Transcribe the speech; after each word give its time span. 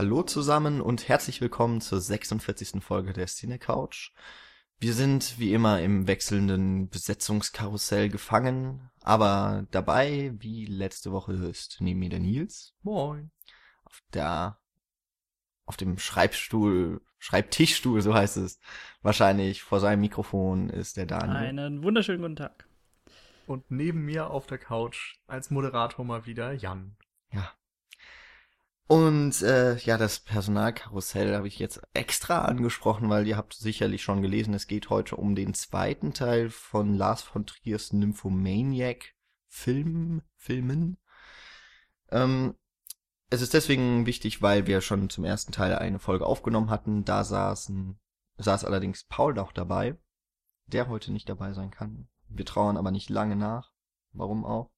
Hallo 0.00 0.22
zusammen 0.22 0.80
und 0.80 1.08
herzlich 1.10 1.42
willkommen 1.42 1.82
zur 1.82 2.00
46. 2.00 2.82
Folge 2.82 3.12
der 3.12 3.26
Cine 3.26 3.58
Couch. 3.58 4.12
Wir 4.78 4.94
sind 4.94 5.38
wie 5.38 5.52
immer 5.52 5.82
im 5.82 6.06
wechselnden 6.06 6.88
Besetzungskarussell 6.88 8.08
gefangen, 8.08 8.90
aber 9.02 9.66
dabei, 9.72 10.32
wie 10.38 10.64
letzte 10.64 11.12
Woche, 11.12 11.34
ist 11.34 11.76
neben 11.80 12.00
mir 12.00 12.08
der 12.08 12.20
Nils. 12.20 12.74
Moin. 12.82 13.30
Auf 13.84 14.00
der, 14.14 14.58
auf 15.66 15.76
dem 15.76 15.98
Schreibstuhl, 15.98 17.02
Schreibtischstuhl, 17.18 18.00
so 18.00 18.14
heißt 18.14 18.38
es, 18.38 18.58
wahrscheinlich 19.02 19.62
vor 19.62 19.80
seinem 19.80 20.00
Mikrofon 20.00 20.70
ist 20.70 20.96
der 20.96 21.04
Daniel. 21.04 21.36
Einen 21.36 21.82
wunderschönen 21.82 22.22
guten 22.22 22.36
Tag. 22.36 22.66
Und 23.46 23.70
neben 23.70 24.06
mir 24.06 24.30
auf 24.30 24.46
der 24.46 24.56
Couch 24.56 25.16
als 25.26 25.50
Moderator 25.50 26.06
mal 26.06 26.24
wieder 26.24 26.54
Jan. 26.54 26.96
Ja. 27.32 27.52
Und 28.90 29.40
äh, 29.42 29.76
ja, 29.76 29.96
das 29.96 30.18
Personalkarussell 30.18 31.36
habe 31.36 31.46
ich 31.46 31.60
jetzt 31.60 31.80
extra 31.94 32.44
angesprochen, 32.46 33.08
weil 33.08 33.24
ihr 33.28 33.36
habt 33.36 33.54
sicherlich 33.54 34.02
schon 34.02 34.20
gelesen, 34.20 34.52
es 34.52 34.66
geht 34.66 34.90
heute 34.90 35.14
um 35.14 35.36
den 35.36 35.54
zweiten 35.54 36.12
Teil 36.12 36.50
von 36.50 36.96
Lars 36.96 37.22
von 37.22 37.46
Triers 37.46 37.92
Nymphomaniac 37.92 39.14
Film, 39.46 40.22
Filmen. 40.34 40.98
Ähm, 42.10 42.56
es 43.28 43.42
ist 43.42 43.54
deswegen 43.54 44.06
wichtig, 44.06 44.42
weil 44.42 44.66
wir 44.66 44.80
schon 44.80 45.08
zum 45.08 45.24
ersten 45.24 45.52
Teil 45.52 45.76
eine 45.76 46.00
Folge 46.00 46.26
aufgenommen 46.26 46.70
hatten. 46.70 47.04
Da 47.04 47.22
saßen, 47.22 47.96
saß 48.38 48.64
allerdings 48.64 49.04
Paul 49.04 49.34
noch 49.34 49.52
dabei, 49.52 49.98
der 50.66 50.88
heute 50.88 51.12
nicht 51.12 51.28
dabei 51.28 51.52
sein 51.52 51.70
kann. 51.70 52.08
Wir 52.28 52.44
trauern 52.44 52.76
aber 52.76 52.90
nicht 52.90 53.08
lange 53.08 53.36
nach. 53.36 53.70
Warum 54.10 54.44
auch? 54.44 54.72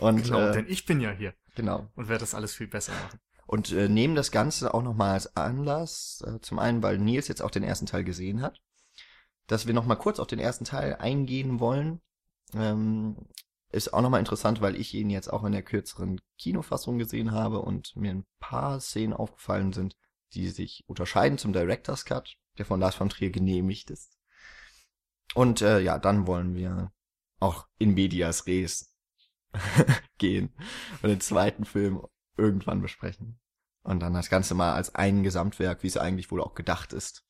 Und, 0.00 0.24
genau, 0.24 0.48
äh, 0.48 0.52
denn 0.52 0.66
ich 0.68 0.86
bin 0.86 1.00
ja 1.00 1.12
hier. 1.12 1.34
Genau. 1.54 1.88
Und 1.94 2.08
werde 2.08 2.22
das 2.22 2.34
alles 2.34 2.52
viel 2.52 2.66
besser 2.66 2.92
machen 2.92 3.20
und 3.48 3.72
äh, 3.72 3.88
nehmen 3.88 4.14
das 4.14 4.30
Ganze 4.30 4.74
auch 4.74 4.82
nochmal 4.82 5.12
als 5.12 5.34
Anlass, 5.34 6.22
äh, 6.26 6.38
zum 6.40 6.58
einen, 6.58 6.82
weil 6.82 6.98
Nils 6.98 7.28
jetzt 7.28 7.40
auch 7.40 7.50
den 7.50 7.62
ersten 7.62 7.86
Teil 7.86 8.04
gesehen 8.04 8.42
hat, 8.42 8.60
dass 9.46 9.66
wir 9.66 9.72
nochmal 9.72 9.96
kurz 9.96 10.20
auf 10.20 10.26
den 10.26 10.38
ersten 10.38 10.66
Teil 10.66 10.96
eingehen 10.96 11.58
wollen. 11.58 12.02
Ähm, 12.52 13.16
ist 13.70 13.94
auch 13.94 14.02
nochmal 14.02 14.20
interessant, 14.20 14.60
weil 14.60 14.76
ich 14.76 14.92
ihn 14.92 15.08
jetzt 15.08 15.32
auch 15.32 15.44
in 15.44 15.52
der 15.52 15.62
kürzeren 15.62 16.20
Kinofassung 16.38 16.98
gesehen 16.98 17.32
habe 17.32 17.60
und 17.60 17.96
mir 17.96 18.12
ein 18.12 18.26
paar 18.38 18.80
Szenen 18.80 19.14
aufgefallen 19.14 19.72
sind, 19.72 19.96
die 20.34 20.48
sich 20.50 20.84
unterscheiden 20.86 21.38
zum 21.38 21.54
Director's 21.54 22.04
Cut, 22.04 22.36
der 22.58 22.66
von 22.66 22.80
Lars 22.80 22.96
von 22.96 23.08
Trier 23.08 23.30
genehmigt 23.30 23.90
ist. 23.90 24.18
Und 25.34 25.62
äh, 25.62 25.80
ja, 25.80 25.98
dann 25.98 26.26
wollen 26.26 26.54
wir 26.54 26.92
auch 27.40 27.66
in 27.78 27.94
Medias 27.94 28.46
Res 28.46 28.94
gehen 30.18 30.52
und 31.00 31.08
den 31.08 31.22
zweiten 31.22 31.64
Film 31.64 32.02
irgendwann 32.38 32.80
besprechen. 32.80 33.38
Und 33.82 34.00
dann 34.00 34.14
das 34.14 34.30
Ganze 34.30 34.54
mal 34.54 34.74
als 34.74 34.94
ein 34.94 35.22
Gesamtwerk, 35.22 35.82
wie 35.82 35.86
es 35.86 35.96
eigentlich 35.96 36.30
wohl 36.30 36.42
auch 36.42 36.54
gedacht 36.54 36.92
ist, 36.92 37.26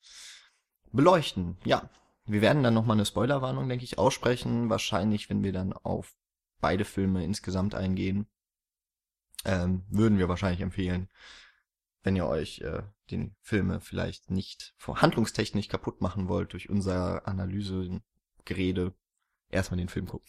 beleuchten. 0.91 1.57
Ja, 1.63 1.89
wir 2.25 2.41
werden 2.41 2.63
dann 2.63 2.73
nochmal 2.73 2.97
eine 2.97 3.05
Spoilerwarnung, 3.05 3.69
denke 3.69 3.85
ich, 3.85 3.97
aussprechen. 3.97 4.69
Wahrscheinlich, 4.69 5.29
wenn 5.29 5.43
wir 5.43 5.53
dann 5.53 5.73
auf 5.73 6.15
beide 6.59 6.85
Filme 6.85 7.23
insgesamt 7.23 7.75
eingehen, 7.75 8.27
ähm, 9.45 9.83
würden 9.89 10.17
wir 10.17 10.29
wahrscheinlich 10.29 10.61
empfehlen, 10.61 11.09
wenn 12.03 12.15
ihr 12.15 12.27
euch 12.27 12.61
äh, 12.61 12.83
den 13.11 13.35
Filme 13.41 13.79
vielleicht 13.79 14.29
nicht 14.29 14.75
handlungstechnisch 14.85 15.69
kaputt 15.69 16.01
machen 16.01 16.27
wollt 16.27 16.53
durch 16.53 16.69
unser 16.69 17.27
Analysegerede, 17.27 18.93
erstmal 19.49 19.77
den 19.77 19.89
Film 19.89 20.07
gucken. 20.07 20.27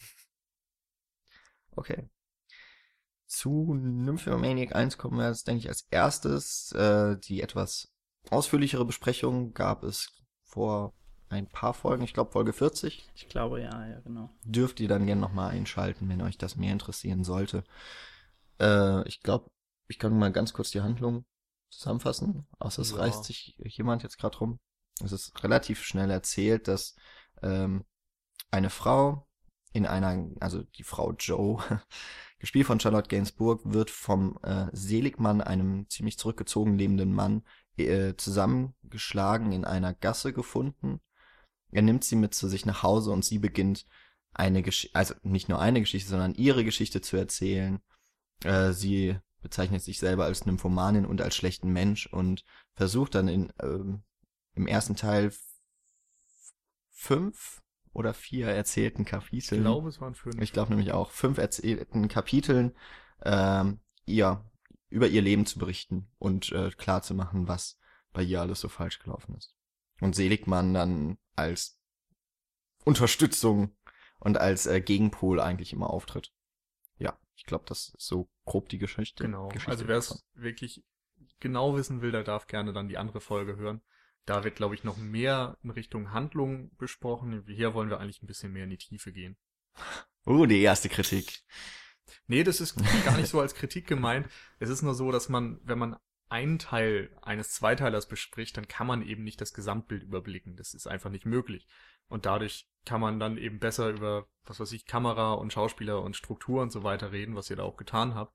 Okay. 1.71 2.09
Zu 3.31 3.75
Nymphomaniac 3.75 4.75
1 4.75 4.97
kommen 4.97 5.17
wir 5.17 5.29
jetzt, 5.29 5.47
denke 5.47 5.59
ich, 5.59 5.69
als 5.69 5.87
erstes. 5.89 6.73
Äh, 6.73 7.17
die 7.17 7.41
etwas 7.41 7.87
ausführlichere 8.29 8.83
Besprechung 8.83 9.53
gab 9.53 9.83
es 9.83 10.11
vor 10.43 10.93
ein 11.29 11.47
paar 11.47 11.73
Folgen, 11.73 12.03
ich 12.03 12.13
glaube 12.13 12.33
Folge 12.33 12.51
40. 12.51 13.09
Ich 13.15 13.29
glaube, 13.29 13.61
ja, 13.61 13.87
ja, 13.87 14.01
genau. 14.01 14.29
Dürft 14.43 14.81
ihr 14.81 14.89
dann 14.89 15.05
gerne 15.05 15.21
nochmal 15.21 15.51
einschalten, 15.51 16.09
wenn 16.09 16.21
euch 16.21 16.37
das 16.37 16.57
mehr 16.57 16.73
interessieren 16.73 17.23
sollte. 17.23 17.63
Äh, 18.59 19.07
ich 19.07 19.21
glaube, 19.21 19.49
ich 19.87 19.97
kann 19.97 20.19
mal 20.19 20.33
ganz 20.33 20.51
kurz 20.51 20.71
die 20.71 20.81
Handlung 20.81 21.23
zusammenfassen. 21.69 22.49
Außer 22.59 22.81
es 22.81 22.91
ja. 22.91 22.97
reißt 22.97 23.23
sich 23.23 23.55
jemand 23.59 24.03
jetzt 24.03 24.17
gerade 24.17 24.37
rum. 24.39 24.59
Es 25.01 25.13
ist 25.13 25.41
relativ 25.41 25.83
schnell 25.83 26.11
erzählt, 26.11 26.67
dass 26.67 26.97
ähm, 27.41 27.85
eine 28.51 28.69
Frau 28.69 29.25
in 29.73 29.85
einer, 29.85 30.29
also 30.39 30.63
die 30.63 30.83
Frau 30.83 31.13
Joe, 31.13 31.61
gespielt 32.39 32.67
von 32.67 32.79
Charlotte 32.79 33.07
Gainsbourg, 33.07 33.61
wird 33.63 33.89
vom 33.89 34.39
äh, 34.43 34.67
Seligmann, 34.73 35.41
einem 35.41 35.87
ziemlich 35.89 36.17
zurückgezogen 36.17 36.77
lebenden 36.77 37.13
Mann, 37.13 37.43
äh, 37.77 38.15
zusammengeschlagen 38.15 39.51
in 39.51 39.65
einer 39.65 39.93
Gasse 39.93 40.33
gefunden. 40.33 40.99
Er 41.71 41.81
nimmt 41.81 42.03
sie 42.03 42.15
mit 42.15 42.33
zu 42.33 42.47
sich 42.47 42.65
nach 42.65 42.83
Hause 42.83 43.11
und 43.11 43.23
sie 43.23 43.39
beginnt 43.39 43.85
eine 44.33 44.61
Geschichte, 44.61 44.95
also 44.95 45.15
nicht 45.23 45.49
nur 45.49 45.59
eine 45.59 45.79
Geschichte, 45.79 46.09
sondern 46.09 46.35
ihre 46.35 46.63
Geschichte 46.63 47.01
zu 47.01 47.17
erzählen. 47.17 47.79
Äh, 48.43 48.71
sie 48.73 49.17
bezeichnet 49.41 49.81
sich 49.81 49.99
selber 49.99 50.25
als 50.25 50.45
Nymphomanin 50.45 51.05
und 51.05 51.21
als 51.21 51.35
schlechten 51.35 51.71
Mensch 51.71 52.07
und 52.07 52.43
versucht 52.73 53.15
dann 53.15 53.27
in, 53.27 53.53
ähm, 53.61 54.03
im 54.53 54.67
ersten 54.67 54.95
Teil 54.95 55.31
fünf 56.89 57.61
oder 57.93 58.13
vier 58.13 58.47
erzählten 58.47 59.05
Kapiteln. 59.05 59.61
Ich 59.61 59.65
glaube, 59.65 59.89
es 59.89 60.01
waren 60.01 60.15
fünf. 60.15 60.41
Ich 60.41 60.53
glaube 60.53 60.69
nämlich 60.69 60.91
auch 60.93 61.11
fünf 61.11 61.37
erzählten 61.37 62.07
Kapiteln, 62.07 62.73
ähm, 63.23 63.79
ihr 64.05 64.45
über 64.89 65.07
ihr 65.07 65.21
Leben 65.21 65.45
zu 65.45 65.59
berichten 65.59 66.09
und 66.19 66.51
äh, 66.51 66.69
klar 66.71 67.01
zu 67.01 67.13
machen, 67.13 67.47
was 67.47 67.79
bei 68.13 68.23
ihr 68.23 68.41
alles 68.41 68.59
so 68.59 68.67
falsch 68.67 68.99
gelaufen 68.99 69.35
ist. 69.35 69.55
Und 70.01 70.15
Seligmann 70.15 70.73
dann 70.73 71.17
als 71.35 71.79
Unterstützung 72.83 73.75
und 74.19 74.37
als 74.37 74.65
äh, 74.65 74.81
Gegenpol 74.81 75.39
eigentlich 75.39 75.71
immer 75.73 75.89
auftritt. 75.89 76.33
Ja, 76.97 77.17
ich 77.35 77.45
glaube, 77.45 77.65
das 77.67 77.93
ist 77.97 78.07
so 78.07 78.29
grob 78.45 78.69
die 78.69 78.79
Geschichte. 78.79 79.23
Genau. 79.23 79.47
Geschichte 79.47 79.71
also 79.71 79.87
wer 79.87 79.97
es 79.97 80.25
wirklich 80.33 80.83
genau 81.39 81.75
wissen 81.75 82.01
will, 82.01 82.11
der 82.11 82.23
darf 82.23 82.47
gerne 82.47 82.73
dann 82.73 82.87
die 82.87 82.97
andere 82.97 83.21
Folge 83.21 83.55
hören. 83.55 83.81
Da 84.25 84.43
wird, 84.43 84.55
glaube 84.55 84.75
ich, 84.75 84.83
noch 84.83 84.97
mehr 84.97 85.57
in 85.63 85.71
Richtung 85.71 86.11
Handlung 86.11 86.75
besprochen. 86.77 87.43
Hier 87.47 87.73
wollen 87.73 87.89
wir 87.89 87.99
eigentlich 87.99 88.21
ein 88.21 88.27
bisschen 88.27 88.53
mehr 88.53 88.65
in 88.65 88.69
die 88.69 88.77
Tiefe 88.77 89.11
gehen. 89.11 89.35
Uh, 90.25 90.45
die 90.45 90.61
erste 90.61 90.89
Kritik. 90.89 91.43
Nee, 92.27 92.43
das 92.43 92.61
ist 92.61 92.75
gar 93.05 93.17
nicht 93.17 93.29
so 93.29 93.41
als 93.41 93.55
Kritik 93.55 93.87
gemeint. 93.87 94.27
Es 94.59 94.69
ist 94.69 94.83
nur 94.83 94.93
so, 94.93 95.11
dass 95.11 95.29
man, 95.29 95.59
wenn 95.63 95.79
man 95.79 95.97
einen 96.29 96.59
Teil 96.59 97.09
eines 97.21 97.51
Zweiteilers 97.51 98.07
bespricht, 98.07 98.55
dann 98.55 98.67
kann 98.67 98.87
man 98.87 99.05
eben 99.05 99.23
nicht 99.23 99.41
das 99.41 99.53
Gesamtbild 99.53 100.03
überblicken. 100.03 100.55
Das 100.55 100.73
ist 100.73 100.87
einfach 100.87 101.09
nicht 101.09 101.25
möglich. 101.25 101.67
Und 102.07 102.25
dadurch 102.25 102.69
kann 102.85 103.01
man 103.01 103.19
dann 103.19 103.37
eben 103.37 103.59
besser 103.59 103.89
über, 103.89 104.27
was 104.45 104.59
weiß 104.59 104.71
ich, 104.71 104.85
Kamera 104.85 105.33
und 105.33 105.51
Schauspieler 105.51 106.01
und 106.01 106.15
Struktur 106.15 106.61
und 106.61 106.71
so 106.71 106.83
weiter 106.83 107.11
reden, 107.11 107.35
was 107.35 107.49
ihr 107.49 107.57
da 107.57 107.63
auch 107.63 107.77
getan 107.77 108.15
habt. 108.15 108.33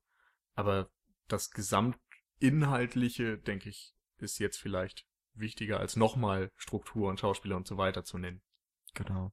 Aber 0.53 0.89
das 1.27 1.51
Gesamtinhaltliche, 1.51 3.37
denke 3.37 3.69
ich, 3.69 3.95
ist 4.19 4.39
jetzt 4.39 4.57
vielleicht 4.57 5.07
wichtiger 5.39 5.79
als 5.79 5.95
nochmal 5.95 6.51
Struktur 6.55 7.09
und 7.09 7.19
Schauspieler 7.19 7.55
und 7.55 7.67
so 7.67 7.77
weiter 7.77 8.03
zu 8.03 8.17
nennen. 8.17 8.41
Genau. 8.93 9.31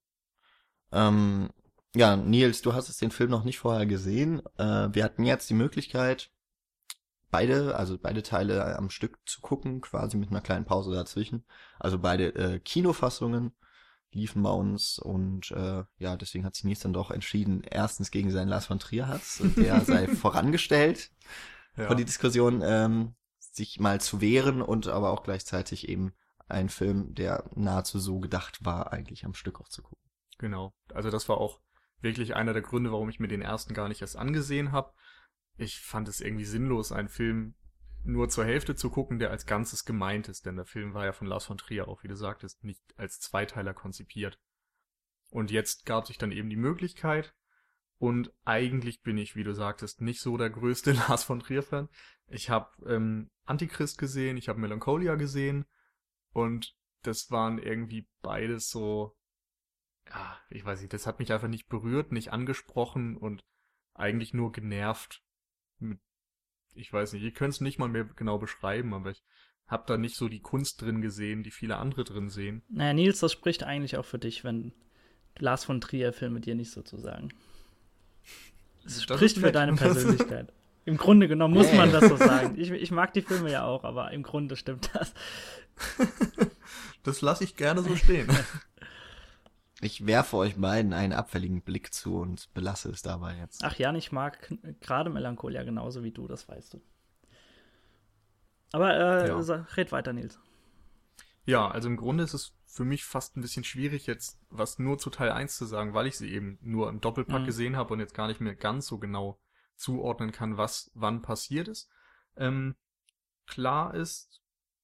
Ähm, 0.93 1.51
ja, 1.95 2.17
Nils, 2.17 2.63
du 2.63 2.75
hast 2.75 2.89
es 2.89 2.99
den 2.99 3.11
Film 3.11 3.31
noch 3.31 3.45
nicht 3.45 3.59
vorher 3.59 3.87
gesehen. 3.87 4.43
Äh, 4.59 4.89
wir 4.93 5.05
hatten 5.05 5.25
jetzt 5.25 5.49
die 5.49 5.55
Möglichkeit, 5.55 6.31
beide, 7.31 7.77
also 7.77 7.99
beide 7.99 8.23
Teile 8.23 8.77
am 8.77 8.91
Stück 8.91 9.19
zu 9.27 9.41
gucken, 9.41 9.81
quasi 9.81 10.17
mit 10.17 10.31
einer 10.31 10.41
kleinen 10.41 10.65
Pause 10.65 10.93
dazwischen. 10.93 11.45
Also 11.79 11.99
beide 11.99 12.35
äh, 12.35 12.59
Kinofassungen 12.59 13.53
liefen 14.13 14.43
bei 14.43 14.51
uns 14.51 14.99
und 14.99 15.51
äh, 15.51 15.85
ja, 15.99 16.17
deswegen 16.17 16.45
hat 16.45 16.55
sich 16.55 16.65
Nils 16.65 16.81
dann 16.81 16.93
doch 16.93 17.11
entschieden, 17.11 17.63
erstens 17.69 18.11
gegen 18.11 18.31
seinen 18.31 18.49
Lars 18.49 18.67
von 18.67 18.79
Trier 18.79 19.09
hat, 19.09 19.23
der 19.57 19.81
sei 19.85 20.07
vorangestellt 20.07 21.11
ja. 21.77 21.87
vor 21.87 21.97
die 21.97 22.05
Diskussion. 22.05 22.63
Ähm, 22.65 23.15
sich 23.55 23.79
mal 23.79 24.01
zu 24.01 24.21
wehren 24.21 24.63
und 24.63 24.89
aber 24.89 25.11
auch 25.11 25.23
gleichzeitig 25.23 25.89
eben 25.89 26.13
ein 26.49 26.69
Film, 26.69 27.15
der 27.15 27.49
nahezu 27.55 27.99
so 27.99 28.19
gedacht 28.19 28.65
war, 28.65 28.93
eigentlich 28.93 29.25
am 29.25 29.35
Stück 29.35 29.61
auch 29.61 29.69
zu 29.69 29.83
gucken. 29.83 30.03
Genau. 30.39 30.75
Also 30.93 31.11
das 31.11 31.29
war 31.29 31.39
auch 31.39 31.61
wirklich 32.01 32.35
einer 32.35 32.53
der 32.53 32.63
Gründe, 32.63 32.93
warum 32.93 33.09
ich 33.09 33.21
mir 33.21 33.29
den 33.29 33.43
ersten 33.43 33.73
gar 33.73 33.89
nicht 33.89 34.03
erst 34.03 34.17
angesehen 34.17 34.73
habe. 34.73 34.93
Ich 35.57 35.81
fand 35.81 36.09
es 36.09 36.21
irgendwie 36.21 36.45
sinnlos, 36.45 36.93
einen 36.93 37.09
Film 37.09 37.55
nur 38.03 38.29
zur 38.29 38.45
Hälfte 38.45 38.75
zu 38.75 38.91
gucken, 38.91 39.19
der 39.19 39.31
als 39.31 39.47
Ganzes 39.47 39.85
gemeint 39.85 40.29
ist, 40.29 40.45
denn 40.45 40.57
der 40.57 40.67
Film 40.67 40.93
war 40.93 41.07
ja 41.07 41.13
von 41.13 41.27
Lars 41.27 41.47
von 41.47 41.57
Trier 41.57 41.89
auch, 41.89 42.03
wie 42.03 42.09
du 42.09 42.17
sagtest, 42.17 42.65
nicht 42.65 42.83
als 42.97 43.21
Zweiteiler 43.21 43.73
konzipiert. 43.73 44.39
Und 45.31 45.51
jetzt 45.51 45.87
gab 45.87 46.07
sich 46.07 46.19
dann 46.19 46.33
eben 46.33 46.51
die 46.51 46.57
Möglichkeit, 46.57 47.35
und 47.99 48.33
eigentlich 48.45 49.03
bin 49.03 49.17
ich, 49.17 49.37
wie 49.37 49.45
du 49.45 49.55
sagtest, 49.55 50.01
nicht 50.01 50.21
so 50.21 50.37
der 50.37 50.51
größte 50.51 50.93
Lars 51.09 51.25
von 51.25 51.41
Trier-Fan. 51.41 51.89
Ich 52.29 52.51
habe 52.51 52.71
ähm, 52.87 53.31
Antichrist 53.45 53.99
gesehen, 53.99 54.37
ich 54.37 54.49
habe 54.49 54.61
Melancholia 54.61 55.15
gesehen 55.17 55.67
und 56.33 56.77
das 57.03 57.31
waren 57.31 57.59
irgendwie 57.59 58.09
beides 58.23 58.71
so, 58.71 59.17
ja, 60.09 60.39
ich 60.51 60.65
weiß 60.65 60.81
nicht, 60.81 60.93
das 60.93 61.07
hat 61.07 61.19
mich 61.19 61.33
einfach 61.33 61.49
nicht 61.49 61.69
berührt, 61.69 62.13
nicht 62.13 62.33
angesprochen 62.33 63.17
und 63.17 63.45
eigentlich 63.95 64.35
nur 64.35 64.53
genervt 64.53 65.23
mit 65.79 66.01
ich 66.75 66.93
weiß 66.93 67.13
nicht, 67.13 67.23
ich 67.23 67.35
könnte 67.35 67.51
es 67.51 67.61
nicht 67.61 67.79
mal 67.79 67.89
mehr 67.89 68.05
genau 68.05 68.39
beschreiben, 68.39 68.95
aber 68.95 69.11
ich 69.11 69.23
habe 69.67 69.85
da 69.87 69.97
nicht 69.97 70.17
so 70.17 70.29
die 70.29 70.41
Kunst 70.41 70.83
drin 70.83 71.01
gesehen, 71.01 71.43
die 71.43 71.51
viele 71.51 71.77
andere 71.77 72.05
drin 72.05 72.29
sehen. 72.29 72.63
Naja, 72.69 72.93
Nils, 72.93 73.21
das 73.21 73.33
spricht 73.33 73.63
eigentlich 73.63 73.97
auch 73.97 74.05
für 74.05 74.19
dich, 74.19 74.45
wenn 74.45 74.73
Lars 75.39 75.65
von 75.65 75.81
Trier 75.81 76.13
Filme 76.13 76.41
dir 76.41 76.55
nicht 76.55 76.71
sozusagen. 76.71 77.29
Es 78.85 79.03
spricht 79.03 79.39
für 79.39 79.53
deine 79.53 79.75
Persönlichkeit. 79.75 80.53
Im 80.85 80.97
Grunde 80.97 81.29
genommen 81.29 81.55
muss 81.55 81.73
man 81.73 81.91
das 81.93 82.09
so 82.09 82.17
sagen. 82.17 82.55
Ich, 82.59 82.71
ich 82.71 82.91
mag 82.91 83.13
die 83.13 83.23
Filme 83.23 83.51
ja 83.51 83.65
auch, 83.65 83.85
aber 83.85 84.11
im 84.13 84.23
Grunde 84.23 84.57
stimmt 84.57 84.91
das. 84.93 85.15
das 87.03 87.23
lasse 87.23 87.45
ich 87.45 87.57
gerne 87.57 87.83
so 87.83 87.97
stehen. 87.97 88.29
Ich 89.81 90.07
werfe 90.07 90.37
euch 90.39 90.57
beiden 90.57 90.95
einen 90.95 91.13
abfälligen 91.13 91.61
Blick 91.61 91.93
zu 91.93 92.17
und 92.17 92.49
belasse 92.55 92.91
es 92.91 93.03
dabei 93.03 93.37
jetzt. 93.37 93.63
Ach 93.65 93.75
ja, 93.77 93.93
ich 93.93 94.13
mag 94.13 94.51
gerade 94.81 95.11
Melancholia 95.11 95.63
genauso 95.63 96.03
wie 96.03 96.13
du, 96.13 96.27
das 96.27 96.49
weißt 96.49 96.75
du. 96.75 96.81
Aber 98.73 98.95
äh, 98.95 99.29
ja. 99.29 99.67
red 99.77 99.93
weiter, 99.93 100.15
Nils. 100.15 100.39
Ja, 101.45 101.69
also 101.69 101.89
im 101.89 101.97
Grunde 101.97 102.25
ist 102.25 102.33
es 102.33 102.55
für 102.67 102.85
mich 102.85 103.05
fast 103.05 103.37
ein 103.37 103.43
bisschen 103.43 103.65
schwierig, 103.65 104.07
jetzt 104.07 104.41
was 104.49 104.79
nur 104.79 104.99
zu 104.99 105.11
Teil 105.11 105.31
1 105.31 105.57
zu 105.57 105.67
sagen, 105.67 105.93
weil 105.93 106.07
ich 106.07 106.17
sie 106.17 106.33
eben 106.33 106.59
nur 106.63 106.89
im 106.89 107.01
Doppelpack 107.01 107.43
mhm. 107.43 107.47
gesehen 107.47 107.77
habe 107.77 107.93
und 107.93 108.01
jetzt 108.01 108.15
gar 108.15 108.29
nicht 108.29 108.41
mehr 108.41 108.55
ganz 108.55 108.87
so 108.87 108.99
genau 108.99 109.39
zuordnen 109.77 110.33
kann, 110.33 110.57
was 110.57 110.91
wann 110.95 111.23
passiert 111.23 111.69
ist. 111.69 111.91
Ähm, 112.37 112.77
klar 113.47 113.95
ist, 113.95 114.43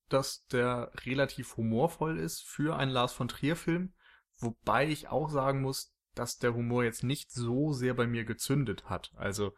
dass 0.08 0.46
der 0.46 0.90
relativ 1.04 1.56
humorvoll 1.56 2.19
ist 2.19 2.42
für 2.42 2.76
einen 2.76 2.90
Lars 2.90 3.12
von 3.12 3.28
Trier 3.28 3.56
Film, 3.56 3.94
wobei 4.38 4.88
ich 4.88 5.08
auch 5.08 5.31
sagen 5.31 5.62
muss, 5.62 5.94
dass 6.14 6.38
der 6.38 6.54
Humor 6.54 6.84
jetzt 6.84 7.04
nicht 7.04 7.31
so 7.31 7.72
sehr 7.72 7.94
bei 7.94 8.06
mir 8.06 8.25
gezündet 8.25 8.88
hat. 8.88 9.12
Also 9.16 9.54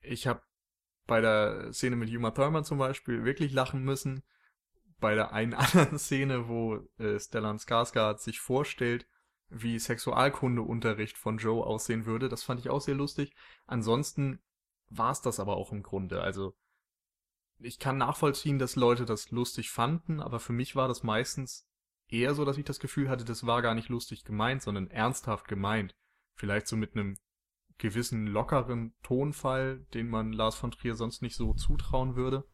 ich 0.00 0.26
habe 0.26 0.42
bei 1.06 1.20
der 1.20 1.72
Szene 1.72 1.96
mit 1.96 2.10
Uma 2.10 2.30
Thurman 2.32 2.64
zum 2.64 2.78
Beispiel 2.78 3.24
wirklich 3.24 3.52
lachen 3.52 3.82
müssen. 3.82 4.22
Bei 4.98 5.14
der 5.14 5.32
einen 5.32 5.54
anderen 5.54 5.98
Szene, 5.98 6.48
wo 6.48 6.86
äh, 6.98 7.18
Stellan 7.18 7.58
Skarsgård 7.58 8.18
sich 8.18 8.40
vorstellt, 8.40 9.06
wie 9.48 9.78
Sexualkundeunterricht 9.78 11.16
von 11.16 11.38
Joe 11.38 11.64
aussehen 11.64 12.04
würde, 12.04 12.28
das 12.28 12.42
fand 12.42 12.60
ich 12.60 12.68
auch 12.68 12.80
sehr 12.80 12.96
lustig. 12.96 13.34
Ansonsten 13.66 14.40
war 14.88 15.10
es 15.10 15.20
das 15.20 15.40
aber 15.40 15.56
auch 15.56 15.72
im 15.72 15.82
Grunde. 15.82 16.20
Also 16.20 16.54
ich 17.58 17.78
kann 17.78 17.98
nachvollziehen, 17.98 18.58
dass 18.58 18.76
Leute 18.76 19.04
das 19.04 19.30
lustig 19.30 19.70
fanden, 19.70 20.20
aber 20.20 20.40
für 20.40 20.52
mich 20.52 20.76
war 20.76 20.88
das 20.88 21.02
meistens 21.02 21.66
eher 22.08 22.34
so, 22.34 22.44
dass 22.44 22.58
ich 22.58 22.64
das 22.64 22.80
Gefühl 22.80 23.08
hatte, 23.08 23.24
das 23.24 23.46
war 23.46 23.62
gar 23.62 23.74
nicht 23.74 23.88
lustig 23.88 24.24
gemeint, 24.24 24.62
sondern 24.62 24.90
ernsthaft 24.90 25.48
gemeint. 25.48 25.94
Vielleicht 26.34 26.68
so 26.68 26.76
mit 26.76 26.94
einem 26.94 27.16
gewissen 27.78 28.26
lockeren 28.26 28.94
Tonfall, 29.02 29.86
den 29.94 30.08
man 30.08 30.32
Lars 30.32 30.54
von 30.54 30.70
Trier 30.70 30.94
sonst 30.94 31.22
nicht 31.22 31.36
so 31.36 31.54
zutrauen 31.54 32.16
würde. 32.16 32.44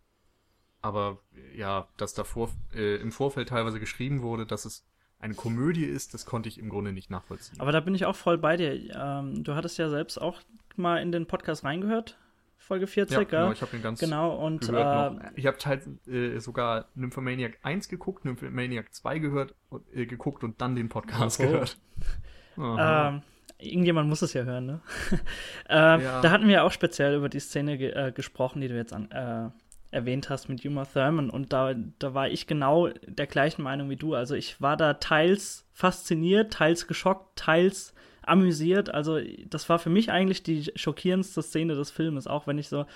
Aber 0.80 1.22
ja, 1.54 1.88
dass 1.96 2.14
davor 2.14 2.50
äh, 2.74 2.96
im 2.96 3.12
Vorfeld 3.12 3.50
teilweise 3.50 3.78
geschrieben 3.78 4.22
wurde, 4.22 4.46
dass 4.46 4.64
es 4.64 4.84
eine 5.20 5.34
Komödie 5.34 5.84
ist, 5.84 6.14
das 6.14 6.26
konnte 6.26 6.48
ich 6.48 6.58
im 6.58 6.68
Grunde 6.68 6.92
nicht 6.92 7.08
nachvollziehen. 7.08 7.60
Aber 7.60 7.70
da 7.70 7.78
bin 7.78 7.94
ich 7.94 8.04
auch 8.06 8.16
voll 8.16 8.38
bei 8.38 8.56
dir. 8.56 8.72
Ähm, 8.92 9.44
du 9.44 9.54
hattest 9.54 9.78
ja 9.78 9.88
selbst 9.88 10.20
auch 10.20 10.40
mal 10.74 11.00
in 11.00 11.12
den 11.12 11.26
Podcast 11.26 11.62
reingehört, 11.62 12.18
Folge 12.62 12.86
40, 12.86 13.16
ja? 13.16 13.24
Genau, 13.24 13.52
ich 13.52 13.60
habe 13.60 13.72
den 13.72 13.82
ganz 13.82 13.98
genau, 13.98 14.36
und 14.36 14.68
äh, 14.68 15.14
Ich 15.34 15.46
habe 15.46 15.58
halt 15.64 15.82
äh, 16.06 16.38
sogar 16.38 16.86
Nymphomaniac 16.94 17.58
1 17.62 17.88
geguckt, 17.88 18.24
Nymphomaniac 18.24 18.94
2 18.94 19.18
gehört, 19.18 19.54
äh, 19.92 20.06
geguckt 20.06 20.44
und 20.44 20.60
dann 20.60 20.76
den 20.76 20.88
Podcast 20.88 21.40
oh. 21.40 21.42
gehört. 21.42 21.76
ähm, 22.56 23.22
irgendjemand 23.58 24.08
muss 24.08 24.22
es 24.22 24.32
ja 24.32 24.44
hören, 24.44 24.66
ne? 24.66 24.80
äh, 25.68 25.74
ja. 25.74 26.20
Da 26.20 26.30
hatten 26.30 26.46
wir 26.46 26.62
auch 26.62 26.70
speziell 26.70 27.16
über 27.16 27.28
die 27.28 27.40
Szene 27.40 27.78
ge 27.78 27.90
äh, 27.90 28.12
gesprochen, 28.12 28.60
die 28.60 28.68
du 28.68 28.76
jetzt 28.76 28.92
an, 28.92 29.10
äh, 29.10 29.50
erwähnt 29.90 30.30
hast 30.30 30.48
mit 30.48 30.64
Uma 30.64 30.84
Thurman. 30.84 31.30
Und 31.30 31.52
da, 31.52 31.74
da 31.74 32.14
war 32.14 32.28
ich 32.28 32.46
genau 32.46 32.88
der 33.06 33.26
gleichen 33.26 33.62
Meinung 33.62 33.90
wie 33.90 33.96
du. 33.96 34.14
Also 34.14 34.36
ich 34.36 34.60
war 34.60 34.76
da 34.76 34.94
teils 34.94 35.68
fasziniert, 35.72 36.52
teils 36.52 36.86
geschockt, 36.86 37.36
teils 37.36 37.92
amüsiert. 38.22 38.92
Also 38.92 39.18
das 39.46 39.68
war 39.68 39.78
für 39.78 39.90
mich 39.90 40.10
eigentlich 40.10 40.42
die 40.42 40.70
schockierendste 40.74 41.42
Szene 41.42 41.74
des 41.74 41.90
Filmes, 41.90 42.26
auch 42.26 42.46
wenn 42.46 42.58
ich 42.58 42.68
so 42.68 42.86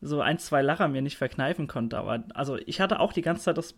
so 0.00 0.20
ein, 0.20 0.38
zwei 0.38 0.62
Lacher 0.62 0.88
mir 0.88 1.02
nicht 1.02 1.16
verkneifen 1.16 1.66
konnte. 1.66 1.98
Aber 1.98 2.22
also 2.34 2.56
ich 2.56 2.80
hatte 2.80 3.00
auch 3.00 3.12
die 3.12 3.22
ganze 3.22 3.44
Zeit 3.44 3.58
das, 3.58 3.74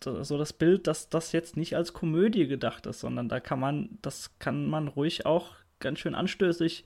so 0.00 0.36
das 0.36 0.52
Bild, 0.52 0.86
dass 0.86 1.08
das 1.08 1.32
jetzt 1.32 1.56
nicht 1.56 1.74
als 1.74 1.92
Komödie 1.92 2.46
gedacht 2.46 2.86
ist, 2.86 3.00
sondern 3.00 3.28
da 3.28 3.40
kann 3.40 3.60
man, 3.60 3.98
das 4.02 4.38
kann 4.38 4.68
man 4.68 4.88
ruhig 4.88 5.24
auch 5.24 5.52
ganz 5.80 6.00
schön 6.00 6.14
anstößig, 6.14 6.84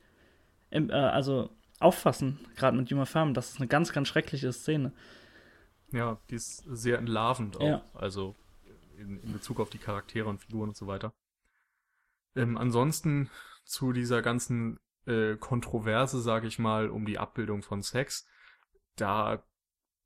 äh, 0.70 0.93
also 0.93 1.50
auffassen, 1.81 2.38
gerade 2.56 2.76
mit 2.76 2.90
Juma 2.90 3.05
Farm. 3.05 3.35
Das 3.35 3.50
ist 3.50 3.58
eine 3.58 3.69
ganz, 3.69 3.93
ganz 3.93 4.08
schreckliche 4.08 4.52
Szene. 4.52 4.93
Ja, 5.93 6.19
die 6.31 6.37
ist 6.37 6.64
sehr 6.69 6.99
entlarvend 6.99 7.56
auch. 7.56 7.67
Ja. 7.67 7.82
Also 7.94 8.37
in, 8.99 9.20
in, 9.23 9.32
Bezug 9.32 9.58
auf 9.61 9.70
die 9.70 9.79
Charaktere 9.79 10.29
und 10.29 10.38
Figuren 10.38 10.69
und 10.69 10.76
so 10.76 10.87
weiter. 10.87 11.12
Ähm, 12.38 12.56
ansonsten 12.56 13.31
zu 13.64 13.93
dieser 13.93 14.23
ganzen 14.23 14.79
äh, 15.06 15.37
Kontroverse, 15.37 16.20
sage 16.20 16.46
ich 16.46 16.58
mal, 16.58 16.88
um 16.88 17.05
die 17.05 17.19
Abbildung 17.19 17.62
von 17.62 17.82
Sex 17.82 18.26
da 19.00 19.43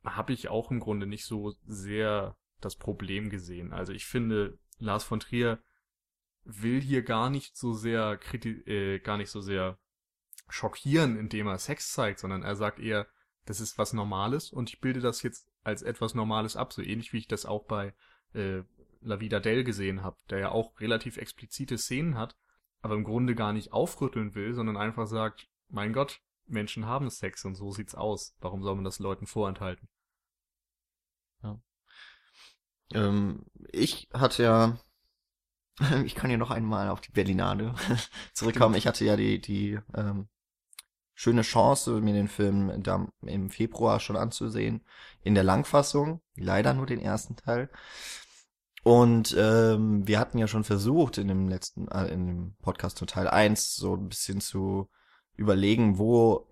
habe 0.05 0.32
ich 0.32 0.49
auch 0.49 0.70
im 0.70 0.81
Grunde 0.81 1.06
nicht 1.06 1.25
so 1.25 1.55
sehr 1.67 2.37
das 2.61 2.76
Problem 2.76 3.31
gesehen. 3.31 3.73
Also 3.73 3.93
ich 3.93 4.06
finde, 4.06 4.58
Lars 4.79 5.05
von 5.05 5.20
Trier 5.20 5.62
will 6.44 6.81
hier 6.81 7.02
gar 7.02 7.31
nicht 7.31 7.56
so 7.56 7.73
sehr 7.73 8.17
kriti 8.17 8.50
äh, 8.67 8.99
gar 8.99 9.17
nicht 9.17 9.31
so 9.31 9.40
sehr 9.40 9.79
schockieren, 10.49 11.17
indem 11.17 11.46
er 11.46 11.58
Sex 11.58 11.93
zeigt, 11.93 12.19
sondern 12.19 12.43
er 12.43 12.56
sagt 12.56 12.79
eher, 12.79 13.06
das 13.46 13.61
ist 13.61 13.79
was 13.79 13.93
Normales 13.93 14.50
und 14.52 14.69
ich 14.69 14.81
bilde 14.81 15.00
das 15.00 15.23
jetzt 15.23 15.49
als 15.62 15.82
etwas 15.82 16.14
Normales 16.14 16.56
ab, 16.56 16.73
so 16.73 16.82
ähnlich 16.82 17.12
wie 17.12 17.19
ich 17.19 17.29
das 17.29 17.46
auch 17.46 17.64
bei 17.64 17.94
äh, 18.34 18.62
La 19.03 19.21
Vida 19.21 19.41
Del 19.41 19.65
gesehen 19.65 20.03
habe, 20.03 20.17
der 20.31 20.39
ja 20.39 20.51
auch 20.51 20.79
relativ 20.81 21.17
explizite 21.17 21.79
Szenen 21.79 22.17
hat, 22.17 22.37
aber 22.81 22.95
im 22.95 23.05
Grunde 23.05 23.35
gar 23.35 23.53
nicht 23.53 23.73
aufrütteln 23.73 24.35
will, 24.35 24.55
sondern 24.55 24.77
einfach 24.77 25.07
sagt, 25.07 25.49
mein 25.69 25.93
Gott, 25.93 26.21
Menschen 26.47 26.87
haben 26.87 27.11
Sex 27.11 27.45
und 27.45 27.55
so 27.55 27.71
sieht's 27.71 27.95
aus. 27.95 28.35
Warum 28.41 28.63
soll 28.63 28.75
man 28.75 28.85
das 28.85 28.99
Leuten 28.99 29.27
vorenthalten? 29.27 29.89
Ja. 31.43 31.61
Ähm, 32.93 33.44
ich 33.71 34.09
hatte 34.13 34.43
ja, 34.43 34.79
ich 36.05 36.15
kann 36.15 36.31
ja 36.31 36.37
noch 36.37 36.51
einmal 36.51 36.89
auf 36.89 37.01
die 37.01 37.13
Berlinade 37.13 37.75
zurückkommen. 38.35 38.75
Ich 38.75 38.87
hatte 38.87 39.05
ja 39.05 39.17
die, 39.17 39.41
die 39.41 39.79
ähm, 39.94 40.29
schöne 41.15 41.43
Chance, 41.43 42.01
mir 42.01 42.15
den 42.15 42.29
Film 42.29 42.82
im 43.23 43.51
Februar 43.51 44.01
schon 44.01 44.17
anzusehen. 44.17 44.85
In 45.23 45.35
der 45.35 45.44
Langfassung. 45.44 46.21
Leider 46.35 46.75
nur 46.75 46.87
den 46.87 47.01
ersten 47.01 47.37
Teil. 47.37 47.71
Und 48.82 49.36
ähm, 49.39 50.06
wir 50.06 50.19
hatten 50.19 50.39
ja 50.39 50.48
schon 50.48 50.65
versucht 50.65 51.19
in 51.19 51.29
dem 51.29 51.48
letzten, 51.48 51.89
äh, 51.89 52.08
in 52.08 52.27
dem 52.27 52.55
Podcast 52.62 52.98
zu 52.98 53.06
Teil 53.06 53.29
1 53.29 53.77
so 53.77 53.94
ein 53.94 54.08
bisschen 54.08 54.41
zu 54.41 54.89
überlegen, 55.36 55.98
wo 55.98 56.48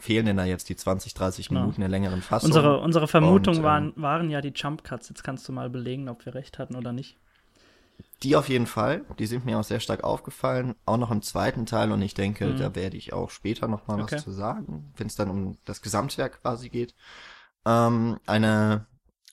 fehlen 0.00 0.26
denn 0.26 0.36
da 0.36 0.44
jetzt 0.44 0.68
die 0.68 0.76
20, 0.76 1.14
30 1.14 1.50
Minuten 1.50 1.80
ja. 1.80 1.88
der 1.88 1.88
längeren 1.88 2.22
Fassung. 2.22 2.48
Unsere, 2.48 2.80
unsere 2.80 3.08
Vermutungen 3.08 3.62
waren, 3.62 3.92
ähm, 3.96 4.02
waren 4.02 4.30
ja 4.30 4.40
die 4.40 4.52
Jump 4.54 4.84
Cuts. 4.84 5.08
Jetzt 5.08 5.22
kannst 5.22 5.48
du 5.48 5.52
mal 5.52 5.70
belegen, 5.70 6.08
ob 6.08 6.24
wir 6.26 6.34
recht 6.34 6.58
hatten 6.58 6.74
oder 6.74 6.92
nicht. 6.92 7.16
Die 8.22 8.36
auf 8.36 8.48
jeden 8.48 8.66
Fall. 8.66 9.04
Die 9.18 9.26
sind 9.26 9.44
mir 9.44 9.58
auch 9.58 9.64
sehr 9.64 9.80
stark 9.80 10.04
aufgefallen. 10.04 10.74
Auch 10.84 10.96
noch 10.96 11.10
im 11.10 11.22
zweiten 11.22 11.66
Teil. 11.66 11.92
Und 11.92 12.02
ich 12.02 12.14
denke, 12.14 12.46
mhm. 12.46 12.56
da 12.56 12.74
werde 12.74 12.96
ich 12.96 13.12
auch 13.12 13.30
später 13.30 13.68
noch 13.68 13.86
mal 13.86 14.00
okay. 14.00 14.16
was 14.16 14.24
zu 14.24 14.32
sagen, 14.32 14.92
wenn 14.96 15.06
es 15.06 15.14
dann 15.14 15.30
um 15.30 15.58
das 15.64 15.82
Gesamtwerk 15.82 16.42
quasi 16.42 16.68
geht. 16.68 16.94
Ähm, 17.64 18.18
eine 18.26 18.86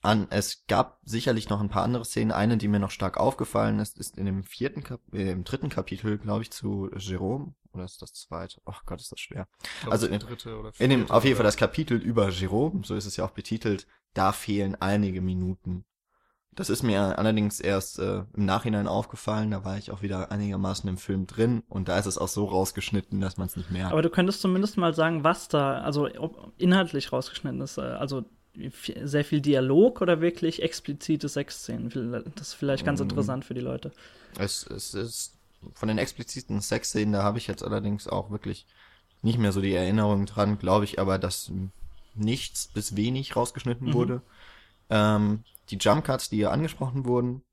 an, 0.06 0.28
es 0.30 0.66
gab 0.68 1.00
sicherlich 1.04 1.50
noch 1.50 1.60
ein 1.60 1.70
paar 1.70 1.84
andere 1.84 2.06
Szenen. 2.06 2.32
Eine, 2.32 2.58
die 2.58 2.68
mir 2.68 2.80
noch 2.80 2.92
stark 2.92 3.18
aufgefallen 3.18 3.80
ist, 3.80 3.98
ist 3.98 4.18
in 4.18 4.26
dem 4.26 4.44
vierten 4.44 4.84
Kap 4.84 5.02
äh, 5.14 5.32
im 5.32 5.44
dritten 5.44 5.70
Kapitel, 5.70 6.18
glaube 6.18 6.44
ich, 6.44 6.52
zu 6.52 6.90
Jerome. 6.96 7.54
Oder 7.74 7.84
ist 7.84 8.02
das 8.02 8.14
zweite? 8.14 8.62
Ach 8.66 8.86
Gott, 8.86 9.02
ist 9.02 9.12
das 9.12 9.20
schwer. 9.20 9.48
Also 9.90 10.08
in, 10.08 10.22
in 10.80 10.90
dem, 10.90 11.12
auf 11.12 11.26
jeden 11.26 11.36
Fall 11.36 11.44
das 11.44 11.58
Kapitel 11.58 11.98
über 11.98 12.30
Jerome, 12.30 12.86
so 12.86 12.96
ist 12.96 13.06
es 13.06 13.18
ja 13.18 13.26
auch 13.26 13.32
betitelt, 13.32 13.86
da 14.14 14.32
fehlen 14.32 14.76
einige 14.80 15.22
Minuten. 15.22 15.86
Das 16.56 16.70
ist 16.70 16.84
mir 16.84 17.20
allerdings 17.20 17.60
erst 17.60 18.00
äh, 18.00 18.24
im 18.34 18.46
Nachhinein 18.46 18.88
aufgefallen, 18.88 19.52
da 19.52 19.66
war 19.66 19.78
ich 19.78 19.92
auch 19.92 20.02
wieder 20.02 20.32
einigermaßen 20.32 20.90
im 20.90 20.98
Film 20.98 21.28
drin 21.28 21.64
und 21.68 21.90
da 21.90 22.00
ist 22.00 22.06
es 22.06 22.18
auch 22.18 22.30
so 22.30 22.46
rausgeschnitten, 22.46 23.20
dass 23.20 23.36
man 23.36 23.48
es 23.48 23.58
nicht 23.58 23.72
merkt. 23.72 23.92
Aber 23.92 24.02
du 24.02 24.10
könntest 24.10 24.40
zumindest 24.40 24.78
mal 24.78 24.94
sagen, 24.94 25.26
was 25.26 25.50
da, 25.50 25.82
also 25.82 26.08
inhaltlich 26.56 27.12
rausgeschnitten 27.12 27.60
ist. 27.60 27.78
Äh, 27.78 27.82
also 27.82 28.24
sehr 29.04 29.26
viel 29.26 29.42
Dialog 29.42 30.02
oder 30.02 30.22
wirklich 30.22 30.62
explizite 30.62 31.30
Sexszenen? 31.30 31.90
Das 32.36 32.50
ist 32.50 32.54
vielleicht 32.54 32.86
ganz 32.86 33.00
mm. 33.00 33.04
interessant 33.04 33.46
für 33.46 33.54
die 33.54 33.62
Leute. 33.62 33.92
Es, 34.38 34.66
es 34.68 34.94
ist 34.94 35.38
von 35.74 35.88
den 35.88 35.98
expliziten 35.98 36.62
Sexszenen, 36.62 37.14
da 37.14 37.24
habe 37.24 37.38
ich 37.38 37.48
jetzt 37.48 37.64
allerdings 37.64 38.08
auch 38.08 38.32
wirklich 38.32 38.66
nicht 39.22 39.40
mehr 39.40 39.52
so 39.52 39.62
die 39.62 39.74
Erinnerung 39.74 40.26
dran, 40.26 40.60
glaube 40.60 40.86
ich, 40.86 41.00
aber 41.00 41.18
dass 41.18 41.52
nichts 42.14 42.68
bis 42.68 42.96
wenig 42.96 43.36
rausgeschnitten 43.36 43.90
mhm. 43.90 43.94
wurde. 43.94 44.22
Ähm, 44.90 45.44
die 45.70 45.78
Jump 45.78 46.06
Cuts, 46.06 46.30
die 46.30 46.38
ja 46.38 46.52
angesprochen 46.52 47.06
wurden, 47.06 47.44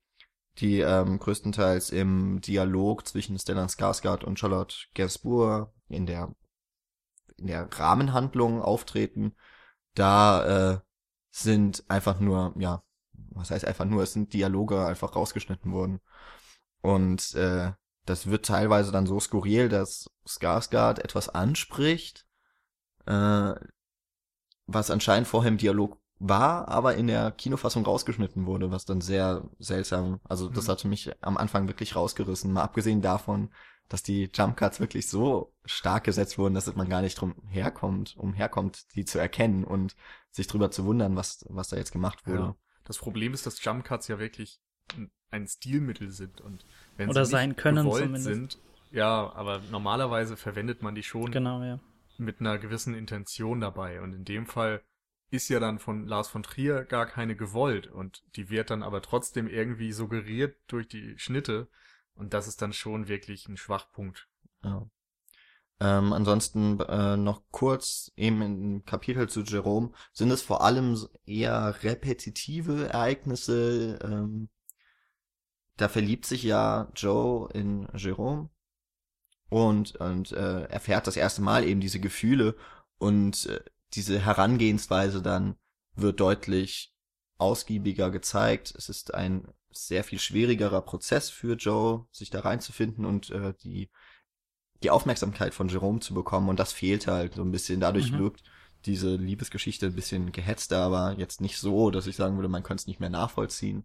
die 0.59 0.81
ähm, 0.81 1.19
größtenteils 1.19 1.91
im 1.91 2.41
Dialog 2.41 3.07
zwischen 3.07 3.39
Stellan 3.39 3.69
Skarsgård 3.69 4.25
und 4.25 4.39
Charlotte 4.39 4.77
Gainsbourg 4.95 5.73
in 5.89 6.07
der 6.07 6.35
in 7.39 7.47
der 7.49 7.69
Rahmenhandlung 7.73 8.63
auftreten, 8.63 9.35
da 9.95 10.75
äh, 10.75 10.81
sind 11.33 11.83
einfach 11.89 12.21
nur, 12.21 12.55
ja, 12.59 12.83
was 13.31 13.51
heißt 13.51 13.65
einfach 13.65 13.87
nur, 13.87 14.03
es 14.03 14.13
sind 14.13 14.33
Dialoge 14.33 14.87
einfach 14.87 15.17
rausgeschnitten 15.17 15.73
worden. 15.73 16.01
Und 16.83 17.35
äh, 17.35 17.73
das 18.05 18.27
wird 18.27 18.47
teilweise 18.47 18.93
dann 18.93 19.07
so 19.07 19.19
skurril, 19.19 19.69
dass 19.69 20.11
Skarsgård 20.27 21.01
etwas 21.01 21.29
anspricht, 21.29 22.27
äh, 23.07 23.55
was 24.67 24.91
anscheinend 24.91 25.27
vorher 25.27 25.51
im 25.51 25.59
Dialog 25.59 25.99
war, 26.19 26.69
aber 26.69 26.95
in 26.95 27.07
der 27.07 27.33
Kinofassung 27.33 27.85
rausgeschnitten 27.85 28.47
wurde, 28.47 28.71
was 28.71 28.85
dann 28.85 29.01
sehr 29.01 29.49
seltsam, 29.59 30.21
also 30.25 30.49
das 30.49 30.67
mhm. 30.67 30.71
hatte 30.71 30.89
mich 30.89 31.11
am 31.23 31.37
Anfang 31.37 31.67
wirklich 31.67 31.97
rausgerissen, 31.97 32.53
mal 32.53 32.63
abgesehen 32.63 33.03
davon, 33.03 33.51
dass 33.93 34.03
die 34.03 34.31
Jump 34.33 34.57
Cuts 34.57 34.81
wirklich 34.81 35.07
so 35.07 35.53
stark 35.67 36.05
gesetzt 36.05 36.39
wurden, 36.39 36.55
dass 36.55 36.75
man 36.75 36.89
gar 36.89 37.03
nicht 37.03 37.21
drum 37.21 37.35
herkommt, 37.51 38.17
um 38.17 38.33
herkommt, 38.33 38.87
die 38.95 39.05
zu 39.05 39.19
erkennen 39.19 39.65
und 39.65 39.95
sich 40.31 40.47
drüber 40.47 40.71
zu 40.71 40.87
wundern, 40.87 41.15
was, 41.15 41.45
was 41.51 41.69
da 41.69 41.77
jetzt 41.77 41.93
gemacht 41.93 42.27
wurde. 42.27 42.39
Ja. 42.39 42.57
Das 42.85 42.97
Problem 42.97 43.35
ist, 43.35 43.45
dass 43.45 43.63
Jump 43.63 43.85
Cuts 43.85 44.09
ja 44.09 44.19
wirklich 44.19 44.61
ein 45.31 45.47
Stilmittel 45.47 46.11
sind 46.11 46.41
und 46.41 46.65
wenn 46.97 47.11
Oder 47.11 47.27
sie 47.27 47.33
sein 47.33 47.55
können 47.55 47.89
zumindest. 47.91 48.25
sind, 48.25 48.59
ja, 48.93 49.31
aber 49.35 49.61
normalerweise 49.71 50.39
verwendet 50.39 50.83
man 50.83 50.95
die 50.95 51.03
schon 51.03 51.31
genau, 51.31 51.63
ja. 51.63 51.79
mit 52.17 52.41
einer 52.41 52.59
gewissen 52.59 52.95
Intention 52.95 53.61
dabei 53.61 54.01
und 54.01 54.15
in 54.15 54.25
dem 54.25 54.47
Fall 54.47 54.83
ist 55.31 55.51
ja 55.51 55.61
dann 55.61 55.79
von 55.79 56.07
Lars 56.07 56.29
von 56.29 56.43
Trier 56.43 56.85
gar 56.85 57.05
keine 57.05 57.37
gewollt 57.37 57.89
und 57.89 58.23
die 58.37 58.49
wird 58.49 58.71
dann 58.71 58.83
aber 58.83 59.03
trotzdem 59.03 59.49
irgendwie 59.49 59.93
suggeriert 59.93 60.57
durch 60.67 60.89
die 60.89 61.19
Schnitte 61.19 61.69
und 62.15 62.35
das 62.35 62.49
ist 62.49 62.63
dann 62.63 62.73
schon 62.73 63.09
wirklich 63.09 63.49
ein 63.49 63.57
Schwachpunkt. 63.57 64.29
Ja. 64.65 64.87
Ähm, 65.81 66.13
ansonsten 66.13 66.79
äh, 66.81 67.17
noch 67.17 67.43
kurz 67.51 68.13
eben 68.17 68.41
im 68.43 68.85
Kapitel 68.85 69.29
zu 69.29 69.43
Jerome 69.43 69.91
sind 70.13 70.31
es 70.31 70.41
vor 70.41 70.63
allem 70.63 70.97
eher 71.27 71.83
repetitive 71.83 72.89
Ereignisse. 72.89 73.99
Ähm, 74.03 74.49
da 75.77 75.89
verliebt 75.89 76.27
sich 76.27 76.45
ja 76.45 76.89
Joe 76.95 77.51
in 77.53 77.89
Jerome 77.97 78.51
und 79.49 79.97
und 79.97 80.31
äh, 80.33 80.65
erfährt 80.65 81.09
das 81.09 81.17
erste 81.17 81.43
Mal 81.43 81.65
eben 81.65 81.81
diese 81.81 81.99
Gefühle 81.99 82.55
und 82.99 83.47
äh, 83.47 83.61
diese 83.95 84.21
Herangehensweise 84.21 85.21
dann 85.21 85.57
wird 85.95 86.21
deutlich 86.21 86.95
ausgiebiger 87.39 88.11
gezeigt. 88.11 88.73
Es 88.77 88.89
ist 88.89 89.15
ein 89.15 89.49
sehr 89.77 90.05
viel 90.05 90.19
schwierigerer 90.19 90.83
Prozess 90.83 91.31
für 91.31 91.57
Joe, 91.57 92.07
sich 92.11 92.31
da 92.31 92.41
reinzufinden 92.41 93.05
und 93.05 93.31
äh, 93.31 93.55
die 93.63 93.91
die 94.83 94.91
Aufmerksamkeit 94.91 95.55
von 95.55 95.69
Jerome 95.69 96.01
zu 96.01 96.15
bekommen 96.15 96.49
und 96.49 96.59
das 96.59 96.73
fehlt 96.73 97.07
halt 97.07 97.35
so 97.35 97.43
ein 97.43 97.53
bisschen. 97.53 97.81
Dadurch 97.81 98.13
mhm. 98.13 98.19
wirkt 98.19 98.43
diese 98.85 99.15
Liebesgeschichte 99.15 99.87
ein 99.87 99.95
bisschen 99.95 100.33
gehetzter, 100.33 100.79
aber 100.79 101.13
jetzt 101.19 101.41
nicht 101.41 101.59
so, 101.59 101.91
dass 101.91 102.07
ich 102.07 102.17
sagen 102.17 102.37
würde, 102.37 102.49
man 102.49 102.63
könnte 102.63 102.83
es 102.83 102.87
nicht 102.87 103.01
mehr 103.01 103.11
nachvollziehen. 103.11 103.85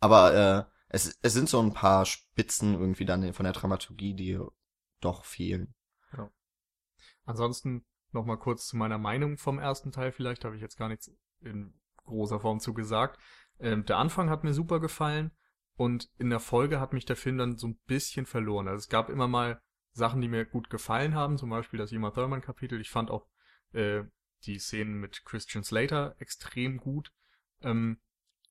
Aber 0.00 0.34
äh, 0.34 0.64
es, 0.88 1.18
es 1.22 1.32
sind 1.32 1.48
so 1.48 1.60
ein 1.60 1.72
paar 1.72 2.04
Spitzen 2.04 2.74
irgendwie 2.74 3.06
dann 3.06 3.32
von 3.32 3.44
der 3.44 3.54
Dramaturgie, 3.54 4.14
die 4.14 4.38
doch 5.00 5.24
fehlen. 5.24 5.74
Ja. 6.16 6.30
Ansonsten 7.24 7.84
noch 8.12 8.26
mal 8.26 8.36
kurz 8.36 8.66
zu 8.66 8.76
meiner 8.76 8.98
Meinung 8.98 9.38
vom 9.38 9.58
ersten 9.58 9.92
Teil. 9.92 10.12
Vielleicht 10.12 10.44
habe 10.44 10.56
ich 10.56 10.62
jetzt 10.62 10.76
gar 10.76 10.88
nichts 10.88 11.10
in 11.40 11.74
großer 12.04 12.38
Form 12.38 12.60
zu 12.60 12.74
gesagt. 12.74 13.18
Ähm, 13.58 13.84
der 13.84 13.98
Anfang 13.98 14.30
hat 14.30 14.44
mir 14.44 14.54
super 14.54 14.80
gefallen 14.80 15.30
und 15.76 16.10
in 16.18 16.30
der 16.30 16.40
Folge 16.40 16.80
hat 16.80 16.92
mich 16.92 17.04
der 17.04 17.16
Film 17.16 17.38
dann 17.38 17.56
so 17.56 17.68
ein 17.68 17.78
bisschen 17.86 18.26
verloren. 18.26 18.68
Also 18.68 18.80
es 18.80 18.88
gab 18.88 19.08
immer 19.08 19.28
mal 19.28 19.60
Sachen, 19.92 20.20
die 20.20 20.28
mir 20.28 20.44
gut 20.44 20.70
gefallen 20.70 21.14
haben, 21.14 21.38
zum 21.38 21.50
Beispiel 21.50 21.78
das 21.78 21.92
Uma 21.92 22.10
Thurman 22.10 22.42
Kapitel. 22.42 22.80
Ich 22.80 22.90
fand 22.90 23.10
auch 23.10 23.26
äh, 23.72 24.02
die 24.44 24.58
Szenen 24.58 25.00
mit 25.00 25.24
Christian 25.24 25.64
Slater 25.64 26.14
extrem 26.18 26.78
gut. 26.78 27.12
Ähm, 27.62 27.98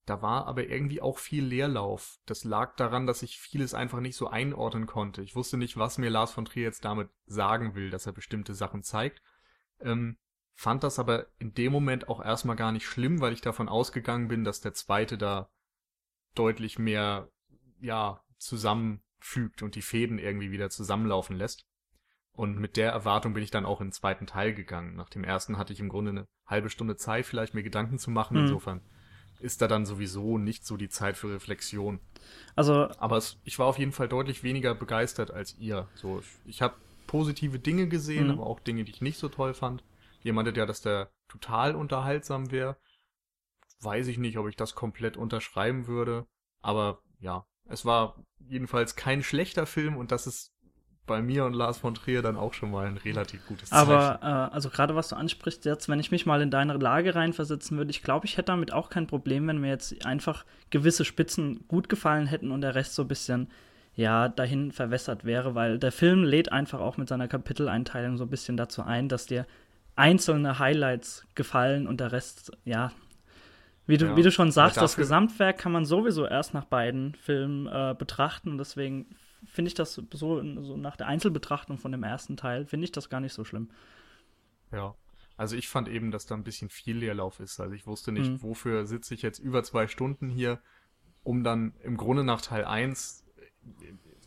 da 0.06 0.22
war 0.22 0.46
aber 0.46 0.68
irgendwie 0.68 1.02
auch 1.02 1.18
viel 1.18 1.44
Leerlauf. 1.44 2.20
Das 2.26 2.44
lag 2.44 2.76
daran, 2.76 3.08
dass 3.08 3.24
ich 3.24 3.40
vieles 3.40 3.74
einfach 3.74 4.00
nicht 4.00 4.16
so 4.16 4.28
einordnen 4.28 4.86
konnte. 4.86 5.24
Ich 5.24 5.36
wusste 5.36 5.58
nicht, 5.58 5.78
was 5.78 5.98
mir 5.98 6.12
Lars 6.12 6.32
von 6.32 6.46
Trier 6.46 6.64
jetzt 6.64 6.86
damit 6.86 7.10
sagen 7.26 7.74
will, 7.74 7.90
dass 7.90 8.06
er 8.06 8.14
bestimmte 8.14 8.54
Sachen 8.54 8.84
zeigt. 8.84 9.22
Ähm, 9.80 10.18
fand 10.56 10.84
das 10.84 11.00
aber 11.00 11.28
in 11.38 11.54
dem 11.54 11.72
Moment 11.72 12.08
auch 12.08 12.24
erstmal 12.24 12.56
gar 12.56 12.72
nicht 12.72 12.86
schlimm, 12.86 13.22
weil 13.22 13.34
ich 13.34 13.42
davon 13.42 13.70
ausgegangen 13.70 14.28
bin, 14.28 14.44
dass 14.44 14.62
der 14.62 14.74
zweite 14.74 15.18
da 15.18 15.50
deutlich 16.34 16.80
mehr, 16.80 17.30
ja, 17.82 18.22
zusammen 18.38 19.02
fügt 19.20 19.62
und 19.62 19.76
die 19.76 19.82
Fäden 19.82 20.20
irgendwie 20.20 20.52
wieder 20.52 20.70
zusammenlaufen 20.70 21.36
lässt. 21.36 21.66
Und 22.32 22.60
mit 22.60 22.78
der 22.78 22.92
Erwartung 22.92 23.34
bin 23.34 23.44
ich 23.44 23.52
dann 23.52 23.66
auch 23.66 23.80
in 23.80 23.88
den 23.88 23.94
zweiten 23.94 24.28
Teil 24.28 24.54
gegangen. 24.54 24.96
Nach 24.96 25.10
dem 25.10 25.24
ersten 25.24 25.58
hatte 25.58 25.74
ich 25.74 25.80
im 25.80 25.90
Grunde 25.90 26.12
eine 26.12 26.28
halbe 26.46 26.70
Stunde 26.70 26.98
Zeit, 26.98 27.26
vielleicht 27.26 27.54
mir 27.54 27.64
Gedanken 27.64 27.98
zu 27.98 28.12
machen. 28.12 28.38
Mhm. 28.38 28.44
Insofern 28.44 28.82
ist 29.40 29.62
da 29.62 29.68
dann 29.68 29.86
sowieso 29.86 30.38
nicht 30.38 30.66
so 30.66 30.78
die 30.78 30.90
Zeit 30.90 31.18
für 31.18 31.34
Reflexion. 31.34 32.00
Also, 32.56 32.90
aber 32.98 33.18
es, 33.18 33.40
ich 33.44 33.58
war 33.58 33.68
auf 33.68 33.80
jeden 33.80 33.94
Fall 33.94 34.08
deutlich 34.08 34.44
weniger 34.44 34.76
begeistert 34.76 35.32
als 35.32 35.58
ihr. 35.58 35.88
So, 35.96 36.20
ich, 36.20 36.28
ich 36.46 36.62
habe 36.62 36.76
positive 37.08 37.60
Dinge 37.60 37.88
gesehen, 37.88 38.26
mhm. 38.26 38.32
aber 38.32 38.48
auch 38.48 38.60
Dinge, 38.60 38.84
die 38.84 38.92
ich 38.92 39.02
nicht 39.02 39.18
so 39.18 39.30
toll 39.30 39.54
fand. 39.54 39.84
Jemand, 40.26 40.58
der, 40.58 40.66
dass 40.66 40.82
der 40.82 41.12
total 41.28 41.76
unterhaltsam 41.76 42.50
wäre, 42.50 42.78
weiß 43.82 44.08
ich 44.08 44.18
nicht, 44.18 44.40
ob 44.40 44.48
ich 44.50 44.56
das 44.56 44.74
komplett 44.74 45.18
unterschreiben 45.18 45.86
würde. 45.86 46.26
Aber 46.64 47.04
ja, 47.20 47.46
es 47.66 47.86
war 47.86 48.16
jedenfalls 48.40 48.96
kein 48.96 49.22
schlechter 49.22 49.68
Film 49.68 49.96
und 49.96 50.12
das 50.12 50.26
ist 50.26 50.52
bei 51.06 51.22
mir 51.22 51.46
und 51.46 51.54
Lars 51.54 51.78
von 51.78 51.94
Trier 51.94 52.24
dann 52.24 52.38
auch 52.38 52.56
schon 52.56 52.72
mal 52.72 52.88
ein 52.88 52.98
relativ 52.98 53.46
gutes 53.46 53.70
Zeichen. 53.70 53.92
Aber, 53.92 54.20
äh, 54.24 54.54
also 54.56 54.72
gerade 54.72 54.96
was 54.96 55.10
du 55.10 55.16
ansprichst 55.16 55.64
jetzt, 55.66 55.88
wenn 55.90 56.00
ich 56.00 56.10
mich 56.10 56.26
mal 56.26 56.42
in 56.42 56.50
deine 56.50 56.74
Lage 56.74 57.14
reinversetzen 57.14 57.78
würde, 57.78 57.92
ich 57.92 58.02
glaube, 58.02 58.26
ich 58.26 58.38
hätte 58.38 58.48
damit 58.48 58.74
auch 58.74 58.90
kein 58.90 59.06
Problem, 59.06 59.48
wenn 59.48 59.60
mir 59.60 59.70
jetzt 59.70 60.08
einfach 60.08 60.44
gewisse 60.72 61.06
Spitzen 61.06 61.68
gut 61.68 61.88
gefallen 61.88 62.26
hätten 62.26 62.50
und 62.50 62.62
der 62.62 62.74
Rest 62.74 62.96
so 62.96 63.04
ein 63.04 63.08
bisschen, 63.08 63.52
ja, 63.94 64.28
dahin 64.28 64.72
verwässert 64.72 65.24
wäre, 65.24 65.54
weil 65.54 65.78
der 65.78 65.92
Film 65.92 66.24
lädt 66.24 66.52
einfach 66.52 66.80
auch 66.80 66.98
mit 66.98 67.10
seiner 67.10 67.28
Kapiteleinteilung 67.28 68.18
so 68.18 68.24
ein 68.24 68.32
bisschen 68.32 68.58
dazu 68.58 68.82
ein, 68.82 69.08
dass 69.08 69.28
dir 69.28 69.46
einzelne 69.96 70.60
Highlights 70.60 71.26
gefallen 71.36 71.88
und 71.88 72.00
der 72.00 72.12
Rest, 72.12 72.52
ja, 72.64 72.92
wie 73.88 73.98
du, 73.98 74.08
ja. 74.08 74.18
wie 74.18 74.24
du 74.24 74.32
schon 74.32 74.52
sagst, 74.52 74.78
das 74.78 74.96
Gesamtwerk 74.96 75.58
kann 75.58 75.72
man 75.72 75.86
sowieso 75.86 76.26
erst 76.26 76.54
nach 76.54 76.66
beiden 76.66 77.16
Filmen 77.16 77.68
äh, 77.68 77.96
betrachten 77.98 78.50
und 78.50 78.58
deswegen 78.58 79.16
finde 79.46 79.70
ich 79.70 79.76
das 79.76 79.94
so, 79.94 80.04
so 80.12 80.78
nach 80.78 80.98
der 80.98 81.08
Einzelbetrachtung 81.08 81.78
von 81.78 81.92
dem 81.92 82.04
ersten 82.04 82.36
Teil, 82.36 82.66
finde 82.66 82.86
ich 82.86 82.92
das 82.92 83.10
gar 83.10 83.20
nicht 83.20 83.34
so 83.34 83.44
schlimm. 83.44 83.70
Ja, 84.72 84.96
also 85.38 85.56
ich 85.56 85.68
fand 85.68 85.88
eben, 85.88 86.12
dass 86.12 86.26
da 86.26 86.36
ein 86.36 86.44
bisschen 86.44 86.70
viel 86.70 86.98
Leerlauf 86.98 87.40
ist. 87.40 87.60
Also 87.60 87.74
ich 87.74 87.86
wusste 87.86 88.12
nicht, 88.12 88.32
mhm. 88.32 88.42
wofür 88.42 88.86
sitze 88.86 89.14
ich 89.14 89.22
jetzt 89.22 89.40
über 89.40 89.64
zwei 89.64 89.88
Stunden 89.88 90.30
hier, 90.30 90.60
um 91.24 91.44
dann 91.44 91.74
im 91.84 91.98
Grunde 91.98 92.24
nach 92.24 92.42
Teil 92.42 92.66
1 92.66 93.24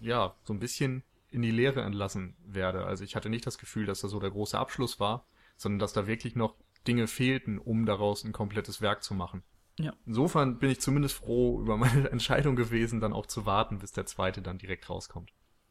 ja, 0.01 0.35
so 0.45 0.53
ein 0.53 0.59
bisschen 0.59 1.03
in 1.31 1.43
die 1.43 1.51
Leere 1.51 1.83
entlassen 1.83 2.37
werde. 2.45 2.85
Also 2.85 3.05
ich 3.05 3.17
hatte 3.17 3.29
nicht 3.29 3.47
das 3.47 3.59
Gefühl, 3.59 3.87
dass 3.87 4.01
da 4.01 4.09
so 4.09 4.21
der 4.21 4.31
große 4.31 4.59
Abschluss 4.59 5.01
war, 5.01 5.27
sondern 5.59 5.79
dass 5.79 5.93
da 5.93 6.07
wirklich 6.07 6.35
noch 6.35 6.55
Dinge 6.87 7.07
fehlten, 7.07 7.59
um 7.59 7.85
daraus 7.85 8.25
ein 8.25 8.33
komplettes 8.33 8.81
Werk 8.81 9.03
zu 9.03 9.13
machen. 9.13 9.43
Ja. 9.79 9.93
Insofern 10.07 10.59
bin 10.59 10.71
ich 10.71 10.81
zumindest 10.81 11.17
froh 11.17 11.61
über 11.61 11.77
meine 11.77 12.09
Entscheidung 12.11 12.57
gewesen, 12.57 13.01
dann 13.01 13.13
auch 13.13 13.27
zu 13.27 13.45
warten, 13.45 13.79
bis 13.79 13.93
der 13.93 14.07
zweite 14.07 14.41
dann 14.41 14.59
direkt 14.59 14.89
rauskommt. 14.89 15.31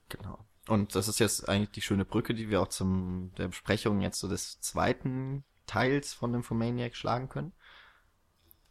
Genau. 0.09 0.45
Und 0.67 0.95
das 0.95 1.07
ist 1.07 1.19
jetzt 1.19 1.49
eigentlich 1.49 1.71
die 1.71 1.81
schöne 1.81 2.05
Brücke, 2.05 2.33
die 2.33 2.49
wir 2.49 2.61
auch 2.61 2.67
zum 2.67 3.31
der 3.37 3.47
Besprechung 3.47 4.01
jetzt 4.01 4.19
so 4.19 4.27
des 4.27 4.59
zweiten 4.59 5.43
Teils 5.65 6.13
von 6.13 6.33
Infomaniac 6.33 6.95
schlagen 6.95 7.29
können. 7.29 7.53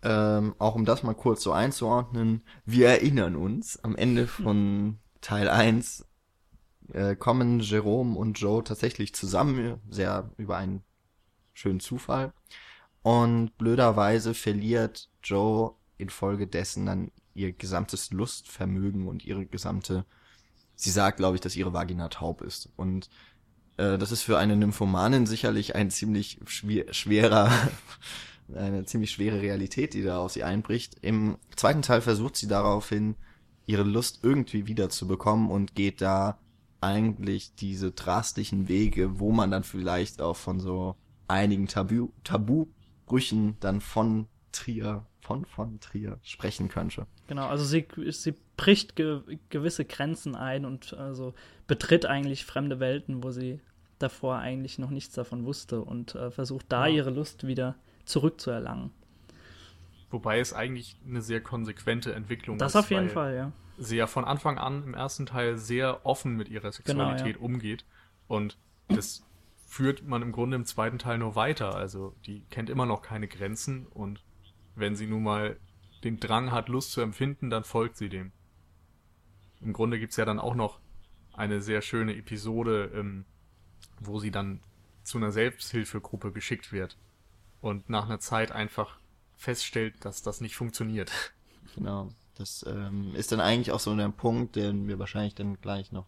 Ähm, 0.02 0.54
auch 0.58 0.74
um 0.74 0.84
das 0.84 1.02
mal 1.02 1.14
kurz 1.14 1.42
so 1.42 1.52
einzuordnen, 1.52 2.42
wir 2.64 2.88
erinnern 2.88 3.34
uns, 3.34 3.82
am 3.82 3.96
Ende 3.96 4.26
von 4.26 4.98
Teil 5.20 5.48
1 5.48 6.06
äh, 6.92 7.16
kommen 7.16 7.60
Jerome 7.60 8.16
und 8.16 8.38
Joe 8.38 8.62
tatsächlich 8.62 9.14
zusammen, 9.14 9.80
sehr 9.88 10.30
über 10.36 10.56
einen 10.56 10.84
schönen 11.56 11.80
Zufall. 11.80 12.32
Und 13.02 13.56
blöderweise 13.56 14.34
verliert 14.34 15.08
Joe 15.22 15.74
infolgedessen 15.98 16.86
dann 16.86 17.10
ihr 17.34 17.52
gesamtes 17.52 18.10
Lustvermögen 18.10 19.08
und 19.08 19.24
ihre 19.24 19.46
gesamte, 19.46 20.04
sie 20.74 20.90
sagt, 20.90 21.18
glaube 21.18 21.36
ich, 21.36 21.40
dass 21.40 21.56
ihre 21.56 21.72
Vagina 21.72 22.08
taub 22.08 22.42
ist. 22.42 22.68
Und 22.76 23.08
äh, 23.78 23.96
das 23.96 24.12
ist 24.12 24.22
für 24.22 24.38
eine 24.38 24.56
Nymphomanin 24.56 25.26
sicherlich 25.26 25.74
ein 25.74 25.90
ziemlich 25.90 26.40
schwer, 26.46 26.92
schwerer, 26.92 27.50
eine 28.54 28.84
ziemlich 28.84 29.10
schwere 29.10 29.40
Realität, 29.40 29.94
die 29.94 30.02
da 30.02 30.18
auf 30.18 30.32
sie 30.32 30.44
einbricht. 30.44 30.96
Im 31.00 31.38
zweiten 31.56 31.82
Teil 31.82 32.02
versucht 32.02 32.36
sie 32.36 32.48
daraufhin, 32.48 33.16
ihre 33.64 33.82
Lust 33.82 34.20
irgendwie 34.22 34.66
wiederzubekommen 34.66 35.50
und 35.50 35.74
geht 35.74 36.00
da 36.00 36.38
eigentlich 36.80 37.54
diese 37.56 37.90
drastischen 37.90 38.68
Wege, 38.68 39.18
wo 39.18 39.32
man 39.32 39.50
dann 39.50 39.64
vielleicht 39.64 40.20
auch 40.20 40.36
von 40.36 40.60
so 40.60 40.94
einigen 41.28 41.66
Tabu, 41.66 42.08
Tabubrüchen 42.24 43.56
dann 43.60 43.80
von 43.80 44.26
Trier, 44.52 45.06
von, 45.20 45.44
von 45.44 45.80
Trier 45.80 46.18
sprechen 46.22 46.68
könnte. 46.68 47.06
Genau, 47.28 47.46
also 47.46 47.64
sie, 47.64 47.86
sie 48.10 48.34
bricht 48.56 48.96
ge 48.96 49.20
gewisse 49.50 49.84
Grenzen 49.84 50.34
ein 50.34 50.64
und 50.64 50.94
also 50.94 51.34
betritt 51.66 52.06
eigentlich 52.06 52.44
fremde 52.44 52.80
Welten, 52.80 53.22
wo 53.22 53.30
sie 53.30 53.60
davor 53.98 54.38
eigentlich 54.38 54.78
noch 54.78 54.90
nichts 54.90 55.14
davon 55.14 55.44
wusste 55.44 55.80
und 55.80 56.14
äh, 56.14 56.30
versucht 56.30 56.66
da 56.68 56.86
ihre 56.86 57.10
Lust 57.10 57.46
wieder 57.46 57.76
zurückzuerlangen. 58.04 58.90
Wobei 60.10 60.38
es 60.38 60.52
eigentlich 60.52 60.96
eine 61.06 61.20
sehr 61.20 61.40
konsequente 61.40 62.14
Entwicklung 62.14 62.58
das 62.58 62.70
ist. 62.70 62.74
Das 62.74 62.84
auf 62.84 62.90
jeden 62.90 63.08
Fall, 63.08 63.34
ja. 63.34 63.52
Sie 63.78 63.96
ja 63.96 64.06
von 64.06 64.24
Anfang 64.24 64.58
an 64.58 64.84
im 64.84 64.94
ersten 64.94 65.26
Teil 65.26 65.58
sehr 65.58 66.06
offen 66.06 66.36
mit 66.36 66.48
ihrer 66.48 66.72
Sexualität 66.72 67.34
genau, 67.34 67.38
ja. 67.38 67.44
umgeht. 67.44 67.84
Und 68.28 68.56
das 68.88 69.25
führt 69.66 70.04
man 70.04 70.22
im 70.22 70.32
Grunde 70.32 70.56
im 70.56 70.64
zweiten 70.64 70.98
Teil 70.98 71.18
nur 71.18 71.34
weiter. 71.34 71.74
Also 71.74 72.14
die 72.24 72.44
kennt 72.50 72.70
immer 72.70 72.86
noch 72.86 73.02
keine 73.02 73.28
Grenzen 73.28 73.86
und 73.86 74.22
wenn 74.74 74.96
sie 74.96 75.06
nun 75.06 75.24
mal 75.24 75.58
den 76.04 76.18
Drang 76.20 76.52
hat, 76.52 76.68
Lust 76.68 76.92
zu 76.92 77.00
empfinden, 77.00 77.50
dann 77.50 77.64
folgt 77.64 77.96
sie 77.96 78.08
dem. 78.08 78.32
Im 79.60 79.72
Grunde 79.72 79.98
gibt's 79.98 80.16
ja 80.16 80.24
dann 80.24 80.38
auch 80.38 80.54
noch 80.54 80.78
eine 81.32 81.60
sehr 81.60 81.82
schöne 81.82 82.16
Episode, 82.16 82.92
ähm, 82.94 83.24
wo 84.00 84.18
sie 84.18 84.30
dann 84.30 84.60
zu 85.02 85.18
einer 85.18 85.32
Selbsthilfegruppe 85.32 86.32
geschickt 86.32 86.72
wird 86.72 86.96
und 87.60 87.90
nach 87.90 88.06
einer 88.06 88.20
Zeit 88.20 88.52
einfach 88.52 88.98
feststellt, 89.36 90.04
dass 90.04 90.22
das 90.22 90.40
nicht 90.40 90.56
funktioniert. 90.56 91.10
Genau. 91.74 92.08
Das 92.36 92.64
ähm, 92.66 93.14
ist 93.14 93.32
dann 93.32 93.40
eigentlich 93.40 93.70
auch 93.70 93.80
so 93.80 93.94
der 93.94 94.08
Punkt, 94.08 94.56
den 94.56 94.88
wir 94.88 94.98
wahrscheinlich 94.98 95.34
dann 95.34 95.60
gleich 95.60 95.92
noch 95.92 96.06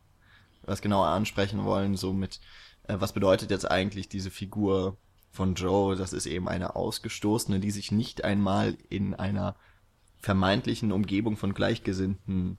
was 0.63 0.81
genauer 0.81 1.09
ansprechen 1.09 1.65
wollen, 1.65 1.97
so 1.97 2.13
mit, 2.13 2.41
was 2.89 3.13
bedeutet 3.13 3.51
jetzt 3.51 3.71
eigentlich 3.71 4.09
diese 4.09 4.31
Figur 4.31 4.97
von 5.31 5.55
Joe? 5.55 5.97
Das 5.97 6.13
ist 6.13 6.27
eben 6.27 6.49
eine 6.49 6.75
Ausgestoßene, 6.77 7.61
die 7.61 7.71
sich 7.71 7.93
nicht 7.93 8.25
einmal 8.25 8.77
in 8.89 9.15
einer 9.15 9.57
vermeintlichen 10.21 10.91
Umgebung 10.93 11.37
von 11.37 11.55
Gleichgesinnten 11.55 12.59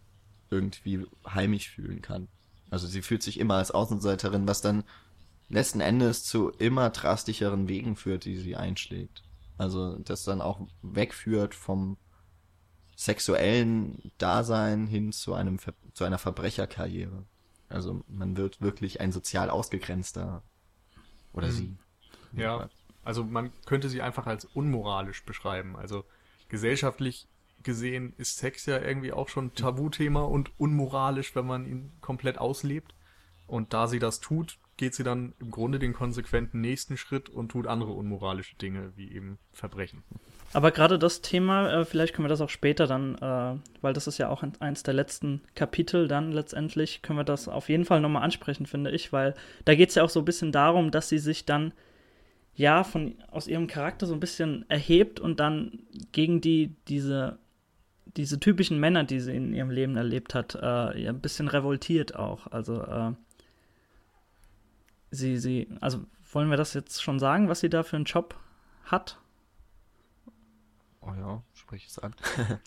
irgendwie 0.49 1.05
heimisch 1.27 1.69
fühlen 1.69 2.01
kann. 2.01 2.27
Also 2.69 2.87
sie 2.87 3.01
fühlt 3.01 3.23
sich 3.23 3.39
immer 3.39 3.55
als 3.55 3.71
Außenseiterin, 3.71 4.47
was 4.47 4.61
dann 4.61 4.83
letzten 5.49 5.81
Endes 5.81 6.23
zu 6.23 6.49
immer 6.51 6.89
drastischeren 6.91 7.67
Wegen 7.67 7.95
führt, 7.95 8.25
die 8.25 8.37
sie 8.37 8.55
einschlägt. 8.55 9.23
Also 9.57 9.97
das 9.97 10.23
dann 10.23 10.41
auch 10.41 10.61
wegführt 10.81 11.55
vom 11.55 11.97
sexuellen 12.95 14.11
Dasein 14.17 14.87
hin 14.87 15.11
zu 15.11 15.33
einem 15.33 15.57
zu 15.93 16.03
einer 16.03 16.17
Verbrecherkarriere. 16.17 17.25
Also 17.69 18.03
man 18.07 18.35
wird 18.35 18.61
wirklich 18.61 18.99
ein 18.99 19.11
sozial 19.11 19.49
ausgegrenzter 19.49 20.43
oder 21.33 21.47
mhm. 21.47 21.51
sie. 21.51 21.77
Ja, 22.33 22.69
also 23.03 23.23
man 23.23 23.51
könnte 23.65 23.89
sie 23.89 24.01
einfach 24.01 24.27
als 24.27 24.45
unmoralisch 24.45 25.23
beschreiben. 25.23 25.75
Also 25.75 26.03
gesellschaftlich 26.49 27.27
gesehen 27.63 28.13
ist 28.17 28.37
Sex 28.37 28.65
ja 28.65 28.79
irgendwie 28.79 29.13
auch 29.13 29.29
schon 29.29 29.53
Tabuthema 29.53 30.21
und 30.21 30.51
unmoralisch, 30.59 31.35
wenn 31.35 31.45
man 31.45 31.65
ihn 31.65 31.91
komplett 32.01 32.37
auslebt. 32.37 32.93
Und 33.47 33.73
da 33.73 33.87
sie 33.87 33.99
das 33.99 34.19
tut, 34.19 34.59
geht 34.77 34.95
sie 34.95 35.03
dann 35.03 35.33
im 35.39 35.51
Grunde 35.51 35.79
den 35.79 35.93
konsequenten 35.93 36.61
nächsten 36.61 36.97
Schritt 36.97 37.29
und 37.29 37.49
tut 37.49 37.67
andere 37.67 37.91
unmoralische 37.91 38.55
Dinge, 38.55 38.93
wie 38.95 39.11
eben 39.11 39.39
Verbrechen. 39.51 40.03
Aber 40.51 40.71
gerade 40.71 40.97
das 40.97 41.21
Thema, 41.21 41.71
äh, 41.71 41.85
vielleicht 41.85 42.15
können 42.15 42.25
wir 42.25 42.29
das 42.29 42.41
auch 42.41 42.49
später 42.49 42.87
dann, 42.87 43.15
äh, 43.15 43.59
weil 43.81 43.93
das 43.93 44.07
ist 44.07 44.17
ja 44.17 44.29
auch 44.29 44.43
eins 44.59 44.83
der 44.83 44.95
letzten 44.95 45.41
Kapitel 45.53 46.07
dann 46.07 46.31
letztendlich, 46.31 47.01
können 47.01 47.19
wir 47.19 47.23
das 47.23 47.47
auf 47.47 47.69
jeden 47.69 47.85
Fall 47.85 48.01
nochmal 48.01 48.23
ansprechen, 48.23 48.65
finde 48.65 48.91
ich, 48.91 49.13
weil 49.13 49.35
da 49.65 49.75
geht 49.75 49.89
es 49.89 49.95
ja 49.95 50.03
auch 50.03 50.09
so 50.09 50.19
ein 50.19 50.25
bisschen 50.25 50.51
darum, 50.51 50.89
dass 50.89 51.09
sie 51.09 51.19
sich 51.19 51.45
dann 51.45 51.71
ja 52.55 52.83
von 52.83 53.15
aus 53.29 53.47
ihrem 53.47 53.67
Charakter 53.67 54.07
so 54.07 54.13
ein 54.13 54.19
bisschen 54.19 54.65
erhebt 54.69 55.19
und 55.19 55.39
dann 55.39 55.79
gegen 56.11 56.41
die 56.41 56.75
diese 56.87 57.37
diese 58.17 58.39
typischen 58.39 58.79
Männer, 58.79 59.03
die 59.03 59.19
sie 59.19 59.35
in 59.35 59.53
ihrem 59.53 59.69
Leben 59.69 59.95
erlebt 59.95 60.33
hat, 60.33 60.55
äh, 60.55 61.07
ein 61.07 61.21
bisschen 61.21 61.47
revoltiert 61.47 62.15
auch. 62.15 62.47
Also 62.47 62.81
äh, 62.81 63.11
sie, 65.11 65.37
sie, 65.37 65.67
also 65.79 66.05
wollen 66.31 66.49
wir 66.49 66.57
das 66.57 66.73
jetzt 66.73 67.01
schon 67.01 67.19
sagen, 67.19 67.49
was 67.49 67.59
sie 67.59 67.69
da 67.69 67.83
für 67.83 67.95
einen 67.95 68.05
Job 68.05 68.35
hat? 68.85 69.19
Oh 71.01 71.13
ja, 71.17 71.43
sprich 71.53 71.87
es 71.87 71.99
an. 71.99 72.15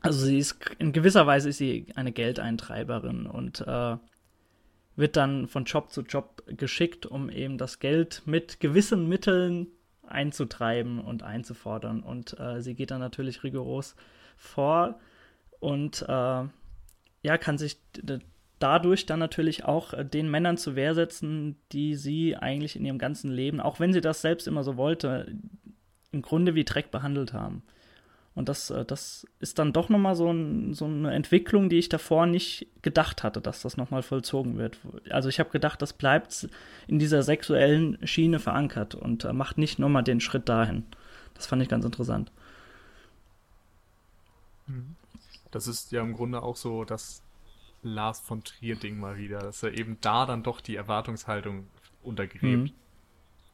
also 0.00 0.24
sie 0.24 0.38
ist, 0.38 0.58
in 0.78 0.92
gewisser 0.92 1.26
Weise 1.26 1.50
ist 1.50 1.58
sie 1.58 1.86
eine 1.94 2.12
Geldeintreiberin 2.12 3.26
und 3.26 3.60
äh, 3.60 3.96
wird 4.96 5.16
dann 5.16 5.46
von 5.46 5.64
Job 5.64 5.90
zu 5.90 6.02
Job 6.02 6.42
geschickt, 6.46 7.06
um 7.06 7.30
eben 7.30 7.58
das 7.58 7.78
Geld 7.78 8.22
mit 8.24 8.60
gewissen 8.60 9.08
Mitteln 9.08 9.68
einzutreiben 10.06 11.00
und 11.00 11.22
einzufordern. 11.22 12.02
Und 12.02 12.38
äh, 12.40 12.62
sie 12.62 12.74
geht 12.74 12.90
dann 12.90 13.00
natürlich 13.00 13.42
rigoros 13.42 13.94
vor 14.36 14.98
und 15.60 16.02
äh, 16.02 16.44
ja, 17.22 17.38
kann 17.38 17.58
sich 17.58 17.78
dadurch 18.58 19.06
dann 19.06 19.18
natürlich 19.18 19.64
auch 19.64 19.92
äh, 19.92 20.04
den 20.04 20.30
Männern 20.30 20.56
zur 20.56 20.76
Wehr 20.76 20.94
setzen, 20.94 21.56
die 21.72 21.94
sie 21.94 22.36
eigentlich 22.36 22.76
in 22.76 22.84
ihrem 22.84 22.98
ganzen 22.98 23.30
Leben, 23.30 23.60
auch 23.60 23.80
wenn 23.80 23.92
sie 23.92 24.00
das 24.00 24.22
selbst 24.22 24.46
immer 24.46 24.64
so 24.64 24.76
wollte, 24.76 25.34
im 26.12 26.22
Grunde 26.22 26.54
wie 26.54 26.64
Dreck 26.64 26.90
behandelt 26.90 27.32
haben. 27.32 27.62
Und 28.36 28.50
das, 28.50 28.68
äh, 28.68 28.84
das 28.84 29.26
ist 29.40 29.58
dann 29.58 29.72
doch 29.72 29.88
nochmal 29.88 30.14
so, 30.14 30.30
ein, 30.30 30.74
so 30.74 30.84
eine 30.84 31.12
Entwicklung, 31.14 31.70
die 31.70 31.78
ich 31.78 31.88
davor 31.88 32.26
nicht 32.26 32.68
gedacht 32.82 33.22
hatte, 33.22 33.40
dass 33.40 33.62
das 33.62 33.78
nochmal 33.78 34.02
vollzogen 34.02 34.58
wird. 34.58 34.78
Also 35.08 35.30
ich 35.30 35.40
habe 35.40 35.48
gedacht, 35.48 35.80
das 35.80 35.94
bleibt 35.94 36.46
in 36.86 36.98
dieser 36.98 37.22
sexuellen 37.22 37.98
Schiene 38.06 38.38
verankert 38.38 38.94
und 38.94 39.24
äh, 39.24 39.32
macht 39.32 39.56
nicht 39.56 39.78
nochmal 39.78 40.04
den 40.04 40.20
Schritt 40.20 40.50
dahin. 40.50 40.84
Das 41.32 41.46
fand 41.46 41.62
ich 41.62 41.68
ganz 41.70 41.86
interessant. 41.86 42.30
Mhm. 44.66 44.96
Das 45.50 45.66
ist 45.66 45.90
ja 45.90 46.02
im 46.02 46.12
Grunde 46.12 46.42
auch 46.42 46.56
so 46.56 46.84
das 46.84 47.22
Lars 47.82 48.20
von 48.20 48.44
Trier-Ding 48.44 49.00
mal 49.00 49.16
wieder, 49.16 49.38
dass 49.38 49.62
er 49.62 49.72
eben 49.72 49.96
da 50.02 50.26
dann 50.26 50.42
doch 50.42 50.60
die 50.60 50.76
Erwartungshaltung 50.76 51.68
untergräbt 52.02 52.70
mhm. 52.70 52.72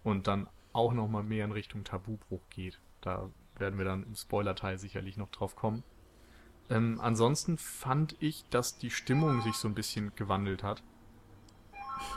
und 0.02 0.26
dann 0.26 0.48
auch 0.72 0.92
nochmal 0.92 1.22
mehr 1.22 1.44
in 1.44 1.52
Richtung 1.52 1.84
Tabubruch 1.84 2.42
geht. 2.50 2.80
Da 3.00 3.30
werden 3.58 3.78
wir 3.78 3.84
dann 3.84 4.04
im 4.04 4.14
Spoiler-Teil 4.14 4.78
sicherlich 4.78 5.16
noch 5.16 5.30
drauf 5.30 5.56
kommen. 5.56 5.82
Ähm, 6.70 7.00
ansonsten 7.00 7.58
fand 7.58 8.16
ich, 8.20 8.44
dass 8.50 8.78
die 8.78 8.90
Stimmung 8.90 9.42
sich 9.42 9.54
so 9.54 9.68
ein 9.68 9.74
bisschen 9.74 10.14
gewandelt 10.14 10.62
hat. 10.62 10.82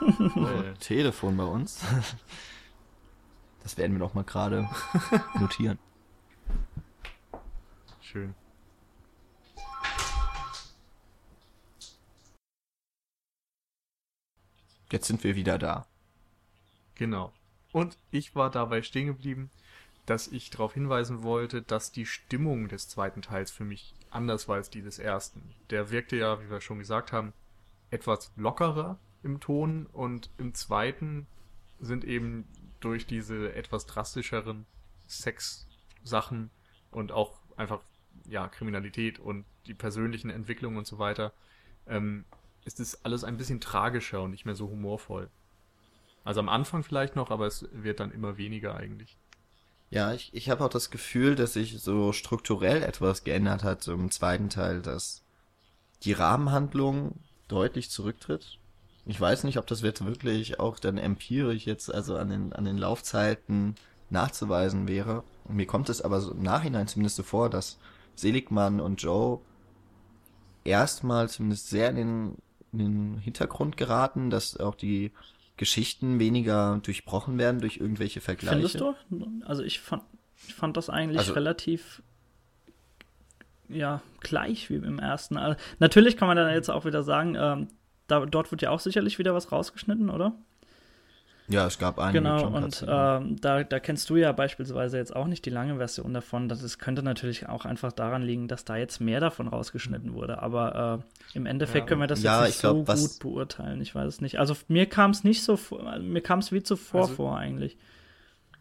äh, 0.00 0.74
Telefon 0.78 1.36
bei 1.36 1.44
uns. 1.44 1.84
Das 3.62 3.76
werden 3.76 3.94
wir 3.94 3.98
doch 3.98 4.14
mal 4.14 4.22
gerade 4.22 4.68
notieren. 5.40 5.80
Schön. 8.00 8.32
Jetzt 14.92 15.08
sind 15.08 15.24
wir 15.24 15.34
wieder 15.34 15.58
da. 15.58 15.88
Genau. 16.94 17.32
Und 17.72 17.98
ich 18.12 18.36
war 18.36 18.52
dabei 18.52 18.82
stehen 18.82 19.08
geblieben, 19.08 19.50
dass 20.06 20.28
ich 20.28 20.50
darauf 20.50 20.74
hinweisen 20.74 21.22
wollte, 21.22 21.62
dass 21.62 21.92
die 21.92 22.06
Stimmung 22.06 22.68
des 22.68 22.88
zweiten 22.88 23.22
Teils 23.22 23.50
für 23.50 23.64
mich 23.64 23.94
anders 24.10 24.48
war 24.48 24.56
als 24.56 24.70
die 24.70 24.82
des 24.82 24.98
ersten. 24.98 25.42
Der 25.70 25.90
wirkte 25.90 26.16
ja, 26.16 26.40
wie 26.40 26.48
wir 26.48 26.60
schon 26.60 26.78
gesagt 26.78 27.12
haben, 27.12 27.32
etwas 27.90 28.32
lockerer 28.36 28.98
im 29.22 29.40
Ton 29.40 29.86
und 29.92 30.30
im 30.38 30.54
zweiten 30.54 31.26
sind 31.80 32.04
eben 32.04 32.46
durch 32.80 33.06
diese 33.06 33.52
etwas 33.54 33.86
drastischeren 33.86 34.64
Sex-Sachen 35.08 36.50
und 36.90 37.12
auch 37.12 37.38
einfach 37.56 37.80
ja 38.28 38.48
Kriminalität 38.48 39.18
und 39.18 39.44
die 39.66 39.74
persönlichen 39.74 40.30
Entwicklungen 40.30 40.78
und 40.78 40.86
so 40.86 40.98
weiter 40.98 41.32
ähm, 41.86 42.24
ist 42.64 42.80
es 42.80 43.04
alles 43.04 43.24
ein 43.24 43.36
bisschen 43.36 43.60
tragischer 43.60 44.22
und 44.22 44.30
nicht 44.30 44.44
mehr 44.44 44.54
so 44.54 44.68
humorvoll. 44.68 45.30
Also 46.24 46.40
am 46.40 46.48
Anfang 46.48 46.82
vielleicht 46.82 47.14
noch, 47.14 47.30
aber 47.30 47.46
es 47.46 47.68
wird 47.72 48.00
dann 48.00 48.10
immer 48.10 48.36
weniger 48.36 48.76
eigentlich. 48.76 49.16
Ja, 49.90 50.12
ich, 50.12 50.34
ich 50.34 50.50
habe 50.50 50.64
auch 50.64 50.68
das 50.68 50.90
Gefühl, 50.90 51.36
dass 51.36 51.52
sich 51.52 51.80
so 51.80 52.12
strukturell 52.12 52.82
etwas 52.82 53.24
geändert 53.24 53.62
hat 53.62 53.82
so 53.82 53.92
im 53.92 54.10
zweiten 54.10 54.48
Teil, 54.48 54.82
dass 54.82 55.22
die 56.02 56.12
Rahmenhandlung 56.12 57.20
deutlich 57.48 57.90
zurücktritt. 57.90 58.58
Ich 59.06 59.20
weiß 59.20 59.44
nicht, 59.44 59.58
ob 59.58 59.66
das 59.68 59.82
jetzt 59.82 60.04
wirklich 60.04 60.58
auch 60.58 60.80
dann 60.80 60.98
empirisch 60.98 61.66
jetzt 61.66 61.94
also 61.94 62.16
an 62.16 62.30
den, 62.30 62.52
an 62.52 62.64
den 62.64 62.76
Laufzeiten 62.76 63.76
nachzuweisen 64.10 64.88
wäre. 64.88 65.22
Mir 65.48 65.66
kommt 65.66 65.88
es 65.88 66.02
aber 66.02 66.20
so 66.20 66.32
im 66.32 66.42
Nachhinein 66.42 66.88
zumindest 66.88 67.16
so 67.16 67.22
vor, 67.22 67.48
dass 67.48 67.78
Seligmann 68.16 68.80
und 68.80 69.00
Joe 69.00 69.40
erstmal 70.64 71.28
zumindest 71.28 71.70
sehr 71.70 71.90
in 71.90 71.96
den 71.96 72.36
in 72.72 72.78
den 72.78 73.18
Hintergrund 73.18 73.76
geraten, 73.76 74.30
dass 74.30 74.58
auch 74.58 74.74
die 74.74 75.12
Geschichten 75.56 76.18
weniger 76.18 76.80
durchbrochen 76.82 77.38
werden 77.38 77.60
durch 77.60 77.78
irgendwelche 77.78 78.20
Vergleiche. 78.20 78.68
Findest 78.68 78.80
du? 78.80 78.94
Also 79.46 79.62
ich 79.62 79.80
fand, 79.80 80.02
ich 80.46 80.54
fand 80.54 80.76
das 80.76 80.90
eigentlich 80.90 81.18
also, 81.18 81.32
relativ 81.32 82.02
ja, 83.68 84.00
gleich 84.20 84.70
wie 84.70 84.76
im 84.76 84.98
ersten. 84.98 85.36
Also, 85.36 85.58
natürlich 85.78 86.16
kann 86.16 86.28
man 86.28 86.36
dann 86.36 86.52
jetzt 86.52 86.70
auch 86.70 86.84
wieder 86.84 87.02
sagen, 87.02 87.36
ähm, 87.38 87.68
da, 88.06 88.24
dort 88.24 88.50
wird 88.50 88.62
ja 88.62 88.70
auch 88.70 88.80
sicherlich 88.80 89.18
wieder 89.18 89.34
was 89.34 89.50
rausgeschnitten, 89.50 90.10
oder? 90.10 90.34
Ja, 91.48 91.66
es 91.66 91.78
gab 91.78 91.98
einige. 91.98 92.18
Genau, 92.18 92.48
und 92.48 92.82
äh, 92.82 92.86
da, 92.86 93.64
da 93.64 93.80
kennst 93.80 94.10
du 94.10 94.16
ja 94.16 94.32
beispielsweise 94.32 94.96
jetzt 94.96 95.14
auch 95.14 95.26
nicht 95.26 95.44
die 95.46 95.50
lange 95.50 95.76
Version 95.76 96.12
davon. 96.12 96.48
Das 96.48 96.62
ist, 96.62 96.78
könnte 96.78 97.02
natürlich 97.02 97.48
auch 97.48 97.64
einfach 97.64 97.92
daran 97.92 98.22
liegen, 98.22 98.48
dass 98.48 98.64
da 98.64 98.76
jetzt 98.76 99.00
mehr 99.00 99.20
davon 99.20 99.46
rausgeschnitten 99.46 100.12
wurde. 100.12 100.42
Aber 100.42 101.04
äh, 101.32 101.36
im 101.36 101.46
Endeffekt 101.46 101.84
ja, 101.84 101.86
können 101.86 102.00
wir 102.00 102.08
das 102.08 102.22
ja, 102.22 102.40
jetzt 102.40 102.48
nicht 102.48 102.60
glaub, 102.60 102.90
so 102.90 103.08
gut 103.08 103.18
beurteilen. 103.20 103.80
Ich 103.80 103.94
weiß 103.94 104.06
es 104.06 104.20
nicht. 104.20 104.38
Also 104.38 104.56
mir 104.68 104.86
kam 104.86 105.12
es 105.12 105.22
nicht 105.22 105.42
so 105.42 105.56
vor, 105.56 105.98
mir 105.98 106.22
kam 106.22 106.40
es 106.40 106.50
wie 106.50 106.62
zuvor 106.62 107.02
also, 107.02 107.14
vor 107.14 107.38
eigentlich. 107.38 107.76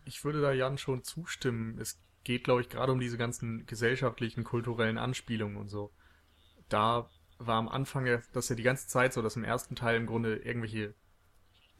Ich 0.05 0.23
würde 0.23 0.41
da 0.41 0.51
Jan 0.51 0.77
schon 0.77 1.03
zustimmen. 1.03 1.79
Es 1.79 1.99
geht, 2.23 2.43
glaube 2.43 2.61
ich, 2.61 2.69
gerade 2.69 2.91
um 2.91 2.99
diese 2.99 3.17
ganzen 3.17 3.65
gesellschaftlichen, 3.65 4.43
kulturellen 4.43 4.99
Anspielungen 4.99 5.57
und 5.57 5.69
so. 5.69 5.91
Da 6.69 7.09
war 7.39 7.57
am 7.57 7.67
Anfang 7.67 8.05
ja, 8.05 8.19
das 8.33 8.49
ja 8.49 8.55
die 8.55 8.63
ganze 8.63 8.87
Zeit 8.87 9.13
so, 9.13 9.23
dass 9.23 9.35
im 9.35 9.43
ersten 9.43 9.75
Teil 9.75 9.97
im 9.97 10.05
Grunde 10.05 10.35
irgendwelche 10.35 10.93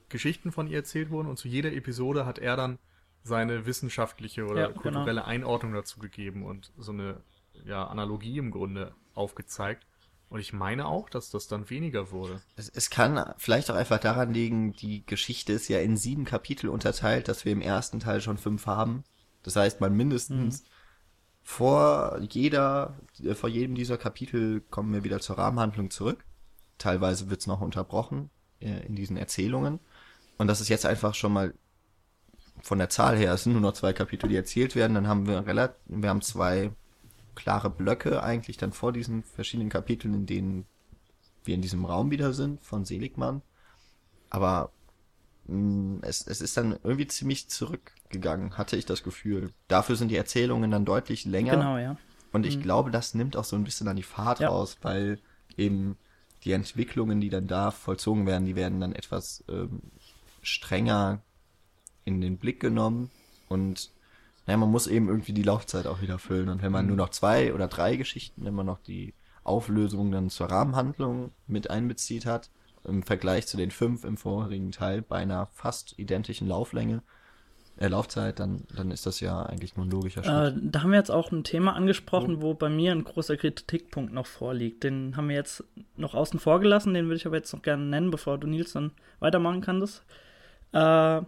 Geschichten 0.09 0.51
von 0.51 0.67
ihr 0.67 0.77
erzählt 0.77 1.09
wurden 1.09 1.27
und 1.27 1.37
zu 1.37 1.47
jeder 1.47 1.73
Episode 1.73 2.25
hat 2.25 2.39
er 2.39 2.55
dann 2.55 2.79
seine 3.23 3.65
wissenschaftliche 3.65 4.45
oder 4.45 4.61
ja, 4.61 4.67
genau. 4.67 4.81
kulturelle 4.81 5.21
genau. 5.21 5.25
Einordnung 5.25 5.73
dazu 5.73 5.99
gegeben 5.99 6.45
und 6.45 6.71
so 6.77 6.91
eine 6.91 7.21
ja, 7.65 7.87
Analogie 7.87 8.37
im 8.37 8.51
Grunde 8.51 8.93
aufgezeigt. 9.13 9.85
Und 10.29 10.39
ich 10.39 10.53
meine 10.53 10.87
auch, 10.87 11.09
dass 11.09 11.29
das 11.29 11.47
dann 11.47 11.69
weniger 11.69 12.11
wurde. 12.11 12.41
Es, 12.55 12.69
es, 12.69 12.89
kann 12.89 13.33
vielleicht 13.37 13.69
auch 13.69 13.75
einfach 13.75 13.99
daran 13.99 14.33
liegen, 14.33 14.73
die 14.73 15.05
Geschichte 15.05 15.53
ist 15.53 15.67
ja 15.67 15.79
in 15.79 15.97
sieben 15.97 16.25
Kapitel 16.25 16.69
unterteilt, 16.69 17.27
dass 17.27 17.45
wir 17.45 17.51
im 17.51 17.61
ersten 17.61 17.99
Teil 17.99 18.21
schon 18.21 18.37
fünf 18.37 18.65
haben. 18.65 19.03
Das 19.43 19.55
heißt, 19.55 19.81
man 19.81 19.95
mindestens 19.95 20.63
mhm. 20.63 20.67
vor 21.43 22.19
jeder, 22.29 22.99
äh, 23.23 23.35
vor 23.35 23.49
jedem 23.49 23.75
dieser 23.75 23.97
Kapitel 23.97 24.61
kommen 24.61 24.93
wir 24.93 25.03
wieder 25.03 25.19
zur 25.19 25.37
Rahmenhandlung 25.37 25.91
zurück. 25.91 26.25
Teilweise 26.77 27.29
wird's 27.29 27.47
noch 27.47 27.61
unterbrochen 27.61 28.29
äh, 28.59 28.85
in 28.85 28.95
diesen 28.95 29.17
Erzählungen. 29.17 29.79
Und 30.37 30.47
das 30.47 30.61
ist 30.61 30.69
jetzt 30.69 30.85
einfach 30.85 31.15
schon 31.15 31.33
mal 31.33 31.53
von 32.61 32.77
der 32.77 32.89
Zahl 32.89 33.17
her, 33.17 33.33
es 33.33 33.43
sind 33.43 33.53
nur 33.53 33.61
noch 33.61 33.73
zwei 33.73 33.93
Kapitel, 33.93 34.27
die 34.27 34.35
erzählt 34.35 34.75
werden, 34.75 34.95
dann 34.95 35.07
haben 35.07 35.27
wir 35.27 35.45
relativ, 35.45 35.77
wir 35.87 36.09
haben 36.09 36.21
zwei 36.21 36.71
klare 37.35 37.69
Blöcke 37.69 38.23
eigentlich 38.23 38.57
dann 38.57 38.71
vor 38.71 38.91
diesen 38.91 39.23
verschiedenen 39.23 39.69
Kapiteln, 39.69 40.13
in 40.13 40.25
denen 40.25 40.65
wir 41.43 41.53
in 41.53 41.61
diesem 41.61 41.85
Raum 41.85 42.11
wieder 42.11 42.33
sind 42.33 42.63
von 42.63 42.85
Seligmann. 42.85 43.41
Aber 44.29 44.71
mh, 45.47 45.57
mm, 45.57 45.99
es, 46.01 46.25
es 46.25 46.41
ist 46.41 46.57
dann 46.57 46.79
irgendwie 46.83 47.07
ziemlich 47.07 47.49
zurückgegangen, 47.49 48.57
hatte 48.57 48.77
ich 48.77 48.85
das 48.85 49.03
Gefühl. 49.03 49.51
Dafür 49.67 49.95
sind 49.95 50.09
die 50.09 50.17
Erzählungen 50.17 50.71
dann 50.71 50.85
deutlich 50.85 51.25
länger. 51.25 51.57
Genau, 51.57 51.77
ja. 51.77 51.97
Und 52.31 52.45
ich 52.45 52.57
mhm. 52.57 52.63
glaube, 52.63 52.91
das 52.91 53.13
nimmt 53.13 53.37
auch 53.37 53.43
so 53.43 53.55
ein 53.55 53.63
bisschen 53.63 53.87
an 53.87 53.95
die 53.95 54.03
Fahrt 54.03 54.39
ja. 54.39 54.49
raus, 54.49 54.77
weil 54.81 55.19
eben 55.55 55.97
die 56.43 56.51
Entwicklungen, 56.51 57.21
die 57.21 57.29
dann 57.29 57.47
da 57.47 57.71
vollzogen 57.71 58.25
werden, 58.25 58.45
die 58.45 58.55
werden 58.55 58.79
dann 58.79 58.93
etwas 58.93 59.43
ähm, 59.49 59.81
strenger 60.45 61.21
in 62.03 62.21
den 62.21 62.37
Blick 62.37 62.59
genommen 62.59 63.11
und 63.49 63.91
naja, 64.45 64.57
man 64.57 64.71
muss 64.71 64.87
eben 64.87 65.07
irgendwie 65.07 65.33
die 65.33 65.43
Laufzeit 65.43 65.87
auch 65.87 66.01
wieder 66.01 66.19
füllen. 66.19 66.49
Und 66.49 66.61
wenn 66.61 66.71
man 66.71 66.85
mhm. 66.85 66.89
nur 66.89 66.97
noch 66.97 67.09
zwei 67.09 67.53
oder 67.53 67.67
drei 67.67 67.95
Geschichten, 67.95 68.45
wenn 68.45 68.53
man 68.53 68.65
noch 68.65 68.79
die 68.79 69.13
Auflösung 69.43 70.11
dann 70.11 70.29
zur 70.29 70.47
Rahmenhandlung 70.47 71.31
mit 71.47 71.69
einbezieht 71.69 72.25
hat, 72.25 72.49
im 72.83 73.01
Vergleich 73.01 73.47
zu 73.47 73.57
den 73.57 73.71
fünf 73.71 74.03
im 74.03 74.17
vorherigen 74.17 74.71
Teil 74.71 75.01
bei 75.01 75.17
einer 75.17 75.47
fast 75.47 75.97
identischen 75.97 76.47
Lauflänge, 76.47 77.01
äh, 77.77 77.87
Laufzeit, 77.87 78.39
dann, 78.39 78.63
dann 78.75 78.91
ist 78.91 79.05
das 79.05 79.19
ja 79.19 79.41
eigentlich 79.43 79.75
nur 79.75 79.85
ein 79.85 79.91
logischer 79.91 80.23
Schritt. 80.23 80.55
Äh, 80.55 80.59
da 80.61 80.83
haben 80.83 80.91
wir 80.91 80.99
jetzt 80.99 81.11
auch 81.11 81.31
ein 81.31 81.43
Thema 81.43 81.75
angesprochen, 81.75 82.41
wo 82.41 82.53
bei 82.53 82.69
mir 82.69 82.91
ein 82.91 83.03
großer 83.03 83.37
Kritikpunkt 83.37 84.13
noch 84.13 84.27
vorliegt. 84.27 84.83
Den 84.83 85.17
haben 85.17 85.29
wir 85.29 85.35
jetzt 85.35 85.63
noch 85.97 86.13
außen 86.13 86.39
vor 86.39 86.59
gelassen, 86.59 86.93
den 86.93 87.05
würde 87.05 87.17
ich 87.17 87.25
aber 87.25 87.37
jetzt 87.37 87.51
noch 87.53 87.63
gerne 87.63 87.83
nennen, 87.83 88.11
bevor 88.11 88.37
du 88.37 88.47
Nils 88.47 88.73
dann 88.73 88.91
weitermachen 89.19 89.61
kannst. 89.61 90.05
Äh, 90.75 91.21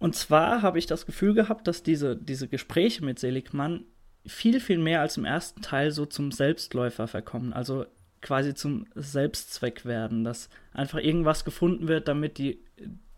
und 0.00 0.16
zwar 0.16 0.62
habe 0.62 0.78
ich 0.78 0.86
das 0.86 1.06
Gefühl 1.06 1.32
gehabt, 1.32 1.68
dass 1.68 1.84
diese, 1.84 2.16
diese 2.16 2.48
Gespräche 2.48 3.04
mit 3.04 3.20
Seligmann 3.20 3.84
viel, 4.26 4.60
viel 4.60 4.78
mehr 4.78 5.00
als 5.00 5.16
im 5.16 5.24
ersten 5.24 5.62
Teil 5.62 5.92
so 5.92 6.06
zum 6.06 6.32
Selbstläufer 6.32 7.06
verkommen. 7.06 7.52
Also 7.52 7.86
quasi 8.20 8.54
zum 8.54 8.86
Selbstzweck 8.94 9.84
werden, 9.84 10.24
dass 10.24 10.48
einfach 10.72 10.98
irgendwas 10.98 11.44
gefunden 11.44 11.86
wird, 11.86 12.08
damit 12.08 12.38
die, 12.38 12.60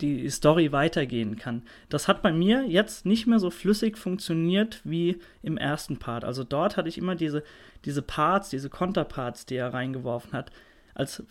die 0.00 0.28
Story 0.28 0.72
weitergehen 0.72 1.36
kann. 1.36 1.62
Das 1.88 2.06
hat 2.06 2.22
bei 2.22 2.32
mir 2.32 2.66
jetzt 2.66 3.06
nicht 3.06 3.26
mehr 3.26 3.38
so 3.38 3.50
flüssig 3.50 3.96
funktioniert 3.96 4.80
wie 4.84 5.18
im 5.42 5.56
ersten 5.56 5.98
Part. 5.98 6.24
Also 6.24 6.44
dort 6.44 6.76
hatte 6.76 6.88
ich 6.88 6.98
immer 6.98 7.14
diese, 7.14 7.44
diese 7.86 8.02
Parts, 8.02 8.50
diese 8.50 8.68
Konterparts, 8.68 9.46
die 9.46 9.56
er 9.56 9.72
reingeworfen 9.72 10.32
hat, 10.32 10.50
als 10.94 11.22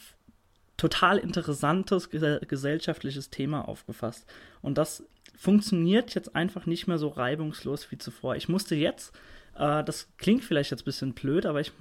total 0.78 1.18
interessantes 1.18 2.10
gesellschaftliches 2.10 3.30
Thema 3.30 3.68
aufgefasst. 3.68 4.26
Und 4.62 4.78
das 4.78 5.04
funktioniert 5.36 6.16
jetzt 6.16 6.36
einfach 6.36 6.66
nicht 6.66 6.88
mehr 6.88 6.98
so 6.98 7.10
reibungslos 7.10 7.92
wie 7.92 7.98
zuvor. 7.98 8.36
Ich 8.36 8.50
musste 8.50 8.76
jetzt, 8.76 9.16
äh, 9.56 9.84
das 9.84 10.10
klingt 10.18 10.44
vielleicht 10.44 10.72
jetzt 10.72 10.82
ein 10.82 10.86
bisschen 10.86 11.14
blöd, 11.14 11.46
aber 11.46 11.62
ich, 11.62 11.72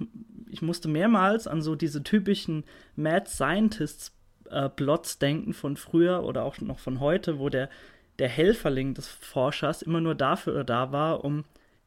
ich 0.49 0.61
musste 0.61 0.87
mehrmals 0.87 1.47
an 1.47 1.61
so 1.61 1.75
diese 1.75 2.03
typischen 2.03 2.63
Mad 2.95 3.29
Scientists 3.29 4.11
äh, 4.49 4.69
Plots 4.69 5.19
denken 5.19 5.53
von 5.53 5.77
früher 5.77 6.23
oder 6.23 6.43
auch 6.43 6.59
noch 6.61 6.79
von 6.79 6.99
heute, 6.99 7.39
wo 7.39 7.49
der, 7.49 7.69
der 8.19 8.29
Helferling 8.29 8.93
des 8.93 9.07
Forschers 9.07 9.81
immer 9.81 10.01
nur 10.01 10.15
dafür 10.15 10.63
da 10.63 10.91
war, 10.91 11.23
um 11.23 11.45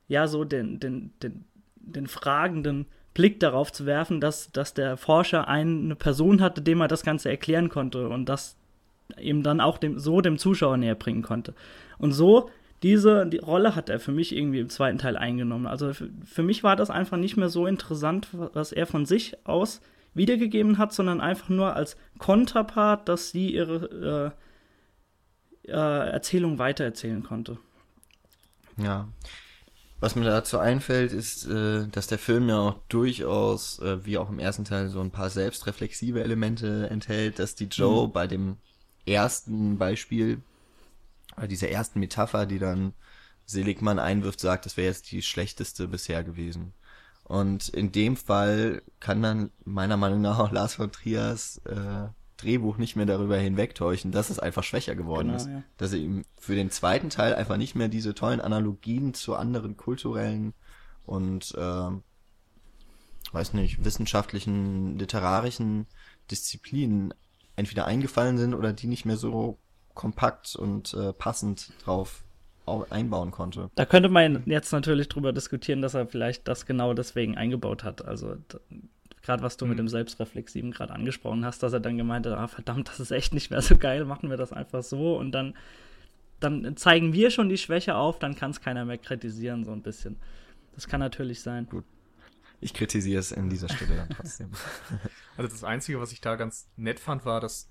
ja 0.08 0.26
so 0.26 0.44
den, 0.44 0.80
den, 0.80 1.12
den, 1.22 1.44
den 1.76 2.06
fragenden 2.06 2.86
Blick 3.16 3.40
darauf 3.40 3.72
zu 3.72 3.86
werfen, 3.86 4.20
dass, 4.20 4.52
dass 4.52 4.74
der 4.74 4.98
Forscher 4.98 5.48
eine 5.48 5.94
Person 5.94 6.42
hatte, 6.42 6.60
dem 6.60 6.82
er 6.82 6.86
das 6.86 7.02
Ganze 7.02 7.30
erklären 7.30 7.70
konnte 7.70 8.10
und 8.10 8.28
das 8.28 8.56
eben 9.18 9.42
dann 9.42 9.62
auch 9.62 9.78
dem, 9.78 9.98
so 9.98 10.20
dem 10.20 10.36
Zuschauer 10.36 10.76
näher 10.76 10.96
bringen 10.96 11.22
konnte. 11.22 11.54
Und 11.96 12.12
so, 12.12 12.50
diese 12.82 13.26
die 13.26 13.38
Rolle 13.38 13.74
hat 13.74 13.88
er 13.88 14.00
für 14.00 14.12
mich 14.12 14.36
irgendwie 14.36 14.60
im 14.60 14.68
zweiten 14.68 14.98
Teil 14.98 15.16
eingenommen. 15.16 15.66
Also 15.66 15.94
für, 15.94 16.10
für 16.26 16.42
mich 16.42 16.62
war 16.62 16.76
das 16.76 16.90
einfach 16.90 17.16
nicht 17.16 17.38
mehr 17.38 17.48
so 17.48 17.66
interessant, 17.66 18.28
was 18.32 18.70
er 18.72 18.86
von 18.86 19.06
sich 19.06 19.34
aus 19.46 19.80
wiedergegeben 20.12 20.76
hat, 20.76 20.92
sondern 20.92 21.22
einfach 21.22 21.48
nur 21.48 21.74
als 21.74 21.96
Konterpart, 22.18 23.08
dass 23.08 23.30
sie 23.30 23.54
ihre 23.54 24.34
äh, 25.66 25.70
äh, 25.70 26.10
Erzählung 26.10 26.58
weitererzählen 26.58 27.22
konnte. 27.22 27.56
Ja, 28.76 29.08
was 29.98 30.14
mir 30.14 30.24
dazu 30.24 30.58
einfällt, 30.58 31.12
ist, 31.12 31.46
äh, 31.46 31.86
dass 31.88 32.06
der 32.06 32.18
Film 32.18 32.48
ja 32.48 32.58
auch 32.58 32.76
durchaus, 32.88 33.78
äh, 33.78 34.04
wie 34.04 34.18
auch 34.18 34.28
im 34.28 34.38
ersten 34.38 34.64
Teil, 34.64 34.88
so 34.88 35.00
ein 35.00 35.10
paar 35.10 35.30
selbstreflexive 35.30 36.22
Elemente 36.22 36.88
enthält, 36.90 37.38
dass 37.38 37.54
die 37.54 37.66
Joe 37.66 38.06
mhm. 38.06 38.12
bei 38.12 38.26
dem 38.26 38.56
ersten 39.06 39.78
Beispiel, 39.78 40.42
bei 41.36 41.46
dieser 41.46 41.70
ersten 41.70 42.00
Metapher, 42.00 42.46
die 42.46 42.58
dann 42.58 42.92
Seligmann 43.46 43.98
einwirft, 43.98 44.40
sagt, 44.40 44.66
das 44.66 44.76
wäre 44.76 44.88
jetzt 44.88 45.10
die 45.12 45.22
schlechteste 45.22 45.88
bisher 45.88 46.24
gewesen. 46.24 46.74
Und 47.24 47.68
in 47.70 47.90
dem 47.90 48.16
Fall 48.16 48.82
kann 49.00 49.22
dann 49.22 49.50
meiner 49.64 49.96
Meinung 49.96 50.20
nach 50.20 50.38
auch 50.38 50.52
Lars 50.52 50.74
von 50.74 50.92
Triers 50.92 51.58
äh, 51.64 52.08
Drehbuch 52.36 52.76
nicht 52.76 52.96
mehr 52.96 53.06
darüber 53.06 53.36
hinwegtäuschen, 53.36 54.12
dass 54.12 54.30
es 54.30 54.38
einfach 54.38 54.62
schwächer 54.62 54.94
geworden 54.94 55.28
genau, 55.28 55.36
ist. 55.36 55.48
Ja. 55.48 55.62
Dass 55.78 55.92
er 55.92 55.98
ihm 55.98 56.24
für 56.38 56.54
den 56.54 56.70
zweiten 56.70 57.10
Teil 57.10 57.34
einfach 57.34 57.56
nicht 57.56 57.74
mehr 57.74 57.88
diese 57.88 58.14
tollen 58.14 58.40
Analogien 58.40 59.14
zu 59.14 59.34
anderen 59.34 59.76
kulturellen 59.76 60.52
und 61.04 61.54
äh, 61.56 61.90
weiß 63.32 63.54
nicht, 63.54 63.84
wissenschaftlichen, 63.84 64.98
literarischen 64.98 65.86
Disziplinen 66.30 67.14
entweder 67.56 67.86
eingefallen 67.86 68.38
sind 68.38 68.54
oder 68.54 68.72
die 68.72 68.86
nicht 68.86 69.04
mehr 69.04 69.16
so 69.16 69.58
kompakt 69.94 70.56
und 70.56 70.92
äh, 70.94 71.12
passend 71.12 71.72
drauf 71.84 72.22
einbauen 72.90 73.30
konnte. 73.30 73.70
Da 73.76 73.84
könnte 73.84 74.08
man 74.08 74.42
jetzt 74.46 74.72
natürlich 74.72 75.08
drüber 75.08 75.32
diskutieren, 75.32 75.82
dass 75.82 75.94
er 75.94 76.06
vielleicht 76.06 76.48
das 76.48 76.66
genau 76.66 76.94
deswegen 76.94 77.36
eingebaut 77.36 77.84
hat. 77.84 78.04
Also 78.04 78.36
Gerade 79.26 79.42
was 79.42 79.56
du 79.56 79.64
mhm. 79.64 79.70
mit 79.70 79.78
dem 79.80 79.88
Selbstreflexiven 79.88 80.70
gerade 80.70 80.92
angesprochen 80.92 81.44
hast, 81.44 81.60
dass 81.62 81.72
er 81.72 81.80
dann 81.80 81.96
gemeint 81.96 82.26
hat, 82.26 82.38
ah, 82.38 82.46
verdammt, 82.46 82.88
das 82.88 83.00
ist 83.00 83.10
echt 83.10 83.34
nicht 83.34 83.50
mehr 83.50 83.60
so 83.60 83.76
geil, 83.76 84.04
machen 84.04 84.30
wir 84.30 84.36
das 84.36 84.52
einfach 84.52 84.84
so 84.84 85.18
und 85.18 85.32
dann, 85.32 85.54
dann 86.38 86.76
zeigen 86.76 87.12
wir 87.12 87.32
schon 87.32 87.48
die 87.48 87.58
Schwäche 87.58 87.96
auf, 87.96 88.20
dann 88.20 88.36
kann 88.36 88.52
es 88.52 88.60
keiner 88.60 88.84
mehr 88.84 88.98
kritisieren, 88.98 89.64
so 89.64 89.72
ein 89.72 89.82
bisschen. 89.82 90.16
Das 90.76 90.86
kann 90.86 91.00
natürlich 91.00 91.42
sein. 91.42 91.66
Gut. 91.66 91.84
Ich 92.60 92.72
kritisiere 92.72 93.18
es 93.18 93.32
in 93.32 93.50
dieser 93.50 93.68
Stelle 93.68 93.96
dann 93.96 94.10
trotzdem. 94.10 94.50
Also 95.36 95.50
das 95.50 95.64
Einzige, 95.64 96.00
was 96.00 96.12
ich 96.12 96.22
da 96.22 96.36
ganz 96.36 96.70
nett 96.76 96.98
fand, 96.98 97.26
war, 97.26 97.42
dass 97.42 97.68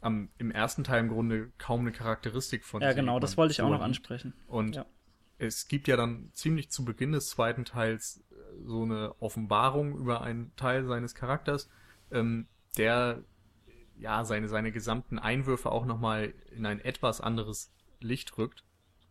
am, 0.00 0.28
im 0.38 0.52
ersten 0.52 0.84
Teil 0.84 1.00
im 1.00 1.08
Grunde 1.08 1.50
kaum 1.58 1.80
eine 1.80 1.92
Charakteristik 1.92 2.64
von 2.64 2.82
Ja, 2.82 2.92
genau, 2.92 3.18
das 3.18 3.36
wollte 3.36 3.52
ich 3.52 3.62
auch 3.62 3.70
noch 3.70 3.80
ansprechen. 3.80 4.32
Und 4.46 4.76
ja. 4.76 4.86
es 5.38 5.66
gibt 5.66 5.88
ja 5.88 5.96
dann 5.96 6.30
ziemlich 6.34 6.70
zu 6.70 6.84
Beginn 6.84 7.10
des 7.10 7.30
zweiten 7.30 7.64
Teils 7.64 8.22
so 8.64 8.82
eine 8.82 9.14
Offenbarung 9.20 9.96
über 9.96 10.22
einen 10.22 10.54
Teil 10.56 10.84
seines 10.84 11.14
Charakters, 11.14 11.68
ähm, 12.10 12.46
der 12.76 13.24
ja 13.96 14.24
seine, 14.24 14.48
seine 14.48 14.72
gesamten 14.72 15.18
Einwürfe 15.18 15.70
auch 15.70 15.84
nochmal 15.84 16.34
in 16.50 16.66
ein 16.66 16.80
etwas 16.80 17.20
anderes 17.20 17.72
Licht 18.00 18.36
rückt. 18.38 18.64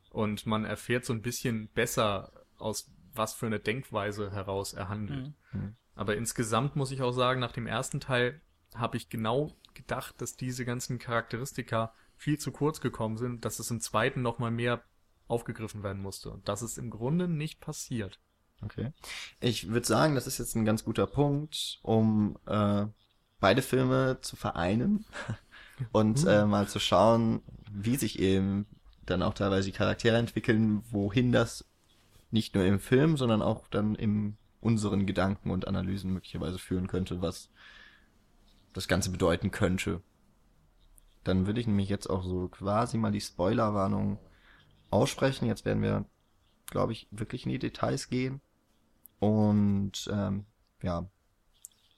Und 0.10 0.46
man 0.46 0.66
erfährt 0.66 1.06
so 1.06 1.14
ein 1.14 1.22
bisschen 1.22 1.68
besser, 1.70 2.32
aus 2.58 2.92
was 3.14 3.34
für 3.34 3.46
eine 3.46 3.60
Denkweise 3.60 4.32
heraus 4.32 4.74
er 4.74 4.90
handelt. 4.90 5.28
Mhm. 5.28 5.60
mhm. 5.60 5.76
Aber 5.96 6.16
insgesamt 6.16 6.78
muss 6.78 6.92
ich 6.92 7.02
auch 7.02 7.12
sagen, 7.12 7.42
nach 7.42 7.52
dem 7.52 7.68
ersten 7.68 8.00
Teil 8.00 8.42
habe 8.74 8.96
ich 8.96 9.10
genau 9.10 9.54
gedacht, 9.74 10.22
dass 10.22 10.38
diese 10.38 10.64
ganzen 10.64 10.98
Charakteristika 10.98 11.94
viel 12.16 12.38
zu 12.38 12.52
kurz 12.52 12.80
gekommen 12.80 13.18
sind, 13.18 13.44
dass 13.44 13.60
es 13.60 13.70
im 13.70 13.82
zweiten 13.82 14.22
nochmal 14.22 14.52
mehr 14.52 14.82
aufgegriffen 15.28 15.84
werden 15.84 16.02
musste. 16.02 16.32
Und 16.32 16.48
das 16.48 16.62
ist 16.62 16.78
im 16.78 16.90
Grunde 16.90 17.28
nicht 17.28 17.60
passiert. 17.60 18.20
Okay. 18.64 18.92
Ich 19.40 19.70
würde 19.70 19.88
sagen, 19.88 20.16
das 20.16 20.28
ist 20.28 20.38
jetzt 20.38 20.56
ein 20.56 20.66
ganz 20.66 20.84
guter 20.84 21.08
Punkt, 21.08 21.80
um 21.82 22.38
äh, 22.46 22.86
beide 23.40 23.62
Filme 23.62 24.20
zu 24.22 24.36
vereinen 24.36 25.06
und 25.92 26.24
uh. 26.26 26.28
äh, 26.28 26.46
mal 26.46 26.68
zu 26.68 26.80
schauen, 26.80 27.42
wie 27.72 27.96
sich 27.96 28.20
eben 28.20 28.66
dann 29.06 29.24
auch 29.24 29.34
teilweise 29.34 29.72
die 29.72 29.78
Charaktere 29.78 30.18
entwickeln, 30.18 30.84
wohin 30.92 31.32
das 31.32 31.66
nicht 32.32 32.54
nur 32.54 32.66
im 32.66 32.80
Film, 32.80 33.18
sondern 33.18 33.42
auch 33.42 33.68
dann 33.68 33.96
in 33.96 34.38
unseren 34.62 35.06
Gedanken 35.06 35.52
und 35.52 35.68
Analysen 35.68 36.14
möglicherweise 36.14 36.60
führen 36.60 36.88
könnte, 36.88 37.22
was 37.22 37.50
das 38.74 38.88
Ganze 38.88 39.10
bedeuten 39.10 39.52
könnte. 39.52 40.02
Dann 41.24 41.48
würde 41.48 41.60
ich 41.60 41.68
nämlich 41.68 41.90
jetzt 41.90 42.08
auch 42.08 42.24
so 42.24 42.48
quasi 42.50 42.98
mal 42.98 43.12
die 43.12 43.22
Spoilerwarnung 43.22 44.20
aussprechen. 44.90 45.48
Jetzt 45.48 45.66
werden 45.66 45.82
wir, 45.82 46.06
glaube 46.68 46.94
ich, 46.94 47.08
wirklich 47.12 47.46
in 47.46 47.52
die 47.52 47.60
Details 47.60 48.10
gehen. 48.10 48.42
Und 49.20 50.10
ähm, 50.12 50.46
ja, 50.82 51.10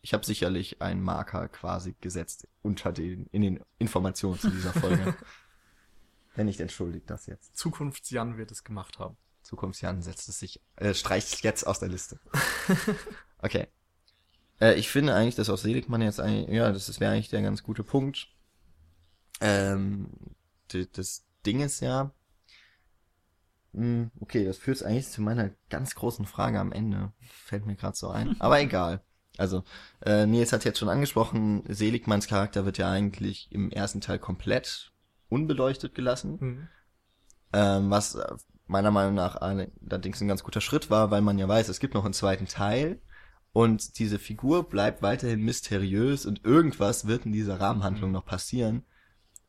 ich 0.02 0.14
habe 0.14 0.26
sicherlich 0.26 0.82
einen 0.82 1.02
Marker 1.02 1.48
quasi 1.48 1.96
gesetzt 2.02 2.48
unter 2.62 2.92
den 2.92 3.28
in 3.28 3.42
den 3.42 3.60
Informationen 3.78 4.40
zu 4.40 4.50
dieser 4.50 4.74
Folge. 4.74 5.16
Wenn 6.36 6.46
nicht, 6.46 6.60
entschuldigt 6.60 7.10
das 7.10 7.26
jetzt. 7.28 7.56
Zukunftsjan 7.58 8.38
wird 8.38 8.52
es 8.52 8.64
gemacht 8.64 9.00
haben. 9.00 9.18
Zukunftsjan 9.44 10.02
setzt 10.02 10.30
es 10.30 10.40
sich, 10.40 10.62
äh, 10.78 10.94
streicht 10.94 11.28
es 11.34 11.42
jetzt 11.42 11.66
aus 11.68 11.80
der 11.80 11.90
Liste. 11.90 12.20
okay. 13.40 13.68
Äh, 14.60 14.76
ich 14.76 14.90
finde 14.90 15.14
eigentlich, 15.14 15.36
dass 15.36 15.50
aus 15.50 15.64
Seligmann 15.64 16.02
jetzt 16.02 16.20
eigentlich, 16.20 16.56
ja, 16.56 16.72
das 16.72 17.00
wäre 17.00 17.12
eigentlich 17.12 17.30
der 17.30 17.42
ganz 17.42 17.64
gute 17.64 17.84
Punkt. 17.84 18.30
Ähm, 19.42 20.10
das 20.94 21.26
Ding 21.46 21.60
ist 21.60 21.82
ja, 21.82 22.14
okay, 23.74 24.46
das 24.46 24.58
führt 24.58 24.84
eigentlich 24.84 25.08
zu 25.08 25.22
meiner 25.22 25.52
ganz 25.70 25.96
großen 25.96 26.26
Frage 26.26 26.60
am 26.60 26.72
Ende. 26.72 27.14
Fällt 27.46 27.66
mir 27.66 27.76
gerade 27.76 27.96
so 27.96 28.10
ein. 28.10 28.36
Aber 28.40 28.60
egal. 28.60 29.02
Also, 29.38 29.64
äh, 30.06 30.26
Nils 30.26 30.52
hat 30.52 30.66
jetzt 30.66 30.80
schon 30.80 30.90
angesprochen, 30.90 31.64
Seligmanns 31.68 32.28
Charakter 32.28 32.66
wird 32.66 32.78
ja 32.78 32.92
eigentlich 32.92 33.48
im 33.52 33.72
ersten 33.72 34.02
Teil 34.02 34.20
komplett 34.20 34.92
unbeleuchtet 35.30 35.96
gelassen. 35.96 36.38
Mhm. 36.40 36.68
Ähm, 37.54 37.90
was 37.90 38.18
meiner 38.68 38.92
Meinung 38.92 39.16
nach 39.16 39.36
allerdings 39.36 40.22
ein 40.22 40.28
ganz 40.28 40.44
guter 40.44 40.62
Schritt 40.62 40.90
war, 40.90 41.12
weil 41.12 41.22
man 41.22 41.38
ja 41.38 41.48
weiß, 41.48 41.70
es 41.70 41.80
gibt 41.80 41.94
noch 41.94 42.06
einen 42.06 42.14
zweiten 42.14 42.46
Teil 42.46 43.02
und 43.54 44.00
diese 44.00 44.20
Figur 44.20 44.70
bleibt 44.70 45.02
weiterhin 45.02 45.42
mysteriös 45.42 46.26
und 46.26 46.46
irgendwas 46.46 47.08
wird 47.08 47.26
in 47.26 47.34
dieser 47.34 47.60
Rahmenhandlung 47.60 48.10
mhm. 48.10 48.16
noch 48.16 48.26
passieren. 48.26 48.86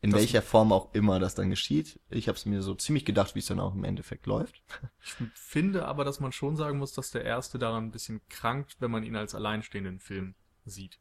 In 0.03 0.11
das 0.11 0.21
welcher 0.21 0.43
Form 0.43 0.73
auch 0.73 0.93
immer 0.95 1.21
das 1.21 1.37
dann 1.37 1.49
geschieht. 1.49 2.01
Ich 2.11 2.27
habe 2.27 2.37
es 2.37 2.45
mir 2.45 2.61
so 2.61 2.75
ziemlich 2.75 3.05
gedacht, 3.05 3.37
wie 3.37 3.39
es 3.39 3.47
dann 3.47 3.61
auch 3.61 3.73
im 3.73 3.85
Endeffekt 3.85 4.27
läuft. 4.27 4.61
Ich 5.01 5.15
finde 5.35 5.87
aber, 5.87 6.05
dass 6.05 6.19
man 6.19 6.33
schon 6.33 6.57
sagen 6.57 6.79
muss, 6.79 6.93
dass 6.93 7.13
der 7.13 7.25
erste 7.25 7.57
daran 7.57 7.85
ein 7.85 7.91
bisschen 7.93 8.21
krankt, 8.29 8.77
wenn 8.81 8.91
man 8.91 9.05
ihn 9.05 9.15
als 9.15 9.37
alleinstehenden 9.37 10.01
Film 10.01 10.35
sieht. 10.65 10.99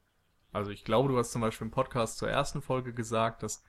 Also 0.51 0.69
ich 0.69 0.83
glaube, 0.83 1.09
du 1.09 1.17
hast 1.17 1.31
zum 1.31 1.41
Beispiel 1.41 1.65
im 1.65 1.71
Podcast 1.71 2.19
zur 2.19 2.29
ersten 2.29 2.61
Folge 2.61 2.93
gesagt, 2.93 3.41
dass 3.41 3.63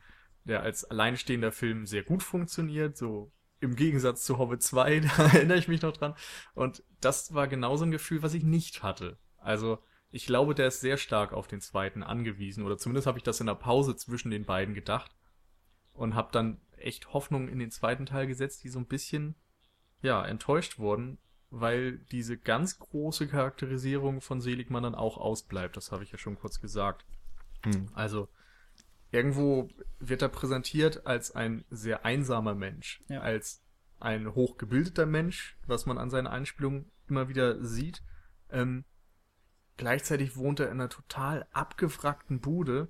der 0.45 0.63
als 0.63 0.85
alleinstehender 0.85 1.51
Film 1.51 1.87
sehr 1.87 2.03
gut 2.03 2.23
funktioniert, 2.23 2.99
so 2.99 3.33
im 3.61 3.75
Gegensatz 3.75 4.27
zu 4.27 4.37
Hobbit 4.37 4.63
2, 4.63 5.01
da 5.17 5.23
erinnere 5.29 5.57
ich 5.57 5.69
mich 5.69 5.81
noch 5.81 5.97
dran. 5.97 6.15
Und 6.55 6.83
das 7.01 7.33
war 7.33 7.49
genauso 7.49 7.87
ein 7.87 7.91
Gefühl, 7.91 8.23
was 8.23 8.35
ich 8.35 8.43
nicht 8.43 8.83
hatte. 8.83 9.17
Also 9.39 9.79
ich 10.11 10.27
glaube, 10.27 10.55
der 10.55 10.67
ist 10.67 10.83
sehr 10.83 10.99
stark 10.99 11.33
auf 11.33 11.47
den 11.47 11.63
zweiten 11.63 12.03
angewiesen, 12.03 12.65
oder 12.67 12.77
zumindest 12.77 13.07
habe 13.07 13.17
ich 13.17 13.25
das 13.25 13.41
in 13.41 13.47
der 13.47 13.55
Pause 13.55 13.97
zwischen 13.97 14.31
den 14.31 14.45
beiden 14.45 14.75
gedacht 14.75 15.11
und 15.93 16.15
habe 16.15 16.31
dann 16.33 16.61
echt 16.77 17.13
Hoffnung 17.13 17.49
in 17.49 17.59
den 17.59 17.71
zweiten 17.71 18.07
Teil 18.07 18.27
gesetzt, 18.27 18.65
die 18.65 18.69
so 18.69 18.79
ein 18.79 18.87
bisschen 18.87 19.35
ja 20.01 20.25
enttäuscht 20.25 20.79
wurden, 20.79 21.19
weil 21.51 21.99
diese 21.99 22.37
ganz 22.37 22.79
große 22.79 23.29
Charakterisierung 23.29 24.21
von 24.21 24.41
Seligmann 24.41 24.83
dann 24.83 24.95
auch 24.95 25.19
ausbleibt. 25.19 25.77
Das 25.77 25.93
habe 25.93 26.03
ich 26.03 26.13
ja 26.13 26.19
schon 26.19 26.39
kurz 26.39 26.61
gesagt. 26.61 27.05
Hm. 27.65 27.89
Also 27.95 28.29
irgendwo 29.11 29.69
wird 30.01 30.23
er 30.23 30.29
präsentiert 30.29 31.07
als 31.07 31.35
ein 31.35 31.65
sehr 31.71 32.05
einsamer 32.05 32.55
Mensch, 32.55 33.01
ja. 33.09 33.21
als 33.21 33.63
ein 34.01 34.35
hochgebildeter 34.35 35.07
Mensch, 35.07 35.57
was 35.67 35.87
man 35.87 35.99
an 35.99 36.11
seinen 36.11 36.27
Einspielungen 36.27 36.91
immer 37.09 37.29
wieder 37.29 37.65
sieht. 37.65 38.03
Ähm, 38.51 38.85
gleichzeitig 39.77 40.37
wohnt 40.37 40.59
er 40.59 40.67
in 40.67 40.81
einer 40.81 40.89
total 40.89 41.47
abgewrackten 41.53 42.41
Bude 42.41 42.89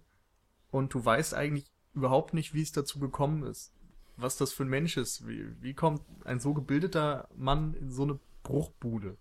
und 0.70 0.94
du 0.94 1.04
weißt 1.04 1.34
eigentlich 1.34 1.71
überhaupt 1.94 2.35
nicht, 2.35 2.55
wie 2.55 2.62
es 2.62 2.72
dazu 2.72 2.98
gekommen 2.98 3.42
ist. 3.44 3.72
Was 4.16 4.37
das 4.37 4.52
für 4.52 4.64
ein 4.64 4.68
Mensch 4.68 4.96
ist. 4.96 5.26
Wie, 5.26 5.46
wie 5.61 5.74
kommt 5.74 6.02
ein 6.24 6.40
so 6.40 6.55
gebildeter 6.55 7.28
Mann 7.37 7.74
in 7.74 7.90
so 7.90 8.02
eine 8.02 8.18
Bruchbude? 8.42 9.16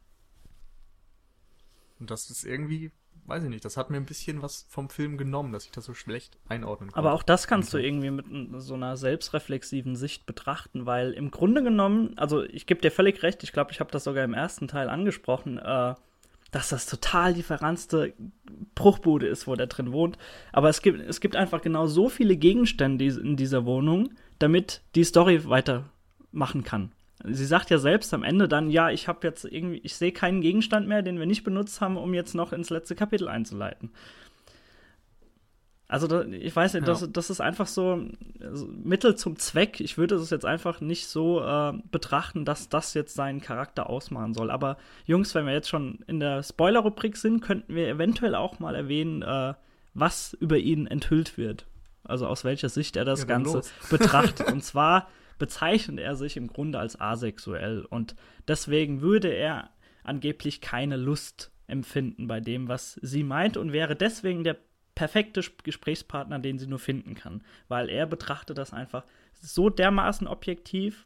Und 2.00 2.12
das 2.12 2.30
ist 2.30 2.44
irgendwie, 2.44 2.92
weiß 3.26 3.44
ich 3.44 3.50
nicht, 3.50 3.64
das 3.64 3.78
hat 3.78 3.90
mir 3.90 3.98
ein 3.98 4.06
bisschen 4.06 4.42
was 4.42 4.66
vom 4.70 4.90
Film 4.90 5.18
genommen, 5.18 5.54
dass 5.54 5.66
ich 5.66 5.72
das 5.72 5.86
so 5.86 5.94
schlecht 5.94 6.38
einordnen 6.50 6.90
konnte. 6.90 6.98
Aber 6.98 7.14
auch 7.14 7.24
das 7.24 7.48
kannst 7.48 7.74
du 7.74 7.78
irgendwie 7.78 8.10
mit 8.10 8.26
so 8.62 8.74
einer 8.74 8.98
selbstreflexiven 8.98 9.96
Sicht 9.96 10.26
betrachten, 10.26 10.86
weil 10.86 11.14
im 11.14 11.32
Grunde 11.32 11.64
genommen, 11.64 12.18
also 12.18 12.44
ich 12.44 12.66
gebe 12.66 12.82
dir 12.82 12.92
völlig 12.92 13.22
recht, 13.24 13.44
ich 13.44 13.54
glaube, 13.54 13.72
ich 13.72 13.80
habe 13.80 13.92
das 13.92 14.04
sogar 14.04 14.24
im 14.24 14.34
ersten 14.34 14.68
Teil 14.68 14.90
angesprochen, 14.90 15.58
äh, 15.60 15.96
dass 16.52 16.70
das 16.70 16.86
total 16.86 17.34
die 17.34 17.44
verranzte 17.44 18.14
Bruchbude 18.76 19.28
ist, 19.28 19.48
wo 19.48 19.56
der 19.56 19.68
drin 19.68 19.92
wohnt. 19.92 20.18
Aber 20.52 20.70
es 20.70 20.82
gibt, 20.82 21.00
es 21.00 21.22
gibt 21.22 21.36
einfach 21.36 21.62
genau 21.62 21.88
so 21.88 22.10
viele 22.10 22.36
Gegenstände 22.36 23.06
in 23.06 23.38
dieser 23.38 23.66
Wohnung, 23.66 24.14
damit 24.40 24.82
die 24.96 25.06
Story 25.06 25.46
weitermachen 25.46 26.64
kann. 26.64 26.92
Sie 27.24 27.46
sagt 27.46 27.70
ja 27.70 27.78
selbst 27.78 28.14
am 28.14 28.24
Ende 28.24 28.48
dann, 28.48 28.70
ja, 28.70 28.90
ich 28.90 29.08
habe 29.08 29.28
jetzt 29.28 29.46
irgendwie, 29.46 29.80
ich 29.84 29.96
sehe 29.96 30.12
keinen 30.12 30.42
Gegenstand 30.42 30.88
mehr, 30.88 31.04
den 31.04 31.20
wir 31.20 31.28
nicht 31.28 31.44
benutzt 31.44 31.80
haben, 31.80 31.98
um 31.98 32.14
jetzt 32.14 32.34
noch 32.34 32.52
ins 32.52 32.70
letzte 32.70 32.96
Kapitel 32.96 33.28
einzuleiten. 33.28 33.92
Also 35.92 36.08
da, 36.08 36.24
ich 36.24 36.56
weiß 36.56 36.76
nicht, 36.76 36.88
ja. 36.88 36.94
das, 36.94 37.12
das 37.12 37.30
ist 37.30 37.42
einfach 37.42 37.68
so 37.68 38.06
also 38.40 38.66
Mittel 38.66 39.16
zum 39.16 39.36
Zweck. 39.36 39.82
Ich 39.82 39.98
würde 39.98 40.16
es 40.16 40.30
jetzt 40.30 40.46
einfach 40.46 40.80
nicht 40.80 41.08
so 41.08 41.44
äh, 41.44 41.74
betrachten, 41.92 42.46
dass 42.46 42.70
das 42.70 42.94
jetzt 42.94 43.14
seinen 43.14 43.42
Charakter 43.42 43.90
ausmachen 43.90 44.34
soll. 44.34 44.52
Aber 44.52 44.78
Jungs, 45.06 45.36
wenn 45.36 45.46
wir 45.46 45.52
jetzt 45.52 45.68
schon 45.68 46.00
in 46.08 46.22
der 46.22 46.44
Spoiler-Rubrik 46.44 47.18
sind, 47.18 47.42
könnten 47.42 47.76
wir 47.76 47.90
eventuell 47.90 48.36
auch 48.36 48.60
mal 48.60 48.74
erwähnen, 48.74 49.22
äh, 49.22 49.54
was 49.94 50.34
über 50.40 50.58
ihn 50.58 50.88
enthüllt 50.88 51.38
wird. 51.38 51.68
Also 52.06 52.26
aus 52.26 52.46
welcher 52.46 52.70
Sicht 52.70 52.96
er 52.96 53.04
das 53.04 53.24
ja, 53.24 53.26
Ganze 53.26 53.62
betrachtet. 53.90 54.50
Und 54.50 54.64
zwar 54.64 55.10
bezeichnet 55.40 56.00
er 56.00 56.16
sich 56.16 56.38
im 56.38 56.48
Grunde 56.48 56.80
als 56.80 57.02
asexuell. 57.02 57.84
Und 57.84 58.16
deswegen 58.48 59.02
würde 59.02 59.28
er 59.28 59.72
angeblich 60.06 60.62
keine 60.62 60.96
Lust 60.96 61.52
empfinden 61.68 62.28
bei 62.28 62.40
dem, 62.40 62.70
was 62.70 62.98
sie 63.02 63.24
meint 63.26 63.58
und 63.58 63.74
wäre 63.74 63.98
deswegen 63.98 64.46
der 64.46 64.56
perfekte 64.96 65.42
Gesprächspartner, 65.64 66.40
den 66.40 66.60
sie 66.60 66.68
nur 66.68 66.80
finden 66.80 67.16
kann. 67.16 67.44
Weil 67.68 67.90
er 67.90 68.06
betrachtet 68.06 68.58
das 68.58 68.74
einfach 68.74 69.04
so 69.42 69.70
dermaßen 69.70 70.28
objektiv 70.28 71.06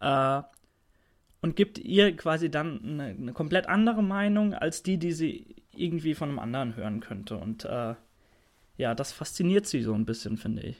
äh, 0.00 0.42
und 1.40 1.56
gibt 1.56 1.78
ihr 1.78 2.16
quasi 2.16 2.50
dann 2.50 2.82
eine, 2.82 3.04
eine, 3.04 3.32
komplett 3.32 3.68
andere 3.68 4.02
Meinung 4.02 4.54
als 4.54 4.82
die, 4.82 4.98
die 4.98 5.12
sie 5.12 5.56
irgendwie 5.72 6.14
von 6.14 6.28
einem 6.28 6.38
anderen 6.38 6.76
hören 6.76 7.00
könnte. 7.00 7.36
Und 7.36 7.64
äh, 7.64 7.94
ja, 8.76 8.94
das 8.94 9.12
fasziniert 9.12 9.66
sie 9.66 9.82
so 9.82 9.94
ein 9.94 10.06
bisschen, 10.06 10.36
finde 10.36 10.62
ich. 10.62 10.76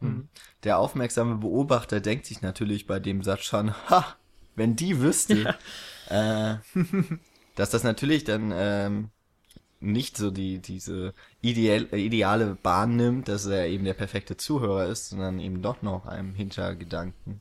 Hm. 0.00 0.28
Der 0.64 0.78
aufmerksame 0.78 1.36
Beobachter 1.36 2.00
denkt 2.00 2.26
sich 2.26 2.42
natürlich 2.42 2.86
bei 2.86 2.98
dem 2.98 3.22
Satz 3.22 3.44
schon, 3.44 3.72
ha, 3.88 4.16
wenn 4.56 4.76
die 4.76 5.00
wüsste, 5.00 5.56
ja. 6.10 6.54
äh, 6.54 6.58
dass 7.54 7.70
das 7.70 7.84
natürlich 7.84 8.24
dann 8.24 8.52
ähm, 8.54 9.10
nicht 9.82 10.16
so 10.16 10.30
die 10.30 10.58
diese 10.58 11.14
ideal, 11.40 11.92
ideale 11.94 12.56
Bahn 12.62 12.96
nimmt, 12.96 13.28
dass 13.28 13.46
er 13.46 13.66
eben 13.66 13.84
der 13.84 13.94
perfekte 13.94 14.36
Zuhörer 14.36 14.86
ist, 14.86 15.10
sondern 15.10 15.40
eben 15.40 15.62
doch 15.62 15.82
noch 15.82 16.06
einem 16.06 16.34
Hintergedanken. 16.34 17.40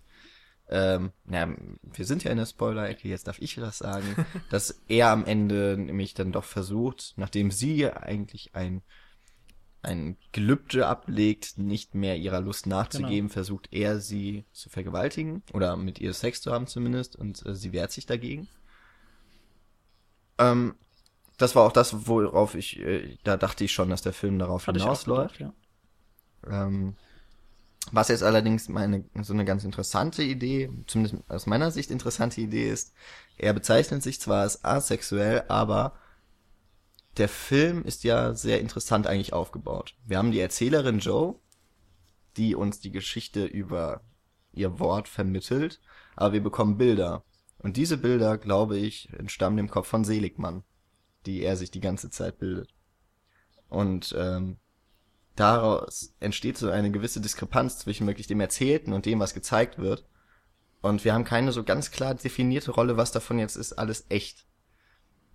Ähm, 0.70 1.12
ja, 1.30 1.50
wir 1.84 2.06
sind 2.06 2.24
ja 2.24 2.32
in 2.32 2.38
der 2.38 2.46
Spoiler-Ecke, 2.46 3.08
jetzt 3.10 3.28
darf 3.28 3.40
ich 3.40 3.56
das 3.56 3.80
sagen, 3.80 4.26
dass 4.50 4.82
er 4.88 5.10
am 5.10 5.26
Ende 5.26 5.76
nämlich 5.78 6.14
dann 6.14 6.32
doch 6.32 6.46
versucht, 6.46 7.14
nachdem 7.18 7.52
sie 7.52 7.88
eigentlich 7.88 8.56
ein 8.56 8.82
ein 9.84 10.18
Gelübde 10.32 10.86
ablegt, 10.88 11.58
nicht 11.58 11.96
mehr 11.96 12.16
ihrer 12.16 12.40
Lust 12.40 12.68
nachzugeben, 12.68 13.28
genau. 13.28 13.34
versucht 13.34 13.70
er 13.72 14.00
sie 14.00 14.46
zu 14.52 14.70
vergewaltigen 14.70 15.44
oder 15.54 15.76
mit 15.76 16.00
ihr 16.00 16.14
Sex 16.14 16.42
zu 16.42 16.52
haben 16.52 16.68
zumindest 16.68 17.16
und 17.16 17.44
äh, 17.46 17.56
sie 17.56 17.74
wehrt 17.74 17.92
sich 17.92 18.06
dagegen. 18.06 18.48
Ähm, 20.38 20.76
das 21.42 21.56
war 21.56 21.64
auch 21.64 21.72
das, 21.72 22.08
worauf 22.08 22.56
ich, 22.56 22.80
äh, 22.80 23.18
da 23.24 23.38
dachte 23.38 23.64
ich 23.64 23.72
schon, 23.72 23.90
dass 23.90 24.02
der 24.02 24.14
Film 24.14 24.40
darauf 24.40 24.68
Hatte 24.68 24.80
hinausläuft. 24.80 25.40
Ja. 25.40 25.54
Ähm, 26.48 26.96
was 27.92 28.10
jetzt 28.10 28.24
allerdings 28.24 28.70
meine, 28.70 29.04
so 29.22 29.34
eine 29.34 29.46
ganz 29.46 29.64
interessante 29.64 30.24
Idee, 30.24 30.70
zumindest 30.88 31.30
aus 31.30 31.48
meiner 31.48 31.72
Sicht 31.72 31.90
interessante 31.90 32.40
Idee 32.40 32.70
ist, 32.70 32.94
er 33.38 33.54
bezeichnet 33.54 34.04
sich 34.04 34.22
zwar 34.22 34.42
als 34.42 34.64
asexuell, 34.64 35.44
aber 35.48 35.94
der 37.18 37.28
Film 37.28 37.84
ist 37.84 38.04
ja 38.04 38.34
sehr 38.34 38.62
interessant 38.62 39.08
eigentlich 39.08 39.34
aufgebaut. 39.34 39.96
Wir 40.06 40.18
haben 40.18 40.32
die 40.32 40.40
Erzählerin 40.40 41.00
Joe, 41.00 41.36
die 42.38 42.56
uns 42.56 42.80
die 42.80 42.92
Geschichte 42.92 43.46
über 43.46 44.02
ihr 44.54 44.80
Wort 44.80 45.08
vermittelt, 45.08 45.82
aber 46.16 46.34
wir 46.34 46.44
bekommen 46.44 46.78
Bilder. 46.78 47.24
Und 47.58 47.78
diese 47.78 47.98
Bilder, 47.98 48.38
glaube 48.38 48.78
ich, 48.78 49.10
entstammen 49.14 49.58
dem 49.58 49.70
Kopf 49.70 49.88
von 49.88 50.04
Seligmann, 50.04 50.64
die 51.26 51.44
er 51.44 51.56
sich 51.56 51.72
die 51.72 51.80
ganze 51.80 52.10
Zeit 52.10 52.40
bildet. 52.40 52.70
Und 53.70 54.16
ähm, 54.18 54.58
daraus 55.36 56.14
entsteht 56.20 56.58
so 56.58 56.70
eine 56.70 56.92
gewisse 56.92 57.22
Diskrepanz 57.22 57.80
zwischen 57.80 58.08
wirklich 58.08 58.28
dem 58.28 58.42
Erzählten 58.42 58.94
und 58.94 59.06
dem, 59.06 59.20
was 59.20 59.34
gezeigt 59.34 59.80
wird. 59.80 60.06
Und 60.82 61.06
wir 61.06 61.14
haben 61.14 61.24
keine 61.24 61.52
so 61.52 61.64
ganz 61.64 61.92
klar 61.92 62.16
definierte 62.16 62.72
Rolle, 62.72 62.98
was 62.98 63.12
davon 63.12 63.40
jetzt 63.40 63.56
ist 63.56 63.74
alles 63.74 64.06
echt. 64.10 64.46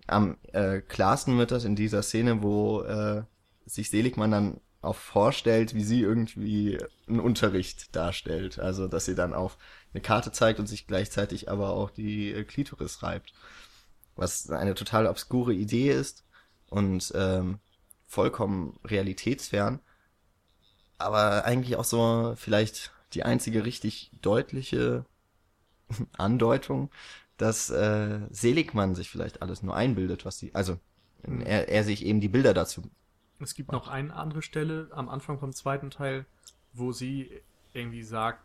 Am 0.05 0.37
äh, 0.53 0.81
klarsten 0.81 1.37
wird 1.37 1.51
das 1.51 1.65
in 1.65 1.75
dieser 1.75 2.03
Szene, 2.03 2.41
wo 2.41 2.81
äh, 2.83 3.23
sich 3.65 3.89
Seligmann 3.89 4.31
dann 4.31 4.61
auch 4.81 4.95
vorstellt, 4.95 5.73
wie 5.73 5.83
sie 5.83 6.01
irgendwie 6.01 6.77
einen 7.07 7.19
Unterricht 7.19 7.95
darstellt. 7.95 8.59
Also, 8.59 8.87
dass 8.87 9.05
sie 9.05 9.15
dann 9.15 9.33
auf 9.33 9.57
eine 9.93 10.01
Karte 10.01 10.31
zeigt 10.31 10.59
und 10.59 10.67
sich 10.67 10.87
gleichzeitig 10.87 11.49
aber 11.49 11.71
auch 11.71 11.89
die 11.89 12.31
äh, 12.31 12.43
Klitoris 12.43 13.03
reibt. 13.03 13.33
Was 14.17 14.49
eine 14.49 14.73
total 14.75 15.07
obskure 15.07 15.53
Idee 15.53 15.91
ist 15.91 16.25
und 16.69 17.13
ähm, 17.15 17.59
vollkommen 18.07 18.79
realitätsfern. 18.83 19.79
Aber 20.97 21.45
eigentlich 21.45 21.75
auch 21.77 21.85
so 21.85 22.33
vielleicht 22.35 22.91
die 23.13 23.23
einzige 23.23 23.63
richtig 23.63 24.11
deutliche 24.21 25.05
Andeutung, 26.17 26.89
dass 27.37 27.69
äh, 27.69 28.19
Seligmann 28.31 28.95
sich 28.95 29.09
vielleicht 29.09 29.41
alles 29.41 29.61
nur 29.63 29.75
einbildet, 29.75 30.25
was 30.25 30.39
sie, 30.39 30.53
also 30.55 30.79
er, 31.23 31.69
er 31.69 31.83
sich 31.83 32.05
eben 32.05 32.19
die 32.19 32.29
Bilder 32.29 32.53
dazu 32.53 32.89
es 33.39 33.53
gibt 33.53 33.71
noch 33.71 33.87
eine 33.87 34.13
andere 34.15 34.41
Stelle 34.41 34.89
am 34.91 35.09
Anfang 35.09 35.39
vom 35.39 35.53
zweiten 35.53 35.89
Teil, 35.89 36.25
wo 36.73 36.91
sie 36.91 37.29
irgendwie 37.73 38.03
sagt, 38.03 38.43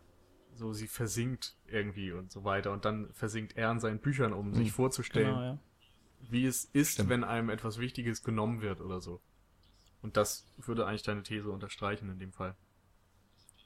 so 0.55 0.73
sie 0.73 0.87
versinkt 0.87 1.55
irgendwie 1.67 2.11
und 2.11 2.31
so 2.31 2.43
weiter 2.43 2.71
und 2.71 2.85
dann 2.85 3.11
versinkt 3.13 3.57
er 3.57 3.71
in 3.71 3.79
seinen 3.79 3.99
Büchern, 3.99 4.33
um 4.33 4.49
mhm. 4.49 4.55
sich 4.55 4.71
vorzustellen, 4.71 5.33
genau, 5.33 5.41
ja. 5.41 5.59
wie 6.29 6.45
es 6.45 6.65
ist, 6.65 6.93
Stimmt. 6.93 7.09
wenn 7.09 7.23
einem 7.23 7.49
etwas 7.49 7.79
Wichtiges 7.79 8.23
genommen 8.23 8.61
wird 8.61 8.81
oder 8.81 9.01
so. 9.01 9.21
Und 10.01 10.17
das 10.17 10.45
würde 10.57 10.85
eigentlich 10.85 11.03
deine 11.03 11.23
These 11.23 11.49
unterstreichen 11.49 12.09
in 12.09 12.19
dem 12.19 12.33
Fall. 12.33 12.55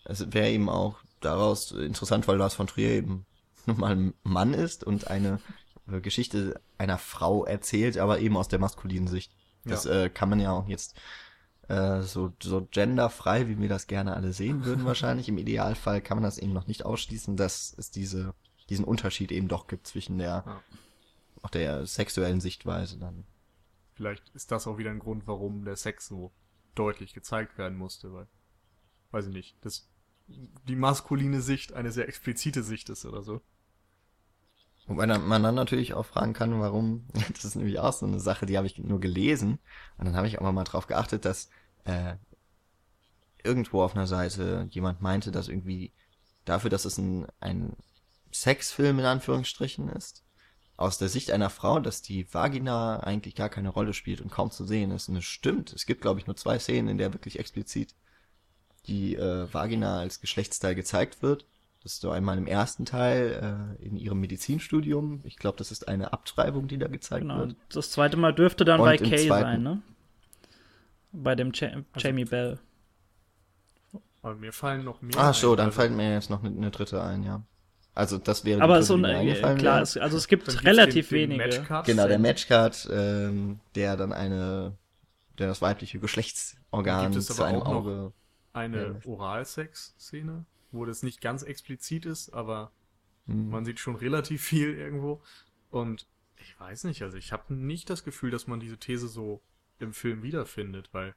Es 0.06 0.32
wäre 0.34 0.50
eben 0.50 0.69
auch 0.69 1.00
daraus 1.19 1.71
interessant, 1.71 2.28
weil 2.28 2.38
Lars 2.38 2.54
von 2.54 2.67
Trier 2.67 2.91
eben 2.91 3.26
nun 3.65 3.80
mal 3.80 3.95
ein 3.95 4.13
Mann 4.23 4.54
ist 4.54 4.84
und 4.84 5.08
eine 5.08 5.39
Geschichte 6.02 6.62
einer 6.78 6.97
Frau 6.97 7.45
erzählt, 7.45 7.97
aber 7.97 8.19
eben 8.19 8.38
aus 8.38 8.47
der 8.47 8.60
maskulinen 8.60 9.08
Sicht. 9.08 9.32
Das 9.65 9.84
ja. 9.84 10.04
äh, 10.04 10.10
kann 10.10 10.30
man 10.30 10.39
ja 10.39 10.52
auch 10.52 10.67
jetzt 10.67 10.95
äh, 11.67 12.01
so, 12.01 12.34
so 12.41 12.67
genderfrei, 12.71 13.47
wie 13.47 13.60
wir 13.60 13.69
das 13.69 13.88
gerne 13.88 14.15
alle 14.15 14.34
sehen 14.34 14.65
würden 14.65 14.86
wahrscheinlich. 14.86 15.30
Im 15.30 15.38
Idealfall 15.38 16.01
kann 16.01 16.17
man 16.17 16.23
das 16.23 16.38
eben 16.38 16.53
noch 16.53 16.67
nicht 16.67 16.86
ausschließen, 16.86 17.36
dass 17.38 17.73
es 17.77 17.91
diese, 17.91 18.34
diesen 18.69 18.86
Unterschied 18.86 19.32
eben 19.32 19.47
doch 19.47 19.67
gibt 19.67 19.88
zwischen 19.88 20.17
der, 20.17 20.43
ja. 20.45 20.62
auch 21.41 21.49
der 21.49 21.86
sexuellen 21.86 22.41
Sichtweise 22.41 22.97
dann. 22.97 23.25
Vielleicht 23.95 24.30
ist 24.30 24.51
das 24.51 24.67
auch 24.67 24.77
wieder 24.77 24.91
ein 24.91 24.99
Grund, 24.99 25.27
warum 25.27 25.65
der 25.65 25.75
Sex 25.75 26.08
so 26.08 26.32
deutlich 26.75 27.13
gezeigt 27.13 27.58
werden 27.58 27.77
musste, 27.77 28.13
weil, 28.13 28.27
weiß 29.12 29.27
ich 29.27 29.34
nicht, 29.34 29.65
dass 29.65 29.89
die 30.27 30.75
maskuline 30.75 31.41
Sicht 31.41 31.73
eine 31.73 31.91
sehr 31.91 32.08
explizite 32.08 32.63
Sicht 32.63 32.89
ist 32.89 33.06
oder 33.06 33.23
so. 33.23 33.41
Wobei 34.88 35.06
man 35.06 35.43
dann 35.43 35.56
natürlich 35.56 35.93
auch 35.93 36.06
fragen 36.06 36.34
kann, 36.34 36.60
warum, 36.62 37.08
das 37.34 37.43
ist 37.43 37.56
nämlich 37.56 37.80
auch 37.80 37.93
so 37.93 38.06
eine 38.06 38.19
Sache, 38.19 38.45
die 38.45 38.58
habe 38.58 38.67
ich 38.67 38.77
nur 38.77 38.99
gelesen. 38.99 39.60
Und 39.97 40.06
dann 40.06 40.15
habe 40.15 40.27
ich 40.27 40.39
auch 40.39 40.51
mal 40.51 40.63
drauf 40.63 40.88
geachtet, 40.88 41.25
dass 41.25 41.49
äh, 41.88 42.15
irgendwo 43.43 43.82
auf 43.82 43.95
einer 43.95 44.08
Seite 44.08 44.67
jemand 44.69 45.02
meinte, 45.02 45.32
dass 45.32 45.47
irgendwie 45.47 45.93
dafür, 46.45 46.69
dass 46.69 46.86
es 46.86 46.97
ein, 46.97 47.28
ein 47.39 47.76
Sexfilm 48.34 49.00
in 49.00 49.06
Anführungsstrichen 49.06 49.89
ist, 49.89 50.23
aus 50.76 50.97
der 50.97 51.10
Sicht 51.10 51.32
einer 51.32 51.50
Frau, 51.50 51.80
dass 51.80 52.02
die 52.02 52.32
Vagina 52.32 53.00
eigentlich 53.00 53.36
gar 53.36 53.50
keine 53.50 53.69
Rolle 53.69 53.93
spielt 53.93 54.21
und 54.21 54.32
kaum 54.32 54.52
zu 54.52 54.65
sehen 54.65 54.91
ist. 54.91 55.10
Und 55.10 55.15
es 55.15 55.26
stimmt. 55.26 55.73
Es 55.73 55.86
gibt, 55.86 56.02
glaube 56.02 56.19
ich, 56.19 56.28
nur 56.28 56.36
zwei 56.36 56.60
Szenen, 56.60 56.89
in 56.89 56.97
der 56.97 57.13
wirklich 57.13 57.39
explizit 57.39 57.95
die 58.86 59.15
äh, 59.15 59.52
Vagina 59.52 60.00
als 60.00 60.21
Geschlechtsteil 60.21 60.76
gezeigt 60.76 61.21
wird. 61.21 61.45
Das 61.82 61.93
ist 61.93 62.02
so 62.02 62.12
einmal 62.12 62.38
im 62.38 62.47
ersten 62.47 62.86
Teil 62.86 63.78
äh, 63.82 63.86
in 63.86 63.97
ihrem 63.97 64.19
Medizinstudium. 64.19 65.21
Ich 65.23 65.38
glaube, 65.38 65.58
das 65.58 65.71
ist 65.71 65.88
eine 65.88 66.13
Abtreibung, 66.13 66.67
die 66.67 66.78
da 66.78 66.88
gezeigt 66.88 67.23
genau. 67.23 67.39
wird. 67.39 67.56
Das 67.69 67.91
zweite 67.91 68.17
Mal 68.17 68.34
dürfte 68.34 68.65
dann 68.65 68.80
Und 68.80 68.86
bei 68.86 68.97
Kay 68.97 69.28
sein, 69.28 69.63
ne? 69.63 69.82
Bei 71.23 71.36
dem 71.36 71.51
ja 71.53 71.69
also, 71.69 71.84
Jamie 71.95 72.25
Bell. 72.25 72.60
Aber 74.21 74.36
mir 74.36 74.51
fallen 74.51 74.84
noch 74.84 75.01
mehr. 75.01 75.17
Ah, 75.17 75.34
so, 75.34 75.56
dann 75.56 75.67
also. 75.67 75.80
fällt 75.80 75.93
mir 75.93 76.13
jetzt 76.13 76.30
noch 76.30 76.43
eine, 76.43 76.56
eine, 76.56 76.71
dritte 76.71 77.01
ein, 77.01 77.23
ja. 77.23 77.43
Also 77.93 78.17
das 78.17 78.45
wäre 78.45 78.62
aber 78.62 78.84
so 78.84 78.93
eine, 78.93 79.56
klar, 79.56 79.82
es, 79.82 79.97
also 79.97 80.17
es 80.17 80.27
gibt 80.27 80.63
relativ 80.63 81.10
den, 81.10 81.32
den 81.32 81.39
wenige. 81.39 81.84
Genau, 81.84 82.08
der 82.08 82.19
Matchcard, 82.19 82.88
ähm, 82.91 83.60
der 83.73 83.97
dann 83.97 84.13
eine, 84.13 84.77
der 85.39 85.47
das 85.47 85.62
weibliche 85.63 85.99
Geschlechtsorgan 85.99 87.19
zu 87.19 87.43
einem 87.43 87.63
Auge. 87.63 88.13
Eine 88.53 88.99
Oralsex-Szene? 89.03 90.45
wo 90.71 90.86
das 90.86 91.03
nicht 91.03 91.21
ganz 91.21 91.43
explizit 91.43 92.06
ist, 92.06 92.34
aber 92.34 92.71
mhm. 93.25 93.49
man 93.49 93.65
sieht 93.65 93.80
schon 93.80 93.95
relativ 93.95 94.43
viel 94.43 94.75
irgendwo. 94.75 95.21
Und 95.69 96.08
ich 96.38 96.60
weiß 96.60 96.86
nicht, 96.86 97.01
also 97.01 97.17
ich 97.17 97.32
habe 97.32 97.53
nicht 97.53 97.89
das 97.89 98.03
Gefühl, 98.03 98.32
dass 98.32 98.47
man 98.47 98.60
diese 98.60 98.77
These 98.77 99.08
so 99.08 99.41
im 99.79 99.93
Film 99.93 100.23
wiederfindet, 100.23 100.89
weil 100.93 101.13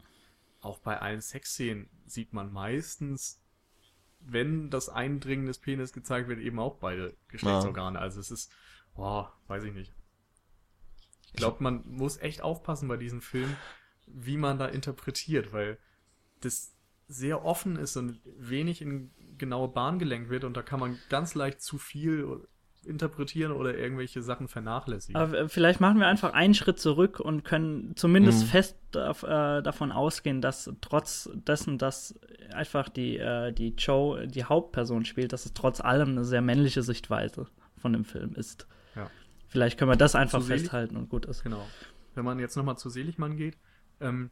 auch 0.61 0.79
bei 0.79 1.01
allen 1.01 1.21
Sexszenen 1.21 1.89
sieht 2.07 2.33
man 2.33 2.53
meistens, 2.53 3.41
wenn 4.21 4.71
das 4.71 4.89
Eindringen 4.89 5.47
des 5.47 5.59
Penis 5.59 5.93
gezeigt 5.93 6.29
wird, 6.29 6.41
eben 6.41 6.59
auch 6.59 6.77
beide 6.77 7.17
Geschlechtsorgane. 7.29 7.99
Ja. 7.99 8.03
Also 8.03 8.21
es 8.21 8.31
ist, 8.31 8.53
boah, 8.95 9.33
weiß 9.47 9.65
ich 9.65 9.73
nicht. 9.73 9.95
Ich 11.23 11.33
glaube, 11.33 11.63
man 11.63 11.83
muss 11.87 12.19
echt 12.19 12.43
aufpassen 12.43 12.89
bei 12.89 12.97
diesem 12.97 13.23
Film, 13.23 13.57
wie 14.07 14.37
man 14.37 14.59
da 14.59 14.67
interpretiert, 14.67 15.53
weil 15.53 15.79
das 16.41 16.75
sehr 17.07 17.45
offen 17.45 17.77
ist 17.77 17.97
und 17.97 18.21
wenig 18.25 18.83
in 18.83 19.11
genaue 19.39 19.69
Bahn 19.69 19.99
gelenkt 19.99 20.29
wird 20.29 20.45
und 20.45 20.57
da 20.57 20.63
kann 20.63 20.81
man 20.81 20.99
ganz 21.09 21.35
leicht 21.35 21.61
zu 21.63 21.79
viel 21.79 22.47
interpretieren 22.85 23.53
oder 23.53 23.77
irgendwelche 23.77 24.23
Sachen 24.23 24.49
vernachlässigen. 24.49 25.21
Aber 25.21 25.49
vielleicht 25.49 25.81
machen 25.81 25.99
wir 26.01 26.07
einfach 26.07 26.33
einen 26.33 26.55
Schritt 26.55 26.79
zurück 26.79 27.21
und 27.21 27.45
können 27.45 27.95
zumindest 27.97 28.45
mhm. 28.45 28.49
fest 28.49 28.77
äh, 28.95 29.63
davon 29.63 29.93
ausgehen, 29.93 30.41
dass 30.41 30.71
trotz 30.81 31.31
dessen, 31.35 31.79
dass 31.79 32.19
einfach 32.53 32.89
die, 32.89 33.19
äh, 33.19 33.53
die 33.53 33.75
Joe 33.77 34.27
die 34.27 34.45
Hauptperson 34.45 35.05
spielt, 35.05 35.33
dass 35.33 35.45
es 35.45 35.53
trotz 35.53 35.81
allem 35.81 36.11
eine 36.11 36.25
sehr 36.25 36.43
männliche 36.43 36.83
Sichtweise 36.83 37.47
von 37.77 37.93
dem 37.93 38.05
Film 38.05 38.35
ist. 38.35 38.67
Ja. 38.97 39.11
Vielleicht 39.49 39.79
können 39.79 39.91
wir 39.91 39.97
das 39.97 40.15
einfach 40.15 40.43
festhalten 40.43 40.97
und 40.97 41.09
gut 41.09 41.27
ist. 41.27 41.43
Genau. 41.43 41.67
Wenn 42.15 42.25
man 42.25 42.39
jetzt 42.39 42.57
nochmal 42.57 42.79
zu 42.79 42.89
Seligmann 42.89 43.37
geht, 43.37 43.59
ähm, 44.01 44.31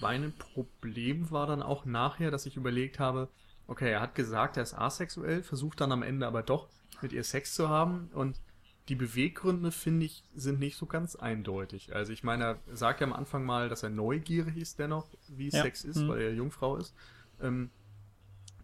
mein 0.00 0.32
Problem 0.38 1.30
war 1.30 1.46
dann 1.46 1.62
auch 1.62 1.84
nachher, 1.84 2.30
dass 2.30 2.46
ich 2.46 2.56
überlegt 2.56 2.98
habe, 2.98 3.28
okay, 3.66 3.90
er 3.90 4.00
hat 4.00 4.14
gesagt, 4.14 4.56
er 4.56 4.62
ist 4.62 4.74
asexuell, 4.74 5.42
versucht 5.42 5.80
dann 5.80 5.92
am 5.92 6.02
Ende 6.02 6.26
aber 6.26 6.42
doch 6.42 6.68
mit 7.02 7.12
ihr 7.12 7.24
Sex 7.24 7.54
zu 7.54 7.68
haben 7.68 8.10
und 8.12 8.40
die 8.88 8.96
Beweggründe, 8.96 9.70
finde 9.70 10.06
ich, 10.06 10.24
sind 10.34 10.58
nicht 10.58 10.76
so 10.76 10.86
ganz 10.86 11.14
eindeutig. 11.14 11.94
Also 11.94 12.12
ich 12.12 12.24
meine, 12.24 12.44
er 12.44 12.76
sagt 12.76 13.00
ja 13.00 13.06
am 13.06 13.12
Anfang 13.12 13.44
mal, 13.44 13.68
dass 13.68 13.82
er 13.84 13.90
neugierig 13.90 14.56
ist 14.56 14.78
dennoch, 14.78 15.06
wie 15.28 15.48
ja. 15.50 15.62
Sex 15.62 15.84
ist, 15.84 15.98
mhm. 15.98 16.08
weil 16.08 16.20
er 16.22 16.34
Jungfrau 16.34 16.76
ist. 16.76 16.94
Ähm, 17.40 17.70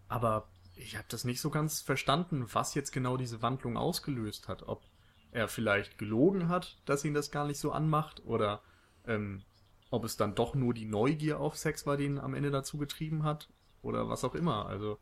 aber 0.08 0.48
ich 0.74 0.96
habe 0.96 1.06
das 1.08 1.24
nicht 1.24 1.40
so 1.40 1.50
ganz 1.50 1.80
verstanden, 1.80 2.46
was 2.52 2.74
jetzt 2.74 2.90
genau 2.90 3.16
diese 3.16 3.40
Wandlung 3.40 3.76
ausgelöst 3.76 4.48
hat. 4.48 4.64
Ob 4.64 4.82
er 5.30 5.48
vielleicht 5.48 5.98
gelogen 5.98 6.48
hat, 6.48 6.76
dass 6.86 7.04
ihn 7.04 7.14
das 7.14 7.30
gar 7.30 7.46
nicht 7.46 7.58
so 7.58 7.70
anmacht 7.70 8.22
oder 8.24 8.62
ähm, 9.06 9.42
ob 9.90 10.04
es 10.04 10.16
dann 10.16 10.34
doch 10.34 10.54
nur 10.54 10.74
die 10.74 10.86
Neugier 10.86 11.38
auf 11.40 11.56
Sex 11.56 11.86
war, 11.86 11.96
die 11.96 12.04
ihn 12.04 12.18
am 12.18 12.34
Ende 12.34 12.50
dazu 12.50 12.78
getrieben 12.78 13.22
hat 13.22 13.48
oder 13.82 14.08
was 14.08 14.24
auch 14.24 14.34
immer. 14.34 14.66
Also 14.66 14.98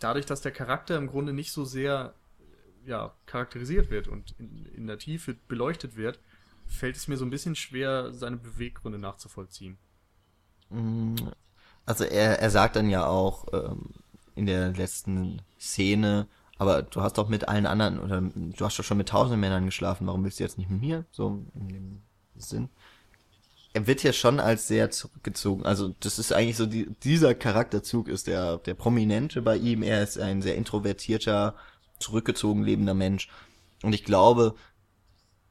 dadurch, 0.00 0.26
dass 0.26 0.40
der 0.40 0.52
Charakter 0.52 0.96
im 0.96 1.06
Grunde 1.06 1.32
nicht 1.32 1.52
so 1.52 1.64
sehr 1.64 2.14
ja, 2.86 3.14
charakterisiert 3.26 3.90
wird 3.90 4.08
und 4.08 4.34
in, 4.38 4.66
in 4.74 4.86
der 4.86 4.98
Tiefe 4.98 5.36
beleuchtet 5.48 5.96
wird, 5.96 6.18
fällt 6.66 6.96
es 6.96 7.08
mir 7.08 7.16
so 7.16 7.24
ein 7.24 7.30
bisschen 7.30 7.56
schwer, 7.56 8.12
seine 8.12 8.36
Beweggründe 8.36 8.98
nachzuvollziehen. 8.98 9.78
Mm, 10.70 11.14
also 11.84 12.04
er, 12.04 12.40
er 12.40 12.50
sagt 12.50 12.76
dann 12.76 12.90
ja 12.90 13.06
auch 13.06 13.46
ähm, 13.52 13.90
in 14.34 14.46
der 14.46 14.72
letzten 14.72 15.42
Szene, 15.60 16.26
aber 16.58 16.82
du 16.82 17.02
hast 17.02 17.18
doch 17.18 17.28
mit 17.28 17.48
allen 17.48 17.66
anderen, 17.66 17.98
oder 18.00 18.20
du 18.20 18.64
hast 18.64 18.78
doch 18.78 18.84
schon 18.84 18.98
mit 18.98 19.08
tausenden 19.08 19.40
Männern 19.40 19.66
geschlafen, 19.66 20.06
warum 20.06 20.24
willst 20.24 20.40
du 20.40 20.44
jetzt 20.44 20.58
nicht 20.58 20.70
mit 20.70 20.80
mir? 20.80 21.04
So 21.12 21.44
in 21.54 21.68
dem 21.68 22.02
Sinn 22.36 22.68
er 23.76 23.86
wird 23.86 24.02
ja 24.02 24.14
schon 24.14 24.40
als 24.40 24.68
sehr 24.68 24.90
zurückgezogen. 24.90 25.66
Also 25.66 25.94
das 26.00 26.18
ist 26.18 26.32
eigentlich 26.32 26.56
so 26.56 26.64
die, 26.64 26.86
dieser 27.04 27.34
Charakterzug 27.34 28.08
ist 28.08 28.26
der 28.26 28.56
der 28.56 28.72
prominente 28.72 29.42
bei 29.42 29.58
ihm. 29.58 29.82
Er 29.82 30.02
ist 30.02 30.18
ein 30.18 30.40
sehr 30.40 30.56
introvertierter, 30.56 31.54
zurückgezogen 31.98 32.62
lebender 32.62 32.94
Mensch. 32.94 33.28
Und 33.82 33.92
ich 33.92 34.04
glaube, 34.04 34.54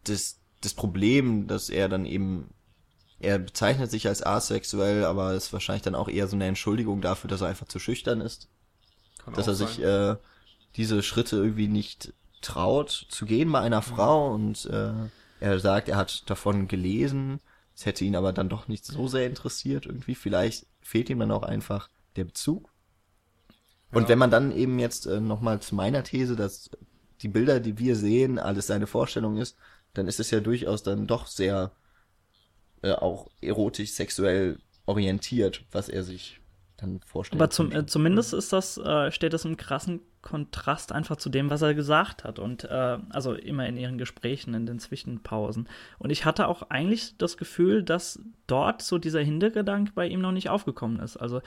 das 0.04 0.40
das 0.62 0.74
Problem, 0.74 1.48
dass 1.48 1.70
er 1.70 1.90
dann 1.90 2.06
eben 2.06 2.50
er 3.20 3.40
bezeichnet 3.40 3.90
sich 3.90 4.08
als 4.08 4.26
asexuell, 4.26 5.06
aber 5.06 5.34
ist 5.34 5.54
wahrscheinlich 5.54 5.84
dann 5.84 5.96
auch 5.96 6.10
eher 6.10 6.28
so 6.28 6.36
eine 6.36 6.46
Entschuldigung 6.46 7.02
dafür, 7.02 7.30
dass 7.30 7.42
er 7.42 7.48
einfach 7.48 7.68
zu 7.68 7.80
schüchtern 7.80 8.20
ist. 8.20 8.50
Kann 9.24 9.34
dass 9.34 9.48
er 9.48 9.56
sein. 9.56 9.68
sich 9.68 9.82
äh, 9.82 10.16
diese 10.76 11.02
Schritte 11.02 11.38
irgendwie 11.38 11.68
nicht 11.68 12.14
traut 12.42 13.08
zu 13.10 13.26
gehen 13.26 13.52
bei 13.52 13.62
einer 13.62 13.82
Frau 13.82 14.34
und 14.34 14.66
äh, 14.66 14.94
er 15.40 15.60
sagt, 15.60 15.90
er 15.90 15.98
hat 15.98 16.30
davon 16.30 16.68
gelesen, 16.68 17.40
es 17.74 17.86
hätte 17.86 18.06
ihn 18.06 18.16
aber 18.16 18.34
dann 18.34 18.50
doch 18.50 18.68
nicht 18.68 18.86
so 18.86 19.08
sehr 19.08 19.26
interessiert 19.26 19.86
irgendwie. 19.86 20.16
Vielleicht 20.16 20.66
fehlt 20.82 21.10
ihm 21.10 21.20
dann 21.20 21.32
auch 21.32 21.44
einfach 21.44 21.90
der 22.16 22.26
Bezug. 22.26 22.70
Und 23.96 24.10
wenn 24.10 24.20
man 24.20 24.32
dann 24.32 24.52
eben 24.52 24.78
jetzt 24.80 25.08
äh, 25.08 25.20
nochmal 25.20 25.62
zu 25.62 25.76
meiner 25.76 26.04
These, 26.04 26.36
dass 26.36 26.70
die 27.22 27.30
Bilder, 27.30 27.60
die 27.60 27.80
wir 27.80 27.96
sehen, 27.96 28.40
alles 28.40 28.68
seine 28.68 28.88
Vorstellung 28.88 29.38
ist, 29.38 29.58
dann 29.94 30.08
ist 30.08 30.20
es 30.20 30.32
ja 30.32 30.40
durchaus 30.40 30.84
dann 30.84 31.08
doch 31.08 31.28
sehr 31.28 31.72
äh, 32.82 32.92
auch 32.92 33.30
erotisch, 33.42 33.92
sexuell 33.92 34.60
orientiert, 34.86 35.64
was 35.72 35.90
er 35.90 36.04
sich 36.04 36.40
dann 36.78 37.00
vorstellt. 37.06 37.42
Aber 37.42 37.50
zum, 37.50 37.72
äh, 37.72 37.86
zumindest 37.86 38.34
ist 38.34 38.52
das, 38.52 38.78
äh, 38.78 39.12
steht 39.12 39.34
das 39.34 39.46
im 39.46 39.58
krassen 39.58 40.02
Kontrast 40.22 40.92
einfach 40.92 41.16
zu 41.16 41.30
dem, 41.30 41.50
was 41.50 41.62
er 41.62 41.74
gesagt 41.74 42.24
hat. 42.24 42.38
Und 42.38 42.66
äh, 42.66 42.98
also 43.10 43.34
immer 43.34 43.66
in 43.68 43.78
ihren 43.78 43.98
Gesprächen, 43.98 44.54
in 44.54 44.66
den 44.66 44.80
Zwischenpausen. 44.80 45.70
Und 46.00 46.10
ich 46.10 46.26
hatte 46.26 46.48
auch 46.48 46.70
eigentlich 46.70 47.18
das 47.18 47.38
Gefühl, 47.38 47.84
dass 47.84 48.20
dort 48.48 48.82
so 48.82 48.98
dieser 48.98 49.22
Hintergedanke 49.22 49.94
bei 49.96 50.08
ihm 50.08 50.22
noch 50.22 50.32
nicht 50.32 50.50
aufgekommen 50.50 51.00
ist. 51.00 51.18
Also 51.18 51.42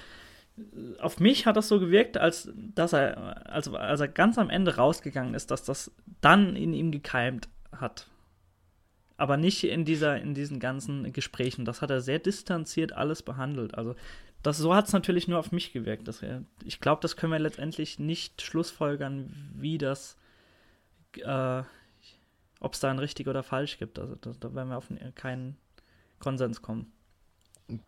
auf 1.00 1.20
mich 1.20 1.46
hat 1.46 1.56
das 1.56 1.68
so 1.68 1.80
gewirkt, 1.80 2.18
als 2.18 2.50
dass 2.54 2.92
er, 2.92 3.46
also 3.50 3.76
als 3.76 4.00
er 4.00 4.08
ganz 4.08 4.38
am 4.38 4.50
Ende 4.50 4.76
rausgegangen 4.76 5.34
ist, 5.34 5.50
dass 5.50 5.64
das 5.64 5.90
dann 6.20 6.56
in 6.56 6.72
ihm 6.72 6.90
gekeimt 6.90 7.48
hat 7.72 8.06
aber 9.18 9.36
nicht 9.36 9.64
in 9.64 9.84
dieser, 9.84 10.18
in 10.18 10.32
diesen 10.32 10.60
ganzen 10.60 11.12
Gesprächen. 11.12 11.64
Das 11.64 11.82
hat 11.82 11.90
er 11.90 12.00
sehr 12.00 12.20
distanziert 12.20 12.92
alles 12.92 13.22
behandelt. 13.22 13.74
Also 13.74 13.96
das, 14.42 14.58
so 14.58 14.74
hat 14.74 14.86
es 14.86 14.92
natürlich 14.92 15.26
nur 15.26 15.40
auf 15.40 15.50
mich 15.50 15.72
gewirkt. 15.72 16.06
Das, 16.06 16.24
ich 16.64 16.80
glaube, 16.80 17.02
das 17.02 17.16
können 17.16 17.32
wir 17.32 17.40
letztendlich 17.40 17.98
nicht 17.98 18.40
schlussfolgern, 18.40 19.52
wie 19.56 19.76
das, 19.76 20.16
äh, 21.16 21.62
ob 22.60 22.74
es 22.74 22.80
da 22.80 22.90
ein 22.90 23.00
richtig 23.00 23.26
oder 23.26 23.42
falsch 23.42 23.78
gibt. 23.78 23.98
Also 23.98 24.14
da, 24.14 24.30
da 24.38 24.54
werden 24.54 24.68
wir 24.68 24.78
auf 24.78 24.88
keinen 25.16 25.56
Konsens 26.20 26.62
kommen. 26.62 26.92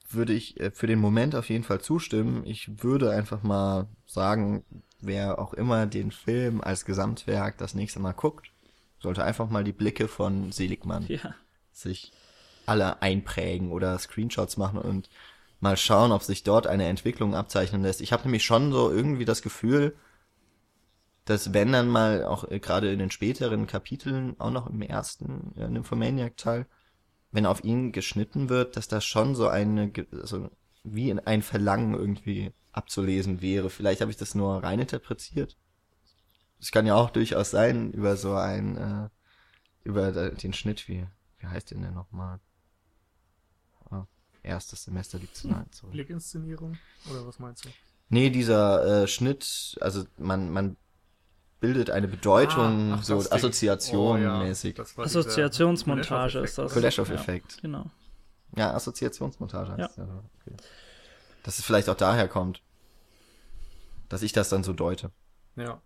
Würde 0.08 0.32
ich 0.32 0.60
äh, 0.60 0.70
für 0.70 0.86
den 0.86 0.98
Moment 0.98 1.34
auf 1.34 1.48
jeden 1.48 1.64
Fall 1.64 1.80
zustimmen. 1.80 2.44
Ich 2.44 2.82
würde 2.82 3.10
einfach 3.10 3.42
mal 3.42 3.88
sagen, 4.06 4.64
wer 5.00 5.38
auch 5.38 5.54
immer 5.54 5.86
den 5.86 6.10
Film 6.10 6.60
als 6.60 6.84
Gesamtwerk 6.84 7.58
das 7.58 7.74
nächste 7.74 8.00
Mal 8.00 8.12
guckt, 8.12 8.52
sollte 8.98 9.24
einfach 9.24 9.48
mal 9.48 9.64
die 9.64 9.72
Blicke 9.72 10.08
von 10.08 10.52
Seligmann 10.52 11.06
ja. 11.08 11.34
sich 11.72 12.12
alle 12.66 13.02
einprägen 13.02 13.72
oder 13.72 13.98
Screenshots 13.98 14.56
machen 14.56 14.78
und 14.78 15.08
mal 15.60 15.76
schauen, 15.76 16.12
ob 16.12 16.22
sich 16.22 16.42
dort 16.42 16.66
eine 16.66 16.86
Entwicklung 16.86 17.34
abzeichnen 17.34 17.82
lässt. 17.82 18.00
Ich 18.00 18.12
habe 18.12 18.24
nämlich 18.24 18.44
schon 18.44 18.72
so 18.72 18.90
irgendwie 18.90 19.24
das 19.24 19.42
Gefühl, 19.42 19.96
dass 21.24 21.52
wenn 21.52 21.72
dann 21.72 21.88
mal 21.88 22.24
auch 22.24 22.50
äh, 22.50 22.58
gerade 22.60 22.92
in 22.92 22.98
den 22.98 23.10
späteren 23.10 23.66
Kapiteln, 23.66 24.38
auch 24.38 24.50
noch 24.50 24.68
im 24.68 24.82
ersten 24.82 25.52
ja, 25.56 25.68
Nymphomaniac-Teil, 25.68 26.66
wenn 27.32 27.46
auf 27.46 27.64
ihn 27.64 27.92
geschnitten 27.92 28.48
wird, 28.48 28.76
dass 28.76 28.88
das 28.88 29.04
schon 29.04 29.34
so 29.34 29.48
eine, 29.48 29.92
so 30.22 30.50
wie 30.82 31.12
ein 31.12 31.42
Verlangen 31.42 31.94
irgendwie 31.94 32.52
abzulesen 32.72 33.40
wäre. 33.40 33.70
Vielleicht 33.70 34.00
habe 34.00 34.10
ich 34.10 34.16
das 34.16 34.34
nur 34.34 34.62
rein 34.62 34.80
interpretiert. 34.80 35.56
Es 36.60 36.70
kann 36.70 36.86
ja 36.86 36.94
auch 36.94 37.10
durchaus 37.10 37.50
sein, 37.50 37.92
über 37.92 38.16
so 38.16 38.34
ein, 38.34 38.76
äh, 38.76 39.08
über 39.84 40.30
den 40.30 40.52
Schnitt, 40.52 40.88
wie, 40.88 41.06
wie 41.38 41.46
heißt 41.46 41.70
den 41.70 41.82
denn 41.82 41.94
nochmal? 41.94 42.38
Ah, 43.90 44.06
erstes 44.42 44.84
Semester 44.84 45.18
liegt 45.18 45.36
zu 45.36 45.48
nahe 45.48 45.68
zurück. 45.70 45.92
Blickinszenierung? 45.92 46.76
Oder 47.10 47.26
was 47.26 47.38
meinst 47.38 47.64
du? 47.64 47.70
Nee, 48.08 48.30
dieser 48.30 49.02
äh, 49.04 49.06
Schnitt, 49.08 49.78
also 49.80 50.04
man, 50.18 50.50
man 50.50 50.76
bildet 51.60 51.90
eine 51.90 52.08
Bedeutung, 52.08 52.92
ah, 52.92 52.96
ach, 52.98 53.02
so 53.02 53.18
Assoziation 53.18 54.20
oh, 54.20 54.22
ja. 54.22 54.38
mäßig. 54.38 54.78
Assoziationsmontage 54.80 56.40
ist 56.40 56.58
das. 56.58 56.72
Kuleshov-Effekt. 56.72 57.56
Ja, 57.56 57.60
genau. 57.62 57.90
Ja, 58.56 58.74
Assoziationsmontage 58.74 59.72
heißt 59.76 59.98
ja. 59.98 60.04
ja 60.04 60.24
okay. 60.40 60.56
Dass 61.42 61.58
es 61.58 61.64
vielleicht 61.64 61.88
auch 61.88 61.96
daher 61.96 62.28
kommt. 62.28 62.62
Dass 64.08 64.22
ich 64.22 64.32
das 64.32 64.48
dann 64.48 64.64
so 64.64 64.72
deute. 64.72 65.12
Ja. 65.56 65.80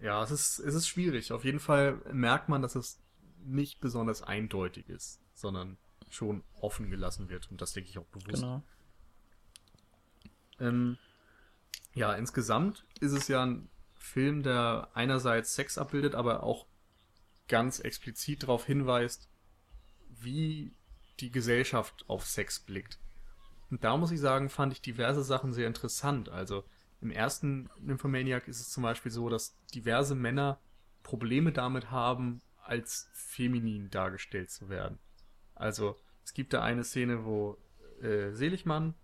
Ja, 0.00 0.22
es 0.24 0.32
ist, 0.32 0.58
es 0.58 0.74
ist 0.74 0.88
schwierig. 0.88 1.32
Auf 1.32 1.44
jeden 1.44 1.60
Fall 1.60 2.00
merkt 2.12 2.48
man, 2.48 2.60
dass 2.60 2.74
es 2.74 2.98
nicht 3.44 3.80
besonders 3.80 4.22
eindeutig 4.22 4.88
ist, 4.88 5.20
sondern 5.34 5.78
schon 6.10 6.42
offen 6.60 6.90
gelassen 6.90 7.28
wird. 7.28 7.50
Und 7.50 7.60
das 7.60 7.72
denke 7.72 7.90
ich 7.90 7.98
auch 7.98 8.06
bewusst. 8.06 8.42
Genau. 8.42 8.62
Ähm, 10.58 10.98
ja, 11.94 12.14
insgesamt 12.14 12.84
ist 13.00 13.12
es 13.12 13.28
ja 13.28 13.44
ein 13.44 13.68
Film, 14.02 14.42
der 14.42 14.88
einerseits 14.94 15.54
Sex 15.54 15.78
abbildet, 15.78 16.14
aber 16.14 16.42
auch 16.42 16.66
ganz 17.48 17.80
explizit 17.80 18.42
darauf 18.42 18.66
hinweist, 18.66 19.28
wie 20.08 20.74
die 21.20 21.30
Gesellschaft 21.30 22.04
auf 22.08 22.26
Sex 22.26 22.60
blickt. 22.60 22.98
Und 23.70 23.84
da 23.84 23.96
muss 23.96 24.10
ich 24.10 24.20
sagen, 24.20 24.48
fand 24.48 24.72
ich 24.72 24.82
diverse 24.82 25.22
Sachen 25.22 25.52
sehr 25.52 25.66
interessant. 25.66 26.28
Also 26.28 26.64
im 27.00 27.10
ersten 27.10 27.70
Nymphomaniac 27.80 28.48
ist 28.48 28.60
es 28.60 28.70
zum 28.70 28.82
Beispiel 28.82 29.10
so, 29.10 29.28
dass 29.28 29.56
diverse 29.74 30.14
Männer 30.14 30.60
Probleme 31.02 31.52
damit 31.52 31.90
haben, 31.90 32.42
als 32.62 33.08
feminin 33.12 33.90
dargestellt 33.90 34.50
zu 34.50 34.68
werden. 34.68 34.98
Also 35.54 35.96
es 36.24 36.34
gibt 36.34 36.52
da 36.52 36.62
eine 36.62 36.84
Szene, 36.84 37.24
wo 37.24 37.58
äh, 38.00 38.32
Seligmann 38.32 38.94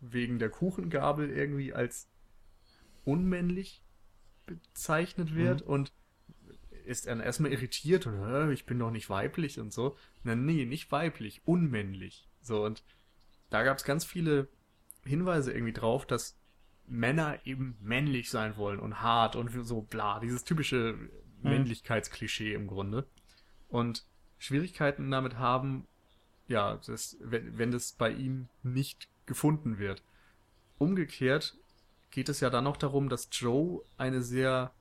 wegen 0.00 0.38
der 0.38 0.50
Kuchengabel 0.50 1.30
irgendwie 1.30 1.74
als 1.74 2.08
unmännlich 3.04 3.82
bezeichnet 4.48 5.34
wird 5.34 5.62
mhm. 5.62 5.72
und 5.72 5.92
ist 6.84 7.06
dann 7.06 7.20
erstmal 7.20 7.52
irritiert 7.52 8.06
und 8.06 8.50
ich 8.50 8.64
bin 8.64 8.78
doch 8.78 8.90
nicht 8.90 9.10
weiblich 9.10 9.60
und 9.60 9.72
so. 9.72 9.96
Na 10.24 10.34
nee, 10.34 10.64
nicht 10.64 10.90
weiblich, 10.90 11.42
unmännlich. 11.44 12.28
So 12.40 12.64
und 12.64 12.82
da 13.50 13.62
gab 13.62 13.78
es 13.78 13.84
ganz 13.84 14.04
viele 14.04 14.48
Hinweise 15.04 15.52
irgendwie 15.52 15.72
drauf, 15.72 16.06
dass 16.06 16.38
Männer 16.86 17.38
eben 17.44 17.76
männlich 17.80 18.30
sein 18.30 18.56
wollen 18.56 18.80
und 18.80 19.02
hart 19.02 19.36
und 19.36 19.50
so 19.66 19.82
bla, 19.82 20.20
dieses 20.20 20.44
typische 20.44 20.94
hm. 20.94 21.10
Männlichkeitsklischee 21.42 22.54
im 22.54 22.66
Grunde. 22.66 23.06
Und 23.68 24.04
Schwierigkeiten 24.38 25.10
damit 25.10 25.36
haben, 25.36 25.86
ja, 26.46 26.80
das, 26.86 27.18
wenn, 27.20 27.58
wenn 27.58 27.70
das 27.70 27.92
bei 27.92 28.10
ihm 28.10 28.48
nicht 28.62 29.08
gefunden 29.26 29.78
wird. 29.78 30.02
Umgekehrt 30.78 31.58
geht 32.10 32.28
es 32.28 32.40
ja 32.40 32.50
dann 32.50 32.64
noch 32.64 32.76
darum, 32.76 33.08
dass 33.08 33.28
Joe 33.32 33.82
eine 33.96 34.22
sehr, 34.22 34.72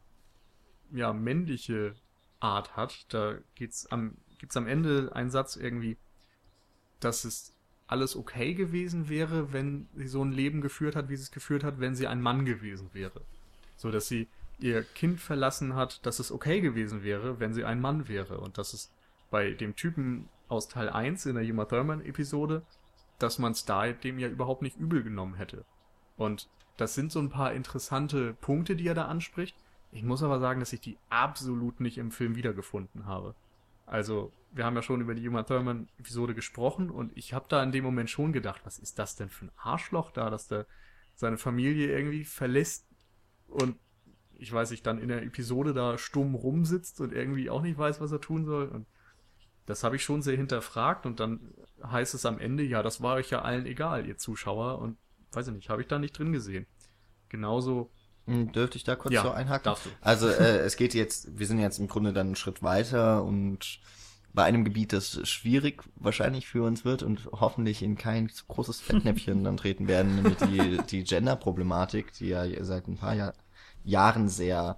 ja, 0.92 1.14
männliche 1.14 1.96
Art 2.40 2.76
hat. 2.76 3.06
Da 3.14 3.36
geht's 3.56 3.88
am, 3.88 4.18
gibt's 4.38 4.58
am 4.58 4.68
Ende 4.68 5.12
einen 5.14 5.30
Satz 5.30 5.56
irgendwie, 5.56 5.98
dass 7.00 7.26
es 7.26 7.54
alles 7.88 8.16
okay 8.16 8.54
gewesen 8.54 9.10
wäre, 9.10 9.54
wenn 9.54 9.88
sie 9.96 10.08
so 10.08 10.24
ein 10.24 10.32
Leben 10.32 10.62
geführt 10.62 10.96
hat, 10.96 11.10
wie 11.10 11.16
sie 11.16 11.24
es 11.24 11.32
geführt 11.32 11.64
hat, 11.64 11.80
wenn 11.80 11.96
sie 11.96 12.08
ein 12.08 12.22
Mann 12.22 12.46
gewesen 12.46 12.90
wäre. 12.94 13.22
So 13.78 13.92
dass 13.92 14.08
sie 14.08 14.28
ihr 14.60 14.84
Kind 14.84 15.20
verlassen 15.20 15.76
hat, 15.76 16.06
dass 16.06 16.20
es 16.20 16.32
okay 16.32 16.62
gewesen 16.62 17.04
wäre, 17.04 17.40
wenn 17.40 17.54
sie 17.54 17.64
ein 17.64 17.80
Mann 17.80 18.08
wäre. 18.08 18.40
Und 18.40 18.58
dass 18.58 18.74
es 18.74 18.92
bei 19.30 19.52
dem 19.52 19.76
Typen 19.76 20.28
aus 20.48 20.68
Teil 20.68 20.90
1 20.90 21.26
in 21.28 21.36
der 21.36 21.44
Yuma 21.44 21.66
Thurman 21.66 22.04
Episode, 22.04 22.64
dass 23.20 23.40
man 23.40 23.52
es 23.52 23.66
da 23.66 23.88
dem 23.92 24.20
ja 24.20 24.28
überhaupt 24.28 24.62
nicht 24.62 24.78
übel 24.78 25.04
genommen 25.04 25.36
hätte. 25.36 25.66
Und 26.18 26.50
das 26.78 26.96
sind 26.96 27.12
so 27.12 27.20
ein 27.20 27.30
paar 27.30 27.54
interessante 27.54 28.34
Punkte, 28.34 28.76
die 28.76 28.88
er 28.88 28.94
da 28.94 29.06
anspricht. 29.06 29.56
Ich 29.92 30.04
muss 30.04 30.24
aber 30.24 30.40
sagen, 30.40 30.60
dass 30.60 30.74
ich 30.74 30.82
die 30.82 30.98
absolut 31.10 31.80
nicht 31.80 31.98
im 31.98 32.12
Film 32.12 32.36
wiedergefunden 32.36 33.06
habe. 33.06 33.36
Also, 33.86 34.32
wir 34.52 34.66
haben 34.66 34.76
ja 34.76 34.82
schon 34.82 35.02
über 35.02 35.16
die 35.16 35.28
Uma 35.28 35.44
Thurman 35.44 35.88
Episode 35.98 36.36
gesprochen 36.36 36.90
und 36.90 37.16
ich 37.16 37.34
habe 37.34 37.46
da 37.50 37.64
in 37.64 37.72
dem 37.72 37.84
Moment 37.84 38.10
schon 38.10 38.34
gedacht, 38.34 38.62
was 38.66 38.80
ist 38.80 39.00
das 39.00 39.16
denn 39.16 39.30
für 39.30 39.46
ein 39.46 39.52
Arschloch 39.58 40.12
da, 40.12 40.30
dass 40.30 40.48
der 40.48 40.66
seine 41.16 41.38
Familie 41.38 41.92
irgendwie 41.92 42.26
verlässt 42.26 42.86
und 43.48 43.78
ich 44.40 44.52
weiß 44.54 44.72
nicht, 44.72 44.86
dann 44.86 45.00
in 45.00 45.08
der 45.08 45.24
Episode 45.24 45.74
da 45.74 45.98
stumm 45.98 46.36
rumsitzt 46.36 47.02
und 47.02 47.12
irgendwie 47.12 47.50
auch 47.50 47.62
nicht 47.62 47.78
weiß, 47.78 48.00
was 48.02 48.12
er 48.12 48.22
tun 48.22 48.46
soll. 48.46 48.68
Und 48.68 48.86
das 49.66 49.84
habe 49.84 49.96
ich 49.96 50.04
schon 50.04 50.22
sehr 50.22 50.38
hinterfragt 50.38 51.06
und 51.06 51.20
dann 51.20 51.54
heißt 51.84 52.14
es 52.14 52.26
am 52.26 52.40
Ende, 52.40 52.64
ja, 52.64 52.84
das 52.84 53.02
war 53.02 53.16
euch 53.16 53.32
ja 53.32 53.42
allen 53.42 53.66
egal, 53.66 54.06
ihr 54.06 54.18
Zuschauer. 54.18 54.80
Und 54.80 54.98
weiß 55.32 55.48
ich 55.48 55.54
nicht, 55.54 55.70
habe 55.70 55.82
ich 55.82 55.88
da 55.88 56.00
nicht 56.00 56.18
drin 56.18 56.32
gesehen. 56.32 56.66
Genauso. 57.30 57.92
Hm, 58.26 58.52
dürfte 58.52 58.78
ich 58.78 58.84
da 58.84 58.96
kurz 58.96 59.14
ja, 59.14 59.24
so 59.24 59.32
einhaken? 59.32 59.66
Darfst 59.66 59.86
du. 59.86 59.90
Also 60.02 60.28
äh, 60.28 60.60
es 60.60 60.76
geht 60.76 60.94
jetzt, 60.94 61.40
wir 61.40 61.48
sind 61.48 61.60
jetzt 61.60 61.80
im 61.80 61.88
Grunde 61.88 62.14
dann 62.14 62.28
einen 62.28 62.36
Schritt 62.36 62.62
weiter 62.62 63.24
und 63.24 63.80
bei 64.34 64.44
einem 64.44 64.64
Gebiet, 64.66 64.94
das 64.94 65.28
schwierig 65.28 65.84
wahrscheinlich 65.96 66.48
für 66.48 66.64
uns 66.64 66.86
wird 66.86 67.02
und 67.02 67.28
hoffentlich 67.32 67.82
in 67.82 67.98
kein 67.98 68.30
großes 68.48 68.82
Fettnäpfchen 68.82 69.44
dann 69.44 69.58
treten 69.58 69.88
werden, 69.88 70.16
nämlich 70.16 70.38
die, 70.38 70.78
die 70.90 71.04
Gender-Problematik, 71.04 72.14
die 72.14 72.28
ja 72.28 72.46
seit 72.64 72.88
ein 72.88 72.98
paar 72.98 73.16
Jahr, 73.16 73.34
Jahren 73.84 74.30
sehr 74.30 74.78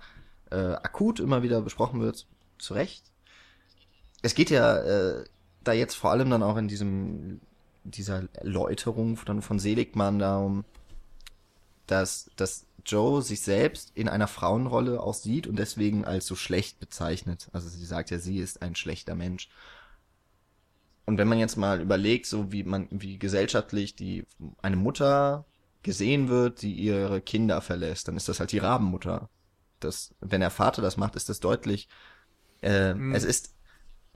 äh, 0.52 0.56
akut 0.56 1.20
immer 1.20 1.44
wieder 1.44 1.62
besprochen 1.62 2.00
wird, 2.00 2.28
zu 2.58 2.74
Recht. 2.74 3.12
Es 4.22 4.36
geht 4.36 4.50
ja 4.50 4.78
äh, 4.78 5.26
da 5.64 5.74
jetzt 5.74 5.96
vor 5.96 6.12
allem 6.12 6.30
dann 6.30 6.44
auch 6.44 6.58
in 6.58 6.68
diesem 6.68 7.42
dieser 7.92 8.28
Erläuterung 8.34 9.20
dann 9.26 9.42
von 9.42 9.60
Seligmann 9.60 10.20
darum, 10.20 10.66
dass, 11.88 12.30
dass 12.36 12.66
Joe 12.86 13.22
sich 13.22 13.42
selbst 13.42 13.92
in 13.96 14.10
einer 14.10 14.28
Frauenrolle 14.28 15.02
auch 15.02 15.14
sieht 15.14 15.48
und 15.48 15.58
deswegen 15.58 16.06
als 16.06 16.26
so 16.26 16.36
schlecht 16.36 16.80
bezeichnet. 16.80 17.50
Also 17.52 17.70
sie 17.70 17.86
sagt 17.86 18.12
ja, 18.12 18.20
sie 18.20 18.40
ist 18.40 18.62
ein 18.62 18.76
schlechter 18.76 19.16
Mensch. 19.16 19.50
Und 21.06 21.18
wenn 21.18 21.28
man 21.28 21.40
jetzt 21.40 21.56
mal 21.56 21.82
überlegt, 21.82 22.28
so 22.28 22.52
wie 22.52 22.64
man, 22.64 22.88
wie 22.92 23.18
gesellschaftlich 23.18 23.96
die, 23.96 24.26
eine 24.62 24.76
Mutter 24.76 25.46
gesehen 25.82 26.30
wird, 26.30 26.62
die 26.62 26.74
ihre 26.74 27.22
Kinder 27.22 27.62
verlässt, 27.62 28.08
dann 28.08 28.18
ist 28.18 28.30
das 28.30 28.40
halt 28.40 28.52
die 28.52 28.60
Rabenmutter. 28.60 29.30
Das, 29.80 30.14
wenn 30.20 30.42
der 30.42 30.52
Vater 30.52 30.82
das 30.82 30.98
macht, 30.98 31.16
ist 31.16 31.30
das 31.30 31.40
deutlich, 31.40 31.88
äh, 32.62 32.94
mhm. 32.94 33.16
es 33.16 33.24
ist, 33.24 33.56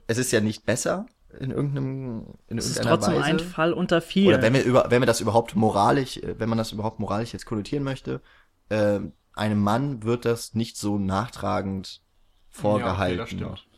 es 0.06 0.18
ist 0.18 0.30
ja 0.30 0.40
nicht 0.40 0.66
besser, 0.66 1.06
in 1.40 1.50
irgendeinem 1.50 2.26
in 2.48 2.58
es 2.58 2.66
ist 2.66 2.82
trotzdem 2.82 3.14
Weise. 3.14 3.24
ein 3.24 3.38
Fall 3.38 3.72
unter 3.72 4.00
vier. 4.00 4.28
Oder 4.28 4.42
wenn 4.42 4.54
wir 4.54 4.64
über 4.64 4.90
wenn 4.90 5.02
wir 5.02 5.06
das 5.06 5.20
überhaupt 5.20 5.54
moralisch, 5.56 6.18
äh, 6.18 6.38
wenn 6.38 6.48
man 6.48 6.58
das 6.58 6.72
überhaupt 6.72 7.00
moralisch 7.00 7.32
jetzt 7.32 7.46
konnotieren 7.46 7.84
möchte, 7.84 8.20
äh, 8.68 9.00
einem 9.34 9.62
Mann 9.62 10.02
wird 10.02 10.24
das 10.24 10.54
nicht 10.54 10.76
so 10.76 10.98
nachtragend 10.98 12.02
vorgehalten. 12.50 13.18
Ja, 13.18 13.22
okay, 13.22 13.50
das 13.50 13.58
stimmt. 13.58 13.68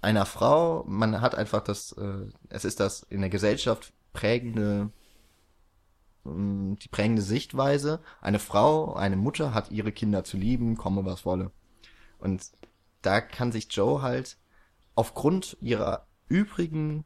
Einer 0.00 0.26
Frau, 0.26 0.84
man 0.86 1.20
hat 1.20 1.34
einfach 1.34 1.62
das, 1.62 1.92
äh, 1.92 2.26
es 2.50 2.64
ist 2.64 2.78
das 2.80 3.02
in 3.02 3.20
der 3.20 3.30
Gesellschaft 3.30 3.92
prägende, 4.12 4.90
äh, 6.24 6.30
die 6.30 6.88
prägende 6.90 7.22
Sichtweise. 7.22 8.00
Eine 8.20 8.38
Frau, 8.38 8.94
eine 8.94 9.16
Mutter 9.16 9.54
hat 9.54 9.70
ihre 9.70 9.92
Kinder 9.92 10.24
zu 10.24 10.36
lieben, 10.36 10.76
komme 10.76 11.04
was 11.04 11.24
wolle. 11.24 11.50
Und 12.18 12.50
da 13.02 13.20
kann 13.20 13.52
sich 13.52 13.68
Joe 13.70 14.02
halt 14.02 14.36
aufgrund 14.94 15.56
ihrer 15.60 16.07
übrigen 16.28 17.04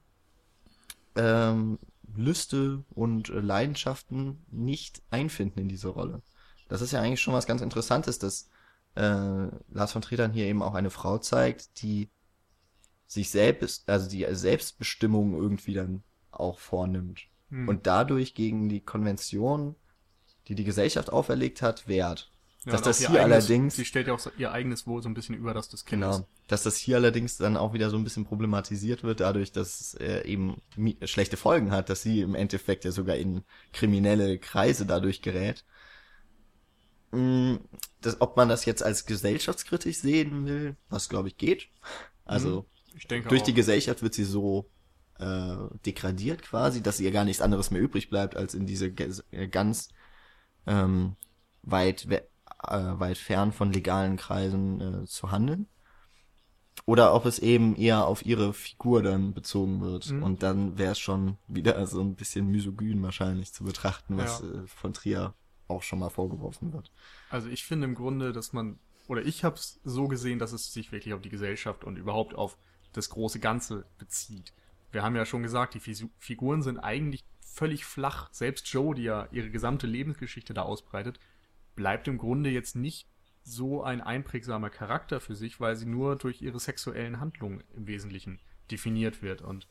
ähm, 1.17 1.79
Lüste 2.15 2.85
und 2.91 3.31
äh, 3.31 3.41
Leidenschaften 3.41 4.45
nicht 4.51 5.03
einfinden 5.11 5.61
in 5.61 5.69
diese 5.69 5.89
Rolle. 5.89 6.23
Das 6.69 6.81
ist 6.81 6.93
ja 6.93 7.01
eigentlich 7.01 7.21
schon 7.21 7.35
was 7.35 7.47
ganz 7.47 7.63
Interessantes, 7.63 8.19
dass 8.19 8.49
äh, 8.95 9.49
Lars 9.71 9.93
von 9.93 10.03
Trier 10.03 10.31
hier 10.31 10.47
eben 10.47 10.63
auch 10.63 10.75
eine 10.75 10.91
Frau 10.91 11.19
zeigt, 11.19 11.83
die 11.83 12.11
sich 13.07 13.31
selbst, 13.31 13.89
also 13.89 14.09
die 14.09 14.27
Selbstbestimmung 14.31 15.35
irgendwie 15.35 15.75
dann 15.75 16.03
auch 16.31 16.59
vornimmt 16.59 17.21
hm. 17.51 17.69
und 17.69 17.87
dadurch 17.87 18.35
gegen 18.35 18.69
die 18.69 18.81
Konvention, 18.81 19.77
die 20.49 20.55
die 20.55 20.65
Gesellschaft 20.65 21.11
auferlegt 21.11 21.63
hat, 21.63 21.89
wehrt. 21.89 22.32
Ja, 22.65 22.73
dass 22.73 22.83
das 22.83 22.99
hier 22.99 23.09
eigenes, 23.09 23.25
allerdings. 23.25 23.77
Sie 23.77 23.85
stellt 23.85 24.07
ja 24.07 24.15
auch 24.15 24.21
ihr 24.39 24.53
eigenes 24.53 24.87
Wohl 24.87 25.03
so 25.03 25.09
ein 25.09 25.15
bisschen 25.15 25.35
über 25.35 25.53
das 25.53 25.69
des 25.69 25.85
Kindes. 25.85 26.17
Genau. 26.17 26.29
Dass 26.47 26.63
das 26.63 26.77
hier 26.77 26.97
allerdings 26.97 27.37
dann 27.37 27.57
auch 27.57 27.73
wieder 27.73 27.91
so 27.91 27.97
ein 27.97 28.05
bisschen 28.05 28.25
problematisiert 28.25 29.03
wird, 29.03 29.19
dadurch, 29.21 29.51
dass 29.51 29.95
er 29.95 30.27
eben 30.27 30.61
schlechte 31.05 31.37
Folgen 31.37 31.73
hat, 31.73 31.91
dass 31.91 32.03
sie 32.03 32.21
im 32.21 32.37
Endeffekt 32.37 32.85
ja 32.85 32.93
sogar 32.93 33.17
in 33.17 33.43
kriminelle 33.73 34.39
Kreise 34.39 34.87
dadurch 34.87 35.23
gerät. 35.23 35.65
Mm, 37.11 37.57
das, 38.01 38.21
ob 38.21 38.37
man 38.37 38.49
das 38.49 38.65
jetzt 38.65 38.83
als 38.83 39.07
gesellschaftskritisch 39.07 39.99
sehen 39.99 40.47
will, 40.47 40.77
was 40.89 41.09
glaube 41.09 41.29
ich 41.29 41.37
geht. 41.37 41.69
Also 42.25 42.67
mhm. 42.95 43.25
durch 43.29 43.43
auch. 43.43 43.47
die 43.47 43.55
Gesellschaft 43.55 44.03
wird 44.03 44.15
sie 44.15 44.25
so 44.25 44.71
äh, 45.19 45.57
degradiert 45.85 46.43
quasi, 46.43 46.81
dass 46.81 47.01
ihr 47.01 47.11
gar 47.11 47.25
nichts 47.25 47.43
anderes 47.43 47.73
mehr 47.73 47.83
übrig 47.83 48.09
bleibt, 48.09 48.37
als 48.37 48.55
in 48.55 48.67
diese 48.67 48.93
ganz 48.93 49.89
ähm, 50.67 51.17
weit 51.63 52.09
äh, 52.67 52.99
weit 53.01 53.19
fern 53.19 53.53
von 53.53 53.73
legalen 53.73 54.17
Kreisen 54.17 54.81
äh, 54.81 55.07
zu 55.07 55.31
handeln. 55.31 55.67
Oder 56.85 57.15
ob 57.15 57.27
es 57.27 57.39
eben 57.39 57.77
eher 57.77 58.07
auf 58.07 58.25
ihre 58.25 58.53
Figur 58.53 59.03
dann 59.03 59.35
bezogen 59.35 59.81
wird. 59.81 60.11
Mhm. 60.11 60.23
Und 60.23 60.43
dann 60.43 60.79
wäre 60.79 60.93
es 60.93 60.99
schon 60.99 61.37
wieder 61.47 61.87
so 61.87 62.01
ein 62.01 62.15
bisschen 62.17 62.49
misogyn 62.49 63.03
wahrscheinlich 63.03 63.53
zu 63.53 63.65
betrachten, 63.65 64.17
was 64.17 64.41
ja. 64.41 64.49
äh, 64.49 64.67
von 64.67 64.93
Trier 64.93 65.35
auch 65.69 65.83
schon 65.83 66.01
mal 66.01 66.11
vorgeworfen 66.11 66.73
wird. 66.73 66.91
Also 67.31 67.49
ich 67.49 67.65
finde 67.65 67.87
im 67.87 67.95
Grunde, 67.95 68.33
dass 68.33 68.53
man, 68.53 68.79
oder 69.07 69.25
ich 69.25 69.45
habe 69.45 69.57
es 69.57 69.81
so 69.85 70.09
gesehen, 70.09 70.39
dass 70.39 70.53
es 70.53 70.73
sich 70.73 70.93
wirklich 70.93 71.15
auf 71.15 71.23
die 71.23 71.31
Gesellschaft 71.31 71.85
und 71.85 71.97
überhaupt 71.97 72.35
auf 72.35 72.59
das 72.93 73.11
große 73.11 73.39
Ganze 73.39 73.87
bezieht. 73.99 74.53
Wir 74.91 75.03
haben 75.03 75.17
ja 75.17 75.25
schon 75.25 75.43
gesagt, 75.43 75.75
die 75.75 76.09
Figuren 76.19 76.63
sind 76.63 76.79
eigentlich 76.79 77.25
völlig 77.41 77.85
flach. 77.85 78.29
Selbst 78.33 78.69
Joe, 78.69 78.95
die 78.95 79.05
ja 79.05 79.29
ihre 79.31 79.51
gesamte 79.51 79.87
Lebensgeschichte 79.87 80.53
da 80.53 80.63
ausbreitet, 80.63 81.19
bleibt 81.75 82.09
im 82.09 82.19
Grunde 82.19 82.51
jetzt 82.51 82.77
nicht 82.77 83.07
so 83.45 83.83
ein 83.83 84.01
einprägsamer 84.01 84.71
Charakter 84.71 85.21
für 85.21 85.35
sich, 85.35 85.61
weil 85.61 85.77
sie 85.77 85.87
nur 85.87 86.17
durch 86.17 86.43
ihre 86.43 86.61
sexuellen 86.61 87.21
Handlungen 87.21 87.65
im 87.75 87.87
Wesentlichen 87.87 88.39
definiert 88.71 89.23
wird. 89.23 89.43
Und 89.43 89.67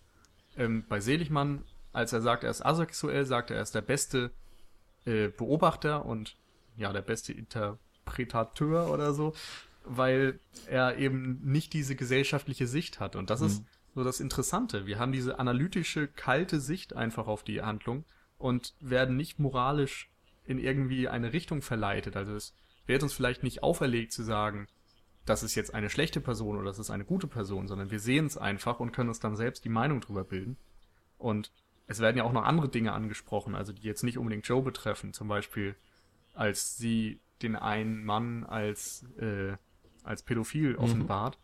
ähm, 0.58 0.86
bei 0.88 1.00
Seligmann, 1.00 1.64
als 1.94 2.14
er 2.14 2.22
sagt, 2.22 2.44
er 2.44 2.52
ist 2.52 2.66
asexuell, 2.66 3.26
sagt 3.26 3.50
er, 3.50 3.58
er 3.58 3.64
ist 3.64 3.76
der 3.76 3.82
beste 3.82 4.32
äh, 5.06 5.30
Beobachter 5.30 6.06
und 6.06 6.36
ja, 6.76 6.92
der 6.92 7.02
beste 7.02 7.34
Interpretateur 7.34 8.92
oder 8.92 9.14
so, 9.14 9.34
weil 9.84 10.40
er 10.68 10.98
eben 10.98 11.40
nicht 11.44 11.74
diese 11.74 11.96
gesellschaftliche 11.96 12.68
Sicht 12.68 13.00
hat. 13.00 13.16
Und 13.16 13.30
das 13.30 13.42
mhm. 13.42 13.48
ist 13.48 13.64
so 13.96 14.04
das 14.04 14.20
Interessante. 14.20 14.86
Wir 14.86 15.00
haben 15.00 15.12
diese 15.12 15.40
analytische, 15.40 16.08
kalte 16.08 16.60
Sicht 16.60 16.96
einfach 16.96 17.28
auf 17.28 17.44
die 17.44 17.62
Handlung 17.62 18.06
und 18.38 18.74
werden 18.80 19.18
nicht 19.18 19.40
moralisch 19.40 20.11
in 20.46 20.60
irgendwie 20.60 21.08
eine 21.08 21.34
Richtung 21.34 21.62
verleitet. 21.62 22.16
Also 22.16 22.34
es 22.34 22.54
wird 22.86 23.04
uns 23.04 23.14
vielleicht 23.14 23.44
nicht 23.44 23.64
auferlegt 23.64 24.12
zu 24.12 24.24
sagen, 24.24 24.68
das 25.26 25.44
ist 25.44 25.56
jetzt 25.56 25.74
eine 25.74 25.90
schlechte 25.90 26.20
Person 26.20 26.58
oder 26.58 26.66
das 26.66 26.80
ist 26.80 26.90
eine 26.90 27.06
gute 27.06 27.28
Person, 27.28 27.68
sondern 27.68 27.92
wir 27.92 28.00
sehen 28.00 28.26
es 28.26 28.38
einfach 28.38 28.80
und 28.80 28.92
können 28.92 29.10
uns 29.10 29.20
dann 29.20 29.36
selbst 29.36 29.64
die 29.64 29.70
Meinung 29.70 30.02
drüber 30.02 30.24
bilden. 30.24 30.58
Und 31.18 31.52
es 31.88 32.00
werden 32.00 32.18
ja 32.18 32.24
auch 32.24 32.34
noch 32.34 32.44
andere 32.44 32.70
Dinge 32.70 32.94
angesprochen, 32.94 33.54
also 33.54 33.74
die 33.74 33.84
jetzt 33.84 34.04
nicht 34.04 34.18
unbedingt 34.18 34.48
Joe 34.48 34.64
betreffen. 34.64 35.14
Zum 35.14 35.28
Beispiel, 35.28 35.76
als 36.34 36.78
sie 36.78 37.20
den 37.42 37.56
einen 37.56 38.04
Mann 38.04 38.44
als, 38.44 39.06
äh, 39.20 39.56
als 40.04 40.24
pädophil 40.24 40.72
mhm. 40.72 40.80
offenbart 40.80 41.38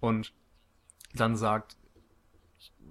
und 0.00 0.34
dann 1.14 1.36
sagt, 1.36 1.76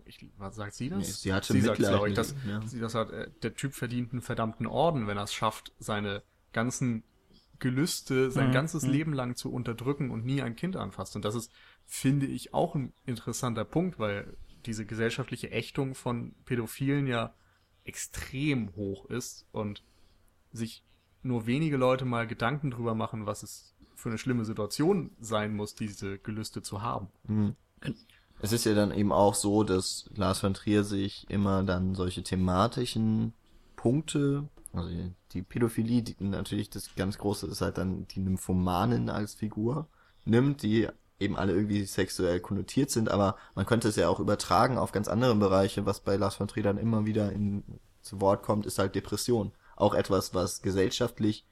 ich, 0.06 0.26
was 0.38 0.56
sagt 0.56 0.74
sie 0.74 0.90
das? 0.90 1.00
Nee, 1.00 1.06
sie 1.06 1.34
hatte 1.34 1.54
sie 1.54 1.62
sagt, 1.62 1.80
glaube 1.80 2.10
ich, 2.10 2.16
dass, 2.16 2.36
ja. 2.48 2.62
sie 2.66 2.80
das 2.80 2.96
hat, 2.96 3.12
äh, 3.12 3.30
der 3.42 3.54
Typ 3.56 3.74
verdient 3.74 4.12
einen 4.12 4.22
verdammten 4.22 4.68
Orden, 4.68 5.08
wenn 5.08 5.18
er 5.18 5.24
es 5.24 5.34
schafft, 5.34 5.74
seine 5.80 6.24
ganzen 6.52 7.04
Gelüste 7.60 8.30
sein 8.30 8.50
mhm. 8.50 8.54
ganzes 8.54 8.84
mhm. 8.84 8.92
Leben 8.92 9.14
lang 9.14 9.36
zu 9.36 9.52
unterdrücken 9.52 10.12
und 10.12 10.26
nie 10.26 10.42
ein 10.42 10.58
Kind 10.58 10.76
anfasst. 10.76 11.16
Und 11.16 11.24
das 11.24 11.34
ist, 11.34 11.50
finde 11.86 12.26
ich, 12.26 12.54
auch 12.54 12.76
ein 12.76 12.92
interessanter 13.06 13.64
Punkt, 13.64 14.00
weil 14.00 14.36
diese 14.66 14.86
gesellschaftliche 14.86 15.50
Ächtung 15.50 15.96
von 15.96 16.36
Pädophilen 16.44 17.08
ja 17.08 17.34
extrem 17.86 18.76
hoch 18.76 19.06
ist 19.10 19.48
und 19.54 19.84
sich 20.52 20.84
nur 21.22 21.46
wenige 21.46 21.78
Leute 21.78 22.04
mal 22.04 22.28
Gedanken 22.28 22.70
drüber 22.70 22.96
machen, 22.96 23.26
was 23.26 23.44
es 23.44 23.76
für 23.96 24.10
eine 24.10 24.18
schlimme 24.18 24.44
Situation 24.44 25.12
sein 25.20 25.56
muss, 25.56 25.74
diese 25.74 26.18
Gelüste 26.20 26.62
zu 26.62 26.82
haben. 26.82 27.08
Mhm. 27.28 27.56
Es 28.44 28.52
ist 28.52 28.66
ja 28.66 28.74
dann 28.74 28.92
eben 28.92 29.14
auch 29.14 29.36
so, 29.36 29.64
dass 29.64 30.10
Lars 30.18 30.40
von 30.42 30.54
Trier 30.54 30.84
sich 30.84 31.26
immer 31.30 31.64
dann 31.64 31.96
solche 31.96 32.24
thematischen 32.24 33.32
Punkte, 33.78 34.50
also 34.74 34.90
die 35.32 35.42
Pädophilie, 35.44 36.02
die 36.02 36.18
natürlich 36.20 36.70
das 36.70 36.94
ganz 36.98 37.18
große 37.18 37.48
ist 37.48 37.62
halt 37.62 37.78
dann 37.78 38.06
die 38.10 38.20
Nymphomanen 38.20 39.10
als 39.10 39.34
Figur 39.34 39.88
nimmt, 40.26 40.62
die 40.62 40.90
eben 41.22 41.38
alle 41.38 41.54
irgendwie 41.54 41.86
sexuell 41.86 42.42
konnotiert 42.42 42.92
sind, 42.92 43.10
aber 43.10 43.38
man 43.56 43.66
könnte 43.66 43.88
es 43.88 43.96
ja 43.96 44.10
auch 44.10 44.20
übertragen 44.20 44.78
auf 44.78 44.92
ganz 44.92 45.08
andere 45.08 45.36
Bereiche, 45.36 45.86
was 45.86 46.02
bei 46.02 46.18
Lars 46.18 46.36
von 46.36 46.50
Trier 46.50 46.64
dann 46.64 46.78
immer 46.78 47.06
wieder 47.06 47.32
in, 47.32 47.64
zu 48.02 48.20
Wort 48.20 48.44
kommt, 48.44 48.66
ist 48.66 48.78
halt 48.78 48.94
Depression. 48.94 49.54
Auch 49.78 49.94
etwas, 49.94 50.34
was 50.34 50.62
gesellschaftlich 50.62 51.48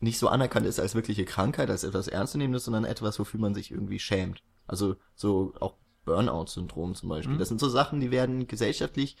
nicht 0.00 0.18
so 0.18 0.26
anerkannt 0.26 0.66
ist 0.66 0.80
als 0.80 0.96
wirkliche 0.96 1.24
Krankheit, 1.24 1.70
als 1.70 1.84
etwas 1.84 2.08
Ernstzunehmendes, 2.08 2.64
sondern 2.64 2.84
etwas, 2.84 3.20
wofür 3.20 3.38
man 3.38 3.54
sich 3.54 3.70
irgendwie 3.70 4.00
schämt. 4.00 4.42
Also 4.66 4.96
so 5.14 5.52
auch 5.60 5.76
Burnout-Syndrom 6.10 6.94
zum 6.94 7.08
Beispiel. 7.08 7.34
Mhm. 7.34 7.38
Das 7.38 7.48
sind 7.48 7.60
so 7.60 7.68
Sachen, 7.68 8.00
die 8.00 8.10
werden 8.10 8.46
gesellschaftlich 8.46 9.16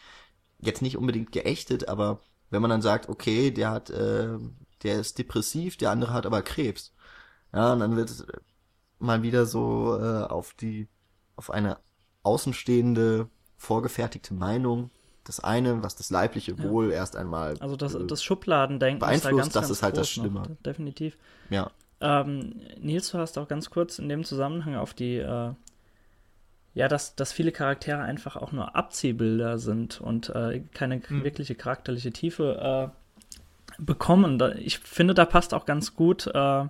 jetzt 0.58 0.82
nicht 0.82 0.96
unbedingt 0.96 1.32
geächtet, 1.32 1.88
aber 1.88 2.20
wenn 2.50 2.62
man 2.62 2.70
dann 2.70 2.82
sagt, 2.82 3.08
okay, 3.08 3.50
der 3.50 3.70
hat, 3.70 3.90
äh, 3.90 4.38
der 4.82 5.00
ist 5.00 5.18
depressiv, 5.18 5.76
der 5.76 5.90
andere 5.90 6.12
hat 6.12 6.26
aber 6.26 6.42
Krebs, 6.42 6.92
ja, 7.52 7.72
und 7.72 7.80
dann 7.80 7.96
wird 7.96 8.10
es 8.10 8.26
mal 8.98 9.22
wieder 9.22 9.46
so 9.46 9.98
äh, 9.98 10.24
auf 10.24 10.54
die, 10.54 10.88
auf 11.36 11.50
eine 11.50 11.78
außenstehende, 12.22 13.28
vorgefertigte 13.56 14.34
Meinung 14.34 14.90
das 15.24 15.40
eine, 15.40 15.82
was 15.82 15.96
das 15.96 16.10
leibliche 16.10 16.58
Wohl 16.62 16.88
ja. 16.88 16.96
erst 16.96 17.14
einmal 17.14 17.56
also 17.60 17.76
das, 17.76 17.94
äh, 17.94 18.06
das 18.06 18.22
Schubladendenken 18.22 19.00
beeinflusst, 19.00 19.24
ist 19.24 19.32
da 19.32 19.36
ganz, 19.36 19.52
das 19.52 19.62
ganz 19.62 19.70
ist 19.70 19.82
halt 19.82 19.96
das 19.96 20.08
Schlimme. 20.08 20.40
Noch, 20.40 20.62
definitiv. 20.64 21.18
Ja. 21.50 21.70
Ähm, 22.00 22.60
Nils, 22.80 23.10
du 23.10 23.18
hast 23.18 23.38
auch 23.38 23.46
ganz 23.46 23.70
kurz 23.70 23.98
in 23.98 24.08
dem 24.08 24.24
Zusammenhang 24.24 24.76
auf 24.76 24.94
die 24.94 25.16
äh, 25.16 25.52
ja, 26.74 26.88
dass, 26.88 27.16
dass 27.16 27.32
viele 27.32 27.52
Charaktere 27.52 28.00
einfach 28.00 28.36
auch 28.36 28.52
nur 28.52 28.76
Abziehbilder 28.76 29.58
sind 29.58 30.00
und 30.00 30.30
äh, 30.30 30.62
keine 30.72 31.00
mhm. 31.08 31.24
wirkliche 31.24 31.54
charakterliche 31.54 32.12
Tiefe 32.12 32.92
äh, 32.92 33.74
bekommen. 33.78 34.40
Ich 34.58 34.78
finde, 34.78 35.14
da 35.14 35.24
passt 35.24 35.52
auch 35.54 35.66
ganz 35.66 35.94
gut, 35.94 36.28
äh, 36.28 36.64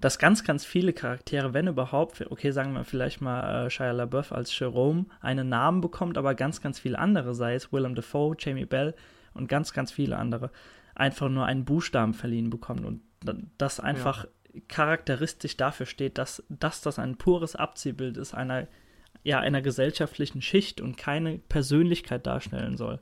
dass 0.00 0.18
ganz, 0.18 0.44
ganz 0.44 0.64
viele 0.64 0.92
Charaktere, 0.92 1.54
wenn 1.54 1.68
überhaupt, 1.68 2.24
okay, 2.30 2.50
sagen 2.50 2.72
wir 2.74 2.84
vielleicht 2.84 3.20
mal 3.20 3.66
äh, 3.66 3.70
Shia 3.70 3.92
LaBeouf 3.92 4.32
als 4.32 4.56
Jerome, 4.58 5.06
einen 5.20 5.48
Namen 5.48 5.80
bekommt, 5.80 6.18
aber 6.18 6.34
ganz, 6.34 6.60
ganz 6.60 6.78
viele 6.78 6.98
andere, 6.98 7.34
sei 7.34 7.54
es 7.54 7.72
Willem 7.72 7.94
Dafoe, 7.94 8.36
Jamie 8.38 8.66
Bell 8.66 8.94
und 9.34 9.48
ganz, 9.48 9.72
ganz 9.72 9.92
viele 9.92 10.16
andere, 10.16 10.50
einfach 10.94 11.28
nur 11.28 11.46
einen 11.46 11.64
Buchstaben 11.64 12.14
verliehen 12.14 12.50
bekommen 12.50 12.84
und 12.84 13.02
das 13.58 13.80
einfach 13.80 14.24
ja. 14.52 14.60
charakteristisch 14.68 15.56
dafür 15.56 15.86
steht, 15.86 16.18
dass, 16.18 16.42
dass 16.48 16.80
das 16.80 16.98
ein 16.98 17.16
pures 17.16 17.56
Abziehbild 17.56 18.16
ist 18.18 18.34
einer, 18.34 18.68
ja, 19.26 19.40
einer 19.40 19.60
gesellschaftlichen 19.60 20.40
Schicht 20.40 20.80
und 20.80 20.96
keine 20.96 21.38
Persönlichkeit 21.38 22.26
darstellen 22.28 22.76
soll. 22.76 23.00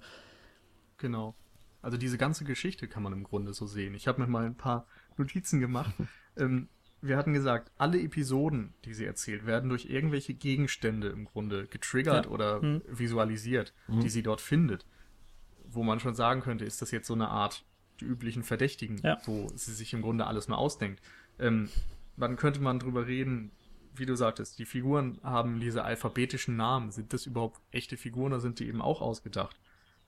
Genau. 0.97 1.37
Also 1.83 1.99
diese 1.99 2.17
ganze 2.17 2.45
Geschichte 2.45 2.89
kann 2.89 3.03
man 3.03 3.13
im 3.13 3.25
Grunde 3.25 3.53
so 3.53 3.67
sehen. 3.67 3.95
Ich 3.95 4.09
habe 4.09 4.23
mir 4.23 4.27
mal 4.27 4.47
ein 4.47 4.57
paar 4.57 4.87
Notizen 5.19 5.61
gemacht. 5.61 5.95
ähm, 6.39 6.69
wir 7.03 7.19
hatten 7.19 7.35
gesagt, 7.35 7.73
alle 7.77 8.01
Episoden, 8.01 8.73
die 8.87 8.95
sie 8.95 9.05
erzählt, 9.05 9.45
werden 9.45 9.69
durch 9.69 9.85
irgendwelche 9.85 10.33
Gegenstände 10.33 11.09
im 11.09 11.27
Grunde 11.27 11.67
getriggert 11.67 12.25
ja. 12.25 12.31
oder 12.31 12.63
hm. 12.63 12.81
visualisiert, 12.89 13.75
hm. 13.87 14.01
die 14.01 14.09
sie 14.09 14.23
dort 14.23 14.41
findet. 14.41 14.87
Wo 15.67 15.83
man 15.83 16.01
schon 16.01 16.15
sagen 16.15 16.41
könnte, 16.41 16.65
ist 16.65 16.81
das 16.81 16.91
jetzt 16.91 17.07
so 17.07 17.15
eine 17.15 17.29
Art 17.29 17.67
die 18.01 18.07
üblichen 18.07 18.45
Verdächtigen, 18.45 18.97
ja. 19.05 19.19
wo 19.27 19.49
sie 19.55 19.75
sich 19.75 19.93
im 19.93 20.01
Grunde 20.01 20.27
alles 20.27 20.49
nur 20.49 20.57
ausdenkt. 20.57 21.03
Ähm, 21.39 21.69
dann 22.17 22.37
könnte 22.37 22.61
man 22.61 22.79
drüber 22.79 23.07
reden, 23.07 23.51
wie 23.99 24.07
du 24.07 24.17
sagtest, 24.17 24.59
die 24.59 24.65
Figuren 24.65 25.19
haben 25.23 25.61
diese 25.61 25.85
alphabetischen 25.85 26.57
Namen. 26.57 26.91
Sind 26.91 27.13
das 27.13 27.27
überhaupt 27.27 27.61
echte 27.71 27.97
Figuren 27.97 28.33
oder 28.33 28.41
sind 28.41 28.59
die 28.59 28.69
eben 28.69 28.83
auch 28.83 29.01
ausgedacht? 29.01 29.57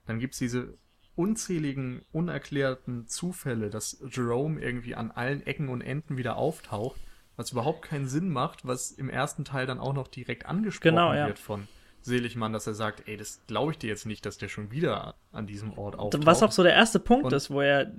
Dann 0.05 0.19
gibt's 0.19 0.37
diese 0.37 0.77
unzähligen, 1.15 2.03
unerklärten 2.11 3.07
Zufälle, 3.07 3.69
dass 3.69 4.03
Jerome 4.09 4.61
irgendwie 4.61 4.95
an 4.95 5.11
allen 5.11 5.45
Ecken 5.45 5.69
und 5.69 5.81
Enden 5.81 6.17
wieder 6.17 6.37
auftaucht, 6.37 6.99
was 7.35 7.51
überhaupt 7.51 7.81
keinen 7.81 8.07
Sinn 8.07 8.29
macht, 8.29 8.65
was 8.65 8.91
im 8.91 9.09
ersten 9.09 9.43
Teil 9.43 9.65
dann 9.65 9.79
auch 9.79 9.93
noch 9.93 10.07
direkt 10.07 10.45
angesprochen 10.45 10.95
genau, 10.95 11.13
ja. 11.13 11.27
wird 11.27 11.39
von 11.39 11.67
Seligmann, 12.01 12.53
dass 12.53 12.67
er 12.67 12.75
sagt, 12.75 13.07
ey, 13.07 13.17
das 13.17 13.41
glaube 13.47 13.71
ich 13.73 13.77
dir 13.79 13.87
jetzt 13.87 14.05
nicht, 14.05 14.25
dass 14.25 14.37
der 14.37 14.47
schon 14.47 14.71
wieder 14.71 15.15
an 15.31 15.47
diesem 15.47 15.77
Ort 15.77 15.97
auftaucht. 15.97 16.25
Was 16.25 16.43
auch 16.43 16.51
so 16.51 16.63
der 16.63 16.73
erste 16.73 16.99
Punkt 16.99 17.25
und, 17.25 17.33
ist, 17.33 17.49
wo 17.49 17.61
er 17.61 17.91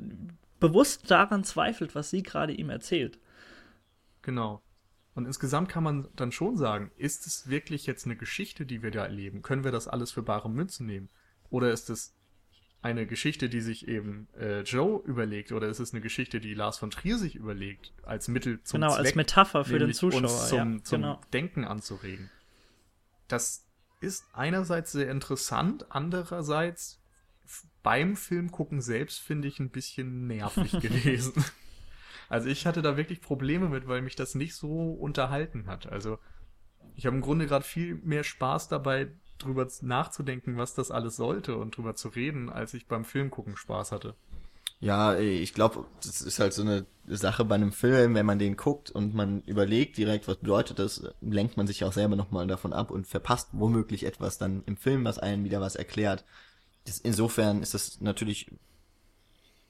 bewusst 0.60 1.10
daran 1.10 1.44
zweifelt, 1.44 1.94
was 1.94 2.10
sie 2.10 2.22
gerade 2.22 2.52
ihm 2.52 2.70
erzählt. 2.70 3.18
Genau. 4.22 4.62
Und 5.18 5.26
insgesamt 5.26 5.68
kann 5.68 5.82
man 5.82 6.06
dann 6.14 6.30
schon 6.30 6.56
sagen, 6.56 6.92
ist 6.96 7.26
es 7.26 7.48
wirklich 7.48 7.86
jetzt 7.86 8.06
eine 8.06 8.14
Geschichte, 8.14 8.64
die 8.64 8.84
wir 8.84 8.92
da 8.92 9.02
erleben? 9.02 9.42
Können 9.42 9.64
wir 9.64 9.72
das 9.72 9.88
alles 9.88 10.12
für 10.12 10.22
bare 10.22 10.48
Münze 10.48 10.84
nehmen? 10.84 11.08
Oder 11.50 11.72
ist 11.72 11.90
es 11.90 12.14
eine 12.82 13.04
Geschichte, 13.04 13.48
die 13.48 13.60
sich 13.60 13.88
eben 13.88 14.28
äh, 14.38 14.60
Joe 14.60 15.02
überlegt, 15.04 15.50
oder 15.50 15.66
ist 15.66 15.80
es 15.80 15.92
eine 15.92 16.02
Geschichte, 16.02 16.38
die 16.38 16.54
Lars 16.54 16.78
von 16.78 16.92
Trier 16.92 17.18
sich 17.18 17.34
überlegt, 17.34 17.92
als 18.04 18.28
Mittel 18.28 18.62
zum 18.62 18.80
genau, 18.80 18.92
Zweck, 18.94 19.06
als 19.06 19.14
Metapher 19.16 19.64
für 19.64 19.80
den 19.80 19.92
Zuschauer, 19.92 20.22
uns 20.22 20.48
zum, 20.50 20.76
ja, 20.76 20.84
zum 20.84 21.02
genau. 21.02 21.20
Denken 21.32 21.64
anzuregen. 21.64 22.30
Das 23.26 23.66
ist 24.00 24.24
einerseits 24.34 24.92
sehr 24.92 25.10
interessant, 25.10 25.86
andererseits 25.88 27.00
beim 27.82 28.14
Film 28.14 28.52
gucken 28.52 28.80
selbst 28.80 29.18
finde 29.18 29.48
ich 29.48 29.58
ein 29.58 29.70
bisschen 29.70 30.28
nervig 30.28 30.70
gewesen. 30.80 31.44
Also 32.28 32.48
ich 32.48 32.66
hatte 32.66 32.82
da 32.82 32.96
wirklich 32.96 33.20
Probleme 33.20 33.68
mit, 33.68 33.88
weil 33.88 34.02
mich 34.02 34.16
das 34.16 34.34
nicht 34.34 34.54
so 34.54 34.92
unterhalten 34.92 35.66
hat. 35.66 35.86
Also 35.86 36.18
ich 36.94 37.06
habe 37.06 37.16
im 37.16 37.22
Grunde 37.22 37.46
gerade 37.46 37.64
viel 37.64 37.94
mehr 37.96 38.24
Spaß 38.24 38.68
dabei, 38.68 39.08
drüber 39.38 39.66
nachzudenken, 39.82 40.56
was 40.56 40.74
das 40.74 40.90
alles 40.90 41.16
sollte 41.16 41.56
und 41.56 41.76
drüber 41.76 41.94
zu 41.94 42.08
reden, 42.08 42.50
als 42.50 42.74
ich 42.74 42.88
beim 42.88 43.04
Film 43.04 43.30
gucken 43.30 43.56
Spaß 43.56 43.92
hatte. 43.92 44.14
Ja, 44.80 45.18
ich 45.18 45.54
glaube, 45.54 45.86
das 46.04 46.20
ist 46.20 46.38
halt 46.38 46.52
so 46.52 46.62
eine 46.62 46.86
Sache 47.06 47.44
bei 47.44 47.56
einem 47.56 47.72
Film, 47.72 48.14
wenn 48.14 48.26
man 48.26 48.38
den 48.38 48.56
guckt 48.56 48.90
und 48.90 49.12
man 49.12 49.42
überlegt 49.42 49.96
direkt, 49.96 50.28
was 50.28 50.36
bedeutet 50.36 50.78
das, 50.78 51.02
lenkt 51.20 51.56
man 51.56 51.66
sich 51.66 51.82
auch 51.82 51.92
selber 51.92 52.14
nochmal 52.14 52.46
davon 52.46 52.72
ab 52.72 52.92
und 52.92 53.06
verpasst 53.06 53.48
womöglich 53.52 54.04
etwas 54.04 54.38
dann 54.38 54.62
im 54.66 54.76
Film, 54.76 55.04
was 55.04 55.18
einen 55.18 55.44
wieder 55.44 55.60
was 55.60 55.74
erklärt. 55.74 56.24
Das, 56.84 56.98
insofern 56.98 57.60
ist 57.60 57.74
das 57.74 58.00
natürlich 58.00 58.52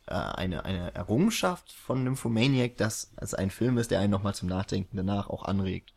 äh, 0.09 0.15
eine, 0.15 0.65
eine 0.65 0.95
Errungenschaft 0.95 1.73
von 1.73 2.05
Nymphomaniac, 2.05 2.77
dass 2.77 3.13
es 3.17 3.35
ein 3.35 3.51
Film 3.51 3.79
ist, 3.79 3.91
der 3.91 4.01
einen 4.01 4.11
nochmal 4.11 4.35
zum 4.35 4.49
Nachdenken 4.49 4.97
danach 4.97 5.29
auch 5.29 5.45
anregt. 5.45 5.93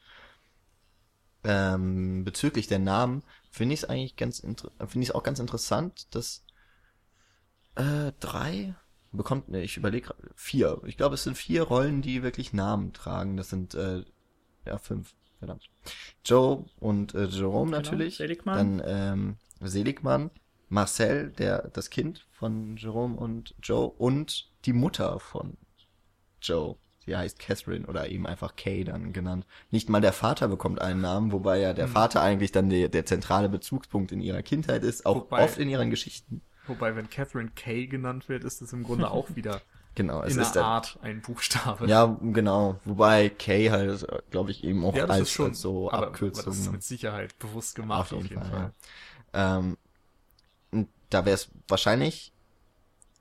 Ähm, 1.43 2.24
bezüglich 2.24 2.68
der 2.68 2.80
Namen 2.80 3.24
finde 3.49 3.74
ich 3.74 3.84
es 3.84 3.89
eigentlich 3.89 4.16
ganz 4.16 4.41
finde 4.41 4.70
ich 4.78 5.09
es 5.09 5.12
auch 5.12 5.24
ganz 5.24 5.39
interessant, 5.39 6.14
dass 6.14 6.43
äh, 7.76 8.12
drei 8.20 8.76
bekommt, 9.12 9.49
ne, 9.49 9.64
ich 9.64 9.78
überlege 9.78 10.14
vier. 10.36 10.82
Ich 10.86 10.97
glaube, 10.97 11.16
es 11.16 11.24
sind 11.24 11.38
vier 11.38 11.64
Rollen, 11.64 12.01
die 12.01 12.24
wirklich 12.24 12.53
Namen 12.53 12.93
tragen. 12.93 13.38
Das 13.38 13.49
sind 13.49 13.76
äh, 13.76 14.03
ja 14.66 14.78
fünf, 14.78 15.14
verdammt. 15.39 15.70
Joe 16.24 16.66
und 16.80 17.14
äh, 17.14 17.26
Jerome 17.26 17.72
genau, 17.72 17.78
natürlich. 17.82 18.18
Seligmann. 18.18 18.78
Dann 18.78 18.84
ähm, 18.86 19.38
Seligmann, 19.59 20.32
Marcel, 20.72 21.32
der 21.32 21.69
das 21.74 21.89
Kind 21.89 22.26
von 22.32 22.78
Jerome 22.78 23.17
und 23.17 23.53
Joe 23.61 23.89
und 23.89 24.49
die 24.65 24.74
Mutter 24.74 25.19
von 25.19 25.57
Joe. 26.41 26.78
Sie 27.05 27.15
heißt 27.15 27.39
Catherine 27.39 27.86
oder 27.88 28.09
eben 28.09 28.26
einfach 28.26 28.55
Kay 28.55 28.84
dann 28.84 29.11
genannt. 29.11 29.45
Nicht 29.69 29.89
mal 29.89 30.01
der 30.01 30.13
Vater 30.13 30.47
bekommt 30.47 30.80
einen 30.80 31.01
Namen, 31.01 31.32
wobei 31.32 31.59
ja 31.59 31.74
der 31.74 31.88
mhm. 31.88 31.91
Vater 31.91 32.22
eigentlich 32.22 32.53
dann 32.53 32.69
der, 32.69 32.88
der 32.88 33.05
zentrale 33.05 33.49
Bezugspunkt 33.49 34.11
in 34.11 34.22
ihrer 34.22 34.43
Kindheit 34.43 34.84
ist, 34.84 35.05
auch 35.05 35.15
wobei, 35.15 35.43
oft 35.43 35.57
in 35.57 35.67
ihren 35.67 35.89
Geschichten. 35.89 36.41
Wobei, 36.67 36.95
wenn 36.95 37.09
Catherine 37.09 37.51
Kay 37.53 37.88
genannt 37.88 38.30
wird, 38.30 38.45
ist 38.45 38.61
es 38.61 38.72
im 38.72 38.84
Grunde 38.84 39.11
auch 39.11 39.36
wieder 39.36 39.61
genau, 39.95 40.24
es 40.24 40.36
in 40.36 40.41
ist 40.41 40.53
der 40.53 40.63
Art 40.63 40.99
ein 41.01 41.22
Buchstabe. 41.22 41.88
Ja, 41.88 42.17
genau. 42.22 42.80
Wobei 42.86 43.30
Kay 43.30 43.69
halt, 43.69 44.07
glaube 44.30 44.51
ich, 44.51 44.63
eben 44.63 44.86
auch 44.86 44.95
ja, 44.95 45.05
als, 45.05 45.32
schon, 45.32 45.49
als 45.49 45.59
so 45.59 45.91
aber, 45.91 46.07
Abkürzung. 46.07 46.43
Aber 46.43 46.51
das 46.51 46.59
ist 46.59 46.72
mit 46.72 46.84
Sicherheit 46.84 47.38
bewusst 47.39 47.76
gemacht, 47.76 48.13
auf 48.13 48.24
jeden, 48.24 48.38
auf 48.38 48.43
jeden 48.43 48.51
Fall. 48.53 48.72
Fall. 49.34 49.59
Ähm, 49.59 49.78
da 51.12 51.26
wäre 51.26 51.36
es 51.36 51.49
wahrscheinlich 51.68 52.34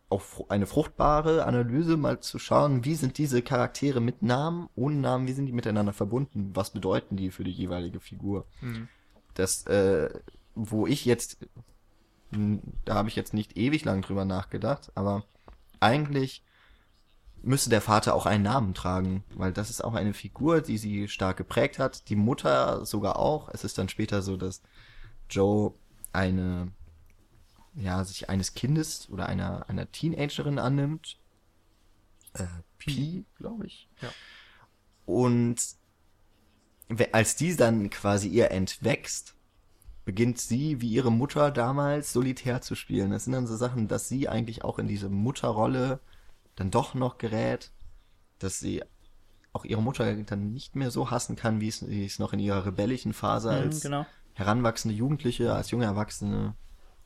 auch 0.09 0.23
eine 0.49 0.67
fruchtbare 0.67 1.45
Analyse, 1.45 1.97
mal 1.97 2.21
zu 2.21 2.39
schauen, 2.39 2.85
wie 2.85 2.97
sind 2.97 3.19
diese 3.19 3.43
Charaktere 3.43 4.01
mit 4.01 4.23
Namen, 4.23 4.69
ohne 4.75 4.97
Namen, 4.97 5.29
wie 5.29 5.33
sind 5.33 5.47
die 5.47 5.53
miteinander 5.53 5.93
verbunden, 5.93 6.51
was 6.55 6.71
bedeuten 6.71 7.17
die 7.17 7.31
für 7.31 7.45
die 7.45 7.53
jeweilige 7.53 8.01
Figur. 8.01 8.47
Mhm. 8.61 8.89
Das, 9.35 9.67
äh, 9.67 10.11
wo 10.57 10.87
ich 10.89 11.05
jetzt 11.05 11.39
da 12.85 12.95
habe 12.95 13.09
ich 13.09 13.17
jetzt 13.17 13.35
nicht 13.35 13.57
ewig 13.57 13.85
lang 13.85 14.03
drüber 14.03 14.25
nachgedacht, 14.25 14.93
aber 14.95 15.25
eigentlich 15.81 16.43
müsste 17.43 17.71
der 17.71 17.81
Vater 17.81 18.15
auch 18.15 18.27
einen 18.27 18.45
Namen 18.45 18.75
tragen, 18.75 19.25
weil 19.35 19.53
das 19.53 19.71
ist 19.71 19.83
auch 19.83 19.95
eine 19.95 20.15
Figur, 20.15 20.61
die 20.61 20.79
sie 20.79 21.09
stark 21.09 21.39
geprägt 21.39 21.79
hat. 21.79 22.09
Die 22.09 22.17
Mutter 22.17 22.85
sogar 22.85 23.19
auch. 23.19 23.49
Es 23.49 23.65
ist 23.65 23.79
dann 23.79 23.89
später 23.89 24.21
so, 24.21 24.37
dass 24.37 24.63
Joe 25.31 25.73
eine, 26.13 26.71
ja, 27.75 28.05
sich 28.05 28.29
eines 28.29 28.55
Kindes 28.55 29.09
oder 29.11 29.27
einer, 29.27 29.69
einer 29.69 29.91
Teenagerin 29.91 30.59
annimmt. 30.59 31.19
Äh, 32.35 32.47
Pi, 32.79 33.25
glaube 33.37 33.67
ich. 33.67 33.89
Ja. 34.01 34.09
Und 35.07 35.61
als 37.13 37.37
die 37.37 37.57
dann 37.57 37.91
quasi 37.91 38.29
ihr 38.29 38.51
entwächst, 38.51 39.35
beginnt 40.05 40.39
sie, 40.39 40.81
wie 40.81 40.89
ihre 40.89 41.13
Mutter 41.13 41.51
damals, 41.51 42.13
solitär 42.13 42.63
zu 42.63 42.75
spielen. 42.75 43.11
Das 43.11 43.25
sind 43.25 43.33
dann 43.33 43.47
so 43.47 43.57
Sachen, 43.57 43.87
dass 43.87 44.09
sie 44.09 44.29
eigentlich 44.29 44.65
auch 44.65 44.79
in 44.79 44.89
diese 44.89 45.09
Mutterrolle 45.09 46.01
dann 46.57 46.71
doch 46.71 46.95
noch 46.95 47.19
gerät, 47.19 47.71
dass 48.39 48.59
sie 48.59 48.83
auch 49.53 49.65
ihre 49.65 49.83
Mutter 49.83 50.15
dann 50.17 50.53
nicht 50.53 50.77
mehr 50.77 50.91
so 50.91 51.11
hassen 51.11 51.37
kann, 51.37 51.61
wie 51.61 51.69
es, 51.69 51.89
wie 51.89 52.05
es 52.05 52.19
noch 52.19 52.33
in 52.33 52.41
ihrer 52.41 52.67
rebellischen 52.67 53.13
Phase 53.13 53.51
mhm, 53.51 53.57
als 53.57 53.81
genau. 53.83 54.07
heranwachsende 54.35 54.97
Jugendliche, 54.97 55.55
als 55.55 55.71
junge 55.71 55.85
Erwachsene 55.85 56.55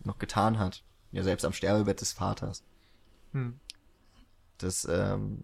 noch 0.00 0.18
getan 0.18 0.58
hat. 0.58 0.84
Ja, 1.12 1.22
selbst 1.22 1.44
am 1.44 1.52
Sterbebett 1.52 2.00
des 2.00 2.12
Vaters. 2.12 2.64
Hm. 3.32 3.60
Das, 4.58 4.86
ähm, 4.90 5.42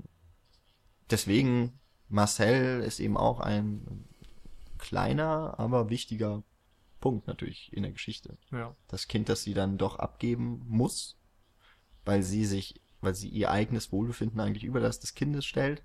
deswegen, 1.11 1.78
Marcel 2.09 2.82
ist 2.82 3.01
eben 3.01 3.16
auch 3.16 3.40
ein 3.40 4.05
kleiner, 4.78 5.59
aber 5.59 5.90
wichtiger 5.90 6.42
Punkt 7.01 7.26
natürlich 7.26 7.72
in 7.72 7.82
der 7.82 7.92
Geschichte. 7.92 8.36
Ja. 8.51 8.74
Das 8.88 9.09
Kind, 9.09 9.28
das 9.28 9.42
sie 9.42 9.55
dann 9.55 9.78
doch 9.78 9.98
abgeben 9.98 10.62
muss, 10.66 11.16
weil 12.05 12.22
sie 12.22 12.44
sich, 12.44 12.80
weil 13.01 13.14
sie 13.14 13.28
ihr 13.28 13.51
eigenes 13.51 13.92
Wohlbefinden 13.92 14.40
eigentlich 14.40 14.64
über 14.64 14.80
das 14.80 15.01
des 15.01 15.14
Kindes 15.14 15.46
stellt 15.46 15.82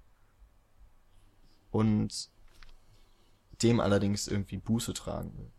und 1.72 2.30
dem 3.62 3.80
allerdings 3.80 4.28
irgendwie 4.28 4.58
Buße 4.58 4.94
tragen 4.94 5.38
will. 5.38 5.52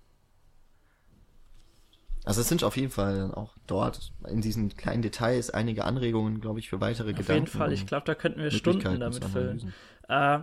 Also 2.26 2.40
es 2.40 2.48
sind 2.48 2.64
auf 2.64 2.76
jeden 2.76 2.90
Fall 2.90 3.30
auch 3.32 3.54
dort 3.68 4.12
in 4.28 4.40
diesen 4.40 4.76
kleinen 4.76 5.00
Details 5.00 5.50
einige 5.50 5.84
Anregungen, 5.84 6.40
glaube 6.40 6.58
ich, 6.58 6.68
für 6.68 6.80
weitere 6.80 7.12
auf 7.12 7.16
Gedanken. 7.16 7.44
Auf 7.44 7.48
jeden 7.48 7.58
Fall, 7.58 7.72
ich 7.72 7.86
glaube, 7.86 8.04
da 8.04 8.16
könnten 8.16 8.42
wir 8.42 8.50
Stunden 8.50 8.98
damit 8.98 9.24
füllen. 9.24 9.72
Äh, 10.08 10.40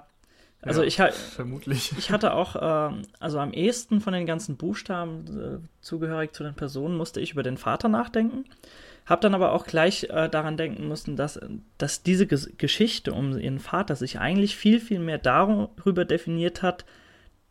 also 0.61 0.81
ja, 0.81 0.87
ich, 0.87 0.99
ha 1.01 1.11
vermutlich. 1.11 1.93
ich 1.97 2.09
hatte 2.09 2.33
auch, 2.33 2.55
ähm, 2.59 3.01
also 3.19 3.37
am 3.39 3.51
ehesten 3.51 3.99
von 3.99 4.13
den 4.13 4.25
ganzen 4.25 4.55
Buchstaben 4.55 5.25
äh, 5.61 5.67
zugehörig 5.81 6.33
zu 6.33 6.43
den 6.43 6.53
Personen, 6.53 6.95
musste 6.95 7.19
ich 7.19 7.33
über 7.33 7.43
den 7.43 7.57
Vater 7.57 7.89
nachdenken. 7.89 8.45
habe 9.05 9.19
dann 9.19 9.35
aber 9.35 9.51
auch 9.51 9.65
gleich 9.65 10.05
äh, 10.05 10.29
daran 10.29 10.55
denken 10.55 10.87
müssen, 10.87 11.17
dass, 11.17 11.37
dass 11.77 12.01
diese 12.01 12.27
Ges 12.27 12.49
Geschichte 12.57 13.11
um 13.11 13.37
ihren 13.37 13.59
Vater 13.59 13.97
sich 13.97 14.19
eigentlich 14.19 14.55
viel, 14.55 14.79
viel 14.79 14.99
mehr 14.99 15.17
darüber 15.17 16.05
definiert 16.05 16.61
hat, 16.61 16.85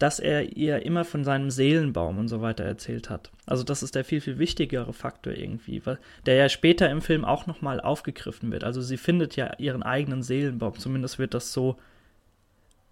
dass 0.03 0.19
er 0.19 0.57
ihr 0.57 0.85
immer 0.85 1.05
von 1.05 1.23
seinem 1.23 1.53
Seelenbaum 1.53 2.19
und 2.19 2.27
so 2.27 2.43
weiter 2.43 2.65
erzählt 2.65 3.09
hat. 3.09 3.31
Also 3.47 3.63
das 3.63 3.85
ist 3.85 3.95
der 3.95 4.05
viel, 4.05 4.21
viel 4.21 4.37
wichtigere 4.37 4.93
Faktor 4.93 5.33
irgendwie, 5.33 5.87
weil 5.87 6.01
der 6.27 6.35
ja 6.35 6.49
später 6.49 6.91
im 6.91 7.01
Film 7.01 7.25
auch 7.25 7.47
nochmal 7.47 7.81
aufgegriffen 7.81 8.51
wird. 8.51 8.65
Also 8.65 8.81
sie 8.81 8.97
findet 8.97 9.37
ja 9.37 9.55
ihren 9.59 9.85
eigenen 9.85 10.25
Seelenbaum, 10.25 10.77
zumindest 10.77 11.21
wird 11.21 11.35
das 11.35 11.53
so, 11.53 11.77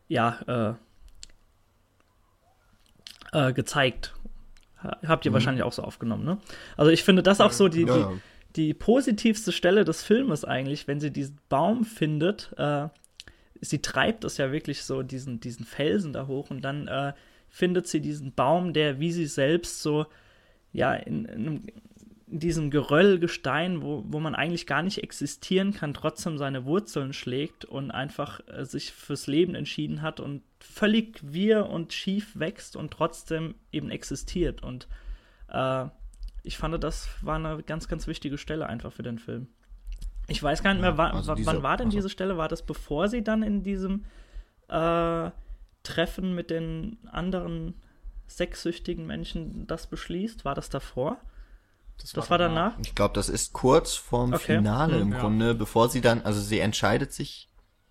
ja, 0.07 0.77
äh, 3.33 3.49
äh, 3.49 3.53
gezeigt. 3.55 4.15
Habt 4.79 5.25
ihr 5.25 5.33
mhm. 5.33 5.35
wahrscheinlich 5.35 5.65
auch 5.65 5.73
so 5.73 5.83
aufgenommen, 5.83 6.25
ne? 6.25 6.39
Also 6.77 6.93
ich 6.93 7.03
finde 7.03 7.25
das 7.25 7.41
auch 7.41 7.53
so 7.53 7.67
die, 7.67 7.87
die, 7.87 8.05
die 8.55 8.73
positivste 8.73 9.51
Stelle 9.51 9.85
des 9.85 10.05
Filmes 10.05 10.45
eigentlich, 10.45 10.87
wenn 10.87 11.01
sie 11.01 11.11
diesen 11.11 11.39
Baum 11.49 11.85
findet, 11.85 12.53
äh, 12.57 12.87
sie 13.61 13.81
treibt 13.81 14.25
es 14.25 14.37
ja 14.37 14.53
wirklich 14.53 14.83
so, 14.83 15.03
diesen, 15.03 15.41
diesen 15.41 15.65
Felsen 15.65 16.13
da 16.13 16.27
hoch 16.27 16.51
und 16.51 16.63
dann 16.63 16.89
äh, 16.89 17.13
findet 17.49 17.87
sie 17.87 18.01
diesen 18.01 18.33
Baum, 18.33 18.73
der 18.73 19.01
wie 19.01 19.13
sie 19.13 19.27
selbst 19.27 19.83
so, 19.83 20.07
ja, 20.73 20.95
in, 20.95 21.25
in, 21.25 21.63
in 22.31 22.39
diesem 22.39 22.71
Geröllgestein, 22.71 23.83
wo, 23.83 24.05
wo 24.07 24.21
man 24.21 24.35
eigentlich 24.35 24.67
gar 24.67 24.83
nicht 24.83 25.03
existieren 25.03 25.73
kann, 25.75 25.95
trotzdem 25.95 26.39
seine 26.39 26.65
Wurzeln 26.65 27.13
schlägt 27.13 27.65
und 27.65 27.91
einfach 27.91 28.41
äh, 28.47 28.65
sich 28.65 28.93
fürs 28.93 29.27
Leben 29.27 29.55
entschieden 29.55 30.01
hat 30.01 30.21
und 30.21 30.43
völlig 30.61 31.21
wir 31.23 31.67
und 31.67 31.93
schief 31.93 32.39
wächst 32.39 32.77
und 32.77 32.93
trotzdem 32.93 33.57
eben 33.73 33.91
existiert. 33.91 34.63
Und 34.63 34.87
äh, 35.49 35.87
ich 36.45 36.57
fand, 36.57 36.83
das 36.83 37.09
war 37.23 37.37
eine 37.37 37.63
ganz, 37.65 37.89
ganz 37.89 38.07
wichtige 38.07 38.39
Stelle 38.39 38.67
einfach 38.67 38.93
für 38.93 39.03
den 39.03 39.19
Film. 39.19 39.49
Ich 40.31 40.43
weiß 40.43 40.62
gar 40.62 40.72
nicht 40.72 40.81
mehr, 40.81 40.97
wann, 40.97 41.12
also 41.12 41.35
diese, 41.35 41.47
wann 41.47 41.62
war 41.62 41.76
denn 41.76 41.89
also, 41.89 41.99
diese 41.99 42.09
Stelle? 42.09 42.37
War 42.37 42.49
das 42.49 42.62
bevor 42.62 43.09
sie 43.09 43.22
dann 43.22 43.43
in 43.43 43.62
diesem 43.62 44.05
äh, 44.68 45.31
Treffen 45.83 46.35
mit 46.35 46.51
den 46.51 46.99
anderen 47.11 47.74
sexsüchtigen 48.28 49.07
Menschen 49.07 49.66
das 49.66 49.89
beschließt? 49.89 50.45
War 50.45 50.55
das 50.55 50.70
davor? 50.70 51.16
Das, 51.99 52.12
das 52.12 52.31
war, 52.31 52.39
danach? 52.39 52.78
Ich 52.83 52.95
glaube, 52.95 53.14
das 53.14 53.28
ist 53.28 53.53
kurz 53.53 53.95
vorm 53.95 54.33
okay. 54.33 54.57
Finale 54.57 54.95
hm, 54.95 55.03
im 55.03 55.12
ja. 55.12 55.20
Grunde, 55.20 55.55
bevor 55.55 55.89
sie 55.89 56.01
dann, 56.01 56.22
also 56.22 56.41
sie 56.41 56.61
entscheidet 56.61 57.12
sich 57.12 57.49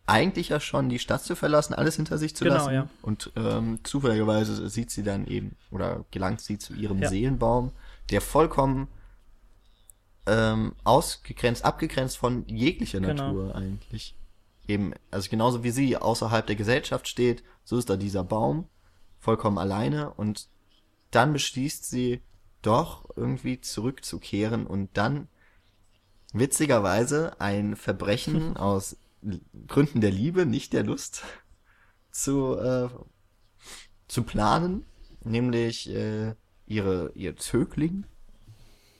eigentlich 0.07 0.49
ja 0.49 0.59
schon, 0.59 0.89
die 0.89 0.97
Stadt 0.97 1.21
zu 1.21 1.35
verlassen, 1.35 1.75
alles 1.75 1.95
hinter 1.97 2.17
sich 2.17 2.35
zu 2.35 2.45
genau, 2.45 2.55
lassen. 2.55 2.73
Ja. 2.73 2.87
Und 3.03 3.31
ähm, 3.35 3.79
zufälligerweise 3.83 4.67
sieht 4.69 4.89
sie 4.89 5.03
dann 5.03 5.27
eben, 5.27 5.55
oder 5.69 6.05
gelangt 6.09 6.41
sie 6.41 6.57
zu 6.57 6.73
ihrem 6.73 6.99
ja. 6.99 7.09
Seelenbaum, 7.09 7.71
der 8.09 8.21
vollkommen 8.21 8.87
ähm, 10.25 10.73
ausgegrenzt, 10.83 11.65
abgegrenzt 11.65 12.17
von 12.17 12.47
jeglicher 12.47 12.99
genau. 12.99 13.27
Natur 13.27 13.55
eigentlich. 13.55 14.15
Eben, 14.67 14.93
also 15.09 15.29
genauso 15.29 15.63
wie 15.63 15.71
sie 15.71 15.97
außerhalb 15.97 16.45
der 16.45 16.55
Gesellschaft 16.55 17.07
steht, 17.07 17.43
so 17.63 17.77
ist 17.77 17.89
da 17.89 17.97
dieser 17.97 18.23
Baum, 18.23 18.67
vollkommen 19.17 19.57
alleine 19.57 20.13
und 20.13 20.47
dann 21.11 21.33
beschließt 21.33 21.89
sie 21.89 22.21
doch 22.61 23.09
irgendwie 23.15 23.61
zurückzukehren 23.61 24.67
und 24.67 24.95
dann 24.95 25.27
witzigerweise 26.33 27.39
ein 27.39 27.75
Verbrechen 27.75 28.57
aus 28.57 28.97
Gründen 29.67 30.01
der 30.01 30.11
Liebe, 30.11 30.45
nicht 30.45 30.73
der 30.73 30.83
Lust, 30.83 31.23
zu, 32.11 32.57
äh, 32.57 32.89
zu 34.07 34.23
planen, 34.23 34.85
nämlich 35.23 35.89
äh, 35.89 36.35
ihre, 36.67 37.11
ihr 37.15 37.35
Zögling, 37.35 38.05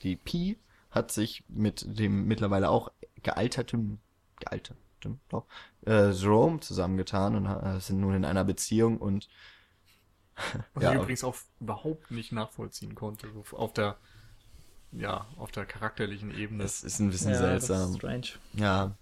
die 0.03 0.15
Pi, 0.15 0.57
hat 0.91 1.11
sich 1.11 1.43
mit 1.47 1.85
dem 1.87 2.25
mittlerweile 2.25 2.69
auch 2.69 2.91
gealterten, 3.21 3.99
gealterten, 4.39 5.19
doch, 5.29 5.45
äh, 5.85 6.11
Jerome 6.11 6.59
zusammengetan 6.59 7.35
und 7.35 7.45
äh, 7.45 7.79
sind 7.79 7.99
nun 7.99 8.15
in 8.15 8.25
einer 8.25 8.43
Beziehung 8.43 8.97
und 8.97 9.29
was 10.73 10.83
ja, 10.83 10.91
ich 10.93 10.97
übrigens 10.97 11.23
auch 11.23 11.35
überhaupt 11.59 12.11
nicht 12.11 12.31
nachvollziehen 12.31 12.95
konnte, 12.95 13.27
so 13.33 13.57
auf 13.57 13.73
der 13.73 13.97
ja, 14.91 15.27
auf 15.37 15.51
der 15.51 15.65
charakterlichen 15.65 16.35
Ebene. 16.35 16.63
Das 16.63 16.83
ist 16.83 16.99
ein 16.99 17.09
bisschen 17.09 17.31
ja, 17.31 17.37
seltsam. 17.37 17.95
strange. 17.95 18.27
Ja. 18.53 18.95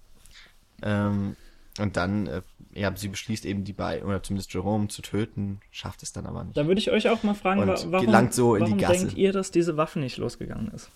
Ähm, 0.82 1.36
und 1.80 1.96
dann, 1.96 2.28
äh, 2.28 2.42
ja, 2.74 2.96
sie 2.96 3.08
beschließt 3.08 3.46
eben 3.46 3.64
die 3.64 3.74
beiden, 3.74 4.08
oder 4.08 4.22
zumindest 4.24 4.54
Jerome 4.54 4.88
zu 4.88 5.02
töten, 5.02 5.62
schafft 5.72 6.04
es 6.04 6.12
dann 6.12 6.26
aber 6.26 6.44
nicht. 6.44 6.58
Da 6.58 6.68
würde 6.68 6.80
ich 6.80 6.92
euch 6.92 7.08
auch 7.10 7.24
mal 7.24 7.36
fragen, 7.36 7.62
und 7.62 7.92
warum, 7.92 8.06
gelangt 8.06 8.34
so 8.34 8.56
in 8.56 8.64
warum 8.64 8.78
die 8.78 8.84
Gasse. 8.84 9.00
denkt 9.06 9.18
ihr, 9.18 9.32
dass 9.32 9.52
diese 9.52 9.78
Waffe 9.78 10.00
nicht 10.00 10.18
losgegangen 10.18 10.72
ist? 10.72 10.90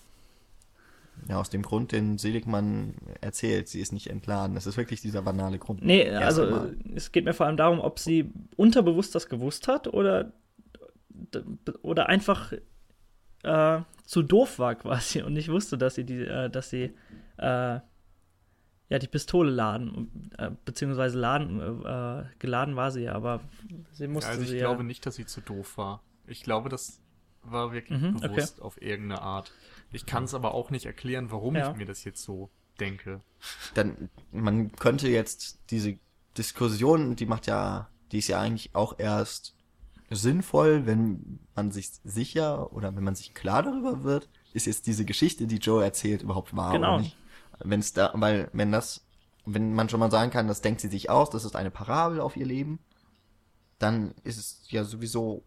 Ja, 1.27 1.39
aus 1.39 1.49
dem 1.49 1.61
Grund, 1.61 1.91
den 1.91 2.17
Seligmann 2.17 2.95
erzählt, 3.21 3.67
sie 3.67 3.79
ist 3.79 3.91
nicht 3.91 4.07
entladen. 4.07 4.55
Das 4.55 4.65
ist 4.65 4.77
wirklich 4.77 5.01
dieser 5.01 5.21
banale 5.21 5.59
Grund. 5.59 5.83
Nee, 5.83 6.09
also 6.09 6.49
Mal. 6.49 6.75
es 6.95 7.11
geht 7.11 7.25
mir 7.25 7.33
vor 7.33 7.45
allem 7.45 7.57
darum, 7.57 7.79
ob 7.79 7.99
sie 7.99 8.31
unterbewusst 8.55 9.13
das 9.13 9.29
gewusst 9.29 9.67
hat 9.67 9.87
oder, 9.87 10.33
oder 11.83 12.09
einfach 12.09 12.53
äh, 13.43 13.81
zu 14.05 14.23
doof 14.23 14.59
war 14.59 14.75
quasi 14.75 15.21
und 15.21 15.33
nicht 15.33 15.49
wusste, 15.49 15.77
dass 15.77 15.95
sie 15.95 16.03
die, 16.03 16.21
äh, 16.25 16.49
dass 16.49 16.69
sie 16.69 16.93
äh, 17.37 17.79
ja 18.89 18.99
die 18.99 19.07
Pistole 19.07 19.49
laden, 19.49 20.31
äh, 20.37 20.51
beziehungsweise 20.65 21.17
laden, 21.17 21.59
äh, 21.85 22.23
geladen 22.39 22.75
war 22.75 22.91
sie 22.91 23.03
ja, 23.03 23.13
aber 23.13 23.41
sie 23.93 24.07
musste 24.07 24.29
ja, 24.29 24.31
also 24.31 24.43
ich 24.43 24.49
sie 24.49 24.57
glaube 24.57 24.81
ja 24.81 24.83
nicht, 24.83 25.05
dass 25.05 25.15
sie 25.15 25.25
zu 25.25 25.41
doof 25.41 25.77
war. 25.77 26.03
Ich 26.27 26.43
glaube, 26.43 26.69
das 26.69 26.99
war 27.43 27.71
wirklich 27.71 27.99
mhm, 27.99 28.19
bewusst 28.19 28.57
okay. 28.57 28.65
auf 28.65 28.81
irgendeine 28.81 29.21
Art. 29.21 29.51
Ich 29.91 30.05
kann 30.05 30.23
es 30.23 30.33
aber 30.33 30.53
auch 30.53 30.69
nicht 30.69 30.85
erklären, 30.85 31.31
warum 31.31 31.55
ja. 31.55 31.71
ich 31.71 31.77
mir 31.77 31.85
das 31.85 32.03
jetzt 32.03 32.23
so 32.23 32.49
denke. 32.79 33.21
Dann, 33.73 34.09
man 34.31 34.71
könnte 34.73 35.09
jetzt 35.09 35.59
diese 35.69 35.97
Diskussion, 36.37 37.15
die 37.15 37.25
macht 37.25 37.47
ja, 37.47 37.89
die 38.11 38.19
ist 38.19 38.27
ja 38.27 38.39
eigentlich 38.39 38.73
auch 38.73 38.97
erst 38.97 39.55
sinnvoll, 40.09 40.85
wenn 40.85 41.39
man 41.55 41.71
sich 41.71 41.91
sicher 42.03 42.73
oder 42.73 42.95
wenn 42.95 43.03
man 43.03 43.15
sich 43.15 43.33
klar 43.33 43.63
darüber 43.63 44.03
wird, 44.03 44.29
ist 44.53 44.65
jetzt 44.65 44.87
diese 44.87 45.05
Geschichte, 45.05 45.47
die 45.47 45.57
Joe 45.57 45.83
erzählt, 45.83 46.21
überhaupt 46.21 46.55
wahr 46.55 46.73
genau. 46.73 46.95
oder 46.95 47.03
nicht. 47.03 47.17
Wenn 47.59 47.79
es 47.79 47.93
da, 47.93 48.11
weil, 48.15 48.49
wenn 48.53 48.71
das, 48.71 49.05
wenn 49.45 49.73
man 49.73 49.87
schon 49.87 49.99
mal 49.99 50.11
sagen 50.11 50.31
kann, 50.31 50.47
das 50.47 50.61
denkt 50.61 50.81
sie 50.81 50.89
sich 50.89 51.09
aus, 51.09 51.29
das 51.29 51.45
ist 51.45 51.55
eine 51.55 51.71
Parabel 51.71 52.19
auf 52.19 52.35
ihr 52.35 52.45
Leben, 52.45 52.79
dann 53.79 54.13
ist 54.23 54.37
es 54.37 54.65
ja 54.69 54.83
sowieso 54.83 55.43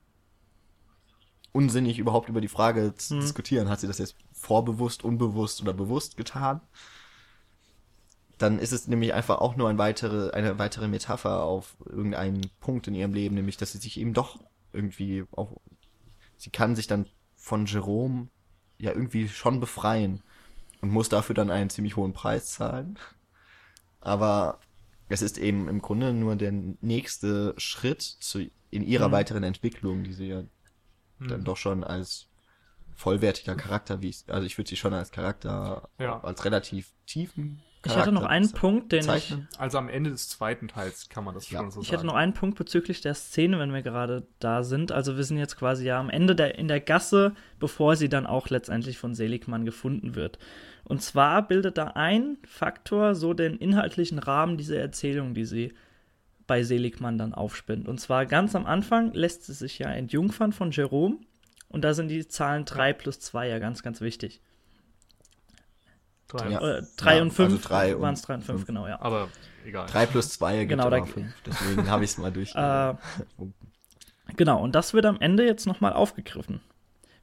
unsinnig, 1.53 1.99
überhaupt 1.99 2.29
über 2.29 2.41
die 2.41 2.49
Frage 2.49 2.95
zu 2.97 3.15
hm. 3.15 3.21
diskutieren. 3.21 3.69
Hat 3.69 3.81
sie 3.81 3.87
das 3.87 3.99
jetzt 3.99 4.17
vorbewusst, 4.45 5.05
unbewusst 5.05 5.63
oder 5.63 5.73
bewusst 5.73 6.17
getan? 6.17 6.61
Dann 8.39 8.59
ist 8.59 8.73
es 8.73 8.89
nämlich 8.89 9.15
einfach 9.15 9.39
auch 9.39 9.57
nur 9.57 9.69
ein 9.69 9.79
weitere, 9.79 10.31
eine 10.31 10.59
weitere 10.59 10.89
Metapher 10.89 11.43
auf 11.43 11.77
irgendeinen 11.87 12.51
Punkt 12.61 12.87
in 12.89 12.95
ihrem 12.95 13.15
Leben, 13.15 13.37
nämlich, 13.37 13.57
dass 13.57 13.73
sie 13.73 13.79
sich 13.79 13.99
eben 13.99 14.13
doch 14.13 14.41
irgendwie 14.73 15.25
auch, 15.33 15.61
sie 16.37 16.51
kann 16.51 16.77
sich 16.77 16.87
dann 16.87 17.07
von 17.37 17.67
Jerome 17.67 18.29
ja 18.79 18.91
irgendwie 18.91 19.29
schon 19.29 19.61
befreien 19.61 20.23
und 20.81 20.91
muss 20.91 21.09
dafür 21.09 21.35
dann 21.35 21.51
einen 21.51 21.71
ziemlich 21.71 21.97
hohen 21.97 22.13
Preis 22.13 22.47
zahlen. 22.47 22.99
Aber 24.01 24.59
es 25.09 25.23
ist 25.23 25.39
eben 25.39 25.69
im 25.69 25.81
Grunde 25.81 26.13
nur 26.13 26.37
der 26.37 26.53
nächste 26.53 27.55
Schritt 27.57 28.03
zu, 28.03 28.51
in 28.71 28.83
ihrer 28.83 29.09
mhm. 29.09 29.13
weiteren 29.13 29.43
Entwicklung, 29.45 30.05
die 30.05 30.13
sie 30.13 30.29
ja 30.29 30.43
mhm. 31.19 31.29
dann 31.29 31.45
doch 31.45 31.57
schon 31.57 31.85
als 31.85 32.27
vollwertiger 32.95 33.55
Charakter, 33.55 34.03
wie 34.03 34.11
ich, 34.11 34.25
also 34.29 34.47
ich 34.47 34.57
würde 34.59 34.69
sie 34.69 34.77
schon 34.77 34.95
als 34.95 35.11
Charakter, 35.11 35.89
ja. 35.99 36.21
als 36.21 36.45
relativ 36.45 36.93
tiefen 37.07 37.63
Charakter 37.85 38.01
Ich 38.01 38.07
hatte 38.07 38.15
noch 38.15 38.29
einen 38.29 38.51
Punkt, 38.51 38.93
den 38.93 39.03
zeichnen. 39.03 39.47
ich. 39.53 39.61
Also 39.61 39.79
am 39.79 39.89
Ende 39.89 40.11
des 40.11 40.29
zweiten 40.29 40.69
Teils 40.69 41.09
kann 41.11 41.23
man 41.23 41.35
das 41.35 41.51
ja. 41.51 41.59
schon 41.59 41.71
so 41.71 41.81
ich 41.81 41.87
sagen. 41.87 41.93
Ich 41.93 41.93
hatte 41.93 42.07
noch 42.07 42.15
einen 42.15 42.33
Punkt 42.33 42.57
bezüglich 42.57 43.03
der 43.03 43.15
Szene, 43.15 43.59
wenn 43.59 43.75
wir 43.75 43.83
gerade 43.83 44.27
da 44.39 44.63
sind. 44.63 44.91
Also 44.91 45.17
wir 45.17 45.25
sind 45.25 45.37
jetzt 45.37 45.59
quasi 45.59 45.85
ja 45.85 46.01
am 46.01 46.09
Ende 46.09 46.35
der, 46.35 46.59
in 46.59 46.69
der 46.69 46.81
Gasse, 46.81 47.35
bevor 47.59 47.97
sie 47.97 48.09
dann 48.09 48.27
auch 48.27 48.49
letztendlich 48.49 48.97
von 48.97 49.15
Seligmann 49.15 49.67
gefunden 49.67 50.15
wird. 50.15 50.39
Und 50.85 51.03
zwar 51.03 51.47
bildet 51.47 51.77
da 51.77 51.89
ein 51.89 52.39
Faktor 52.47 53.15
so 53.15 53.35
den 53.35 53.57
inhaltlichen 53.57 54.19
Rahmen 54.19 54.57
dieser 54.57 54.79
Erzählung, 54.79 55.35
die 55.35 55.45
sie 55.45 55.75
bei 56.47 56.63
Seligmann 56.63 57.19
dann 57.19 57.35
aufspinnt. 57.35 57.89
Und 57.89 58.01
zwar 58.01 58.27
ganz 58.27 58.55
am 58.55 58.67
Anfang 58.67 59.13
lässt 59.13 59.45
sie 59.45 59.55
sich 59.55 59.79
ja 59.79 59.91
entjungfern 59.91 60.53
von 60.53 60.71
Jerome. 60.71 61.19
Und 61.69 61.83
da 61.83 61.95
sind 61.95 62.09
die 62.09 62.27
Zahlen 62.29 62.65
3 62.65 62.93
plus 62.93 63.21
2 63.21 63.49
ja 63.49 63.59
ganz, 63.59 63.83
ganz 63.83 64.01
wichtig. 64.01 64.41
3 66.29 66.51
ja. 66.51 66.79
äh, 66.79 67.21
und 67.21 67.33
5 67.33 67.71
also 67.71 68.01
waren 68.01 68.15
es 68.15 68.23
3 68.23 68.35
und 68.35 68.45
5, 68.45 68.67
genau, 68.67 68.87
ja. 68.87 69.01
Aber 69.01 69.29
egal. 69.65 69.87
3 69.87 70.07
plus 70.07 70.31
2 70.31 70.57
ergibt 70.57 70.71
genau, 70.71 70.91
da, 70.91 71.05
5. 71.05 71.33
Deswegen 71.47 71.91
habe 71.91 72.05
ich 72.05 72.11
es 72.11 72.19
mal 72.19 72.33
durch. 72.33 72.55
äh, 72.55 72.95
genau, 74.37 74.63
und 74.63 74.75
das 74.75 74.95
wird 74.95 75.07
am 75.07 75.21
Ende 75.21 75.45
jetzt 75.45 75.67
nochmal 75.67 75.93
aufgegriffen. 75.93 76.61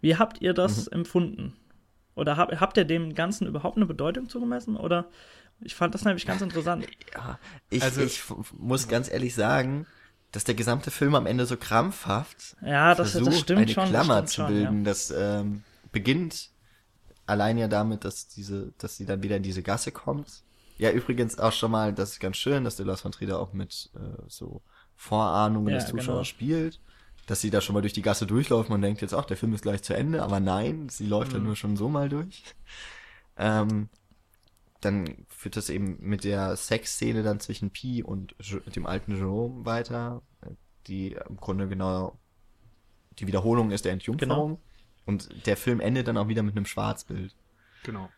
Wie 0.02 0.18
habt 0.18 0.42
ihr 0.42 0.54
das 0.54 0.88
mhm. 0.88 1.00
empfunden? 1.00 1.58
Oder 2.16 2.38
hab, 2.38 2.52
habt 2.60 2.78
ihr 2.78 2.86
dem 2.86 3.14
Ganzen 3.16 3.48
überhaupt 3.48 3.78
eine 3.78 3.86
Bedeutung 3.86 4.30
zugemessen? 4.30 4.76
Oder 4.76 5.10
ich 5.62 5.76
fand 5.76 5.94
das 5.94 6.04
nämlich 6.04 6.26
ganz 6.26 6.42
interessant. 6.42 6.88
Ja, 7.14 7.40
ich, 7.70 7.84
also, 7.84 8.02
ich 8.02 8.24
muss 8.58 8.88
ganz 8.88 9.10
ehrlich 9.10 9.34
sagen, 9.34 9.86
dass 10.32 10.44
der 10.44 10.56
gesamte 10.56 10.92
Film 10.92 11.16
am 11.16 11.26
Ende 11.26 11.46
so 11.46 11.58
krampfhaft 11.58 12.56
ja, 12.62 12.96
das, 12.96 13.12
versucht, 13.12 13.34
das 13.34 13.40
stimmt 13.40 13.62
eine 13.62 13.72
schon, 13.72 13.90
Klammer 13.90 14.26
zu 14.26 14.46
bilden. 14.46 14.66
Schon, 14.66 14.78
ja. 14.78 14.84
Das 14.84 15.12
ähm, 15.12 15.64
beginnt 15.92 16.50
allein 17.26 17.58
ja 17.58 17.68
damit, 17.68 18.06
dass 18.06 18.28
diese, 18.28 18.74
dass 18.78 18.98
sie 18.98 19.06
dann 19.06 19.24
wieder 19.24 19.38
in 19.38 19.44
diese 19.44 19.62
Gasse 19.62 19.92
kommt. 19.92 20.44
Ja, 20.78 20.92
übrigens 20.92 21.38
auch 21.38 21.52
schon 21.52 21.72
mal, 21.72 21.94
das 21.94 22.14
ist 22.14 22.20
ganz 22.20 22.38
schön, 22.38 22.64
dass 22.64 22.76
der 22.76 22.86
Lars 22.86 23.02
von 23.02 23.12
Trier 23.12 23.40
auch 23.40 23.54
mit 23.54 23.90
äh, 23.96 24.24
so 24.28 24.62
Vorahnungen 24.96 25.70
ja, 25.74 25.80
des 25.80 25.88
Zuschauers 25.88 26.06
genau. 26.06 26.24
spielt. 26.24 26.80
Dass 27.28 27.40
sie 27.40 27.52
da 27.52 27.62
schon 27.62 27.76
mal 27.76 27.82
durch 27.82 27.94
die 27.94 28.02
Gasse 28.02 28.26
durchläuft, 28.26 28.70
man 28.70 28.82
denkt 28.82 29.02
jetzt 29.02 29.14
auch, 29.14 29.26
der 29.26 29.38
Film 29.38 29.54
ist 29.54 29.62
gleich 29.62 29.84
zu 29.84 29.94
Ende, 29.94 30.24
aber 30.24 30.40
nein, 30.40 30.90
sie 30.90 31.06
läuft 31.06 31.30
mhm. 31.30 31.36
dann 31.36 31.44
nur 31.44 31.56
schon 31.56 31.78
so 31.78 31.88
mal 31.88 32.10
durch. 32.10 32.44
Ähm, 33.38 33.90
dann 34.82 35.26
führt 35.30 35.56
das 35.56 35.70
eben 35.70 35.98
mit 36.00 36.24
der 36.24 36.56
Sexszene 36.58 37.24
dann 37.24 37.40
zwischen 37.40 37.70
Pi 37.70 38.04
und 38.04 38.36
dem 38.76 38.86
alten 38.86 39.16
Jerome 39.16 39.66
weiter, 39.66 40.22
die 40.88 41.14
im 41.14 41.38
Grunde 41.38 41.68
genau 41.68 42.18
die 43.20 43.28
Wiederholung 43.28 43.72
ist 43.72 43.86
der 43.86 43.94
Entjungferung. 43.94 44.50
Genau. 44.56 44.60
Und 45.06 45.46
der 45.46 45.58
Film 45.58 45.80
endet 45.80 46.08
dann 46.08 46.18
auch 46.18 46.28
wieder 46.28 46.44
mit 46.44 46.56
einem 46.56 46.66
Schwarzbild. 46.66 47.36
Genau. 47.84 48.10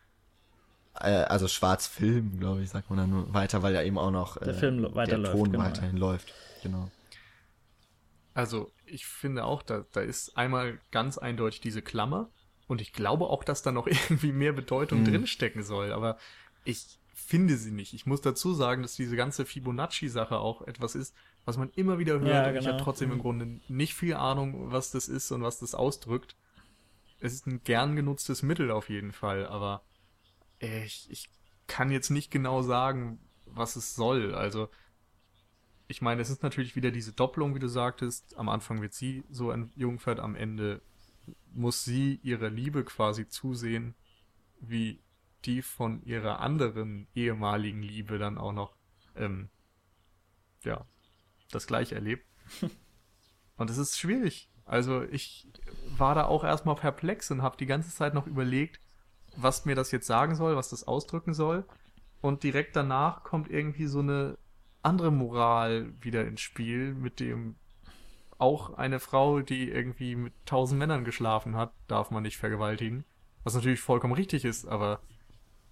Äh, 1.00 1.24
also 1.24 1.48
Schwarzfilm, 1.48 2.38
glaube 2.38 2.62
ich, 2.62 2.70
sagt 2.70 2.90
man 2.90 2.98
dann 2.98 3.10
nur 3.10 3.34
weiter, 3.34 3.62
weil 3.62 3.74
ja 3.74 3.82
eben 3.82 3.98
auch 3.98 4.10
noch 4.10 4.38
der, 4.38 4.48
äh, 4.48 4.54
Film 4.54 4.82
der 4.82 5.24
Ton 5.24 5.52
genau. 5.52 5.64
weiterhin 5.64 5.96
läuft. 5.96 6.32
Genau. 6.62 6.90
Also 8.32 8.72
ich 8.86 9.06
finde 9.06 9.44
auch, 9.44 9.62
da, 9.62 9.84
da 9.92 10.00
ist 10.00 10.36
einmal 10.36 10.78
ganz 10.90 11.18
eindeutig 11.18 11.60
diese 11.60 11.82
Klammer 11.82 12.30
und 12.66 12.80
ich 12.80 12.92
glaube 12.92 13.26
auch, 13.26 13.44
dass 13.44 13.62
da 13.62 13.72
noch 13.72 13.86
irgendwie 14.10 14.32
mehr 14.32 14.52
Bedeutung 14.52 15.00
mhm. 15.00 15.06
drinstecken 15.06 15.62
soll, 15.62 15.92
aber 15.92 16.18
ich 16.64 16.98
finde 17.14 17.56
sie 17.56 17.70
nicht. 17.70 17.94
Ich 17.94 18.06
muss 18.06 18.20
dazu 18.20 18.52
sagen, 18.54 18.82
dass 18.82 18.96
diese 18.96 19.16
ganze 19.16 19.46
Fibonacci-Sache 19.46 20.38
auch 20.38 20.62
etwas 20.62 20.94
ist, 20.94 21.14
was 21.44 21.56
man 21.56 21.70
immer 21.70 21.98
wieder 21.98 22.20
hört. 22.20 22.26
Ja, 22.26 22.44
genau. 22.44 22.56
und 22.56 22.62
ich 22.62 22.68
habe 22.68 22.82
trotzdem 22.82 23.10
im 23.10 23.18
mhm. 23.18 23.22
Grunde 23.22 23.60
nicht 23.68 23.94
viel 23.94 24.14
Ahnung, 24.14 24.72
was 24.72 24.90
das 24.90 25.08
ist 25.08 25.30
und 25.30 25.42
was 25.42 25.58
das 25.58 25.74
ausdrückt. 25.74 26.36
Es 27.20 27.32
ist 27.32 27.46
ein 27.46 27.62
gern 27.64 27.96
genutztes 27.96 28.42
Mittel 28.42 28.70
auf 28.70 28.88
jeden 28.88 29.12
Fall, 29.12 29.46
aber 29.46 29.82
ich, 30.58 31.06
ich 31.10 31.30
kann 31.66 31.90
jetzt 31.90 32.10
nicht 32.10 32.30
genau 32.30 32.62
sagen, 32.62 33.18
was 33.46 33.76
es 33.76 33.94
soll. 33.94 34.34
Also, 34.34 34.68
ich 35.86 36.02
meine, 36.02 36.20
es 36.20 36.30
ist 36.30 36.42
natürlich 36.42 36.76
wieder 36.76 36.90
diese 36.90 37.12
Doppelung, 37.12 37.54
wie 37.54 37.60
du 37.60 37.68
sagtest. 37.68 38.36
Am 38.36 38.48
Anfang 38.48 38.82
wird 38.82 38.94
sie 38.94 39.22
so 39.30 39.50
entjungfert, 39.50 40.20
am 40.20 40.34
Ende 40.34 40.82
muss 41.52 41.84
sie 41.84 42.20
ihrer 42.22 42.50
Liebe 42.50 42.84
quasi 42.84 43.28
zusehen, 43.28 43.94
wie 44.60 45.00
die 45.44 45.62
von 45.62 46.02
ihrer 46.04 46.40
anderen 46.40 47.06
ehemaligen 47.14 47.82
Liebe 47.82 48.18
dann 48.18 48.38
auch 48.38 48.52
noch, 48.52 48.74
ähm, 49.16 49.48
ja, 50.64 50.86
das 51.50 51.66
gleiche 51.66 51.94
erlebt. 51.94 52.26
Und 53.56 53.70
es 53.70 53.78
ist 53.78 53.98
schwierig. 53.98 54.50
Also 54.64 55.02
ich 55.02 55.46
war 55.96 56.14
da 56.14 56.24
auch 56.24 56.42
erstmal 56.42 56.74
perplex 56.74 57.30
und 57.30 57.42
habe 57.42 57.56
die 57.58 57.66
ganze 57.66 57.90
Zeit 57.94 58.14
noch 58.14 58.26
überlegt, 58.26 58.80
was 59.36 59.66
mir 59.66 59.74
das 59.74 59.92
jetzt 59.92 60.06
sagen 60.06 60.34
soll, 60.34 60.56
was 60.56 60.70
das 60.70 60.88
ausdrücken 60.88 61.34
soll. 61.34 61.64
Und 62.20 62.42
direkt 62.42 62.74
danach 62.74 63.22
kommt 63.24 63.50
irgendwie 63.50 63.86
so 63.86 64.00
eine 64.00 64.38
andere 64.82 65.12
Moral 65.12 65.92
wieder 66.00 66.26
ins 66.26 66.40
Spiel, 66.40 66.94
mit 66.94 67.20
dem 67.20 67.56
auch 68.38 68.74
eine 68.74 69.00
Frau, 69.00 69.40
die 69.40 69.70
irgendwie 69.70 70.16
mit 70.16 70.32
tausend 70.46 70.78
Männern 70.78 71.04
geschlafen 71.04 71.56
hat, 71.56 71.72
darf 71.86 72.10
man 72.10 72.22
nicht 72.22 72.38
vergewaltigen. 72.38 73.04
Was 73.44 73.54
natürlich 73.54 73.80
vollkommen 73.80 74.14
richtig 74.14 74.44
ist, 74.44 74.66
aber 74.66 75.00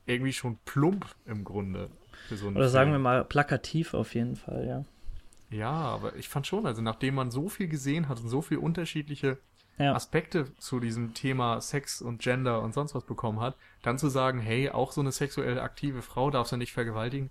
irgendwie 0.06 0.32
schon 0.32 0.58
plump 0.64 1.06
im 1.24 1.44
Grunde. 1.44 1.90
So 2.30 2.48
Oder 2.48 2.68
sagen 2.68 2.90
Film. 2.90 3.02
wir 3.02 3.10
mal 3.10 3.24
plakativ 3.24 3.94
auf 3.94 4.14
jeden 4.14 4.36
Fall, 4.36 4.66
ja. 4.66 4.84
Ja, 5.50 5.70
aber 5.70 6.16
ich 6.16 6.28
fand 6.28 6.46
schon, 6.46 6.66
also 6.66 6.80
nachdem 6.80 7.14
man 7.14 7.30
so 7.30 7.48
viel 7.48 7.68
gesehen 7.68 8.08
hat 8.08 8.20
und 8.20 8.28
so 8.28 8.40
viel 8.40 8.58
unterschiedliche 8.58 9.38
ja. 9.78 9.94
Aspekte 9.94 10.54
zu 10.56 10.80
diesem 10.80 11.14
Thema 11.14 11.60
Sex 11.60 12.00
und 12.00 12.22
Gender 12.22 12.62
und 12.62 12.72
sonst 12.72 12.94
was 12.94 13.04
bekommen 13.04 13.40
hat, 13.40 13.56
dann 13.82 13.98
zu 13.98 14.08
sagen, 14.08 14.38
hey, 14.38 14.70
auch 14.70 14.92
so 14.92 15.00
eine 15.00 15.12
sexuell 15.12 15.58
aktive 15.58 16.02
Frau 16.02 16.30
darfst 16.30 16.52
du 16.52 16.56
nicht 16.56 16.72
vergewaltigen, 16.72 17.30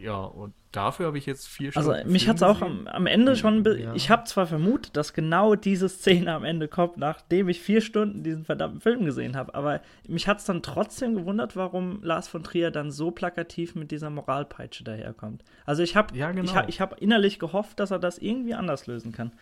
ja, 0.00 0.16
und 0.16 0.54
dafür 0.72 1.06
habe 1.06 1.18
ich 1.18 1.26
jetzt 1.26 1.48
vier 1.48 1.68
also, 1.68 1.80
Stunden. 1.80 1.98
Also 2.00 2.12
mich 2.12 2.28
hat 2.28 2.36
es 2.36 2.42
auch 2.42 2.62
am, 2.62 2.86
am, 2.86 3.06
Ende 3.06 3.36
schon. 3.36 3.64
Ja. 3.64 3.94
Ich 3.94 4.10
habe 4.10 4.24
zwar 4.24 4.46
vermutet, 4.46 4.96
dass 4.96 5.12
genau 5.12 5.54
diese 5.54 5.88
Szene 5.88 6.32
am 6.32 6.44
Ende 6.44 6.68
kommt, 6.68 6.96
nachdem 6.96 7.48
ich 7.48 7.60
vier 7.60 7.80
Stunden 7.80 8.22
diesen 8.22 8.44
verdammten 8.44 8.80
Film 8.80 9.04
gesehen 9.04 9.36
habe, 9.36 9.54
aber 9.54 9.80
mich 10.06 10.28
hat 10.28 10.38
es 10.38 10.44
dann 10.44 10.62
trotzdem 10.62 11.14
gewundert, 11.14 11.56
warum 11.56 12.02
Lars 12.02 12.28
von 12.28 12.42
Trier 12.42 12.70
dann 12.70 12.90
so 12.90 13.10
plakativ 13.10 13.74
mit 13.74 13.90
dieser 13.90 14.10
Moralpeitsche 14.10 14.84
daherkommt. 14.84 15.42
Also 15.64 15.82
ich 15.82 15.96
habe 15.96 16.16
ja, 16.16 16.32
genau. 16.32 16.62
ich, 16.62 16.68
ich 16.68 16.80
hab 16.80 17.00
innerlich 17.00 17.38
gehofft, 17.38 17.80
dass 17.80 17.90
er 17.90 17.98
das 17.98 18.18
irgendwie 18.18 18.54
anders 18.54 18.86
lösen 18.86 19.12
kann. 19.12 19.32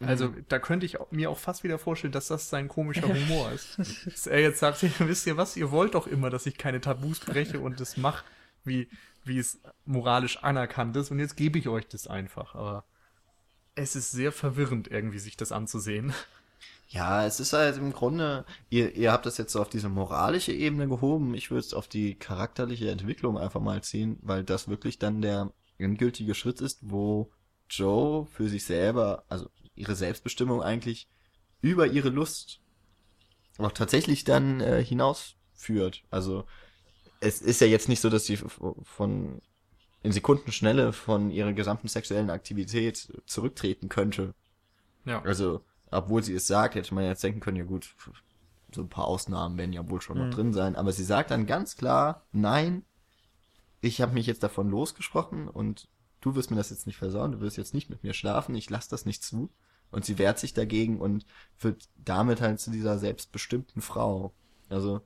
Also 0.00 0.28
mhm. 0.28 0.44
da 0.48 0.58
könnte 0.58 0.86
ich 0.86 0.96
mir 1.10 1.30
auch 1.30 1.38
fast 1.38 1.64
wieder 1.64 1.78
vorstellen, 1.78 2.12
dass 2.12 2.28
das 2.28 2.48
sein 2.48 2.68
komischer 2.68 3.08
Humor 3.08 3.50
ist. 3.52 3.78
dass 4.06 4.26
er 4.26 4.40
jetzt 4.40 4.60
sagt, 4.60 4.82
wisst 5.00 5.26
ihr 5.26 5.36
was, 5.36 5.56
ihr 5.56 5.70
wollt 5.70 5.94
doch 5.94 6.06
immer, 6.06 6.30
dass 6.30 6.46
ich 6.46 6.56
keine 6.56 6.80
Tabus 6.80 7.20
breche 7.20 7.58
und 7.60 7.80
das 7.80 7.96
mache, 7.96 8.24
wie, 8.64 8.88
wie 9.24 9.38
es 9.38 9.60
moralisch 9.84 10.42
anerkannt 10.42 10.96
ist 10.96 11.10
und 11.10 11.18
jetzt 11.18 11.36
gebe 11.36 11.58
ich 11.58 11.68
euch 11.68 11.88
das 11.88 12.06
einfach. 12.06 12.54
Aber 12.54 12.84
es 13.74 13.96
ist 13.96 14.12
sehr 14.12 14.32
verwirrend 14.32 14.88
irgendwie, 14.88 15.18
sich 15.18 15.36
das 15.36 15.52
anzusehen. 15.52 16.12
Ja, 16.90 17.26
es 17.26 17.38
ist 17.38 17.52
halt 17.52 17.76
im 17.76 17.92
Grunde, 17.92 18.46
ihr, 18.70 18.94
ihr 18.94 19.12
habt 19.12 19.26
das 19.26 19.36
jetzt 19.36 19.52
so 19.52 19.60
auf 19.60 19.68
diese 19.68 19.90
moralische 19.90 20.52
Ebene 20.52 20.88
gehoben. 20.88 21.34
Ich 21.34 21.50
würde 21.50 21.60
es 21.60 21.74
auf 21.74 21.86
die 21.86 22.14
charakterliche 22.14 22.90
Entwicklung 22.90 23.36
einfach 23.36 23.60
mal 23.60 23.82
ziehen, 23.82 24.18
weil 24.22 24.42
das 24.42 24.68
wirklich 24.68 24.98
dann 24.98 25.20
der 25.20 25.52
endgültige 25.76 26.34
Schritt 26.34 26.60
ist, 26.60 26.78
wo 26.82 27.30
Joe 27.68 28.26
für 28.26 28.48
sich 28.48 28.64
selber, 28.64 29.24
also 29.28 29.50
ihre 29.78 29.94
Selbstbestimmung 29.94 30.62
eigentlich 30.62 31.08
über 31.60 31.86
ihre 31.86 32.10
Lust 32.10 32.60
auch 33.58 33.72
tatsächlich 33.72 34.24
dann 34.24 34.60
äh, 34.60 34.84
hinausführt. 34.84 36.04
Also 36.10 36.44
es 37.20 37.42
ist 37.42 37.60
ja 37.60 37.66
jetzt 37.66 37.88
nicht 37.88 38.00
so, 38.00 38.08
dass 38.08 38.26
sie 38.26 38.36
von 38.36 39.42
in 40.02 40.12
Sekundenschnelle 40.12 40.92
von 40.92 41.30
ihrer 41.30 41.52
gesamten 41.52 41.88
sexuellen 41.88 42.30
Aktivität 42.30 43.12
zurücktreten 43.26 43.88
könnte. 43.88 44.34
Ja. 45.04 45.22
Also, 45.22 45.64
obwohl 45.90 46.22
sie 46.22 46.34
es 46.34 46.46
sagt, 46.46 46.76
hätte 46.76 46.94
man 46.94 47.04
jetzt 47.04 47.24
denken 47.24 47.40
können, 47.40 47.56
ja 47.56 47.64
gut, 47.64 47.94
so 48.72 48.82
ein 48.82 48.88
paar 48.88 49.06
Ausnahmen 49.06 49.58
werden 49.58 49.72
ja 49.72 49.88
wohl 49.90 50.00
schon 50.00 50.18
mhm. 50.18 50.24
noch 50.24 50.34
drin 50.34 50.52
sein. 50.52 50.76
Aber 50.76 50.92
sie 50.92 51.02
sagt 51.04 51.32
dann 51.32 51.46
ganz 51.46 51.76
klar, 51.76 52.22
nein, 52.30 52.84
ich 53.80 54.00
habe 54.00 54.14
mich 54.14 54.26
jetzt 54.26 54.42
davon 54.42 54.70
losgesprochen 54.70 55.48
und 55.48 55.88
du 56.20 56.36
wirst 56.36 56.50
mir 56.50 56.56
das 56.56 56.70
jetzt 56.70 56.86
nicht 56.86 56.96
versauen, 56.96 57.32
du 57.32 57.40
wirst 57.40 57.56
jetzt 57.56 57.74
nicht 57.74 57.90
mit 57.90 58.04
mir 58.04 58.12
schlafen, 58.12 58.54
ich 58.54 58.70
lass 58.70 58.86
das 58.86 59.04
nicht 59.04 59.24
zu. 59.24 59.50
Und 59.90 60.04
sie 60.04 60.18
wehrt 60.18 60.38
sich 60.38 60.54
dagegen 60.54 61.00
und 61.00 61.24
wird 61.60 61.88
damit 61.96 62.40
halt 62.40 62.60
zu 62.60 62.70
dieser 62.70 62.98
selbstbestimmten 62.98 63.80
Frau. 63.80 64.34
Also, 64.68 65.00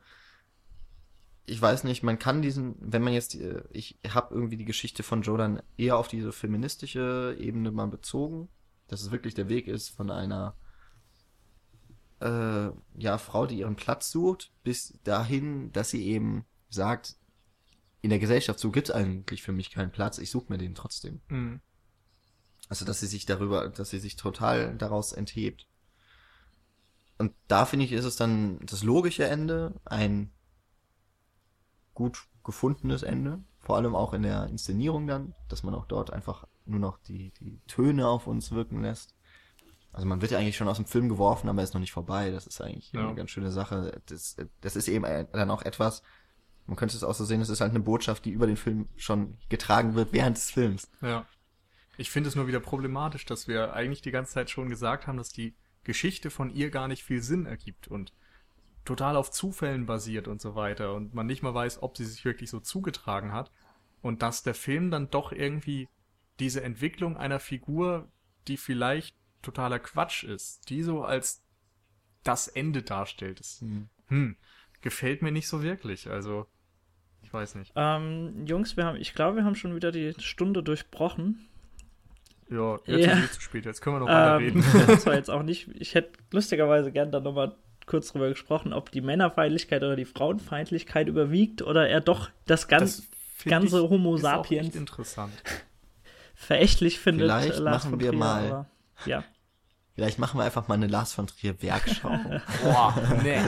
ich 1.46 1.60
weiß 1.60 1.84
nicht, 1.84 2.02
man 2.02 2.18
kann 2.18 2.42
diesen, 2.42 2.76
wenn 2.80 3.02
man 3.02 3.12
jetzt, 3.12 3.34
äh, 3.34 3.62
ich 3.70 3.98
habe 4.08 4.34
irgendwie 4.34 4.56
die 4.56 4.64
Geschichte 4.64 5.02
von 5.02 5.22
Jordan 5.22 5.62
eher 5.76 5.96
auf 5.96 6.08
diese 6.08 6.32
feministische 6.32 7.36
Ebene 7.38 7.70
mal 7.70 7.88
bezogen, 7.88 8.48
dass 8.88 9.02
es 9.02 9.10
wirklich 9.10 9.34
der 9.34 9.48
Weg 9.48 9.68
ist 9.68 9.90
von 9.90 10.10
einer 10.10 10.54
äh, 12.20 12.70
ja 12.98 13.18
Frau, 13.18 13.46
die 13.46 13.58
ihren 13.58 13.76
Platz 13.76 14.10
sucht, 14.10 14.52
bis 14.62 14.98
dahin, 15.04 15.72
dass 15.72 15.90
sie 15.90 16.06
eben 16.06 16.44
sagt, 16.68 17.16
in 18.00 18.10
der 18.10 18.18
Gesellschaft 18.18 18.58
so 18.58 18.70
gibt 18.70 18.88
es 18.88 18.94
eigentlich 18.94 19.42
für 19.42 19.52
mich 19.52 19.70
keinen 19.70 19.92
Platz, 19.92 20.18
ich 20.18 20.30
suche 20.30 20.52
mir 20.52 20.58
den 20.58 20.74
trotzdem. 20.74 21.20
Mhm. 21.28 21.60
Also, 22.72 22.86
dass 22.86 23.00
sie 23.00 23.06
sich 23.06 23.26
darüber, 23.26 23.68
dass 23.68 23.90
sie 23.90 23.98
sich 23.98 24.16
total 24.16 24.74
daraus 24.78 25.12
enthebt. 25.12 25.66
Und 27.18 27.34
da 27.46 27.66
finde 27.66 27.84
ich, 27.84 27.92
ist 27.92 28.06
es 28.06 28.16
dann 28.16 28.60
das 28.64 28.82
logische 28.82 29.26
Ende, 29.26 29.78
ein 29.84 30.32
gut 31.92 32.28
gefundenes 32.42 33.02
Ende. 33.02 33.44
Vor 33.60 33.76
allem 33.76 33.94
auch 33.94 34.14
in 34.14 34.22
der 34.22 34.46
Inszenierung 34.46 35.06
dann, 35.06 35.34
dass 35.50 35.64
man 35.64 35.74
auch 35.74 35.84
dort 35.84 36.14
einfach 36.14 36.46
nur 36.64 36.80
noch 36.80 36.96
die, 36.96 37.34
die 37.40 37.60
Töne 37.66 38.08
auf 38.08 38.26
uns 38.26 38.52
wirken 38.52 38.80
lässt. 38.80 39.14
Also 39.92 40.06
man 40.06 40.22
wird 40.22 40.30
ja 40.30 40.38
eigentlich 40.38 40.56
schon 40.56 40.68
aus 40.68 40.78
dem 40.78 40.86
Film 40.86 41.10
geworfen, 41.10 41.50
aber 41.50 41.60
er 41.60 41.64
ist 41.64 41.74
noch 41.74 41.80
nicht 41.82 41.92
vorbei. 41.92 42.30
Das 42.30 42.46
ist 42.46 42.62
eigentlich 42.62 42.90
ja. 42.92 43.00
eine 43.06 43.14
ganz 43.14 43.28
schöne 43.28 43.52
Sache. 43.52 44.00
Das, 44.06 44.36
das 44.62 44.76
ist 44.76 44.88
eben 44.88 45.04
dann 45.04 45.50
auch 45.50 45.60
etwas, 45.60 46.02
man 46.64 46.76
könnte 46.78 46.96
es 46.96 47.04
auch 47.04 47.14
so 47.14 47.26
sehen, 47.26 47.42
es 47.42 47.50
ist 47.50 47.60
halt 47.60 47.72
eine 47.72 47.80
Botschaft, 47.80 48.24
die 48.24 48.30
über 48.30 48.46
den 48.46 48.56
Film 48.56 48.88
schon 48.96 49.36
getragen 49.50 49.94
wird 49.94 50.14
während 50.14 50.38
des 50.38 50.50
Films. 50.50 50.90
Ja. 51.02 51.26
Ich 51.96 52.10
finde 52.10 52.28
es 52.28 52.36
nur 52.36 52.46
wieder 52.46 52.60
problematisch, 52.60 53.24
dass 53.26 53.48
wir 53.48 53.74
eigentlich 53.74 54.02
die 54.02 54.10
ganze 54.10 54.32
Zeit 54.32 54.50
schon 54.50 54.68
gesagt 54.68 55.06
haben, 55.06 55.18
dass 55.18 55.30
die 55.30 55.54
Geschichte 55.84 56.30
von 56.30 56.50
ihr 56.50 56.70
gar 56.70 56.88
nicht 56.88 57.02
viel 57.04 57.22
Sinn 57.22 57.46
ergibt 57.46 57.88
und 57.88 58.12
total 58.84 59.16
auf 59.16 59.30
Zufällen 59.30 59.86
basiert 59.86 60.28
und 60.28 60.40
so 60.40 60.54
weiter 60.54 60.94
und 60.94 61.14
man 61.14 61.26
nicht 61.26 61.42
mal 61.42 61.54
weiß, 61.54 61.82
ob 61.82 61.96
sie 61.96 62.04
sich 62.04 62.24
wirklich 62.24 62.50
so 62.50 62.60
zugetragen 62.60 63.32
hat 63.32 63.52
und 64.00 64.22
dass 64.22 64.42
der 64.42 64.54
Film 64.54 64.90
dann 64.90 65.10
doch 65.10 65.32
irgendwie 65.32 65.88
diese 66.40 66.62
Entwicklung 66.62 67.16
einer 67.16 67.38
Figur, 67.38 68.10
die 68.48 68.56
vielleicht 68.56 69.16
totaler 69.42 69.78
Quatsch 69.78 70.24
ist, 70.24 70.68
die 70.70 70.82
so 70.82 71.04
als 71.04 71.44
das 72.24 72.48
Ende 72.48 72.82
darstellt, 72.82 73.40
ist, 73.40 73.60
hm. 73.60 73.88
hm, 74.06 74.36
gefällt 74.80 75.22
mir 75.22 75.32
nicht 75.32 75.48
so 75.48 75.62
wirklich. 75.62 76.08
Also, 76.08 76.46
ich 77.22 77.32
weiß 77.32 77.56
nicht. 77.56 77.72
Ähm, 77.76 78.46
Jungs, 78.46 78.76
wir 78.76 78.84
haben, 78.84 78.96
ich 78.96 79.14
glaube, 79.14 79.36
wir 79.36 79.44
haben 79.44 79.54
schon 79.54 79.74
wieder 79.74 79.92
die 79.92 80.14
Stunde 80.18 80.62
durchbrochen. 80.62 81.48
Ja, 82.52 82.78
jetzt 82.84 83.06
ja. 83.06 83.12
ist 83.14 83.24
es 83.24 83.32
zu 83.32 83.40
spät, 83.40 83.64
jetzt 83.64 83.80
können 83.80 83.96
wir 83.96 84.00
noch 84.00 84.08
ähm, 84.08 84.14
weiter 84.14 84.38
reden. 84.38 84.64
das 84.86 85.06
war 85.06 85.14
jetzt 85.16 85.30
auch 85.30 85.42
nicht, 85.42 85.68
ich 85.74 85.94
hätte 85.94 86.18
lustigerweise 86.30 86.92
gern 86.92 87.10
dann 87.10 87.22
nochmal 87.22 87.54
kurz 87.86 88.12
drüber 88.12 88.28
gesprochen, 88.28 88.72
ob 88.72 88.90
die 88.90 89.00
Männerfeindlichkeit 89.00 89.82
oder 89.82 89.96
die 89.96 90.04
Frauenfeindlichkeit 90.04 91.08
überwiegt 91.08 91.62
oder 91.62 91.88
er 91.88 92.00
doch 92.00 92.30
das, 92.46 92.68
ganz, 92.68 93.08
das 93.38 93.50
ganze 93.50 93.88
Homo 93.88 94.16
sapiens 94.16 94.74
interessant. 94.76 95.32
verächtlich 96.34 96.98
findet. 97.00 97.30
Vielleicht 97.30 97.58
Lars 97.58 97.84
machen 97.84 98.00
wir 98.00 98.10
Trier, 98.10 98.18
mal. 98.18 98.46
Aber, 98.46 98.66
ja. 99.06 99.24
Vielleicht 99.94 100.18
machen 100.18 100.38
wir 100.38 100.44
einfach 100.44 100.68
mal 100.68 100.74
eine 100.74 100.86
Lars 100.86 101.12
von 101.12 101.26
Trier 101.26 101.60
Werkschau. 101.62 102.18
Boah, 102.62 102.94
nee, 103.22 103.40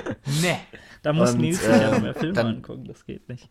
nee. 0.43 0.59
Da 1.03 1.13
muss 1.13 1.33
Und, 1.33 1.41
Nils 1.41 1.63
äh, 1.63 1.83
ja 1.83 1.99
mehr 1.99 2.15
Filme 2.15 2.41
angucken, 2.41 2.85
das 2.85 3.07
geht 3.07 3.29
nicht. 3.29 3.51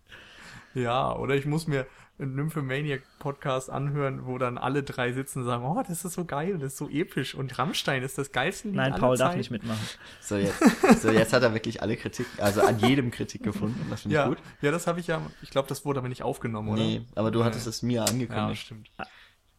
Ja, 0.73 1.15
oder 1.15 1.35
ich 1.35 1.45
muss 1.45 1.67
mir 1.67 1.87
Nymphomaniac-Podcast 2.19 3.69
anhören, 3.69 4.25
wo 4.25 4.37
dann 4.37 4.57
alle 4.57 4.83
drei 4.83 5.11
sitzen 5.13 5.39
und 5.39 5.45
sagen, 5.45 5.65
oh, 5.65 5.83
das 5.85 6.05
ist 6.05 6.13
so 6.13 6.25
geil, 6.25 6.57
das 6.59 6.73
ist 6.73 6.77
so 6.77 6.89
episch 6.89 7.33
und 7.35 7.57
Rammstein 7.57 8.03
ist 8.03 8.17
das 8.17 8.31
geilste 8.31 8.67
Lied 8.67 8.77
Nein, 8.77 8.95
Paul 8.95 9.17
darf 9.17 9.35
nicht 9.35 9.51
mitmachen. 9.51 9.85
So 10.21 10.37
jetzt, 10.37 10.61
so, 11.01 11.11
jetzt 11.11 11.33
hat 11.33 11.43
er 11.43 11.53
wirklich 11.53 11.81
alle 11.81 11.97
Kritik, 11.97 12.27
also 12.37 12.61
an 12.61 12.79
jedem 12.79 13.11
Kritik 13.11 13.43
gefunden, 13.43 13.85
das 13.89 14.01
finde 14.01 14.15
ich 14.15 14.19
ja, 14.19 14.27
gut. 14.27 14.37
Ja, 14.61 14.71
das 14.71 14.87
habe 14.87 14.99
ich 14.99 15.07
ja, 15.07 15.21
ich 15.41 15.49
glaube, 15.49 15.67
das 15.67 15.85
wurde 15.85 15.99
aber 15.99 16.09
nicht 16.09 16.23
aufgenommen, 16.23 16.69
oder? 16.69 16.81
Nee, 16.81 17.01
aber 17.15 17.31
du 17.31 17.43
hattest 17.43 17.67
es 17.67 17.81
mir 17.81 18.03
angekündigt. 18.03 18.31
Ja, 18.37 18.55
stimmt. 18.55 18.89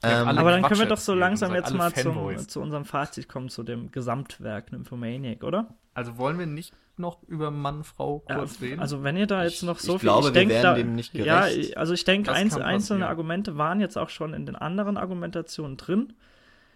Ähm, 0.05 0.39
aber 0.39 0.51
dann 0.51 0.63
können 0.63 0.81
wir 0.81 0.87
doch 0.87 0.99
so 0.99 1.15
langsam 1.15 1.55
jetzt 1.55 1.73
mal 1.73 1.93
zum, 1.93 2.37
zu 2.49 2.61
unserem 2.61 2.85
Fazit 2.85 3.29
kommen, 3.29 3.49
zu 3.49 3.63
dem 3.63 3.91
Gesamtwerk 3.91 4.73
Nymphomaniac, 4.73 5.43
oder? 5.43 5.75
Also 5.95 6.19
wollen 6.19 6.39
wir 6.39 6.47
nicht 6.47 6.75
noch 6.97 7.23
über 7.25 7.51
Mann, 7.51 7.85
Frau 7.85 8.21
kurz 8.21 8.61
ja, 8.61 8.67
reden? 8.67 8.81
Also 8.81 9.03
wenn 9.03 9.17
ihr 9.17 9.27
da 9.27 9.45
jetzt 9.45 9.63
noch 9.63 9.79
so 9.79 9.95
ich 9.95 10.01
viel... 10.01 10.09
Glaube, 10.09 10.29
ich 10.29 10.33
glaube, 10.33 10.49
wir 10.49 10.63
werden 10.63 10.77
dem 10.77 10.95
nicht 10.95 11.13
gerecht. 11.13 11.69
Ja, 11.71 11.79
also 11.79 11.93
ich 11.93 12.05
denke, 12.05 12.33
einz 12.33 12.57
einzelne 12.57 13.09
Argumente 13.09 13.57
waren 13.57 13.81
jetzt 13.81 13.97
auch 13.97 14.11
schon 14.11 14.35
in 14.35 14.47
den 14.47 14.57
anderen 14.57 14.97
Argumentationen 14.97 15.77
drin. 15.77 16.13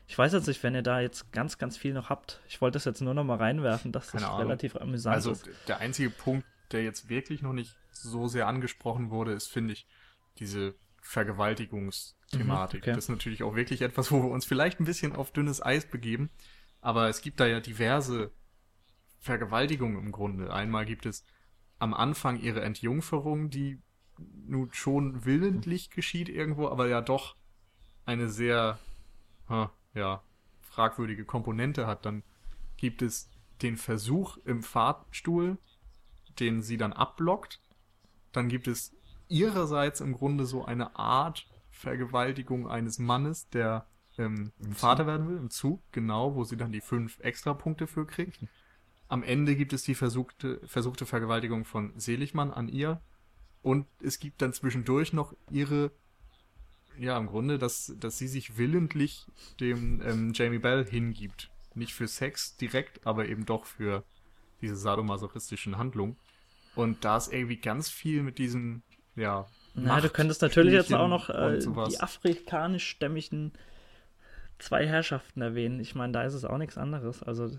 Ich 0.07 0.17
weiß 0.17 0.33
jetzt 0.33 0.47
nicht, 0.49 0.63
wenn 0.63 0.75
ihr 0.75 0.83
da 0.83 1.01
jetzt 1.01 1.33
ganz, 1.33 1.59
ganz 1.59 1.77
viel 1.77 1.93
noch 1.93 2.09
habt. 2.09 2.41
Ich 2.49 2.61
wollte 2.61 2.77
das 2.77 2.87
jetzt 2.87 3.03
nur 3.03 3.15
noch 3.15 3.25
mal 3.25 3.37
reinwerfen, 3.37 3.93
dass 3.93 4.11
das 4.11 4.23
Keine 4.23 4.39
relativ 4.39 4.75
Ahnung. 4.75 4.89
amüsant 4.89 5.15
also, 5.15 5.33
ist. 5.33 5.47
Also 5.47 5.59
der 5.69 5.79
einzige 5.81 6.11
Punkt, 6.11 6.47
der 6.73 6.83
jetzt 6.83 7.09
wirklich 7.09 7.43
noch 7.43 7.53
nicht 7.53 7.77
so 7.93 8.27
sehr 8.27 8.47
angesprochen 8.47 9.11
wurde, 9.11 9.33
ist, 9.33 9.49
finde 9.49 9.75
ich, 9.75 9.87
diese 10.39 10.75
Vergewaltigungsthematik. 11.03 12.18
Mhm, 12.35 12.51
okay. 12.51 12.81
Das 12.85 12.99
ist 12.99 13.09
natürlich 13.09 13.43
auch 13.43 13.55
wirklich 13.57 13.83
etwas, 13.83 14.11
wo 14.11 14.23
wir 14.23 14.31
uns 14.31 14.45
vielleicht 14.45 14.81
ein 14.81 14.85
bisschen 14.85 15.15
auf 15.15 15.33
dünnes 15.33 15.65
Eis 15.65 15.87
begeben. 15.87 16.31
Aber 16.81 17.09
es 17.09 17.23
gibt 17.23 17.41
da 17.41 17.47
ja 17.47 17.61
diverse 17.61 18.31
Vergewaltigungen 19.19 19.99
im 19.99 20.13
Grunde. 20.13 20.53
Einmal 20.53 20.85
gibt 20.85 21.07
es 21.07 21.25
am 21.79 21.95
Anfang 21.95 22.41
ihre 22.41 22.63
Entjungferung, 22.63 23.51
die 23.51 23.81
nun 24.47 24.73
schon 24.73 25.25
willentlich 25.25 25.91
geschieht 25.91 26.29
irgendwo, 26.29 26.69
aber 26.69 26.89
ja 26.89 27.01
doch 27.01 27.37
eine 28.05 28.29
sehr, 28.29 28.79
ja, 29.95 30.23
fragwürdige 30.61 31.25
Komponente 31.25 31.87
hat. 31.87 32.05
Dann 32.05 32.23
gibt 32.77 33.03
es 33.03 33.31
den 33.63 33.77
Versuch 33.77 34.39
im 34.45 34.63
Fahrstuhl, 34.63 35.59
den 36.39 36.63
sie 36.63 36.77
dann 36.77 36.93
abblockt. 36.93 37.61
Dann 38.33 38.49
gibt 38.49 38.69
es 38.69 38.95
ihrerseits 39.29 40.01
im 40.01 40.13
Grunde 40.13 40.47
so 40.47 40.65
eine 40.65 40.97
Art 40.97 41.47
Vergewaltigung 41.79 42.69
eines 42.69 42.99
Mannes, 42.99 43.49
der 43.51 43.87
ähm, 44.19 44.53
Vater 44.73 45.07
werden 45.07 45.29
will, 45.29 45.37
im 45.37 45.51
Zug, 45.51 45.81
genau, 45.93 46.35
wo 46.35 46.45
sie 46.45 46.57
dann 46.57 46.73
die 46.73 46.81
fünf 46.81 47.21
Extrapunkte 47.21 47.87
für 47.87 48.05
kriegt. 48.05 48.41
Am 49.07 49.23
Ende 49.23 49.55
gibt 49.55 49.73
es 49.73 49.85
die 49.85 49.95
versuchte, 49.95 50.61
versuchte 50.67 51.07
Vergewaltigung 51.07 51.65
von 51.65 51.93
Seligmann 51.97 52.51
an 52.51 52.69
ihr. 52.69 53.01
Und 53.63 53.87
es 54.03 54.19
gibt 54.19 54.43
dann 54.43 54.53
zwischendurch 54.53 55.13
noch 55.13 55.35
ihre, 55.51 55.93
ja, 56.99 57.17
im 57.17 57.27
Grunde, 57.27 57.59
dass, 57.59 57.95
dass 57.99 58.19
sie 58.19 58.29
sich 58.29 58.59
willentlich 58.59 59.27
dem 59.61 60.03
ähm, 60.03 60.33
Jamie 60.35 60.59
Bell 60.59 60.85
hingibt. 60.85 61.51
Nicht 61.75 61.95
für 61.95 62.09
Sex 62.09 62.57
direkt, 62.57 63.07
aber 63.07 63.29
eben 63.29 63.47
doch 63.47 63.67
für 63.67 64.05
diese 64.61 64.77
sadomasochistischen 64.77 65.79
Handlungen. 65.79 66.17
Und 66.75 67.05
da 67.05 67.17
ist 67.17 67.33
irgendwie 67.33 67.57
ganz 67.57 67.89
viel 67.89 68.23
mit 68.23 68.39
diesem 68.39 68.83
ja. 69.15 69.47
Na, 69.85 70.01
du 70.01 70.09
könntest 70.09 70.43
natürlich 70.43 70.75
jetzt 70.75 70.93
auch 70.93 71.09
noch 71.09 71.31
äh, 71.31 71.59
die 71.59 72.01
afrikanisch-stämmigen 72.01 73.53
zwei 74.59 74.87
Herrschaften 74.87 75.41
erwähnen. 75.41 75.81
Ich 75.81 75.95
meine, 75.95 76.13
da 76.13 76.23
ist 76.23 76.35
es 76.35 76.45
auch 76.45 76.59
nichts 76.59 76.77
anderes. 76.77 77.23
Also 77.23 77.51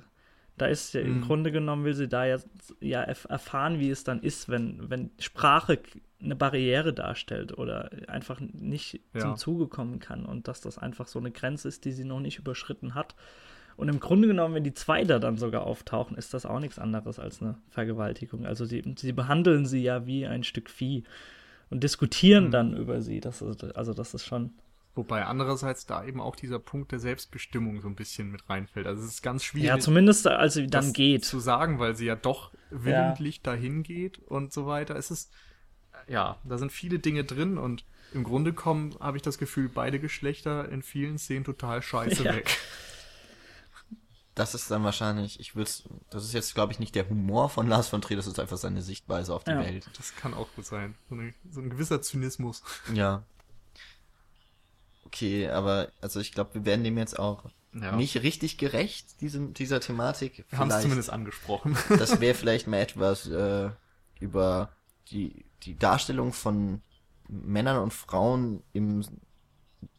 da 0.57 0.67
ist 0.67 0.93
ja, 0.93 1.01
mhm. 1.01 1.07
im 1.07 1.21
Grunde 1.21 1.51
genommen 1.51 1.85
will 1.85 1.93
sie 1.93 2.07
da 2.07 2.25
ja, 2.25 2.37
ja 2.79 3.01
erfahren, 3.01 3.79
wie 3.79 3.89
es 3.89 4.03
dann 4.03 4.21
ist, 4.21 4.49
wenn, 4.49 4.89
wenn 4.89 5.11
Sprache 5.19 5.79
eine 6.21 6.35
Barriere 6.35 6.93
darstellt 6.93 7.57
oder 7.57 7.89
einfach 8.07 8.39
nicht 8.39 8.99
ja. 9.13 9.21
zum 9.21 9.37
Zuge 9.37 9.67
kommen 9.67 9.99
kann 9.99 10.25
und 10.25 10.47
dass 10.47 10.61
das 10.61 10.77
einfach 10.77 11.07
so 11.07 11.19
eine 11.19 11.31
Grenze 11.31 11.67
ist, 11.67 11.85
die 11.85 11.91
sie 11.91 12.03
noch 12.03 12.19
nicht 12.19 12.39
überschritten 12.39 12.93
hat. 12.93 13.15
Und 13.77 13.87
im 13.87 14.01
Grunde 14.01 14.27
genommen, 14.27 14.55
wenn 14.55 14.65
die 14.65 14.73
zwei 14.73 15.05
da 15.05 15.19
dann 15.19 15.37
sogar 15.37 15.63
auftauchen, 15.63 16.17
ist 16.17 16.33
das 16.33 16.45
auch 16.45 16.59
nichts 16.59 16.77
anderes 16.77 17.17
als 17.17 17.41
eine 17.41 17.57
Vergewaltigung. 17.69 18.45
Also 18.45 18.65
sie, 18.65 18.83
sie 18.97 19.13
behandeln 19.13 19.65
sie 19.65 19.81
ja 19.81 20.05
wie 20.05 20.27
ein 20.27 20.43
Stück 20.43 20.69
Vieh 20.69 21.05
und 21.69 21.83
diskutieren 21.83 22.45
mhm. 22.45 22.51
dann 22.51 22.77
über 22.77 23.01
sie. 23.01 23.19
Das 23.19 23.41
ist, 23.41 23.63
also 23.75 23.93
das 23.93 24.13
ist 24.13 24.25
schon. 24.25 24.51
Wobei 24.95 25.23
andererseits 25.23 25.85
da 25.85 26.03
eben 26.03 26.19
auch 26.19 26.35
dieser 26.35 26.59
Punkt 26.59 26.91
der 26.91 26.99
Selbstbestimmung 26.99 27.79
so 27.81 27.87
ein 27.87 27.95
bisschen 27.95 28.31
mit 28.31 28.49
reinfällt. 28.49 28.87
Also 28.87 29.03
es 29.03 29.11
ist 29.11 29.21
ganz 29.21 29.43
schwierig. 29.43 29.67
Ja, 29.67 29.79
zumindest 29.79 30.27
als 30.27 30.55
sie 30.55 30.67
dann 30.67 30.93
geht. 30.93 31.23
Zu 31.23 31.39
sagen, 31.39 31.79
weil 31.79 31.95
sie 31.95 32.05
ja 32.05 32.15
doch 32.15 32.51
willentlich 32.69 33.37
ja. 33.37 33.43
dahin 33.43 33.83
geht 33.83 34.19
und 34.19 34.51
so 34.51 34.65
weiter. 34.65 34.95
Es 34.95 35.11
ist, 35.11 35.31
ja, 36.07 36.37
da 36.43 36.57
sind 36.57 36.71
viele 36.71 36.99
Dinge 36.99 37.23
drin 37.23 37.57
und 37.57 37.85
im 38.13 38.23
Grunde 38.23 38.51
kommen, 38.51 38.95
habe 38.99 39.17
ich 39.17 39.23
das 39.23 39.37
Gefühl, 39.37 39.69
beide 39.73 39.99
Geschlechter 39.99 40.67
in 40.69 40.81
vielen 40.81 41.19
Szenen 41.19 41.45
total 41.45 41.81
scheiße 41.81 42.23
ja. 42.23 42.35
weg 42.35 42.49
das 44.35 44.55
ist 44.55 44.71
dann 44.71 44.83
wahrscheinlich, 44.83 45.39
ich 45.39 45.55
würde 45.55 45.71
das 46.09 46.23
ist 46.23 46.33
jetzt, 46.33 46.55
glaube 46.55 46.71
ich, 46.71 46.79
nicht 46.79 46.95
der 46.95 47.09
Humor 47.09 47.49
von 47.49 47.67
Lars 47.67 47.89
von 47.89 48.01
Trier, 48.01 48.17
das 48.17 48.27
ist 48.27 48.39
einfach 48.39 48.57
seine 48.57 48.81
Sichtweise 48.81 49.33
auf 49.33 49.43
die 49.43 49.51
ja, 49.51 49.59
Welt. 49.59 49.89
Das 49.97 50.15
kann 50.15 50.33
auch 50.33 50.47
gut 50.55 50.65
sein. 50.65 50.95
So, 51.09 51.15
eine, 51.15 51.33
so 51.51 51.59
ein 51.59 51.69
gewisser 51.69 52.01
Zynismus. 52.01 52.63
Ja. 52.93 53.23
Okay, 55.05 55.49
aber 55.49 55.89
also 56.01 56.19
ich 56.19 56.31
glaube, 56.31 56.53
wir 56.53 56.65
werden 56.65 56.83
dem 56.83 56.97
jetzt 56.97 57.17
auch 57.17 57.45
ja. 57.73 57.95
nicht 57.95 58.15
richtig 58.23 58.57
gerecht, 58.57 59.21
diesem, 59.21 59.53
dieser 59.53 59.79
Thematik. 59.79 60.45
Wir 60.49 60.59
haben 60.59 60.71
es 60.71 60.81
zumindest 60.81 61.09
angesprochen. 61.09 61.77
das 61.89 62.19
wäre 62.19 62.35
vielleicht 62.35 62.67
mal 62.67 62.77
etwas 62.77 63.27
äh, 63.27 63.69
über 64.19 64.69
die, 65.11 65.45
die 65.63 65.75
Darstellung 65.77 66.33
von 66.33 66.81
Männern 67.27 67.77
und 67.77 67.93
Frauen 67.93 68.63
im 68.73 69.03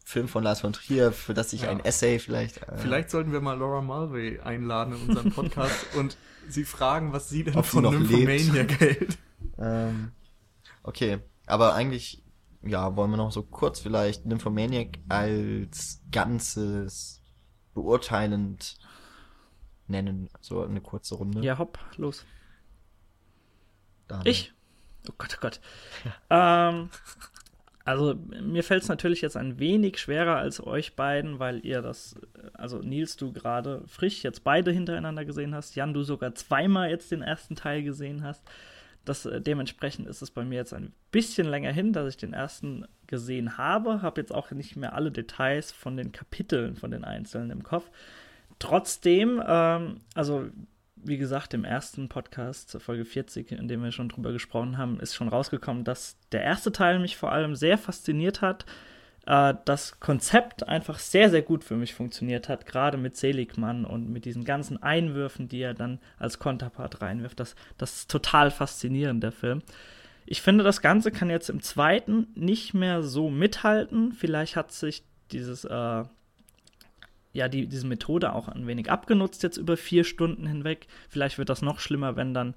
Film 0.04 0.28
von 0.28 0.42
Lars 0.42 0.60
von 0.60 0.72
Trier, 0.72 1.12
für 1.12 1.34
das 1.34 1.52
ich 1.52 1.62
ja. 1.62 1.70
ein 1.70 1.80
Essay 1.84 2.18
vielleicht. 2.18 2.62
Äh, 2.62 2.78
vielleicht 2.78 3.10
sollten 3.10 3.32
wir 3.32 3.40
mal 3.40 3.58
Laura 3.58 3.80
Mulvey 3.80 4.40
einladen 4.40 4.94
in 4.94 5.08
unseren 5.08 5.32
Podcast 5.32 5.86
und 5.96 6.16
sie 6.48 6.64
fragen, 6.64 7.12
was 7.12 7.28
sie 7.28 7.44
denn 7.44 7.56
Ob 7.56 7.66
von 7.66 7.84
Nymphomania 7.84 8.64
hält. 8.64 9.18
Ähm, 9.58 10.12
okay, 10.82 11.18
aber 11.46 11.74
eigentlich, 11.74 12.24
ja, 12.62 12.96
wollen 12.96 13.10
wir 13.10 13.16
noch 13.16 13.32
so 13.32 13.42
kurz 13.42 13.80
vielleicht 13.80 14.26
Nymphomaniac 14.26 14.98
als 15.08 16.02
Ganzes 16.10 17.22
beurteilend 17.74 18.78
nennen, 19.86 20.30
so 20.40 20.62
eine 20.62 20.80
kurze 20.80 21.16
Runde. 21.16 21.42
Ja, 21.42 21.58
hopp, 21.58 21.78
los. 21.96 22.24
Dann. 24.08 24.24
Ich? 24.24 24.52
Oh 25.08 25.14
Gott, 25.18 25.36
oh 25.36 25.40
Gott. 25.40 25.60
Ja. 26.04 26.14
Ähm, 26.70 26.90
also 27.90 28.14
mir 28.40 28.62
fällt 28.62 28.84
es 28.84 28.88
natürlich 28.88 29.20
jetzt 29.20 29.36
ein 29.36 29.58
wenig 29.58 29.98
schwerer 29.98 30.36
als 30.36 30.64
euch 30.64 30.94
beiden, 30.94 31.38
weil 31.38 31.64
ihr 31.66 31.82
das, 31.82 32.14
also 32.54 32.78
Nils, 32.78 33.16
du 33.16 33.32
gerade 33.32 33.82
frisch 33.86 34.22
jetzt 34.22 34.44
beide 34.44 34.70
hintereinander 34.70 35.24
gesehen 35.24 35.54
hast, 35.54 35.74
Jan, 35.74 35.92
du 35.92 36.02
sogar 36.02 36.34
zweimal 36.34 36.90
jetzt 36.90 37.10
den 37.10 37.22
ersten 37.22 37.56
Teil 37.56 37.82
gesehen 37.82 38.22
hast. 38.22 38.42
Das, 39.04 39.26
äh, 39.26 39.40
dementsprechend 39.40 40.06
ist 40.06 40.22
es 40.22 40.30
bei 40.30 40.44
mir 40.44 40.56
jetzt 40.56 40.72
ein 40.72 40.92
bisschen 41.10 41.48
länger 41.48 41.72
hin, 41.72 41.92
dass 41.92 42.08
ich 42.08 42.16
den 42.16 42.32
ersten 42.32 42.86
gesehen 43.06 43.58
habe. 43.58 44.02
Habe 44.02 44.20
jetzt 44.20 44.32
auch 44.32 44.50
nicht 44.52 44.76
mehr 44.76 44.94
alle 44.94 45.10
Details 45.10 45.72
von 45.72 45.96
den 45.96 46.12
Kapiteln, 46.12 46.76
von 46.76 46.90
den 46.90 47.04
einzelnen 47.04 47.50
im 47.50 47.62
Kopf. 47.62 47.90
Trotzdem, 48.58 49.42
ähm, 49.46 50.02
also 50.14 50.48
wie 51.04 51.18
gesagt, 51.18 51.54
im 51.54 51.64
ersten 51.64 52.08
Podcast, 52.08 52.76
Folge 52.80 53.04
40, 53.04 53.52
in 53.52 53.68
dem 53.68 53.82
wir 53.82 53.92
schon 53.92 54.08
drüber 54.08 54.32
gesprochen 54.32 54.78
haben, 54.78 55.00
ist 55.00 55.14
schon 55.14 55.28
rausgekommen, 55.28 55.84
dass 55.84 56.16
der 56.32 56.42
erste 56.42 56.72
Teil 56.72 56.98
mich 56.98 57.16
vor 57.16 57.32
allem 57.32 57.54
sehr 57.54 57.78
fasziniert 57.78 58.42
hat. 58.42 58.66
Äh, 59.26 59.54
das 59.64 60.00
Konzept 60.00 60.66
einfach 60.68 60.98
sehr, 60.98 61.30
sehr 61.30 61.42
gut 61.42 61.64
für 61.64 61.76
mich 61.76 61.94
funktioniert 61.94 62.48
hat, 62.48 62.66
gerade 62.66 62.98
mit 62.98 63.16
Seligmann 63.16 63.84
und 63.84 64.10
mit 64.10 64.24
diesen 64.24 64.44
ganzen 64.44 64.82
Einwürfen, 64.82 65.48
die 65.48 65.60
er 65.60 65.74
dann 65.74 66.00
als 66.18 66.38
Konterpart 66.38 67.02
reinwirft. 67.02 67.40
Das, 67.40 67.54
das 67.78 67.96
ist 67.96 68.10
total 68.10 68.50
faszinierend, 68.50 69.22
der 69.22 69.32
Film. 69.32 69.62
Ich 70.26 70.42
finde, 70.42 70.64
das 70.64 70.80
Ganze 70.80 71.10
kann 71.10 71.30
jetzt 71.30 71.50
im 71.50 71.60
zweiten 71.60 72.28
nicht 72.34 72.74
mehr 72.74 73.02
so 73.02 73.30
mithalten. 73.30 74.12
Vielleicht 74.12 74.56
hat 74.56 74.72
sich 74.72 75.02
dieses 75.32 75.64
äh, 75.64 76.04
ja 77.32 77.48
die, 77.48 77.66
diese 77.66 77.86
Methode 77.86 78.32
auch 78.32 78.48
ein 78.48 78.66
wenig 78.66 78.90
abgenutzt 78.90 79.42
jetzt 79.42 79.56
über 79.56 79.76
vier 79.76 80.04
Stunden 80.04 80.46
hinweg. 80.46 80.86
Vielleicht 81.08 81.38
wird 81.38 81.48
das 81.48 81.62
noch 81.62 81.80
schlimmer, 81.80 82.16
wenn 82.16 82.34
dann, 82.34 82.54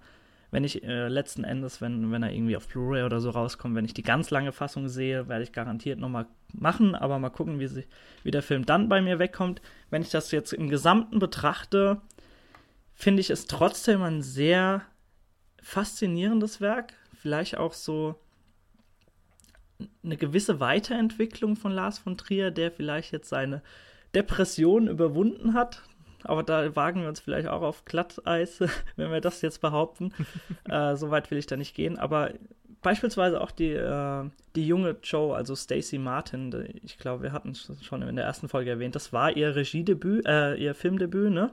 wenn 0.51 0.63
ich 0.63 0.83
äh, 0.83 1.07
letzten 1.07 1.43
Endes, 1.43 1.81
wenn, 1.81 2.11
wenn 2.11 2.23
er 2.23 2.31
irgendwie 2.31 2.57
auf 2.57 2.67
Blu-ray 2.67 3.03
oder 3.03 3.19
so 3.19 3.29
rauskommt, 3.29 3.75
wenn 3.75 3.85
ich 3.85 3.93
die 3.93 4.03
ganz 4.03 4.31
lange 4.31 4.51
Fassung 4.51 4.89
sehe, 4.89 5.27
werde 5.27 5.43
ich 5.43 5.51
garantiert 5.51 5.99
nochmal 5.99 6.25
machen, 6.53 6.95
aber 6.95 7.19
mal 7.19 7.29
gucken, 7.29 7.59
wie, 7.59 7.67
sich, 7.67 7.87
wie 8.23 8.31
der 8.31 8.43
Film 8.43 8.65
dann 8.65 8.89
bei 8.89 9.01
mir 9.01 9.19
wegkommt. 9.19 9.61
Wenn 9.89 10.01
ich 10.01 10.09
das 10.09 10.31
jetzt 10.31 10.53
im 10.53 10.69
Gesamten 10.69 11.19
betrachte, 11.19 12.01
finde 12.93 13.21
ich 13.21 13.29
es 13.29 13.45
trotzdem 13.45 14.01
ein 14.01 14.21
sehr 14.21 14.81
faszinierendes 15.61 16.61
Werk. 16.61 16.93
Vielleicht 17.15 17.57
auch 17.57 17.73
so 17.73 18.19
eine 20.03 20.17
gewisse 20.17 20.59
Weiterentwicklung 20.59 21.55
von 21.55 21.71
Lars 21.71 21.99
von 21.99 22.17
Trier, 22.17 22.51
der 22.51 22.71
vielleicht 22.71 23.11
jetzt 23.11 23.29
seine 23.29 23.61
Depression 24.15 24.87
überwunden 24.87 25.53
hat. 25.53 25.83
Aber 26.23 26.43
da 26.43 26.75
wagen 26.75 27.01
wir 27.01 27.09
uns 27.09 27.19
vielleicht 27.19 27.47
auch 27.47 27.61
auf 27.61 27.85
Glatteis, 27.85 28.59
wenn 28.95 29.11
wir 29.11 29.21
das 29.21 29.41
jetzt 29.41 29.61
behaupten. 29.61 30.13
äh, 30.69 30.95
so 30.95 31.11
weit 31.11 31.31
will 31.31 31.37
ich 31.37 31.47
da 31.47 31.57
nicht 31.57 31.75
gehen. 31.75 31.97
Aber 31.97 32.31
beispielsweise 32.81 33.41
auch 33.41 33.51
die, 33.51 33.71
äh, 33.71 34.29
die 34.55 34.67
junge 34.67 34.97
Joe, 35.03 35.35
also 35.35 35.55
Stacey 35.55 35.97
Martin, 35.97 36.79
ich 36.83 36.97
glaube, 36.97 37.23
wir 37.23 37.31
hatten 37.31 37.51
es 37.51 37.71
schon 37.81 38.01
in 38.03 38.15
der 38.15 38.25
ersten 38.25 38.47
Folge 38.47 38.69
erwähnt, 38.69 38.95
das 38.95 39.11
war 39.11 39.35
ihr 39.35 39.55
Regiedebüt, 39.55 40.25
äh, 40.25 40.55
ihr 40.55 40.75
Filmdebüt, 40.75 41.31
ne? 41.31 41.51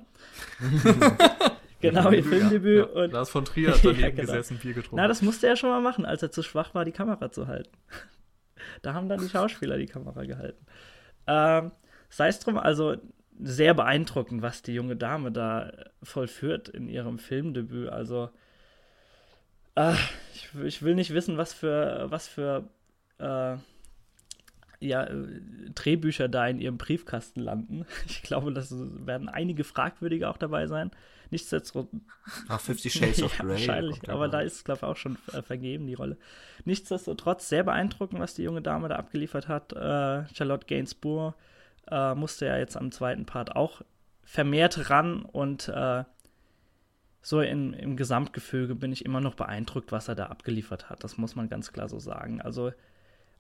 genau, 1.81 2.11
ihr 2.11 2.25
Filmdebüt. 2.25 2.89
Ja, 2.89 2.95
ja. 2.95 3.05
Und 3.05 3.13
Lars 3.13 3.31
von 3.31 3.45
Trier 3.45 3.73
hat 3.73 3.81
daneben 3.83 4.01
ja, 4.01 4.11
genau. 4.11 4.21
gesessen, 4.23 4.59
Bier 4.59 4.75
getrunken. 4.75 4.97
Na, 4.97 5.09
das 5.09 5.23
musste 5.23 5.47
er 5.47 5.57
schon 5.57 5.71
mal 5.71 5.81
machen, 5.81 6.05
als 6.05 6.23
er 6.23 6.31
zu 6.31 6.43
schwach 6.43 6.75
war, 6.75 6.85
die 6.85 6.93
Kamera 6.93 7.31
zu 7.31 7.47
halten. 7.47 7.73
da 8.83 8.93
haben 8.93 9.09
dann 9.09 9.21
die 9.21 9.29
Schauspieler 9.29 9.79
die 9.79 9.87
Kamera 9.87 10.25
gehalten. 10.25 10.67
Ähm, 11.27 11.71
sei 12.11 12.29
es 12.29 12.41
drum, 12.41 12.59
also 12.59 12.97
sehr 13.43 13.73
beeindruckend, 13.73 14.43
was 14.43 14.63
die 14.63 14.75
junge 14.75 14.97
Dame 14.97 15.33
da 15.33 15.73
vollführt 16.03 16.69
in 16.69 16.89
ihrem 16.89 17.19
Filmdebüt. 17.19 17.89
Also 17.89 18.29
äh, 19.77 19.95
ich, 20.35 20.49
ich, 20.63 20.83
will 20.83 20.95
nicht 20.95 21.15
wissen, 21.15 21.39
was 21.39 21.55
für, 21.55 22.11
was 22.11 22.29
für 22.29 22.69
äh, 23.19 23.57
ja, 24.81 25.09
Drehbücher 25.75 26.29
da 26.29 26.47
in 26.49 26.59
ihrem 26.59 26.79
Briefkasten 26.79 27.41
landen. 27.41 27.87
Ich 28.07 28.23
glaube, 28.23 28.53
das 28.53 28.75
werden 28.75 29.29
einige 29.29 29.65
fragwürdige 29.65 30.29
auch 30.29 30.37
dabei 30.37 30.67
sein. 30.67 30.91
Nichtsdestotrotz. 31.31 31.89
Ach, 32.49 32.61
50 32.61 32.93
Shades 32.93 33.23
of 33.23 33.33
Grey. 33.39 33.47
Ja, 33.47 33.51
wahrscheinlich, 33.51 34.11
aber 34.11 34.29
da 34.29 34.41
ist, 34.41 34.65
glaube 34.65 34.79
ich, 34.79 34.83
auch 34.85 34.97
schon 34.97 35.17
äh, 35.33 35.43
vergeben, 35.43 35.87
die 35.87 35.95
Rolle. 35.95 36.19
Nichtsdestotrotz 36.65 37.49
sehr 37.49 37.63
beeindruckend, 37.63 38.21
was 38.21 38.35
die 38.35 38.43
junge 38.43 38.63
Dame 38.63 38.89
da 38.89 38.97
abgeliefert 38.97 39.47
hat. 39.47 39.73
Äh, 39.73 40.27
Charlotte 40.35 40.67
Gainsbourg 40.67 41.35
äh, 41.91 42.15
musste 42.15 42.47
ja 42.47 42.57
jetzt 42.57 42.77
am 42.77 42.93
zweiten 42.93 43.27
Part 43.27 43.57
auch 43.57 43.83
vermehrt 44.23 44.91
ran 44.91 45.23
und 45.23 45.69
äh, 45.69 46.05
so 47.23 47.41
in, 47.41 47.75
im 47.75 47.97
Gesamtgefüge 47.97 48.75
bin 48.75 48.93
ich 48.93 49.05
immer 49.05 49.21
noch 49.21 49.35
beeindruckt, 49.35 49.93
was 49.93 50.09
er 50.09 50.15
da 50.15 50.27
abgeliefert 50.27 50.89
hat. 50.89 51.05
Das 51.05 51.19
muss 51.19 51.37
man 51.37 51.49
ganz 51.49 51.73
klar 51.73 51.89
so 51.89 51.99
sagen. 51.99 52.41
Also 52.41 52.73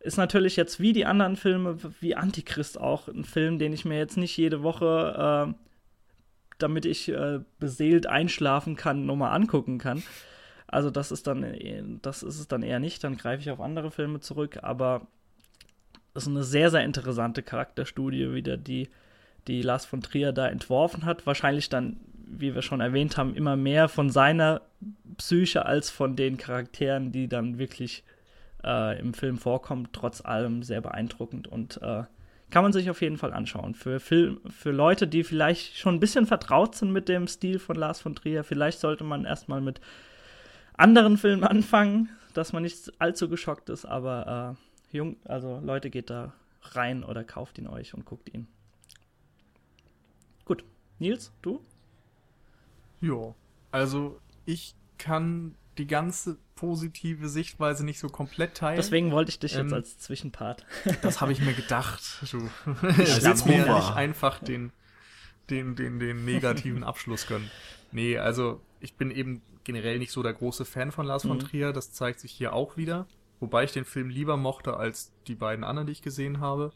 ist 0.01 0.16
natürlich 0.16 0.57
jetzt 0.57 0.80
wie 0.80 0.92
die 0.92 1.07
anderen 1.07 1.36
Filme, 1.36 1.78
wie 2.01 2.14
Antichrist 2.14 2.78
auch, 2.80 3.09
ein 3.09 3.24
Film, 3.24 3.59
den 3.59 3.72
ich 3.72 3.84
mir 3.84 3.98
jetzt 3.98 4.16
nicht 4.16 4.36
jede 4.36 4.62
Woche, 4.62 5.48
äh, 5.48 5.55
damit 6.59 6.84
ich 6.84 7.09
äh, 7.09 7.40
beseelt 7.59 8.07
einschlafen 8.07 8.76
kann, 8.76 9.07
nochmal 9.07 9.34
angucken 9.34 9.78
kann. 9.78 10.03
Also 10.66 10.90
das 10.90 11.11
ist 11.11 11.26
dann, 11.26 11.98
das 12.03 12.22
ist 12.22 12.38
es 12.38 12.48
dann 12.48 12.62
eher 12.62 12.78
nicht. 12.78 13.03
Dann 13.03 13.16
greife 13.16 13.42
ich 13.42 13.51
auf 13.51 13.61
andere 13.61 13.90
Filme 13.90 14.20
zurück. 14.20 14.59
Aber 14.62 15.07
ist 16.14 16.28
eine 16.28 16.42
sehr, 16.42 16.70
sehr 16.70 16.84
interessante 16.84 17.42
Charakterstudie, 17.42 18.32
wieder 18.34 18.56
die, 18.56 18.88
die 19.46 19.62
Lars 19.62 19.86
von 19.86 20.00
Trier 20.00 20.32
da 20.32 20.48
entworfen 20.48 21.04
hat. 21.04 21.26
Wahrscheinlich 21.26 21.68
dann 21.68 21.96
wie 22.30 22.54
wir 22.54 22.62
schon 22.62 22.80
erwähnt 22.80 23.16
haben, 23.16 23.34
immer 23.34 23.56
mehr 23.56 23.88
von 23.88 24.11
seiner 24.11 24.62
Psyche 25.16 25.66
als 25.66 25.90
von 25.90 26.16
den 26.16 26.36
Charakteren, 26.36 27.12
die 27.12 27.28
dann 27.28 27.58
wirklich 27.58 28.04
äh, 28.64 28.98
im 28.98 29.14
Film 29.14 29.38
vorkommen. 29.38 29.88
Trotz 29.92 30.24
allem 30.24 30.62
sehr 30.62 30.80
beeindruckend 30.80 31.48
und 31.48 31.82
äh, 31.82 32.04
kann 32.50 32.62
man 32.62 32.72
sich 32.72 32.90
auf 32.90 33.00
jeden 33.00 33.16
Fall 33.16 33.32
anschauen. 33.32 33.74
Für, 33.74 34.00
Film, 34.00 34.40
für 34.48 34.70
Leute, 34.70 35.06
die 35.06 35.24
vielleicht 35.24 35.76
schon 35.76 35.96
ein 35.96 36.00
bisschen 36.00 36.26
vertraut 36.26 36.74
sind 36.74 36.92
mit 36.92 37.08
dem 37.08 37.26
Stil 37.26 37.58
von 37.58 37.76
Lars 37.76 38.00
von 38.00 38.14
Trier, 38.14 38.44
vielleicht 38.44 38.80
sollte 38.80 39.04
man 39.04 39.24
erstmal 39.24 39.61
mit 39.61 39.80
anderen 40.76 41.16
Filmen 41.16 41.44
anfangen, 41.44 42.08
dass 42.34 42.52
man 42.52 42.62
nicht 42.62 42.92
allzu 43.00 43.28
geschockt 43.28 43.68
ist, 43.70 43.84
aber 43.84 44.56
äh, 44.56 44.70
jung, 44.91 45.16
also 45.24 45.61
Leute, 45.61 45.91
geht 45.91 46.11
da 46.11 46.32
rein 46.62 47.05
oder 47.05 47.24
kauft 47.24 47.59
ihn 47.59 47.66
euch 47.66 47.95
und 47.95 48.05
guckt 48.05 48.32
ihn. 48.32 48.47
Gut. 50.45 50.64
Nils, 50.99 51.32
du? 51.43 51.64
Ja, 53.01 53.34
also 53.72 54.20
ich 54.45 54.74
kann 54.99 55.55
die 55.78 55.86
ganze 55.86 56.38
positive 56.57 57.28
Sichtweise 57.28 57.84
nicht 57.84 57.99
so 57.99 58.09
komplett 58.09 58.55
teilen. 58.55 58.76
Deswegen 58.76 59.11
wollte 59.12 59.30
ich 59.30 59.38
dich 59.38 59.55
ähm, 59.55 59.62
jetzt 59.62 59.72
als 59.72 59.99
Zwischenpart. 59.99 60.66
Das 61.03 61.20
habe 61.20 61.32
ich 61.32 61.41
mir 61.41 61.55
gedacht. 61.55 62.03
Du 62.30 62.43
willst 62.82 63.47
mir 63.47 63.57
ja 63.59 63.76
nicht 63.76 63.95
einfach 63.95 64.41
den, 64.41 64.72
den, 65.49 65.76
den, 65.76 65.99
den 65.99 66.24
negativen 66.24 66.84
Abschluss 66.84 67.26
gönnen. 67.26 67.51
Nee, 67.93 68.18
also 68.18 68.61
ich 68.80 68.95
bin 68.95 69.11
eben 69.11 69.41
generell 69.64 69.99
nicht 69.99 70.12
so 70.12 70.22
der 70.22 70.34
große 70.34 70.66
Fan 70.66 70.93
von 70.93 71.07
Lars 71.07 71.24
mhm. 71.24 71.28
von 71.28 71.38
Trier. 71.38 71.72
Das 71.72 71.93
zeigt 71.93 72.20
sich 72.20 72.32
hier 72.32 72.53
auch 72.53 72.76
wieder. 72.76 73.07
Wobei 73.41 73.64
ich 73.64 73.72
den 73.72 73.84
Film 73.84 74.11
lieber 74.11 74.36
mochte 74.36 74.76
als 74.76 75.12
die 75.26 75.34
beiden 75.34 75.64
anderen, 75.64 75.86
die 75.86 75.93
ich 75.93 76.03
gesehen 76.03 76.41
habe. 76.41 76.72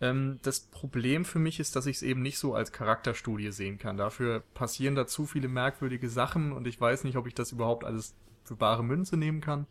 Ähm, 0.00 0.38
das 0.42 0.60
Problem 0.60 1.24
für 1.24 1.38
mich 1.38 1.60
ist, 1.60 1.76
dass 1.76 1.86
ich 1.86 1.96
es 1.96 2.02
eben 2.02 2.22
nicht 2.22 2.38
so 2.38 2.54
als 2.54 2.72
Charakterstudie 2.72 3.52
sehen 3.52 3.78
kann. 3.78 3.98
Dafür 3.98 4.40
passieren 4.54 4.94
da 4.94 5.06
zu 5.06 5.26
viele 5.26 5.48
merkwürdige 5.48 6.08
Sachen 6.08 6.52
und 6.52 6.66
ich 6.66 6.80
weiß 6.80 7.04
nicht, 7.04 7.16
ob 7.16 7.26
ich 7.26 7.34
das 7.34 7.52
überhaupt 7.52 7.84
alles 7.84 8.14
für 8.44 8.56
bare 8.56 8.82
Münze 8.82 9.16
nehmen 9.16 9.42
kann. 9.42 9.66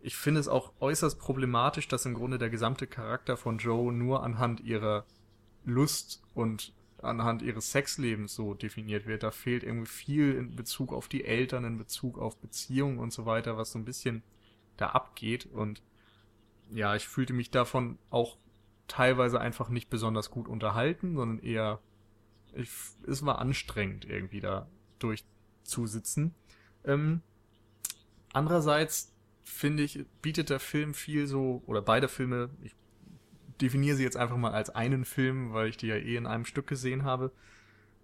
Ich 0.00 0.16
finde 0.16 0.40
es 0.40 0.48
auch 0.48 0.72
äußerst 0.80 1.18
problematisch, 1.20 1.86
dass 1.86 2.06
im 2.06 2.14
Grunde 2.14 2.38
der 2.38 2.50
gesamte 2.50 2.88
Charakter 2.88 3.36
von 3.36 3.58
Joe 3.58 3.92
nur 3.92 4.24
anhand 4.24 4.60
ihrer 4.60 5.06
Lust 5.64 6.22
und 6.34 6.72
anhand 7.00 7.42
ihres 7.42 7.70
Sexlebens 7.70 8.34
so 8.34 8.54
definiert 8.54 9.06
wird. 9.06 9.22
Da 9.22 9.30
fehlt 9.30 9.62
irgendwie 9.62 9.86
viel 9.86 10.34
in 10.34 10.56
Bezug 10.56 10.92
auf 10.92 11.06
die 11.06 11.24
Eltern, 11.24 11.64
in 11.64 11.78
Bezug 11.78 12.18
auf 12.18 12.36
Beziehungen 12.36 12.98
und 12.98 13.12
so 13.12 13.26
weiter, 13.26 13.56
was 13.56 13.72
so 13.72 13.78
ein 13.78 13.84
bisschen 13.84 14.24
da 14.76 14.88
abgeht. 14.88 15.46
Und 15.46 15.82
ja, 16.70 16.96
ich 16.96 17.06
fühlte 17.06 17.32
mich 17.32 17.50
davon 17.50 17.98
auch 18.10 18.36
teilweise 18.88 19.40
einfach 19.40 19.68
nicht 19.68 19.90
besonders 19.90 20.30
gut 20.30 20.48
unterhalten, 20.48 21.16
sondern 21.16 21.38
eher, 21.44 21.80
ich, 22.54 22.70
es 23.06 23.24
war 23.24 23.38
anstrengend 23.38 24.04
irgendwie 24.04 24.40
da 24.40 24.68
durchzusitzen. 24.98 26.34
Ähm, 26.84 27.22
andererseits 28.32 29.14
finde 29.44 29.82
ich, 29.82 30.04
bietet 30.20 30.50
der 30.50 30.60
Film 30.60 30.94
viel 30.94 31.26
so, 31.26 31.62
oder 31.66 31.82
beide 31.82 32.08
Filme, 32.08 32.50
ich 32.62 32.74
definiere 33.60 33.96
sie 33.96 34.02
jetzt 34.02 34.16
einfach 34.16 34.36
mal 34.36 34.52
als 34.52 34.70
einen 34.70 35.04
Film, 35.04 35.52
weil 35.52 35.68
ich 35.68 35.76
die 35.76 35.86
ja 35.86 35.96
eh 35.96 36.16
in 36.16 36.26
einem 36.26 36.44
Stück 36.44 36.66
gesehen 36.66 37.04
habe. 37.04 37.32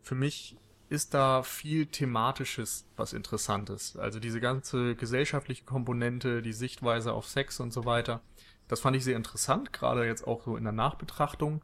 Für 0.03 0.15
mich 0.15 0.57
ist 0.89 1.13
da 1.15 1.43
viel 1.43 1.87
thematisches, 1.87 2.87
was 2.97 3.13
interessantes. 3.13 3.97
Also 3.97 4.21
diese 4.21 4.41
ganze 4.41 4.95
gesellschaftliche 4.95 5.65
Komponente, 5.65 6.41
die 6.41 6.53
Sichtweise 6.53 7.13
auf 7.13 7.27
Sex 7.27 7.61
und 7.61 7.73
so 7.73 7.85
weiter. 7.85 8.23
Das 8.69 8.81
fand 8.81 8.97
ich 8.97 9.05
sehr 9.05 9.17
interessant, 9.17 9.73
gerade 9.73 10.07
jetzt 10.07 10.27
auch 10.27 10.45
so 10.45 10.57
in 10.57 10.65
der 10.65 10.73
Nachbetrachtung. 10.73 11.63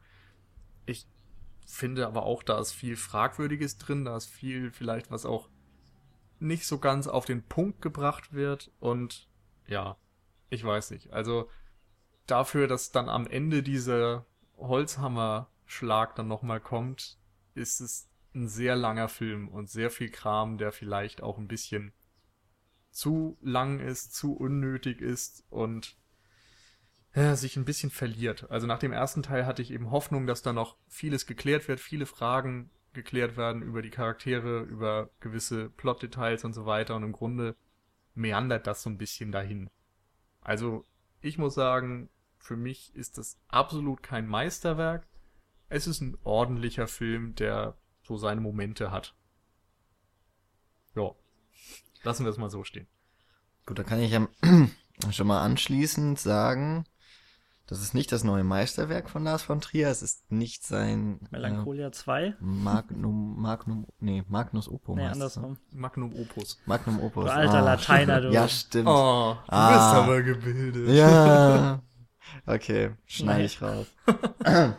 Ich 0.85 1.07
finde 1.65 2.05
aber 2.05 2.23
auch, 2.23 2.43
da 2.43 2.59
ist 2.59 2.71
viel 2.71 2.95
Fragwürdiges 2.95 3.77
drin, 3.77 4.05
da 4.05 4.15
ist 4.15 4.27
viel 4.27 4.71
vielleicht, 4.71 5.11
was 5.11 5.25
auch 5.25 5.49
nicht 6.39 6.67
so 6.67 6.79
ganz 6.79 7.07
auf 7.07 7.25
den 7.25 7.43
Punkt 7.43 7.81
gebracht 7.81 8.33
wird 8.33 8.71
und 8.79 9.27
ja, 9.67 9.97
ich 10.49 10.63
weiß 10.63 10.91
nicht. 10.91 11.13
Also 11.13 11.49
dafür, 12.27 12.67
dass 12.67 12.91
dann 12.91 13.09
am 13.09 13.25
Ende 13.25 13.63
dieser 13.63 14.25
Holzhammer-Schlag 14.57 16.15
dann 16.15 16.27
nochmal 16.27 16.59
kommt, 16.59 17.17
ist 17.55 17.81
es 17.81 18.09
ein 18.35 18.47
sehr 18.47 18.75
langer 18.75 19.07
Film 19.07 19.47
und 19.47 19.69
sehr 19.69 19.89
viel 19.89 20.09
Kram, 20.09 20.57
der 20.57 20.71
vielleicht 20.71 21.23
auch 21.23 21.37
ein 21.37 21.47
bisschen 21.47 21.93
zu 22.91 23.37
lang 23.41 23.79
ist, 23.79 24.13
zu 24.13 24.33
unnötig 24.33 25.01
ist 25.01 25.45
und 25.49 25.97
ja, 27.13 27.35
sich 27.35 27.55
ein 27.55 27.65
bisschen 27.65 27.89
verliert. 27.89 28.49
Also 28.51 28.67
nach 28.67 28.79
dem 28.79 28.91
ersten 28.91 29.23
Teil 29.23 29.45
hatte 29.45 29.61
ich 29.61 29.71
eben 29.71 29.89
Hoffnung, 29.91 30.27
dass 30.27 30.41
da 30.41 30.53
noch 30.53 30.77
vieles 30.87 31.25
geklärt 31.25 31.67
wird, 31.67 31.79
viele 31.79 32.05
Fragen 32.05 32.69
geklärt 32.93 33.37
werden 33.37 33.61
über 33.61 33.81
die 33.81 33.89
Charaktere, 33.89 34.61
über 34.61 35.09
gewisse 35.19 35.69
Plotdetails 35.69 36.43
und 36.43 36.53
so 36.53 36.65
weiter 36.65 36.95
und 36.95 37.03
im 37.03 37.11
Grunde 37.11 37.55
meandert 38.13 38.67
das 38.67 38.81
so 38.81 38.89
ein 38.89 38.97
bisschen 38.97 39.31
dahin. 39.31 39.69
Also 40.41 40.83
ich 41.21 41.37
muss 41.37 41.55
sagen, 41.55 42.09
für 42.37 42.55
mich 42.55 42.95
ist 42.95 43.17
das 43.17 43.39
absolut 43.47 44.03
kein 44.03 44.27
Meisterwerk. 44.27 45.07
Es 45.67 45.87
ist 45.87 46.01
ein 46.01 46.17
ordentlicher 46.23 46.87
Film, 46.87 47.35
der 47.35 47.77
so 48.05 48.17
seine 48.17 48.41
Momente 48.41 48.91
hat. 48.91 49.13
Ja, 50.95 51.11
lassen 52.03 52.25
wir 52.25 52.29
es 52.29 52.37
mal 52.37 52.49
so 52.49 52.63
stehen. 52.63 52.87
Gut, 53.65 53.79
da 53.79 53.83
kann 53.83 53.99
ich 53.99 54.11
ja 54.11 54.27
schon 55.11 55.27
mal 55.27 55.41
anschließend 55.41 56.19
sagen, 56.19 56.85
das 57.67 57.81
ist 57.81 57.95
nicht 57.95 58.11
das 58.11 58.23
neue 58.23 58.43
Meisterwerk 58.43 59.09
von 59.09 59.23
Lars 59.23 59.41
von 59.41 59.59
Trier, 59.59 59.89
es 59.89 60.03
ist 60.03 60.31
nicht 60.31 60.63
sein 60.63 61.19
Melancholia 61.31 61.87
äh, 61.87 61.91
2. 61.91 62.35
Magnum, 62.39 63.41
Magnum, 63.41 63.87
nee, 63.99 64.23
Magnus 64.27 64.69
Opus. 64.69 64.95
Nee, 64.95 65.07
andersrum. 65.07 65.57
Magnum 65.71 66.13
Opus. 66.13 66.59
Magnum 66.67 66.99
Opus. 66.99 67.25
Du 67.25 67.31
alter 67.31 67.53
ah. 67.55 67.61
Lateiner, 67.61 68.21
du. 68.21 68.29
Ja, 68.31 68.47
stimmt. 68.47 68.87
Oh, 68.87 69.33
du 69.33 69.51
ah. 69.51 69.69
bist 69.71 70.03
aber 70.03 70.21
gebildet. 70.21 70.89
Ja. 70.89 71.81
Okay, 72.47 72.91
schneide 73.05 73.45
ich 73.45 73.61
raus. 73.61 73.85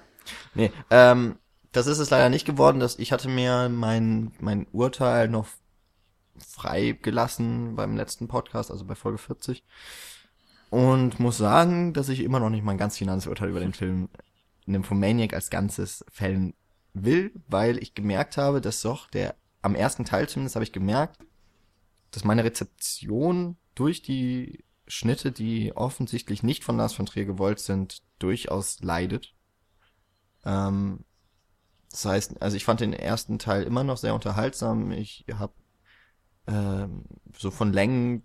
nee, 0.54 0.72
ähm, 0.90 1.38
das 1.76 1.86
ist 1.86 1.98
es 1.98 2.10
leider 2.10 2.30
nicht 2.30 2.46
geworden, 2.46 2.80
dass 2.80 2.98
ich 2.98 3.12
hatte 3.12 3.28
mir 3.28 3.68
mein, 3.68 4.32
mein 4.40 4.66
Urteil 4.72 5.28
noch 5.28 5.46
freigelassen 6.38 7.76
beim 7.76 7.96
letzten 7.96 8.28
Podcast, 8.28 8.70
also 8.70 8.86
bei 8.86 8.94
Folge 8.94 9.18
40. 9.18 9.62
Und 10.70 11.20
muss 11.20 11.36
sagen, 11.36 11.92
dass 11.92 12.08
ich 12.08 12.20
immer 12.20 12.40
noch 12.40 12.50
nicht 12.50 12.64
mal 12.64 12.72
ein 12.72 12.78
ganz 12.78 12.96
finales 12.96 13.26
Urteil 13.26 13.50
über 13.50 13.60
den 13.60 13.74
Film 13.74 14.08
Nymphomaniac 14.64 15.34
als 15.34 15.50
Ganzes 15.50 16.04
fällen 16.10 16.54
will, 16.94 17.32
weil 17.46 17.78
ich 17.78 17.94
gemerkt 17.94 18.38
habe, 18.38 18.60
dass 18.60 18.80
doch 18.82 19.08
der, 19.10 19.36
am 19.60 19.74
ersten 19.74 20.04
Teil 20.04 20.28
zumindest 20.28 20.56
habe 20.56 20.64
ich 20.64 20.72
gemerkt, 20.72 21.18
dass 22.10 22.24
meine 22.24 22.42
Rezeption 22.42 23.56
durch 23.74 24.00
die 24.02 24.64
Schnitte, 24.86 25.30
die 25.30 25.76
offensichtlich 25.76 26.42
nicht 26.42 26.64
von 26.64 26.78
Lars 26.78 26.94
von 26.94 27.04
Trier 27.04 27.26
gewollt 27.26 27.58
sind, 27.58 28.02
durchaus 28.18 28.80
leidet. 28.80 29.34
Ähm, 30.44 31.04
das 31.90 32.04
heißt, 32.04 32.42
also 32.42 32.56
ich 32.56 32.64
fand 32.64 32.80
den 32.80 32.92
ersten 32.92 33.38
Teil 33.38 33.62
immer 33.62 33.84
noch 33.84 33.96
sehr 33.96 34.14
unterhaltsam. 34.14 34.92
Ich 34.92 35.24
habe 35.32 35.52
ähm, 36.46 37.04
so 37.38 37.50
von 37.50 37.72
Längen 37.72 38.22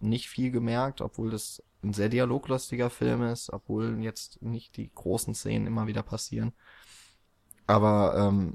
nicht 0.00 0.28
viel 0.28 0.50
gemerkt, 0.50 1.00
obwohl 1.00 1.30
das 1.30 1.62
ein 1.82 1.92
sehr 1.92 2.08
dialoglustiger 2.08 2.90
Film 2.90 3.22
ist, 3.22 3.52
obwohl 3.52 4.02
jetzt 4.02 4.42
nicht 4.42 4.76
die 4.76 4.90
großen 4.94 5.34
Szenen 5.34 5.66
immer 5.66 5.86
wieder 5.86 6.02
passieren. 6.02 6.52
Aber 7.66 8.16
ähm, 8.16 8.54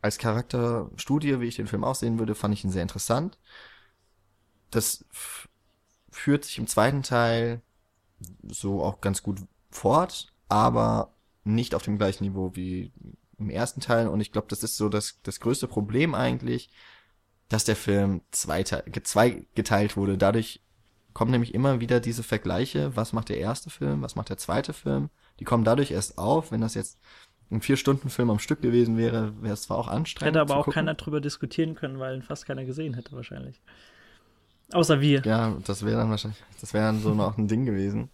als 0.00 0.18
Charakterstudie, 0.18 1.40
wie 1.40 1.46
ich 1.46 1.56
den 1.56 1.66
Film 1.66 1.84
aussehen 1.84 2.18
würde, 2.18 2.34
fand 2.34 2.54
ich 2.54 2.64
ihn 2.64 2.70
sehr 2.70 2.82
interessant. 2.82 3.38
Das 4.70 5.04
führt 6.10 6.44
sich 6.44 6.58
im 6.58 6.66
zweiten 6.66 7.02
Teil 7.02 7.62
so 8.42 8.82
auch 8.82 9.00
ganz 9.00 9.22
gut 9.22 9.40
fort, 9.70 10.32
aber 10.48 11.14
nicht 11.44 11.74
auf 11.74 11.82
dem 11.82 11.98
gleichen 11.98 12.24
Niveau 12.24 12.54
wie 12.54 12.92
im 13.42 13.50
ersten 13.50 13.80
Teil. 13.80 14.08
Und 14.08 14.20
ich 14.20 14.32
glaube, 14.32 14.48
das 14.48 14.62
ist 14.62 14.76
so 14.76 14.88
das, 14.88 15.20
das 15.22 15.40
größte 15.40 15.68
Problem 15.68 16.14
eigentlich, 16.14 16.70
dass 17.48 17.64
der 17.64 17.76
Film 17.76 18.22
zweite, 18.30 18.84
zwei 19.02 19.46
geteilt 19.54 19.96
wurde. 19.96 20.16
Dadurch 20.16 20.62
kommen 21.12 21.30
nämlich 21.30 21.54
immer 21.54 21.80
wieder 21.80 22.00
diese 22.00 22.22
Vergleiche, 22.22 22.96
was 22.96 23.12
macht 23.12 23.28
der 23.28 23.38
erste 23.38 23.70
Film, 23.70 24.02
was 24.02 24.16
macht 24.16 24.30
der 24.30 24.38
zweite 24.38 24.72
Film. 24.72 25.10
Die 25.40 25.44
kommen 25.44 25.64
dadurch 25.64 25.90
erst 25.90 26.18
auf, 26.18 26.52
wenn 26.52 26.60
das 26.60 26.74
jetzt 26.74 26.98
ein 27.50 27.60
Vier-Stunden-Film 27.60 28.30
am 28.30 28.38
Stück 28.38 28.62
gewesen 28.62 28.96
wäre, 28.96 29.34
wäre 29.42 29.52
es 29.52 29.62
zwar 29.62 29.76
auch 29.76 29.88
anstrengend. 29.88 30.36
Hätte 30.36 30.40
aber 30.40 30.56
auch 30.56 30.64
gucken. 30.64 30.74
keiner 30.74 30.94
drüber 30.94 31.20
diskutieren 31.20 31.74
können, 31.74 31.98
weil 31.98 32.16
ihn 32.16 32.22
fast 32.22 32.46
keiner 32.46 32.64
gesehen 32.64 32.94
hätte, 32.94 33.12
wahrscheinlich. 33.12 33.60
Außer 34.72 35.02
wir. 35.02 35.20
Ja, 35.24 35.54
das 35.66 35.84
wäre 35.84 35.98
dann 35.98 36.10
wahrscheinlich, 36.10 36.42
das 36.60 36.72
wäre 36.72 36.86
dann 36.86 37.00
so 37.00 37.12
noch 37.12 37.36
ein 37.36 37.48
Ding 37.48 37.66
gewesen. 37.66 38.08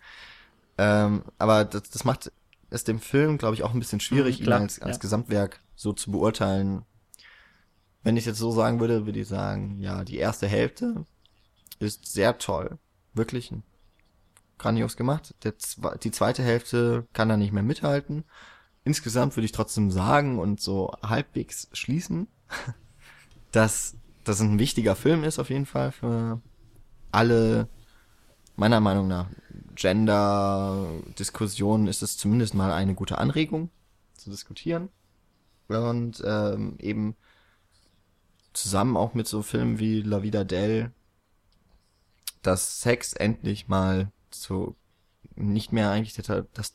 Ähm, 0.76 1.22
aber 1.38 1.64
das, 1.64 1.84
das 1.90 2.04
macht 2.04 2.32
es 2.70 2.84
dem 2.84 3.00
Film, 3.00 3.38
glaube 3.38 3.54
ich, 3.54 3.62
auch 3.62 3.72
ein 3.72 3.78
bisschen 3.78 4.00
schwierig, 4.00 4.40
mhm, 4.40 4.46
ihn 4.46 4.52
als, 4.52 4.80
als 4.80 4.96
ja. 4.96 5.00
Gesamtwerk 5.00 5.60
so 5.74 5.92
zu 5.92 6.10
beurteilen. 6.10 6.82
Wenn 8.02 8.16
ich 8.16 8.26
jetzt 8.26 8.38
so 8.38 8.50
sagen 8.50 8.80
würde, 8.80 9.06
würde 9.06 9.20
ich 9.20 9.28
sagen, 9.28 9.78
ja, 9.80 10.04
die 10.04 10.18
erste 10.18 10.46
Hälfte 10.46 11.04
ist 11.78 12.06
sehr 12.06 12.38
toll. 12.38 12.78
Wirklich 13.14 13.52
grandios 14.58 14.96
gemacht. 14.96 15.34
Der, 15.44 15.54
die 16.02 16.10
zweite 16.10 16.42
Hälfte 16.42 17.06
kann 17.12 17.28
da 17.28 17.36
nicht 17.36 17.52
mehr 17.52 17.62
mithalten. 17.62 18.24
Insgesamt 18.84 19.36
würde 19.36 19.46
ich 19.46 19.52
trotzdem 19.52 19.90
sagen 19.90 20.38
und 20.38 20.60
so 20.60 20.92
halbwegs 21.02 21.68
schließen, 21.72 22.28
dass 23.52 23.96
das 24.24 24.40
ein 24.40 24.58
wichtiger 24.58 24.94
Film 24.94 25.24
ist 25.24 25.38
auf 25.38 25.50
jeden 25.50 25.66
Fall 25.66 25.92
für 25.92 26.40
alle, 27.10 27.68
meiner 28.58 28.80
Meinung 28.80 29.08
nach, 29.08 29.26
Gender-Diskussionen 29.74 31.86
ist 31.86 32.02
es 32.02 32.16
zumindest 32.16 32.54
mal 32.54 32.72
eine 32.72 32.94
gute 32.94 33.18
Anregung 33.18 33.68
zu 34.14 34.30
diskutieren. 34.30 34.88
Und 35.68 36.24
ähm, 36.26 36.76
eben 36.80 37.14
zusammen 38.52 38.96
auch 38.96 39.14
mit 39.14 39.28
so 39.28 39.42
Filmen 39.42 39.78
wie 39.78 40.02
La 40.02 40.22
Vida 40.22 40.42
Del, 40.42 40.90
dass 42.42 42.80
Sex 42.80 43.12
endlich 43.12 43.68
mal 43.68 44.10
so 44.30 44.74
nicht 45.36 45.72
mehr 45.72 45.90
eigentlich 45.90 46.20
das 46.54 46.74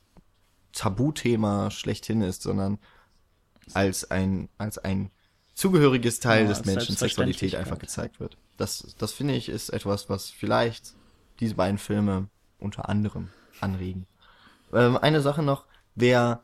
Tabuthema 0.71 1.69
schlechthin 1.69 2.21
ist, 2.21 2.43
sondern 2.43 2.79
als 3.73 4.09
ein, 4.09 4.47
als 4.57 4.77
ein 4.77 5.11
zugehöriges 5.53 6.21
Teil 6.21 6.43
ja, 6.43 6.49
des 6.49 6.63
Menschen 6.65 6.95
Sexualität 6.95 7.55
einfach 7.55 7.79
gezeigt 7.79 8.21
wird. 8.21 8.37
Das, 8.55 8.95
das 8.97 9.11
finde 9.11 9.35
ich 9.35 9.49
ist 9.49 9.69
etwas, 9.69 10.09
was 10.09 10.29
vielleicht 10.29 10.93
diese 11.39 11.55
beiden 11.55 11.77
Filme 11.77 12.27
unter 12.59 12.89
anderem 12.89 13.29
anregen. 13.59 14.07
Ähm, 14.73 14.97
eine 14.97 15.21
Sache 15.21 15.43
noch, 15.43 15.65
wer 15.95 16.43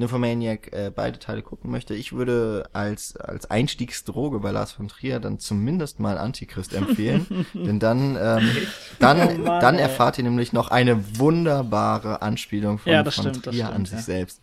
Nymphomaniac 0.00 0.72
äh, 0.72 0.90
beide 0.94 1.18
Teile 1.18 1.42
gucken 1.42 1.70
möchte, 1.70 1.94
ich 1.94 2.12
würde 2.12 2.68
als, 2.72 3.16
als 3.16 3.48
Einstiegsdroge 3.50 4.40
bei 4.40 4.50
Lars 4.50 4.72
von 4.72 4.88
Trier 4.88 5.20
dann 5.20 5.38
zumindest 5.38 6.00
mal 6.00 6.18
Antichrist 6.18 6.72
empfehlen. 6.74 7.46
denn 7.54 7.78
dann, 7.78 8.16
ähm, 8.20 8.50
dann, 8.98 9.18
oh 9.20 9.38
Mann, 9.42 9.60
dann 9.60 9.78
erfahrt 9.78 10.18
ihr 10.18 10.24
nämlich 10.24 10.52
noch 10.52 10.70
eine 10.70 11.18
wunderbare 11.18 12.22
Anspielung 12.22 12.78
von, 12.78 12.92
ja, 12.92 13.04
von 13.04 13.12
stimmt, 13.12 13.44
Trier 13.44 13.66
stimmt, 13.66 13.74
an 13.74 13.84
sich 13.84 13.98
ja. 13.98 14.04
selbst. 14.04 14.40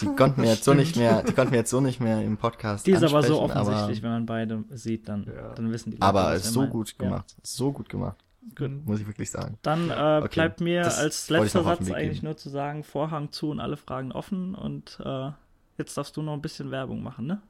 Die 0.00 0.06
konnten 0.06 0.42
wir 0.42 0.50
jetzt 0.50 0.64
so 0.64 0.74
nicht 0.80 0.96
mehr, 0.96 1.22
die 1.22 1.32
konnten 1.32 1.52
wir 1.52 1.58
jetzt 1.58 1.70
so 1.70 1.80
nicht 1.80 2.00
mehr 2.00 2.22
im 2.22 2.36
Podcast 2.36 2.86
Die 2.86 2.92
ist 2.92 3.02
aber 3.02 3.22
so 3.22 3.40
offensichtlich, 3.40 3.98
aber, 3.98 4.02
wenn 4.02 4.12
man 4.12 4.26
beide 4.26 4.64
sieht, 4.70 5.08
dann, 5.08 5.24
ja. 5.24 5.54
dann 5.54 5.72
wissen 5.72 5.90
die 5.90 5.96
Leute, 5.96 6.06
Aber 6.06 6.34
ist 6.34 6.52
so 6.52 6.66
gut 6.66 6.98
gemacht. 6.98 7.34
So 7.42 7.72
gut 7.72 7.88
gemacht. 7.88 8.16
Gut. 8.54 8.86
Muss 8.86 9.00
ich 9.00 9.06
wirklich 9.06 9.30
sagen. 9.30 9.58
Dann 9.62 9.90
äh, 9.90 10.20
okay. 10.22 10.28
bleibt 10.32 10.60
mir 10.60 10.82
das 10.82 10.98
als 10.98 11.28
letzter 11.28 11.62
Satz 11.62 11.90
eigentlich 11.90 12.22
nur 12.22 12.36
zu 12.36 12.48
sagen, 12.48 12.84
Vorhang 12.84 13.32
zu 13.32 13.50
und 13.50 13.60
alle 13.60 13.76
Fragen 13.76 14.12
offen. 14.12 14.54
Und 14.54 14.98
äh, 15.04 15.30
jetzt 15.78 15.96
darfst 15.96 16.16
du 16.16 16.22
noch 16.22 16.32
ein 16.32 16.42
bisschen 16.42 16.70
Werbung 16.70 17.02
machen, 17.02 17.26
ne? 17.26 17.42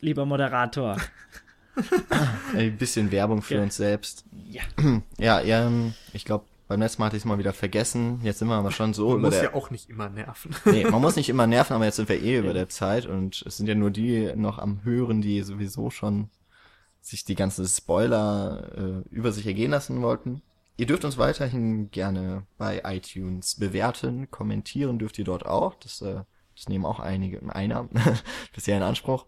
Lieber 0.00 0.24
Moderator. 0.24 0.96
ein 2.54 2.76
bisschen 2.76 3.10
Werbung 3.10 3.42
für 3.42 3.56
ja. 3.56 3.62
uns 3.62 3.76
selbst. 3.76 4.24
Ja. 4.48 4.62
Ja, 5.18 5.40
ähm, 5.40 5.94
ich 6.12 6.24
glaube, 6.24 6.44
beim 6.68 6.80
letzten 6.80 7.02
Mal 7.02 7.06
hatte 7.06 7.16
ich 7.16 7.22
es 7.22 7.26
mal 7.26 7.38
wieder 7.38 7.52
vergessen. 7.52 8.20
Jetzt 8.22 8.38
sind 8.38 8.48
wir 8.48 8.54
aber 8.54 8.70
schon 8.70 8.94
so 8.94 9.10
man 9.10 9.18
über 9.18 9.28
muss 9.28 9.34
der... 9.36 9.44
ja 9.44 9.54
auch 9.54 9.70
nicht 9.70 9.88
immer 9.90 10.08
nerven. 10.08 10.54
nee, 10.64 10.84
man 10.84 11.00
muss 11.00 11.16
nicht 11.16 11.28
immer 11.28 11.46
nerven, 11.46 11.74
aber 11.74 11.84
jetzt 11.84 11.96
sind 11.96 12.08
wir 12.08 12.20
eh 12.22 12.38
über 12.40 12.52
der 12.52 12.68
Zeit 12.68 13.06
und 13.06 13.42
es 13.46 13.56
sind 13.56 13.66
ja 13.66 13.74
nur 13.74 13.90
die 13.90 14.32
noch 14.36 14.58
am 14.58 14.84
Hören, 14.84 15.20
die 15.20 15.42
sowieso 15.42 15.90
schon 15.90 16.28
sich 17.02 17.24
die 17.24 17.34
ganzen 17.34 17.66
Spoiler 17.66 18.72
äh, 18.76 19.08
über 19.10 19.32
sich 19.32 19.46
ergehen 19.46 19.72
lassen 19.72 20.00
wollten. 20.02 20.42
Ihr 20.76 20.86
dürft 20.86 21.04
uns 21.04 21.18
weiterhin 21.18 21.90
gerne 21.90 22.46
bei 22.56 22.80
iTunes 22.84 23.56
bewerten, 23.56 24.30
kommentieren 24.30 24.98
dürft 24.98 25.18
ihr 25.18 25.24
dort 25.24 25.44
auch. 25.44 25.74
Das, 25.74 26.00
äh, 26.00 26.22
das 26.56 26.68
nehmen 26.68 26.86
auch 26.86 27.00
einige, 27.00 27.42
einer 27.54 27.88
bisher 28.54 28.76
in 28.76 28.82
Anspruch. 28.82 29.26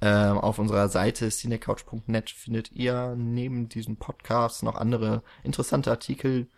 Ähm, 0.00 0.38
auf 0.38 0.58
unserer 0.58 0.88
Seite 0.88 1.28
cinecouch.net 1.28 2.30
findet 2.30 2.70
ihr 2.72 3.14
neben 3.16 3.68
diesem 3.68 3.96
Podcast 3.96 4.62
noch 4.62 4.76
andere 4.76 5.22
interessante 5.42 5.90
Artikel 5.90 6.48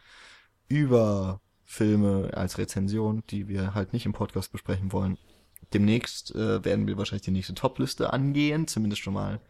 über 0.69 1.40
Filme 1.65 2.31
als 2.35 2.59
Rezension, 2.59 3.23
die 3.31 3.49
wir 3.49 3.74
halt 3.74 3.93
nicht 3.93 4.07
im 4.07 4.12
Podcast 4.12 4.53
besprechen 4.53 4.93
wollen. 4.93 5.19
Demnächst 5.73 6.35
äh, 6.35 6.65
werden 6.65 6.86
wir 6.86 6.99
wahrscheinlich 6.99 7.24
die 7.27 7.31
nächste 7.31 7.55
Topliste 7.55 8.12
angehen, 8.12 8.66
zumindest 8.66 9.03
schon 9.03 9.15
mal 9.15 9.40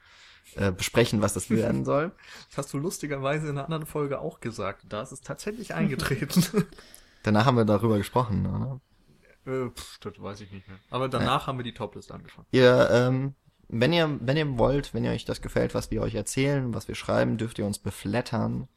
äh, 0.57 0.73
besprechen, 0.73 1.23
was 1.23 1.35
das 1.35 1.51
werden 1.51 1.85
soll. 1.85 2.13
Das 2.49 2.59
hast 2.59 2.73
du 2.73 2.79
lustigerweise 2.79 3.47
in 3.49 3.53
einer 3.53 3.65
anderen 3.65 3.87
Folge 3.87 4.21
auch 4.21 4.41
gesagt. 4.41 4.87
Da 4.89 5.03
ist 5.03 5.13
es 5.13 5.21
tatsächlich 5.21 5.75
eingetreten. 5.75 6.45
danach 7.23 7.47
haben 7.47 7.57
wir 7.57 7.65
darüber 7.65 7.99
gesprochen, 7.99 8.47
oder? 8.47 8.81
Äh, 9.47 9.71
pff, 9.71 9.99
das 10.01 10.21
weiß 10.21 10.41
ich 10.43 10.53
nicht 10.53 10.69
mehr. 10.69 10.79
Aber 10.91 11.09
danach 11.09 11.43
ja. 11.43 11.47
haben 11.47 11.59
wir 11.59 11.65
die 11.65 11.75
Toplist 11.75 12.13
angefangen. 12.13 12.47
Ihr, 12.53 12.89
ähm, 12.91 13.35
wenn 13.69 13.93
ihr, 13.93 14.19
wenn 14.21 14.37
ihr 14.37 14.59
wollt, 14.59 14.95
wenn 14.95 15.05
ihr 15.05 15.11
euch 15.11 15.25
das 15.25 15.43
gefällt, 15.43 15.75
was 15.75 15.91
wir 15.91 16.03
euch 16.03 16.15
erzählen, 16.15 16.75
was 16.75 16.89
wir 16.89 16.95
schreiben, 16.95 17.37
dürft 17.37 17.59
ihr 17.59 17.67
uns 17.67 17.79
beflattern 17.79 18.69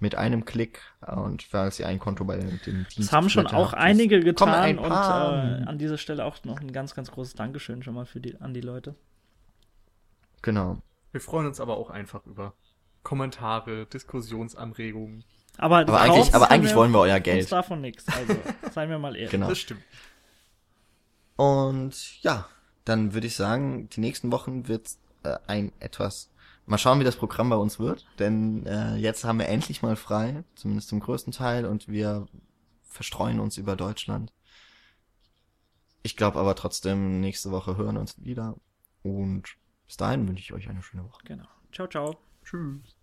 mit 0.00 0.14
einem 0.14 0.44
Klick 0.44 0.80
und 1.06 1.42
falls 1.42 1.78
ihr 1.78 1.86
ein 1.86 1.98
Konto 1.98 2.24
bei 2.24 2.38
dem 2.38 2.58
Dienst 2.64 2.98
Das 2.98 3.12
haben 3.12 3.28
schon 3.28 3.46
auch 3.46 3.72
habt, 3.72 3.82
einige 3.82 4.20
getan 4.20 4.48
ein 4.48 4.78
und 4.78 4.90
äh, 4.90 4.94
an 4.94 5.78
dieser 5.78 5.98
Stelle 5.98 6.24
auch 6.24 6.42
noch 6.44 6.60
ein 6.60 6.72
ganz, 6.72 6.94
ganz 6.94 7.10
großes 7.10 7.34
Dankeschön 7.34 7.82
schon 7.82 7.94
mal 7.94 8.06
für 8.06 8.20
die, 8.20 8.40
an 8.40 8.54
die 8.54 8.62
Leute. 8.62 8.94
Genau. 10.42 10.78
Wir 11.12 11.20
freuen 11.20 11.46
uns 11.46 11.60
aber 11.60 11.76
auch 11.76 11.90
einfach 11.90 12.24
über 12.26 12.54
Kommentare, 13.02 13.86
Diskussionsanregungen. 13.86 15.24
Aber, 15.58 15.78
aber 15.78 16.00
eigentlich, 16.00 16.34
aber 16.34 16.50
eigentlich 16.50 16.72
wir 16.72 16.76
wollen 16.76 16.92
wir 16.92 17.00
euer 17.00 17.20
Geld. 17.20 17.42
Uns 17.42 17.50
davon 17.50 17.80
nichts. 17.80 18.06
Also, 18.08 18.36
seien 18.72 18.90
wir 18.90 18.98
mal 18.98 19.16
ehrlich. 19.16 19.30
Genau. 19.30 19.48
Das 19.48 19.58
stimmt. 19.58 19.82
Und 21.36 22.22
ja, 22.22 22.48
dann 22.84 23.14
würde 23.14 23.26
ich 23.26 23.36
sagen, 23.36 23.88
die 23.90 24.00
nächsten 24.00 24.30
Wochen 24.32 24.68
wird 24.68 24.90
äh, 25.22 25.36
ein 25.46 25.72
etwas. 25.80 26.30
Mal 26.66 26.78
schauen, 26.78 27.00
wie 27.00 27.04
das 27.04 27.16
Programm 27.16 27.50
bei 27.50 27.56
uns 27.56 27.80
wird, 27.80 28.06
denn 28.18 28.64
äh, 28.66 28.94
jetzt 28.94 29.24
haben 29.24 29.38
wir 29.38 29.48
endlich 29.48 29.82
mal 29.82 29.96
frei, 29.96 30.44
zumindest 30.54 30.88
zum 30.88 31.00
größten 31.00 31.32
Teil, 31.32 31.64
und 31.64 31.88
wir 31.88 32.28
verstreuen 32.84 33.40
uns 33.40 33.56
über 33.56 33.74
Deutschland. 33.74 34.32
Ich 36.02 36.16
glaube 36.16 36.38
aber 36.38 36.54
trotzdem, 36.54 37.20
nächste 37.20 37.50
Woche 37.50 37.76
hören 37.76 37.96
wir 37.96 38.00
uns 38.00 38.22
wieder 38.22 38.54
und 39.02 39.56
bis 39.90 39.96
dahin 39.96 40.28
wünsche 40.28 40.44
ich 40.44 40.52
euch 40.52 40.68
eine 40.68 40.84
schöne 40.84 41.02
Woche. 41.02 41.20
Genau. 41.24 41.48
Ciao, 41.72 41.88
ciao. 41.88 42.16
Tschüss. 42.44 42.96